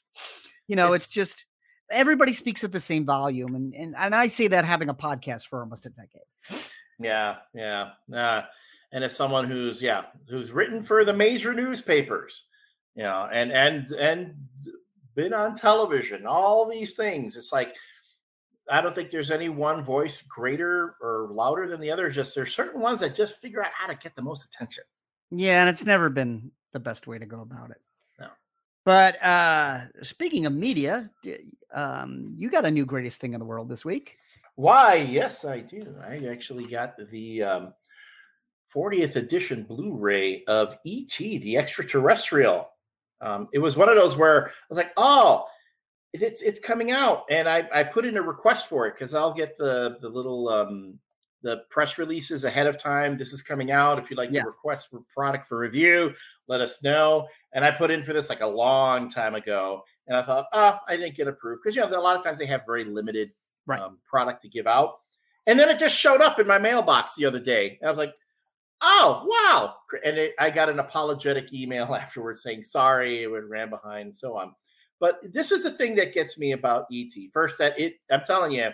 You 0.68 0.76
know, 0.76 0.94
it's, 0.94 1.04
It's- 1.04 1.14
just 1.14 1.44
everybody 1.92 2.32
speaks 2.32 2.64
at 2.64 2.72
the 2.72 2.80
same 2.80 3.04
volume, 3.04 3.54
and 3.54 3.74
and 3.74 3.94
and 3.96 4.14
I 4.14 4.26
say 4.26 4.48
that 4.48 4.64
having 4.64 4.88
a 4.88 4.94
podcast 4.94 5.48
for 5.48 5.60
almost 5.60 5.86
a 5.86 5.90
decade. 5.90 6.62
Yeah, 6.98 7.36
yeah. 7.54 7.90
Uh, 8.12 8.42
and 8.92 9.04
as 9.04 9.16
someone 9.16 9.50
who's 9.50 9.80
yeah, 9.80 10.04
who's 10.28 10.52
written 10.52 10.82
for 10.82 11.04
the 11.04 11.12
major 11.12 11.54
newspapers, 11.54 12.44
you 12.94 13.02
know, 13.02 13.28
and 13.32 13.52
and 13.52 13.90
and 13.92 14.34
been 15.14 15.32
on 15.32 15.54
television, 15.54 16.26
all 16.26 16.68
these 16.68 16.92
things. 16.92 17.36
It's 17.36 17.52
like 17.52 17.74
I 18.70 18.80
don't 18.80 18.94
think 18.94 19.10
there's 19.10 19.30
any 19.30 19.48
one 19.48 19.82
voice 19.82 20.22
greater 20.22 20.96
or 21.00 21.28
louder 21.32 21.66
than 21.66 21.80
the 21.80 21.90
other. 21.90 22.10
Just 22.10 22.34
there's 22.34 22.54
certain 22.54 22.80
ones 22.80 23.00
that 23.00 23.14
just 23.14 23.40
figure 23.40 23.64
out 23.64 23.72
how 23.74 23.86
to 23.86 23.94
get 23.94 24.14
the 24.14 24.22
most 24.22 24.44
attention. 24.44 24.84
Yeah, 25.30 25.60
and 25.60 25.70
it's 25.70 25.86
never 25.86 26.10
been 26.10 26.50
the 26.72 26.80
best 26.80 27.06
way 27.06 27.18
to 27.18 27.26
go 27.26 27.40
about 27.40 27.70
it. 27.70 27.80
But 28.84 29.22
uh 29.22 29.82
speaking 30.02 30.46
of 30.46 30.52
media, 30.52 31.10
um, 31.72 32.34
you 32.36 32.50
got 32.50 32.64
a 32.64 32.70
new 32.70 32.84
greatest 32.84 33.20
thing 33.20 33.34
in 33.34 33.40
the 33.40 33.46
world 33.46 33.68
this 33.68 33.84
week. 33.84 34.18
Why? 34.56 34.96
Yes, 34.96 35.44
I 35.44 35.60
do. 35.60 35.94
I 36.04 36.26
actually 36.30 36.66
got 36.66 36.96
the 37.10 37.42
um, 37.42 37.74
40th 38.74 39.16
edition 39.16 39.64
Blu-ray 39.64 40.44
of 40.44 40.76
ET, 40.86 41.16
the 41.16 41.56
extraterrestrial. 41.56 42.68
Um, 43.20 43.48
it 43.52 43.58
was 43.58 43.76
one 43.76 43.88
of 43.88 43.96
those 43.96 44.16
where 44.16 44.48
I 44.48 44.50
was 44.68 44.78
like, 44.78 44.92
"Oh, 44.96 45.46
it's 46.12 46.42
it's 46.42 46.58
coming 46.58 46.90
out," 46.90 47.24
and 47.30 47.48
I 47.48 47.68
I 47.72 47.84
put 47.84 48.04
in 48.04 48.16
a 48.16 48.22
request 48.22 48.68
for 48.68 48.86
it 48.86 48.94
because 48.94 49.14
I'll 49.14 49.32
get 49.32 49.56
the 49.56 49.98
the 50.02 50.08
little 50.08 50.48
um, 50.48 50.98
the 51.42 51.58
press 51.70 51.98
releases 51.98 52.44
ahead 52.44 52.66
of 52.66 52.78
time. 52.78 53.18
This 53.18 53.32
is 53.32 53.42
coming 53.42 53.70
out. 53.70 53.98
If 53.98 54.10
you'd 54.10 54.16
like 54.18 54.30
Yeah. 54.30 54.42
to 54.42 54.46
request 54.48 54.90
for 54.90 55.00
product 55.12 55.46
for 55.48 55.58
review, 55.58 56.14
let 56.48 56.60
us 56.60 56.82
know. 56.82 57.26
And 57.52 57.64
I 57.64 57.70
put 57.70 57.90
in 57.90 58.02
for 58.04 58.12
this 58.12 58.28
like 58.28 58.40
a 58.40 58.46
long 58.46 59.10
time 59.10 59.34
ago, 59.34 59.82
and 60.06 60.16
I 60.16 60.22
thought, 60.22 60.46
oh, 60.52 60.78
I 60.88 60.96
didn't 60.96 61.16
get 61.16 61.28
approved 61.28 61.62
because 61.62 61.74
you 61.76 61.82
know 61.82 61.88
a 61.88 62.00
lot 62.00 62.16
of 62.16 62.24
times 62.24 62.38
they 62.38 62.46
have 62.46 62.62
very 62.66 62.84
limited 62.84 63.32
Right. 63.66 63.80
um, 63.80 63.98
product 64.08 64.42
to 64.42 64.48
give 64.48 64.66
out. 64.66 65.00
And 65.46 65.58
then 65.58 65.68
it 65.68 65.78
just 65.78 65.96
showed 65.96 66.20
up 66.20 66.38
in 66.40 66.46
my 66.46 66.58
mailbox 66.58 67.14
the 67.14 67.26
other 67.26 67.40
day. 67.40 67.78
And 67.80 67.88
I 67.88 67.90
was 67.90 67.98
like, 67.98 68.14
oh, 68.80 69.24
wow. 69.28 69.74
And 70.04 70.16
it, 70.18 70.34
I 70.38 70.50
got 70.50 70.68
an 70.68 70.78
apologetic 70.80 71.52
email 71.52 71.94
afterwards 72.00 72.42
saying, 72.42 72.62
sorry, 72.64 73.22
it 73.24 73.28
ran 73.28 73.70
behind 73.70 74.06
and 74.06 74.16
so 74.16 74.36
on. 74.36 74.54
But 75.00 75.18
this 75.32 75.50
is 75.50 75.64
the 75.64 75.70
thing 75.70 75.96
that 75.96 76.14
gets 76.14 76.38
me 76.38 76.52
about 76.52 76.86
ET. 76.92 77.10
First, 77.32 77.58
that 77.58 77.78
it, 77.78 77.94
I'm 78.10 78.22
telling 78.24 78.52
you, 78.52 78.70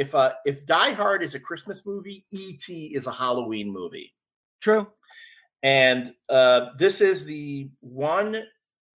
if 0.00 0.14
uh, 0.14 0.32
if 0.46 0.64
Die 0.64 0.92
Hard 0.94 1.22
is 1.22 1.34
a 1.34 1.40
Christmas 1.40 1.84
movie, 1.84 2.24
ET 2.32 2.66
is 2.70 3.06
a 3.06 3.12
Halloween 3.12 3.70
movie. 3.70 4.14
True. 4.62 4.88
And 5.62 6.14
uh, 6.30 6.70
this 6.78 7.02
is 7.02 7.26
the 7.26 7.68
one, 7.80 8.44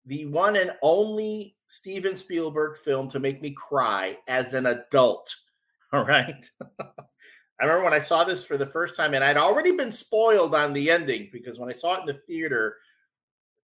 the 0.07 0.25
one 0.25 0.57
and 0.57 0.73
only 0.81 1.57
Steven 1.69 2.17
Spielberg 2.17 2.79
film 2.79 3.11
to 3.11 3.21
make 3.21 3.43
me 3.43 3.51
cry 3.51 4.17
as 4.29 4.55
an 4.55 4.65
adult. 4.65 5.37
All 5.93 6.07
right. 6.07 6.51
I 6.81 7.65
remember 7.67 7.85
when 7.85 7.93
I 7.93 7.99
saw 7.99 8.25
this 8.25 8.43
for 8.43 8.57
the 8.57 8.67
first 8.67 8.97
time, 8.97 9.13
and 9.13 9.23
I'd 9.23 9.37
already 9.37 9.77
been 9.77 9.93
spoiled 9.93 10.55
on 10.55 10.73
the 10.73 10.91
ending 10.91 11.29
because 11.31 11.59
when 11.59 11.69
I 11.69 11.75
saw 11.75 11.97
it 11.97 12.01
in 12.01 12.07
the 12.07 12.21
theater, 12.27 12.79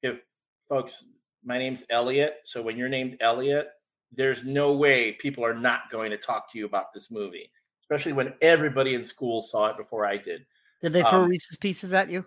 if 0.03 0.25
folks, 0.67 1.05
my 1.45 1.57
name's 1.57 1.85
Elliot. 1.89 2.39
So 2.43 2.61
when 2.61 2.75
you're 2.75 2.89
named 2.89 3.15
Elliot, 3.21 3.69
there's 4.11 4.43
no 4.43 4.73
way 4.73 5.13
people 5.13 5.45
are 5.45 5.53
not 5.53 5.89
going 5.91 6.11
to 6.11 6.17
talk 6.17 6.51
to 6.51 6.57
you 6.57 6.65
about 6.65 6.93
this 6.93 7.11
movie, 7.11 7.51
especially 7.83 8.13
when 8.13 8.33
everybody 8.41 8.95
in 8.95 9.03
school 9.03 9.41
saw 9.41 9.67
it 9.67 9.77
before 9.77 10.05
I 10.05 10.17
did. 10.17 10.45
Did 10.81 10.93
they 10.93 11.01
throw 11.01 11.23
Um, 11.23 11.29
Reese's 11.29 11.57
pieces 11.57 11.93
at 11.93 12.09
you? 12.09 12.25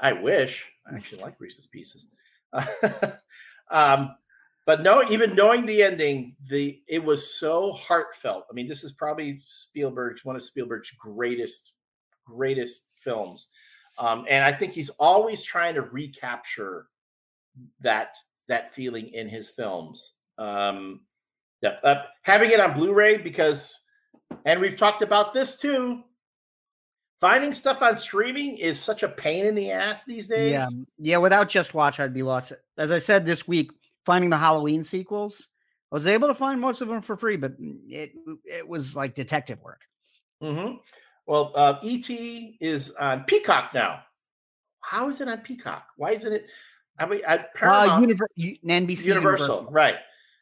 I 0.00 0.12
wish. 0.12 0.68
I 0.90 0.96
actually 0.96 1.22
like 1.22 1.40
Reese's 1.40 1.66
Pieces. 1.66 2.06
um, 3.70 4.16
but 4.66 4.82
no, 4.82 5.02
even 5.10 5.34
knowing 5.34 5.64
the 5.64 5.82
ending, 5.82 6.36
the 6.48 6.82
it 6.88 7.02
was 7.02 7.34
so 7.34 7.72
heartfelt. 7.72 8.44
I 8.50 8.54
mean, 8.54 8.68
this 8.68 8.84
is 8.84 8.92
probably 8.92 9.40
Spielberg's 9.46 10.24
one 10.24 10.36
of 10.36 10.42
Spielberg's 10.42 10.90
greatest, 10.90 11.72
greatest 12.26 12.82
films. 12.94 13.48
Um, 13.98 14.26
and 14.28 14.44
I 14.44 14.52
think 14.52 14.72
he's 14.72 14.90
always 14.90 15.42
trying 15.42 15.74
to 15.74 15.82
recapture 15.82 16.86
that 17.80 18.16
that 18.48 18.74
feeling 18.74 19.08
in 19.08 19.28
his 19.28 19.48
films. 19.48 20.14
Um, 20.38 21.00
yeah, 21.60 21.76
uh, 21.82 22.02
having 22.22 22.50
it 22.50 22.60
on 22.60 22.74
Blu-ray 22.74 23.18
because, 23.18 23.74
and 24.44 24.60
we've 24.60 24.76
talked 24.76 25.02
about 25.02 25.34
this 25.34 25.56
too. 25.56 26.02
Finding 27.20 27.52
stuff 27.52 27.82
on 27.82 27.96
streaming 27.96 28.56
is 28.58 28.78
such 28.78 29.02
a 29.02 29.08
pain 29.08 29.44
in 29.44 29.56
the 29.56 29.72
ass 29.72 30.04
these 30.04 30.28
days. 30.28 30.52
Yeah. 30.52 30.68
Yeah, 30.98 31.16
without 31.16 31.48
just 31.48 31.74
watch, 31.74 31.98
I'd 31.98 32.14
be 32.14 32.22
lost. 32.22 32.52
As 32.76 32.92
I 32.92 33.00
said 33.00 33.26
this 33.26 33.48
week, 33.48 33.72
finding 34.06 34.30
the 34.30 34.36
Halloween 34.38 34.84
sequels, 34.84 35.48
I 35.90 35.96
was 35.96 36.06
able 36.06 36.28
to 36.28 36.34
find 36.34 36.60
most 36.60 36.80
of 36.80 36.86
them 36.86 37.02
for 37.02 37.16
free, 37.16 37.36
but 37.36 37.54
it 37.88 38.12
it 38.44 38.68
was 38.68 38.94
like 38.94 39.16
detective 39.16 39.60
work. 39.62 39.80
Mm-hmm. 40.40 40.76
Well, 41.26 41.50
uh, 41.56 41.78
ET 41.82 42.08
is 42.08 42.92
on 42.92 43.24
Peacock 43.24 43.74
now. 43.74 44.04
How 44.80 45.08
is 45.08 45.20
it 45.20 45.26
on 45.26 45.38
Peacock? 45.38 45.86
Why 45.96 46.12
isn't 46.12 46.32
it? 46.32 46.46
I 47.00 47.06
mean, 47.06 47.22
I, 47.26 47.38
Uh, 47.38 47.42
Paramount, 47.56 48.06
Univer- 48.06 48.26
U- 48.36 48.56
NBC 48.64 49.06
Universal, 49.06 49.46
Universal. 49.56 49.66
right? 49.72 49.96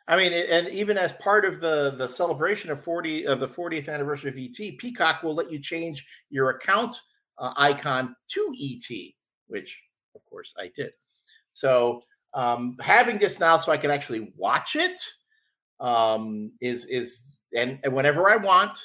I 0.09 0.16
mean, 0.16 0.32
and 0.32 0.68
even 0.68 0.96
as 0.96 1.12
part 1.14 1.44
of 1.44 1.61
the 1.61 1.94
the 1.96 2.07
celebration 2.07 2.70
of 2.70 2.82
forty 2.82 3.26
of 3.26 3.40
the 3.40 3.48
40th 3.48 3.88
anniversary 3.88 4.30
of 4.30 4.38
ET, 4.38 4.78
Peacock 4.78 5.22
will 5.22 5.34
let 5.34 5.50
you 5.50 5.59
change 5.59 6.07
your 6.30 6.50
account 6.50 7.00
uh, 7.38 7.52
icon 7.57 8.14
to 8.28 8.54
ET, 8.61 8.96
which 9.48 9.82
of 10.14 10.24
course 10.30 10.54
I 10.59 10.70
did. 10.74 10.92
So 11.52 12.02
um, 12.34 12.76
having 12.80 13.18
this 13.18 13.40
now, 13.40 13.57
so 13.57 13.72
I 13.72 13.76
can 13.76 13.90
actually 13.90 14.32
watch 14.36 14.76
it, 14.76 15.00
um, 15.80 16.52
is 16.61 16.86
is 16.86 17.36
and, 17.57 17.78
and 17.82 17.92
whenever 17.92 18.30
I 18.30 18.36
want, 18.36 18.78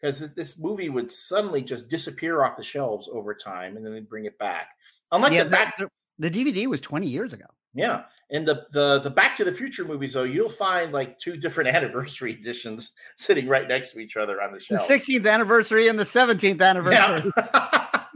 because 0.00 0.34
this 0.34 0.58
movie 0.58 0.88
would 0.88 1.10
suddenly 1.12 1.62
just 1.62 1.88
disappear 1.88 2.42
off 2.44 2.56
the 2.56 2.64
shelves 2.64 3.08
over 3.12 3.34
time, 3.34 3.76
and 3.76 3.84
then 3.84 3.92
they 3.92 4.00
bring 4.00 4.24
it 4.24 4.38
back. 4.38 4.70
Unlike 5.12 5.32
yeah, 5.32 5.44
the 5.44 5.50
back, 5.50 5.76
the, 5.76 5.88
the 6.18 6.30
DVD 6.30 6.66
was 6.66 6.80
20 6.80 7.06
years 7.06 7.32
ago. 7.32 7.46
Yeah, 7.74 8.04
and 8.30 8.46
the 8.46 8.66
the 8.72 9.00
the 9.00 9.10
Back 9.10 9.36
to 9.36 9.44
the 9.44 9.52
Future 9.52 9.84
movies, 9.84 10.12
though, 10.12 10.22
you'll 10.24 10.48
find 10.50 10.92
like 10.92 11.18
two 11.18 11.36
different 11.36 11.68
anniversary 11.74 12.32
editions 12.32 12.92
sitting 13.16 13.48
right 13.48 13.66
next 13.68 13.92
to 13.92 13.98
each 13.98 14.16
other 14.16 14.40
on 14.40 14.52
the 14.52 14.58
The 14.58 14.64
shelf. 14.64 14.88
16th 14.88 15.26
anniversary 15.28 15.88
and 15.88 15.98
the 15.98 16.04
17th 16.04 16.62
anniversary. 16.62 17.32
Yeah. 17.36 18.04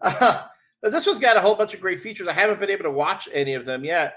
Uh, 0.00 0.44
this 0.82 1.06
one's 1.06 1.18
got 1.18 1.36
a 1.36 1.40
whole 1.40 1.56
bunch 1.56 1.74
of 1.74 1.80
great 1.80 2.00
features. 2.00 2.28
I 2.28 2.32
haven't 2.32 2.60
been 2.60 2.70
able 2.70 2.84
to 2.84 2.90
watch 2.92 3.28
any 3.32 3.54
of 3.54 3.64
them 3.64 3.84
yet. 3.84 4.14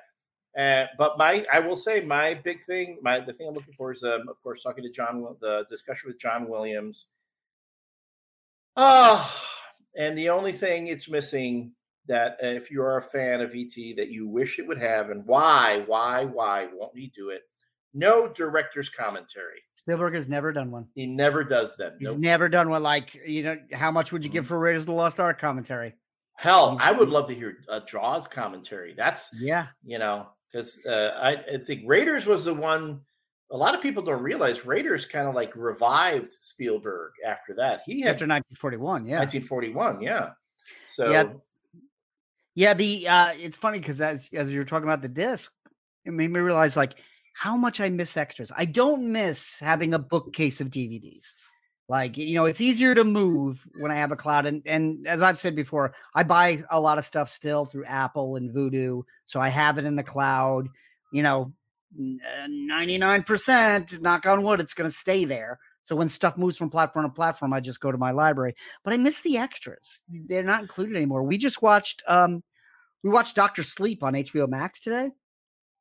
Uh, 0.55 0.85
but 0.97 1.17
my, 1.17 1.43
I 1.51 1.59
will 1.59 1.75
say, 1.75 2.01
my 2.01 2.35
big 2.35 2.63
thing, 2.65 2.99
my 3.01 3.19
the 3.19 3.33
thing 3.33 3.47
I'm 3.47 3.55
looking 3.55 3.73
for 3.73 3.91
is, 3.91 4.03
um, 4.03 4.27
of 4.29 4.41
course, 4.43 4.61
talking 4.61 4.83
to 4.83 4.91
John, 4.91 5.25
the 5.39 5.65
discussion 5.71 6.09
with 6.09 6.19
John 6.19 6.47
Williams. 6.47 7.07
Oh, 8.75 9.33
and 9.97 10.17
the 10.17 10.29
only 10.29 10.53
thing 10.53 10.87
it's 10.87 11.09
missing 11.09 11.71
that 12.07 12.33
uh, 12.43 12.47
if 12.47 12.71
you 12.71 12.81
are 12.81 12.97
a 12.97 13.01
fan 13.01 13.41
of 13.41 13.51
ET 13.55 13.73
that 13.97 14.09
you 14.09 14.27
wish 14.27 14.59
it 14.59 14.67
would 14.67 14.79
have, 14.79 15.09
and 15.09 15.25
why, 15.25 15.83
why, 15.85 16.25
why 16.25 16.67
won't 16.73 16.97
he 16.97 17.11
do 17.15 17.29
it? 17.29 17.41
No 17.93 18.27
director's 18.27 18.89
commentary. 18.89 19.61
Spielberg 19.75 20.13
has 20.13 20.27
never 20.27 20.51
done 20.51 20.71
one. 20.71 20.87
He 20.93 21.05
never 21.07 21.43
does 21.43 21.75
them. 21.75 21.93
He's 21.99 22.09
Nope. 22.09 22.19
never 22.19 22.47
done 22.49 22.69
one. 22.69 22.83
Like, 22.83 23.19
you 23.25 23.43
know, 23.43 23.57
how 23.73 23.91
much 23.91 24.11
would 24.11 24.23
you 24.23 24.29
give 24.29 24.47
for 24.47 24.59
Raiders 24.59 24.83
of 24.83 24.87
the 24.87 24.91
Lost 24.93 25.19
Ark 25.19 25.39
commentary? 25.41 25.93
Hell, 26.35 26.77
I 26.79 26.91
would 26.91 27.09
love 27.09 27.27
to 27.27 27.35
hear 27.35 27.57
a 27.69 27.81
Jaws 27.81 28.27
commentary. 28.27 28.93
That's 28.93 29.29
Yeah. 29.39 29.67
you 29.83 29.99
know 29.99 30.27
because 30.51 30.83
uh, 30.85 31.11
I, 31.21 31.55
I 31.55 31.57
think 31.59 31.83
Raiders 31.85 32.25
was 32.25 32.45
the 32.45 32.53
one. 32.53 33.01
A 33.51 33.57
lot 33.57 33.75
of 33.75 33.81
people 33.81 34.01
don't 34.03 34.23
realize 34.23 34.65
Raiders 34.65 35.05
kind 35.05 35.27
of 35.27 35.35
like 35.35 35.55
revived 35.55 36.33
Spielberg 36.33 37.11
after 37.25 37.53
that. 37.55 37.81
He 37.85 38.01
had 38.01 38.11
After 38.15 38.25
1941. 38.25 39.05
Yeah. 39.05 39.19
1941, 39.19 40.01
yeah. 40.01 40.29
So 40.87 41.09
Yeah. 41.11 41.25
Yeah. 42.55 42.73
The, 42.73 43.07
uh, 43.07 43.31
it's 43.37 43.57
funny 43.57 43.79
because 43.79 44.01
as, 44.01 44.29
as 44.33 44.53
you're 44.53 44.65
talking 44.65 44.87
about 44.87 45.01
the 45.01 45.07
disc, 45.07 45.51
it 46.05 46.11
made 46.11 46.31
me 46.31 46.39
realize 46.39 46.75
like 46.75 46.95
how 47.33 47.55
much 47.55 47.79
I 47.79 47.89
miss 47.89 48.17
extras. 48.17 48.51
I 48.55 48.65
don't 48.65 49.11
miss 49.11 49.59
having 49.59 49.93
a 49.93 49.99
bookcase 49.99 50.61
of 50.61 50.69
DVDs. 50.69 51.33
Like, 51.87 52.17
you 52.17 52.35
know, 52.35 52.45
it's 52.45 52.61
easier 52.61 52.95
to 52.95 53.03
move 53.03 53.67
when 53.79 53.91
I 53.91 53.95
have 53.95 54.11
a 54.11 54.15
cloud. 54.15 54.45
And, 54.45 54.61
and 54.65 55.05
as 55.05 55.21
I've 55.21 55.39
said 55.39 55.55
before, 55.57 55.93
I 56.15 56.23
buy 56.23 56.63
a 56.69 56.79
lot 56.79 56.97
of 56.97 57.03
stuff 57.03 57.27
still 57.27 57.65
through 57.65 57.85
Apple 57.85 58.37
and 58.37 58.49
Vudu. 58.49 59.03
So 59.25 59.41
I 59.41 59.49
have 59.49 59.77
it 59.77 59.83
in 59.83 59.97
the 59.97 60.03
cloud, 60.03 60.69
you 61.11 61.21
know, 61.21 61.51
uh, 61.99 62.47
99%, 62.47 63.99
knock 63.99 64.25
on 64.25 64.43
wood, 64.43 64.61
it's 64.61 64.73
going 64.73 64.89
to 64.89 64.95
stay 64.95 65.25
there. 65.25 65.59
So 65.91 65.97
when 65.97 66.07
stuff 66.07 66.37
moves 66.37 66.55
from 66.55 66.69
platform 66.69 67.03
to 67.05 67.09
platform, 67.11 67.51
I 67.51 67.59
just 67.59 67.81
go 67.81 67.91
to 67.91 67.97
my 67.97 68.11
library. 68.11 68.55
But 68.81 68.93
I 68.93 68.97
miss 68.97 69.19
the 69.19 69.37
extras. 69.37 70.03
They're 70.07 70.41
not 70.41 70.61
included 70.61 70.95
anymore. 70.95 71.21
We 71.23 71.37
just 71.37 71.61
watched 71.61 72.01
um 72.07 72.43
we 73.03 73.09
watched 73.09 73.35
Doctor 73.35 73.61
Sleep 73.61 74.01
on 74.01 74.13
HBO 74.13 74.47
Max 74.47 74.79
today, 74.79 75.09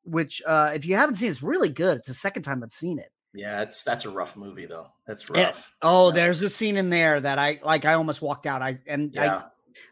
which 0.02 0.42
uh 0.44 0.72
if 0.74 0.84
you 0.84 0.96
haven't 0.96 1.14
seen 1.14 1.30
it's 1.30 1.44
really 1.44 1.68
good. 1.68 1.98
It's 1.98 2.08
the 2.08 2.14
second 2.14 2.42
time 2.42 2.60
I've 2.64 2.72
seen 2.72 2.98
it. 2.98 3.10
yeah, 3.34 3.62
it's 3.62 3.84
that's 3.84 4.04
a 4.04 4.10
rough 4.10 4.36
movie 4.36 4.66
though. 4.66 4.88
That's 5.06 5.24
Yeah. 5.32 5.44
rough. 5.46 5.72
Oh, 5.80 6.08
Yeah. 6.08 6.14
there's 6.16 6.42
a 6.42 6.50
scene 6.50 6.76
in 6.76 6.90
there 6.90 7.20
that 7.20 7.38
I 7.38 7.60
like 7.62 7.84
I 7.84 7.94
almost 7.94 8.20
walked 8.20 8.46
out. 8.46 8.62
I 8.62 8.80
and 8.88 9.14
Yeah, 9.14 9.44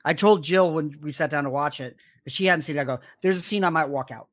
I 0.05 0.11
I 0.11 0.15
told 0.15 0.43
Jill 0.43 0.75
when 0.75 0.99
we 1.01 1.13
sat 1.13 1.31
down 1.31 1.45
to 1.45 1.51
watch 1.51 1.79
it, 1.79 1.95
but 2.25 2.33
she 2.33 2.47
hadn't 2.47 2.63
seen 2.63 2.77
it. 2.77 2.81
I 2.81 2.85
go, 2.85 2.99
there's 3.23 3.39
a 3.39 3.43
scene 3.43 3.63
I 3.63 3.71
might 3.71 3.89
walk 3.89 4.11
out. 4.11 4.27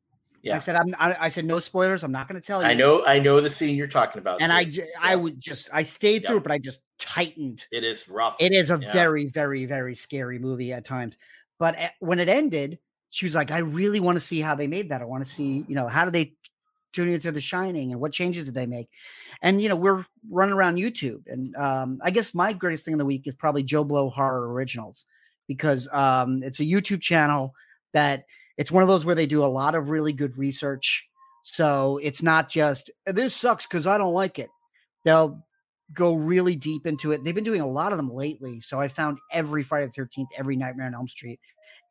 I 0.53 0.59
said, 0.59 0.75
I'm 0.75 0.93
I, 0.99 1.15
I 1.21 1.29
said 1.29 1.45
no 1.45 1.59
spoilers. 1.59 2.03
I'm 2.03 2.11
not 2.11 2.27
gonna 2.27 2.39
tell 2.41 2.61
you. 2.61 2.67
I 2.67 2.73
know, 2.75 3.03
I 3.05 3.17
know 3.19 3.41
the 3.41 3.49
scene 3.49 3.75
you're 3.75 3.87
talking 3.87 4.19
about. 4.19 4.41
And 4.41 4.51
too. 4.73 4.85
I, 5.01 5.09
Yeah. 5.11 5.15
would 5.15 5.39
just 5.41 5.69
I 5.73 5.81
stayed 5.83 6.21
Yeah. 6.21 6.29
through 6.29 6.37
it, 6.37 6.43
but 6.43 6.51
I 6.51 6.59
just 6.59 6.81
tightened 6.99 7.65
it 7.71 7.83
is 7.83 8.07
rough. 8.07 8.35
It 8.39 8.51
is 8.51 8.69
a 8.69 8.79
Yeah. 8.79 8.91
very, 8.93 9.25
very, 9.25 9.65
very 9.65 9.95
scary 9.95 10.37
movie 10.37 10.71
at 10.71 10.85
times. 10.85 11.17
But 11.57 11.75
a- 11.79 11.93
when 11.99 12.19
it 12.19 12.29
ended, 12.29 12.77
she 13.09 13.25
was 13.25 13.33
like, 13.33 13.49
I 13.49 13.59
really 13.59 13.99
want 13.99 14.17
to 14.17 14.19
see 14.19 14.39
how 14.39 14.55
they 14.55 14.67
made 14.67 14.89
that. 14.89 15.01
I 15.01 15.05
want 15.05 15.23
to 15.25 15.29
see, 15.29 15.65
you 15.67 15.75
know, 15.75 15.87
how 15.87 16.05
do 16.05 16.11
they 16.11 16.33
tune 16.93 17.09
into 17.09 17.31
The 17.31 17.41
Shining 17.41 17.91
and 17.91 17.99
what 17.99 18.11
changes 18.11 18.45
did 18.45 18.53
they 18.53 18.65
make? 18.65 18.89
And, 19.41 19.61
you 19.61 19.69
know, 19.69 19.75
we're 19.75 20.05
running 20.29 20.53
around 20.53 20.75
YouTube. 20.75 21.23
And 21.27 21.55
um, 21.55 21.99
I 22.03 22.11
guess 22.11 22.33
my 22.33 22.53
greatest 22.53 22.85
thing 22.85 22.93
of 22.93 22.99
the 22.99 23.05
week 23.05 23.25
is 23.25 23.35
probably 23.35 23.63
Joe 23.63 23.83
Blow 23.83 24.09
Horror 24.09 24.51
Originals 24.53 25.05
because 25.47 25.87
um, 25.91 26.43
it's 26.43 26.59
a 26.59 26.65
YouTube 26.65 27.01
channel 27.01 27.53
that 27.93 28.25
it's 28.57 28.71
one 28.71 28.83
of 28.83 28.89
those 28.89 29.05
where 29.05 29.15
they 29.15 29.25
do 29.25 29.43
a 29.43 29.47
lot 29.47 29.75
of 29.75 29.89
really 29.89 30.13
good 30.13 30.37
research. 30.37 31.05
So 31.43 31.99
it's 32.01 32.23
not 32.23 32.49
just 32.49 32.89
this 33.05 33.35
sucks 33.35 33.67
because 33.67 33.85
I 33.85 33.97
don't 33.97 34.13
like 34.13 34.39
it. 34.39 34.49
They'll 35.03 35.45
go 35.93 36.15
really 36.15 36.55
deep 36.55 36.87
into 36.87 37.11
it. 37.11 37.23
They've 37.23 37.35
been 37.35 37.43
doing 37.43 37.61
a 37.61 37.67
lot 37.67 37.91
of 37.91 37.97
them 37.97 38.11
lately. 38.11 38.59
So 38.59 38.79
I 38.79 38.87
found 38.87 39.19
every 39.31 39.61
Friday 39.61 39.91
the 39.95 40.01
13th, 40.01 40.27
every 40.37 40.55
Nightmare 40.55 40.87
on 40.87 40.95
Elm 40.95 41.07
Street, 41.07 41.39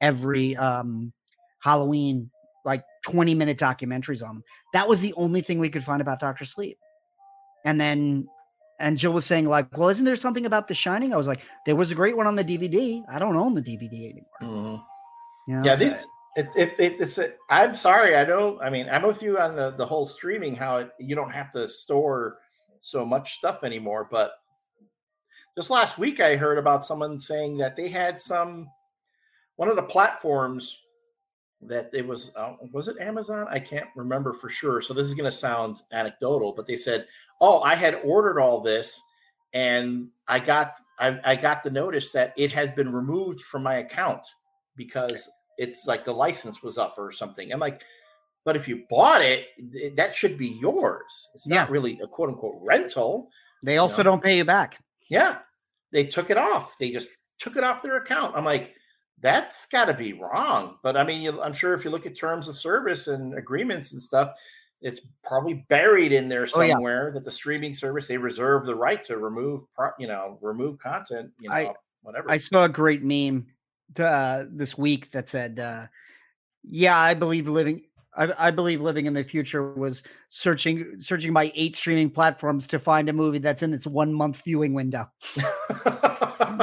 every 0.00 0.56
um 0.56 1.12
Halloween, 1.60 2.30
like 2.64 2.84
20 3.04 3.34
minute 3.34 3.58
documentaries 3.58 4.22
on 4.22 4.36
them. 4.36 4.44
That 4.72 4.88
was 4.88 5.00
the 5.00 5.14
only 5.14 5.40
thing 5.40 5.58
we 5.58 5.70
could 5.70 5.84
find 5.84 6.00
about 6.02 6.20
Dr. 6.20 6.44
Sleep. 6.44 6.78
And 7.64 7.80
then 7.80 8.26
and 8.80 8.98
Jill 8.98 9.12
was 9.12 9.24
saying, 9.24 9.46
like, 9.46 9.76
well, 9.78 9.88
isn't 9.88 10.04
there 10.04 10.16
something 10.16 10.46
about 10.46 10.66
The 10.66 10.74
Shining? 10.74 11.14
I 11.14 11.16
was 11.16 11.28
like, 11.28 11.42
there 11.64 11.76
was 11.76 11.92
a 11.92 11.94
great 11.94 12.16
one 12.16 12.26
on 12.26 12.34
the 12.34 12.44
DVD. 12.44 13.04
I 13.08 13.20
don't 13.20 13.36
own 13.36 13.54
the 13.54 13.62
DVD 13.62 14.10
anymore. 14.10 14.24
Mhm. 14.42 14.84
You 15.46 15.54
know, 15.54 15.64
yeah 15.64 15.72
it's, 15.74 15.82
these 15.82 16.06
it, 16.36 16.48
it, 16.56 16.74
it, 16.78 17.00
it's 17.00 17.18
a, 17.18 17.32
i'm 17.50 17.74
sorry 17.74 18.16
i 18.16 18.24
know 18.24 18.58
i 18.60 18.68
mean 18.68 18.88
i'm 18.90 19.02
with 19.02 19.22
you 19.22 19.38
on 19.38 19.56
the, 19.56 19.70
the 19.72 19.86
whole 19.86 20.06
streaming 20.06 20.54
how 20.54 20.78
it, 20.78 20.90
you 20.98 21.14
don't 21.14 21.30
have 21.30 21.50
to 21.52 21.66
store 21.68 22.38
so 22.80 23.04
much 23.04 23.34
stuff 23.34 23.64
anymore 23.64 24.08
but 24.10 24.32
just 25.56 25.70
last 25.70 25.98
week 25.98 26.20
i 26.20 26.36
heard 26.36 26.58
about 26.58 26.84
someone 26.84 27.18
saying 27.18 27.56
that 27.56 27.76
they 27.76 27.88
had 27.88 28.20
some 28.20 28.68
one 29.56 29.68
of 29.68 29.76
the 29.76 29.82
platforms 29.82 30.78
that 31.62 31.88
it 31.94 32.06
was 32.06 32.30
uh, 32.36 32.54
was 32.72 32.88
it 32.88 32.98
amazon? 33.00 33.46
I 33.48 33.58
can't 33.58 33.88
remember 33.96 34.32
for 34.32 34.48
sure 34.48 34.80
so 34.80 34.92
this 34.92 35.06
is 35.06 35.14
going 35.14 35.24
to 35.24 35.36
sound 35.36 35.82
anecdotal 35.92 36.52
but 36.52 36.66
they 36.66 36.76
said 36.76 37.06
oh 37.40 37.60
i 37.60 37.74
had 37.74 38.00
ordered 38.04 38.38
all 38.38 38.60
this 38.60 39.00
and 39.54 40.08
i 40.28 40.38
got 40.38 40.74
I, 40.98 41.18
I 41.24 41.36
got 41.36 41.62
the 41.62 41.70
notice 41.70 42.12
that 42.12 42.34
it 42.36 42.52
has 42.52 42.70
been 42.72 42.92
removed 42.92 43.40
from 43.40 43.62
my 43.62 43.76
account 43.76 44.26
because 44.76 45.28
it's 45.58 45.86
like 45.86 46.04
the 46.04 46.12
license 46.12 46.62
was 46.62 46.78
up 46.78 46.94
or 46.98 47.10
something. 47.12 47.52
I'm 47.52 47.60
like, 47.60 47.82
but 48.44 48.56
if 48.56 48.68
you 48.68 48.84
bought 48.90 49.22
it, 49.22 49.46
th- 49.72 49.94
that 49.96 50.14
should 50.14 50.36
be 50.36 50.48
yours. 50.60 51.30
It's 51.34 51.46
not 51.48 51.68
Yeah. 51.68 51.72
really 51.72 51.98
a 52.02 52.06
quote 52.06 52.28
unquote 52.30 52.58
rental. 52.62 53.30
they 53.62 53.78
also 53.78 54.02
know. 54.02 54.10
don't 54.10 54.22
pay 54.22 54.36
you 54.36 54.44
back. 54.44 54.78
Yeah. 55.08 55.38
They 55.92 56.04
took 56.04 56.28
it 56.30 56.36
off. 56.36 56.76
They 56.78 56.90
just 56.90 57.08
took 57.38 57.56
it 57.56 57.64
off 57.64 57.82
their 57.82 57.96
account. 57.96 58.36
I'm 58.36 58.44
like, 58.44 58.74
that's 59.20 59.64
got 59.66 59.86
to 59.86 59.94
be 59.94 60.12
wrong. 60.12 60.76
But 60.82 60.96
I 60.96 61.04
mean, 61.04 61.22
you, 61.22 61.40
I'm 61.40 61.52
sure 61.54 61.72
if 61.72 61.84
you 61.84 61.90
look 61.90 62.04
at 62.04 62.16
terms 62.16 62.48
of 62.48 62.56
service 62.56 63.06
and 63.06 63.38
agreements 63.38 63.92
and 63.92 64.02
stuff, 64.02 64.32
it's 64.82 65.00
probably 65.24 65.64
buried 65.70 66.12
in 66.12 66.28
there 66.28 66.46
Oh, 66.54 66.60
yeah. 66.60 66.72
somewhere 66.74 67.10
that 67.14 67.24
the 67.24 67.30
streaming 67.30 67.72
service 67.72 68.06
they 68.06 68.18
reserve 68.18 68.66
the 68.66 68.74
right 68.74 69.02
to 69.04 69.16
remove, 69.16 69.64
pro, 69.74 69.90
you 69.98 70.06
know, 70.08 70.36
remove 70.42 70.78
content. 70.78 71.30
You 71.40 71.48
know, 71.48 71.54
I- 71.54 71.74
whatever. 72.02 72.30
I 72.30 72.36
saw 72.36 72.64
a 72.64 72.68
great 72.68 73.02
meme 73.02 73.46
uh, 74.00 74.44
this 74.50 74.76
week 74.76 75.10
that 75.12 75.28
said, 75.28 75.58
uh, 75.58 75.86
"Yeah, 76.62 76.98
I 76.98 77.14
believe 77.14 77.48
living. 77.48 77.82
I, 78.16 78.48
I 78.48 78.50
believe 78.50 78.80
living 78.80 79.06
in 79.06 79.14
the 79.14 79.24
future 79.24 79.72
was 79.74 80.02
searching 80.28 80.96
searching 81.00 81.32
my 81.32 81.52
eight 81.54 81.76
streaming 81.76 82.10
platforms 82.10 82.66
to 82.68 82.78
find 82.78 83.08
a 83.08 83.12
movie 83.12 83.38
that's 83.38 83.62
in 83.62 83.72
its 83.72 83.86
one 83.86 84.12
month 84.12 84.42
viewing 84.44 84.74
window. 84.74 85.10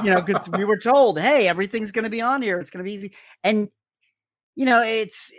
You 0.03 0.11
know, 0.11 0.21
because 0.21 0.47
we 0.49 0.65
were 0.65 0.77
told, 0.81 1.19
hey, 1.19 1.47
everything's 1.47 1.91
going 1.91 2.03
to 2.03 2.09
be 2.09 2.21
on 2.21 2.41
here. 2.41 2.59
It's 2.59 2.71
going 2.71 2.83
to 2.83 2.89
be 2.89 2.93
easy, 2.93 3.13
and 3.43 3.69
you 4.55 4.65
know, 4.65 4.81
it's 4.83 5.31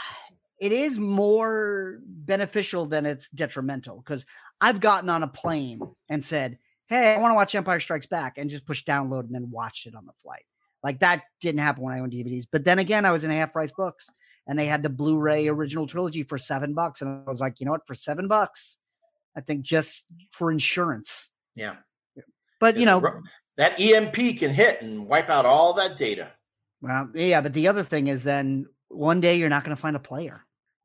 it 0.60 0.72
is 0.72 0.98
more 0.98 1.98
beneficial 2.04 2.86
than 2.86 3.06
it's 3.06 3.28
detrimental 3.30 3.96
because 3.96 4.24
I've 4.60 4.80
gotten 4.80 5.08
on 5.08 5.22
a 5.22 5.28
plane 5.28 5.80
and 6.08 6.24
said, 6.24 6.58
"Hey, 6.86 7.14
I 7.14 7.20
want 7.20 7.32
to 7.32 7.36
watch 7.36 7.54
Empire 7.54 7.80
Strikes 7.80 8.06
Back," 8.06 8.38
and 8.38 8.50
just 8.50 8.66
push 8.66 8.84
download 8.84 9.20
and 9.20 9.34
then 9.34 9.50
watched 9.50 9.86
it 9.86 9.94
on 9.94 10.06
the 10.06 10.12
flight. 10.22 10.44
Like 10.82 11.00
that 11.00 11.22
didn't 11.40 11.60
happen 11.60 11.82
when 11.82 11.94
I 11.94 12.00
owned 12.00 12.12
DVDs. 12.12 12.44
But 12.50 12.64
then 12.64 12.78
again, 12.78 13.04
I 13.04 13.10
was 13.10 13.24
in 13.24 13.30
half 13.30 13.52
price 13.52 13.72
books 13.72 14.08
and 14.46 14.58
they 14.58 14.66
had 14.66 14.82
the 14.82 14.88
Blu-ray 14.90 15.48
original 15.48 15.86
trilogy 15.86 16.22
for 16.22 16.38
seven 16.38 16.74
bucks. 16.74 17.02
And 17.02 17.22
I 17.26 17.28
was 17.30 17.40
like, 17.40 17.60
you 17.60 17.66
know 17.66 17.72
what? 17.72 17.86
For 17.86 17.94
seven 17.94 18.28
bucks, 18.28 18.78
I 19.36 19.40
think 19.42 19.62
just 19.62 20.04
for 20.32 20.50
insurance. 20.50 21.30
yeah. 21.54 21.76
But 22.60 22.76
you 22.78 22.84
know, 22.86 23.02
that 23.56 23.80
EMP 23.80 24.38
can 24.38 24.50
hit 24.52 24.82
and 24.82 25.06
wipe 25.06 25.30
out 25.30 25.46
all 25.46 25.72
that 25.74 25.96
data. 25.96 26.32
well, 26.82 27.08
yeah. 27.14 27.40
But 27.40 27.54
the 27.54 27.68
other 27.68 27.82
thing 27.82 28.08
is, 28.08 28.22
then 28.22 28.66
one 28.88 29.20
day 29.20 29.36
you're 29.36 29.48
not 29.48 29.64
going 29.64 29.74
to 29.74 29.80
find 29.80 29.96
a 29.96 30.00
player. 30.00 30.42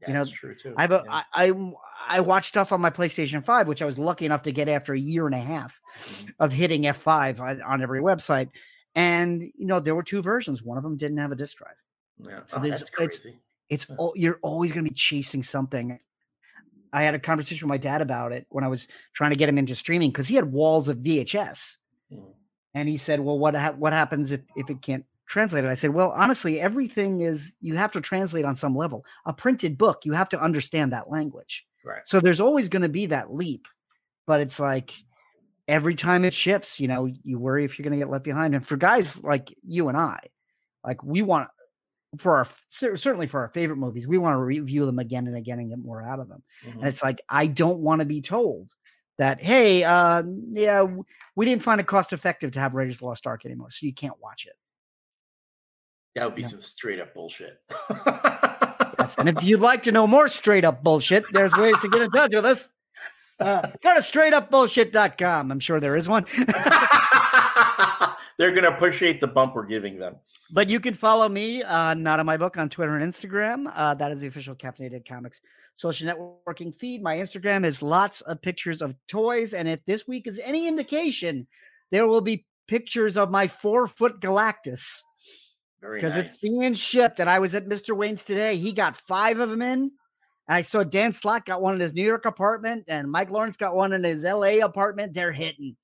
You 0.07 0.13
know, 0.13 0.19
that's 0.19 0.29
true 0.31 0.53
too. 0.55 0.73
I 0.77 0.81
have 0.81 0.91
a, 0.91 1.03
Yeah. 1.05 1.21
I, 1.33 1.49
I 1.49 1.71
I 2.07 2.19
watched 2.19 2.49
stuff 2.49 2.71
on 2.71 2.79
my 2.79 2.91
PlayStation 2.91 3.43
5, 3.43 3.67
which 3.67 3.81
I 3.81 3.85
was 3.85 3.97
lucky 3.97 4.25
enough 4.25 4.43
to 4.43 4.51
get 4.51 4.69
after 4.69 4.93
a 4.93 4.99
year 4.99 5.25
and 5.25 5.33
a 5.33 5.39
half 5.39 5.79
Mhm. 5.97 6.33
of 6.39 6.51
hitting 6.53 6.83
F5 6.83 7.39
on, 7.39 7.61
on 7.63 7.81
every 7.81 8.01
website. 8.01 8.49
And 8.95 9.41
you 9.41 9.65
know 9.65 9.79
there 9.79 9.95
were 9.95 10.03
two 10.03 10.21
versions. 10.21 10.63
One 10.63 10.77
of 10.77 10.83
them 10.83 10.97
didn't 10.97 11.17
have 11.17 11.31
a 11.31 11.35
disk 11.35 11.57
drive. 11.57 11.75
Yeah. 12.19 12.39
So 12.45 12.57
Oh, 12.57 12.61
that's 12.61 12.81
it's- 12.81 12.89
crazy. 12.89 13.39
It's 13.69 13.87
al- 13.99 14.13
you're 14.15 14.39
always 14.43 14.71
going 14.71 14.85
to 14.85 14.89
be 14.91 14.95
chasing 14.95 15.41
something. 15.41 15.99
I 16.93 17.01
had 17.01 17.15
a 17.15 17.19
conversation 17.19 17.67
with 17.67 17.73
my 17.73 17.77
dad 17.79 17.99
about 18.01 18.31
it 18.31 18.45
when 18.49 18.63
I 18.63 18.67
was 18.67 18.87
trying 19.13 19.31
to 19.31 19.35
get 19.35 19.49
him 19.49 19.57
into 19.57 19.73
streaming 19.75 20.11
because 20.11 20.27
he 20.27 20.35
had 20.35 20.51
walls 20.51 20.87
of 20.87 20.99
VHS, 20.99 21.77
Mm. 22.11 22.33
and 22.75 22.87
he 22.87 22.95
said, 22.97 23.19
"Well, 23.19 23.39
what 23.39 23.55
ha- 23.55 23.73
what 23.77 23.91
happens 23.91 24.31
if 24.31 24.41
if 24.55 24.69
it 24.69 24.81
can't 24.83 25.03
translate 25.25 25.65
it?" 25.65 25.67
I 25.69 25.73
said, 25.73 25.89
"Well, 25.95 26.11
honestly, 26.11 26.61
everything 26.61 27.21
is 27.21 27.55
you 27.59 27.75
have 27.75 27.91
to 27.93 28.01
translate 28.01 28.45
on 28.45 28.55
some 28.55 28.75
level. 28.77 29.03
A 29.25 29.33
printed 29.33 29.77
book, 29.77 30.05
you 30.05 30.13
have 30.13 30.29
to 30.29 30.39
understand 30.39 30.93
that 30.93 31.09
language. 31.09 31.65
Right. 31.83 32.07
So 32.07 32.19
there's 32.19 32.39
always 32.39 32.69
going 32.69 32.83
to 32.83 32.89
be 32.89 33.07
that 33.07 33.33
leap, 33.33 33.67
but 34.27 34.39
it's 34.41 34.59
like 34.59 34.93
every 35.67 35.95
time 35.95 36.23
it 36.25 36.33
shifts, 36.33 36.79
you 36.79 36.87
know, 36.87 37.05
you 37.23 37.39
worry 37.39 37.65
if 37.65 37.77
you're 37.77 37.83
going 37.83 37.97
to 37.99 38.03
get 38.05 38.11
left 38.11 38.23
behind. 38.23 38.53
And 38.55 38.65
for 38.67 38.77
guys 38.77 39.23
like 39.23 39.53
you 39.65 39.89
and 39.89 39.97
I, 39.97 40.19
like 40.83 41.03
we 41.03 41.21
want 41.21 41.49
for 42.19 42.37
our 42.37 42.47
certainly 42.67 43.27
for 43.27 43.41
our 43.41 43.49
favorite 43.49 43.77
movies, 43.77 44.07
we 44.07 44.17
want 44.17 44.33
to 44.33 44.37
review 44.37 44.85
them 44.85 44.99
again 44.99 45.27
and 45.27 45.35
again 45.35 45.59
and 45.59 45.69
get 45.69 45.79
more 45.79 46.01
out 46.01 46.19
of 46.19 46.29
them. 46.29 46.43
Mhm. 46.65 46.75
And 46.75 46.83
it's 46.87 47.03
like 47.03 47.21
I 47.29 47.47
don't 47.47 47.79
want 47.79 47.99
to 47.99 48.05
be 48.05 48.21
told 48.21 48.71
that 49.17 49.41
hey, 49.41 49.83
uh, 49.83 50.23
yeah, 50.51 50.85
we 51.35 51.45
didn't 51.45 51.63
find 51.63 51.79
it 51.81 51.87
cost 51.87 52.13
effective 52.13 52.51
to 52.51 52.59
have 52.59 52.75
Raiders 52.75 52.95
of 52.95 52.99
the 52.99 53.05
Lost 53.05 53.25
Ark 53.27 53.45
anymore, 53.45 53.69
so 53.71 53.85
you 53.85 53.93
can't 53.93 54.19
watch 54.21 54.45
it. 54.45 54.53
That 56.15 56.25
would 56.25 56.35
be 56.35 56.43
Yeah. 56.43 56.47
some 56.49 56.61
straight 56.61 56.99
up 56.99 57.13
bullshit. 57.13 57.61
Yes, 58.97 59.15
and 59.17 59.27
if 59.27 59.43
you'd 59.43 59.59
like 59.59 59.83
to 59.83 59.91
know 59.91 60.07
more 60.07 60.27
straight 60.29 60.63
up 60.63 60.81
bullshit, 60.83 61.25
there's 61.33 61.53
ways 61.57 61.77
to 61.79 61.89
get 61.89 62.01
in 62.01 62.11
touch 62.11 62.33
with 62.33 62.45
us. 62.45 62.69
Uh, 63.39 63.67
go 63.83 63.93
to 63.93 64.01
straightupbullshit.com. 64.01 65.51
I'm 65.51 65.59
sure 65.59 65.79
there 65.79 65.95
is 65.95 66.07
one. 66.07 66.25
They're 68.37 68.51
gonna 68.51 68.69
appreciate 68.69 69.21
the 69.21 69.27
bump 69.27 69.55
we're 69.55 69.65
giving 69.65 69.97
them. 69.97 70.15
But 70.51 70.69
you 70.69 70.79
can 70.79 70.93
follow 70.93 71.27
me, 71.27 71.63
uh, 71.63 71.93
not 71.95 72.19
on 72.19 72.25
my 72.25 72.37
book, 72.37 72.57
on 72.57 72.69
Twitter 72.69 72.95
and 72.97 73.11
Instagram. 73.11 73.71
Uh, 73.73 73.95
that 73.95 74.11
is 74.11 74.21
the 74.21 74.27
official 74.27 74.55
Caffeinated 74.55 75.07
Comics 75.07 75.41
social 75.77 76.07
networking 76.07 76.73
feed. 76.73 77.01
My 77.01 77.17
Instagram 77.17 77.65
is 77.65 77.81
lots 77.81 78.21
of 78.21 78.41
pictures 78.41 78.81
of 78.81 78.95
toys. 79.07 79.53
And 79.53 79.67
if 79.67 79.83
this 79.85 80.07
week 80.07 80.27
is 80.27 80.39
any 80.43 80.67
indication, 80.67 81.47
there 81.91 82.07
will 82.07 82.21
be 82.21 82.45
pictures 82.67 83.17
of 83.17 83.31
my 83.31 83.47
four 83.47 83.87
foot 83.87 84.19
Galactus 84.19 85.01
because 85.81 86.15
nice. 86.15 86.29
it's 86.29 86.39
being 86.39 86.73
shipped. 86.73 87.19
And 87.19 87.29
I 87.29 87.39
was 87.39 87.55
at 87.55 87.67
Mr. 87.67 87.95
Wayne's 87.95 88.23
today. 88.23 88.57
He 88.57 88.71
got 88.71 88.97
five 88.97 89.39
of 89.39 89.49
them 89.49 89.61
in. 89.61 89.91
And 90.47 90.55
I 90.57 90.61
saw 90.61 90.83
Dan 90.83 91.11
Slott 91.13 91.45
got 91.45 91.61
one 91.61 91.73
in 91.75 91.79
his 91.79 91.93
New 91.93 92.03
York 92.05 92.25
apartment, 92.25 92.85
and 92.87 93.09
Mike 93.11 93.29
Lawrence 93.31 93.57
got 93.57 93.75
one 93.75 93.93
in 93.93 94.03
his 94.03 94.23
LA 94.23 94.63
apartment. 94.63 95.13
They're 95.13 95.31
hitting. 95.31 95.75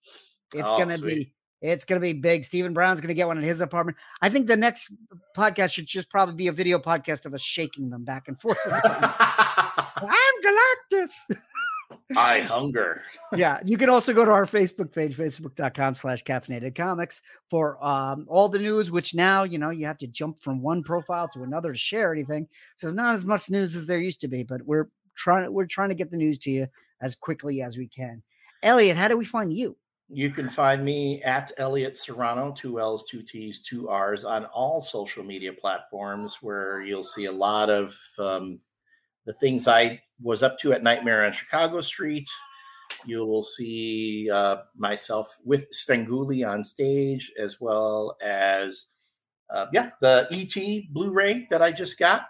It's 0.53 0.69
Oh, 0.69 0.77
gonna 0.77 0.97
sweet. 0.97 1.15
be 1.15 1.33
it's 1.61 1.85
gonna 1.85 2.01
be 2.01 2.13
big. 2.13 2.43
Stephen 2.43 2.73
Brown's 2.73 2.99
gonna 3.01 3.13
get 3.13 3.27
one 3.27 3.37
in 3.37 3.43
his 3.43 3.61
apartment. 3.61 3.97
I 4.21 4.29
think 4.29 4.47
the 4.47 4.57
next 4.57 4.91
podcast 5.37 5.71
should 5.73 5.85
just 5.85 6.09
probably 6.09 6.35
be 6.35 6.47
a 6.47 6.51
video 6.51 6.79
podcast 6.79 7.25
of 7.25 7.33
us 7.33 7.41
shaking 7.41 7.89
them 7.89 8.03
back 8.03 8.27
and 8.27 8.39
forth. 8.39 8.57
I'm 8.73 10.07
Galactus. 10.43 11.35
I 12.15 12.39
hunger. 12.41 13.01
yeah, 13.35 13.59
you 13.65 13.77
can 13.77 13.89
also 13.89 14.13
go 14.13 14.25
to 14.25 14.31
our 14.31 14.45
Facebook 14.45 14.91
page, 14.91 15.15
facebook.com 15.15 15.95
slash 15.95 16.23
caffeinated 16.23 16.75
comics 16.75 17.21
for 17.49 17.83
um, 17.83 18.25
all 18.27 18.49
the 18.49 18.59
news, 18.59 18.91
which 18.91 19.15
now, 19.15 19.43
you 19.43 19.57
know, 19.57 19.69
you 19.69 19.85
have 19.85 19.97
to 19.99 20.07
jump 20.07 20.41
from 20.41 20.61
one 20.61 20.83
profile 20.83 21.27
to 21.29 21.43
another 21.43 21.73
to 21.73 21.77
share 21.77 22.11
anything. 22.11 22.47
So 22.77 22.87
there's 22.87 22.95
not 22.95 23.13
as 23.13 23.25
much 23.25 23.49
news 23.49 23.75
as 23.75 23.85
there 23.85 23.99
used 23.99 24.21
to 24.21 24.27
be, 24.27 24.43
but 24.43 24.61
we're 24.65 24.89
trying 25.15 25.51
we're 25.51 25.65
trying 25.65 25.89
to 25.89 25.95
get 25.95 26.11
the 26.11 26.17
news 26.17 26.37
to 26.39 26.51
you 26.51 26.67
as 27.01 27.15
quickly 27.15 27.61
as 27.61 27.77
we 27.77 27.87
can. 27.87 28.21
Elliott, 28.63 28.97
how 28.97 29.07
do 29.07 29.17
we 29.17 29.25
find 29.25 29.53
you? 29.53 29.75
You 30.13 30.29
can 30.29 30.49
find 30.49 30.83
me 30.83 31.23
at 31.23 31.53
Elliott 31.57 31.95
Serrano, 31.95 32.51
two 32.51 32.81
L's, 32.81 33.09
two 33.09 33.23
T's, 33.23 33.61
two 33.61 33.87
R's, 33.87 34.25
on 34.25 34.43
all 34.45 34.81
social 34.81 35.23
media 35.23 35.53
platforms 35.53 36.39
where 36.41 36.81
you'll 36.81 37.01
see 37.01 37.25
a 37.25 37.31
lot 37.31 37.69
of 37.69 37.95
um, 38.19 38.59
the 39.25 39.33
things 39.33 39.67
I 39.67 40.01
was 40.21 40.43
up 40.43 40.59
to 40.59 40.73
at 40.73 40.83
Nightmare 40.83 41.25
on 41.25 41.33
Chicago 41.33 41.81
Street. 41.81 42.29
You 43.05 43.25
will 43.25 43.43
see 43.43 44.29
uh, 44.31 44.57
myself 44.75 45.37
with 45.43 45.67
Spenguli 45.71 46.47
on 46.47 46.63
stage, 46.63 47.31
as 47.39 47.61
well 47.61 48.17
as, 48.21 48.87
uh, 49.49 49.67
yeah, 49.73 49.91
the 50.01 50.27
ET 50.31 50.93
Blu 50.93 51.11
ray 51.11 51.47
that 51.49 51.61
I 51.61 51.71
just 51.71 51.97
got. 51.97 52.23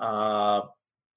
Uh, 0.00 0.62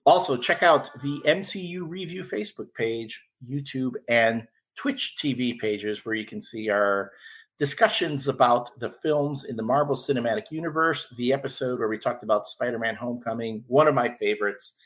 also, 0.06 0.38
check 0.38 0.62
out 0.62 0.92
the 1.02 1.20
MCU 1.26 1.82
Review 1.88 2.24
Facebook 2.24 2.72
page, 2.76 3.24
YouTube, 3.48 3.94
and 4.08 4.48
Twitch 4.76 5.16
TV 5.18 5.58
pages 5.58 6.06
where 6.06 6.16
you 6.16 6.26
can 6.26 6.42
see 6.42 6.70
our 6.70 7.12
discussions 7.58 8.28
about 8.28 8.78
the 8.80 8.90
films 8.90 9.46
in 9.46 9.56
the 9.56 9.64
Marvel 9.64 9.96
Cinematic 9.96 10.52
Universe, 10.52 11.08
the 11.18 11.34
episode 11.34 11.80
where 11.80 11.88
we 11.88 11.98
talked 11.98 12.24
about 12.24 12.46
Spider 12.46 12.78
Man 12.78 12.96
Homecoming, 12.96 13.64
one 13.68 13.88
of 13.88 13.96
my 13.96 14.10
favorites. 14.10 14.78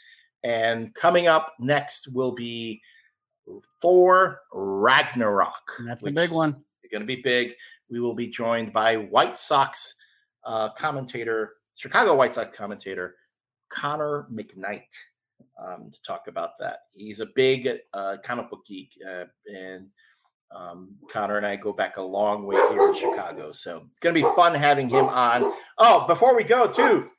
And 0.43 0.93
coming 0.95 1.27
up 1.27 1.53
next 1.59 2.13
will 2.13 2.31
be 2.31 2.81
Thor 3.81 4.41
Ragnarok. 4.53 5.53
That's 5.85 6.05
a 6.05 6.11
big 6.11 6.31
one. 6.31 6.63
Going 6.91 7.01
to 7.01 7.05
be 7.05 7.21
big. 7.21 7.53
We 7.91 7.99
will 7.99 8.15
be 8.15 8.27
joined 8.27 8.73
by 8.73 8.95
White 8.97 9.37
Sox 9.37 9.93
uh, 10.43 10.69
commentator, 10.69 11.57
Chicago 11.75 12.15
White 12.15 12.33
Sox 12.33 12.57
commentator, 12.57 13.15
Connor 13.69 14.27
McKnight 14.33 14.87
um, 15.63 15.91
to 15.91 16.01
talk 16.01 16.27
about 16.27 16.57
that. 16.59 16.79
He's 16.91 17.19
a 17.19 17.27
big 17.35 17.69
uh, 17.93 18.17
comic 18.23 18.49
book 18.49 18.65
geek, 18.65 18.97
uh, 19.07 19.25
and 19.45 19.87
um, 20.55 20.95
Connor 21.11 21.37
and 21.37 21.45
I 21.45 21.55
go 21.57 21.73
back 21.73 21.97
a 21.97 22.01
long 22.01 22.45
way 22.45 22.55
here 22.55 22.89
in 22.89 22.95
Chicago. 22.95 23.51
So 23.51 23.83
it's 23.91 23.99
going 23.99 24.15
to 24.15 24.21
be 24.21 24.35
fun 24.35 24.55
having 24.55 24.89
him 24.89 25.05
on. 25.05 25.53
Oh, 25.77 26.07
before 26.07 26.35
we 26.35 26.43
go, 26.43 26.71
too, 26.71 27.09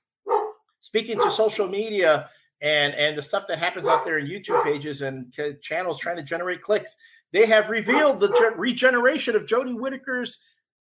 speaking 0.80 1.18
to 1.20 1.30
social 1.30 1.68
media 1.68 2.28
and 2.62 2.94
and 2.94 3.16
the 3.16 3.22
stuff 3.22 3.44
that 3.48 3.58
happens 3.58 3.86
out 3.88 4.04
there 4.04 4.18
in 4.18 4.26
YouTube 4.26 4.62
pages 4.64 5.02
and 5.02 5.32
channels 5.62 5.98
trying 5.98 6.16
to 6.16 6.22
generate 6.22 6.62
clicks, 6.62 6.96
they 7.32 7.46
have 7.46 7.70
revealed 7.70 8.20
the 8.20 8.28
ge- 8.28 8.56
regeneration 8.58 9.34
of 9.36 9.46
Jodie 9.46 9.78
Whittaker's 9.78 10.38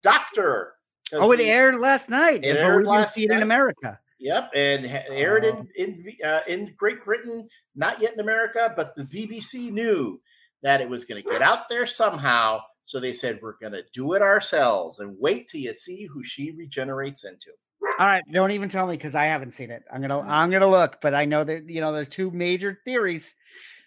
Doctor. 0.04 0.74
Oh, 1.14 1.32
it 1.32 1.40
aired 1.40 1.76
last 1.80 2.10
night. 2.10 2.44
It 2.44 2.58
aired 2.58 2.78
we 2.78 2.84
didn't 2.84 2.88
last 3.00 3.14
see 3.16 3.26
it 3.26 3.32
in. 3.32 3.42
America. 3.44 4.00
Yep, 4.20 4.52
and 4.56 4.86
ha- 4.90 5.04
aired 5.10 5.44
in 5.44 5.56
Oh. 5.56 5.66
in 5.76 6.06
uh, 6.24 6.40
in 6.48 6.74
Great 6.78 7.04
Britain, 7.04 7.48
not 7.76 8.02
yet 8.02 8.14
in 8.14 8.20
America, 8.20 8.74
but 8.76 8.96
the 8.96 9.04
BBC 9.04 9.72
knew 9.72 10.20
that 10.64 10.82
it 10.82 10.90
was 10.90 11.06
going 11.06 11.22
to 11.22 11.30
get 11.30 11.42
out 11.42 11.70
there 11.70 11.86
somehow. 11.86 12.60
So 12.86 13.00
they 13.00 13.14
said 13.14 13.40
we're 13.42 13.58
going 13.60 13.74
to 13.74 13.84
do 13.94 14.14
it 14.14 14.22
ourselves, 14.22 15.00
and 15.00 15.16
wait 15.20 15.50
till 15.50 15.62
you 15.62 15.74
see 15.74 16.06
who 16.06 16.24
she 16.24 16.52
regenerates 16.52 17.24
into. 17.24 17.52
All 18.00 18.06
right, 18.06 18.24
don't 18.32 18.52
even 18.52 18.70
tell 18.70 18.88
me 18.88 18.96
because 18.98 19.16
I 19.16 19.26
haven't 19.26 19.52
seen 19.52 19.72
it. 19.72 19.84
I'm 19.92 20.02
gonna 20.02 20.20
I'm 20.22 20.50
gonna 20.50 20.68
look, 20.68 20.98
but 21.02 21.14
I 21.14 21.26
know 21.26 21.44
that 21.44 21.70
you 21.70 21.82
know 21.82 21.94
there's 21.94 22.10
two 22.10 22.30
major 22.32 22.80
theories, 22.86 23.36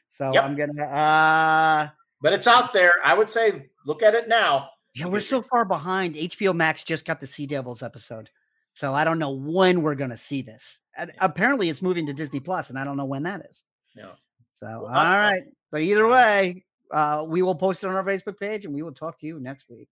so 0.06 0.32
Yep. 0.32 0.44
I'm 0.44 0.56
gonna. 0.56 0.82
uh 0.84 1.88
But 2.22 2.32
it's 2.32 2.46
out 2.46 2.72
there. 2.72 2.94
I 3.04 3.14
would 3.14 3.28
say 3.28 3.68
look 3.86 4.02
at 4.02 4.14
it 4.14 4.28
now. 4.28 4.70
Yeah, 4.94 5.06
we're 5.06 5.20
so 5.20 5.42
far 5.42 5.64
behind. 5.64 6.14
HBO 6.14 6.54
Max 6.54 6.82
just 6.82 7.04
got 7.04 7.20
the 7.20 7.26
Sea 7.26 7.46
Devils 7.46 7.82
episode, 7.82 8.30
so 8.72 8.94
I 8.94 9.04
don't 9.04 9.18
know 9.18 9.30
when 9.32 9.82
we're 9.82 9.94
gonna 9.94 10.16
see 10.16 10.42
this. 10.42 10.80
And 10.96 11.12
apparently, 11.18 11.68
it's 11.68 11.82
moving 11.82 12.06
to 12.06 12.12
Disney 12.12 12.40
Plus, 12.40 12.70
and 12.70 12.78
I 12.78 12.84
don't 12.84 12.96
know 12.96 13.04
when 13.04 13.24
that 13.24 13.44
is. 13.48 13.62
Yeah. 13.94 14.12
So 14.54 14.66
Well, 14.66 14.86
all 14.86 15.04
right, 15.18 15.42
but 15.70 15.82
either 15.82 16.08
way, 16.08 16.64
uh, 16.90 17.24
we 17.28 17.42
will 17.42 17.54
post 17.54 17.84
it 17.84 17.88
on 17.88 17.94
our 17.94 18.02
Facebook 18.04 18.38
page, 18.38 18.64
and 18.64 18.74
we 18.74 18.82
will 18.82 18.92
talk 18.94 19.18
to 19.20 19.26
you 19.26 19.38
next 19.38 19.68
week. 19.68 19.88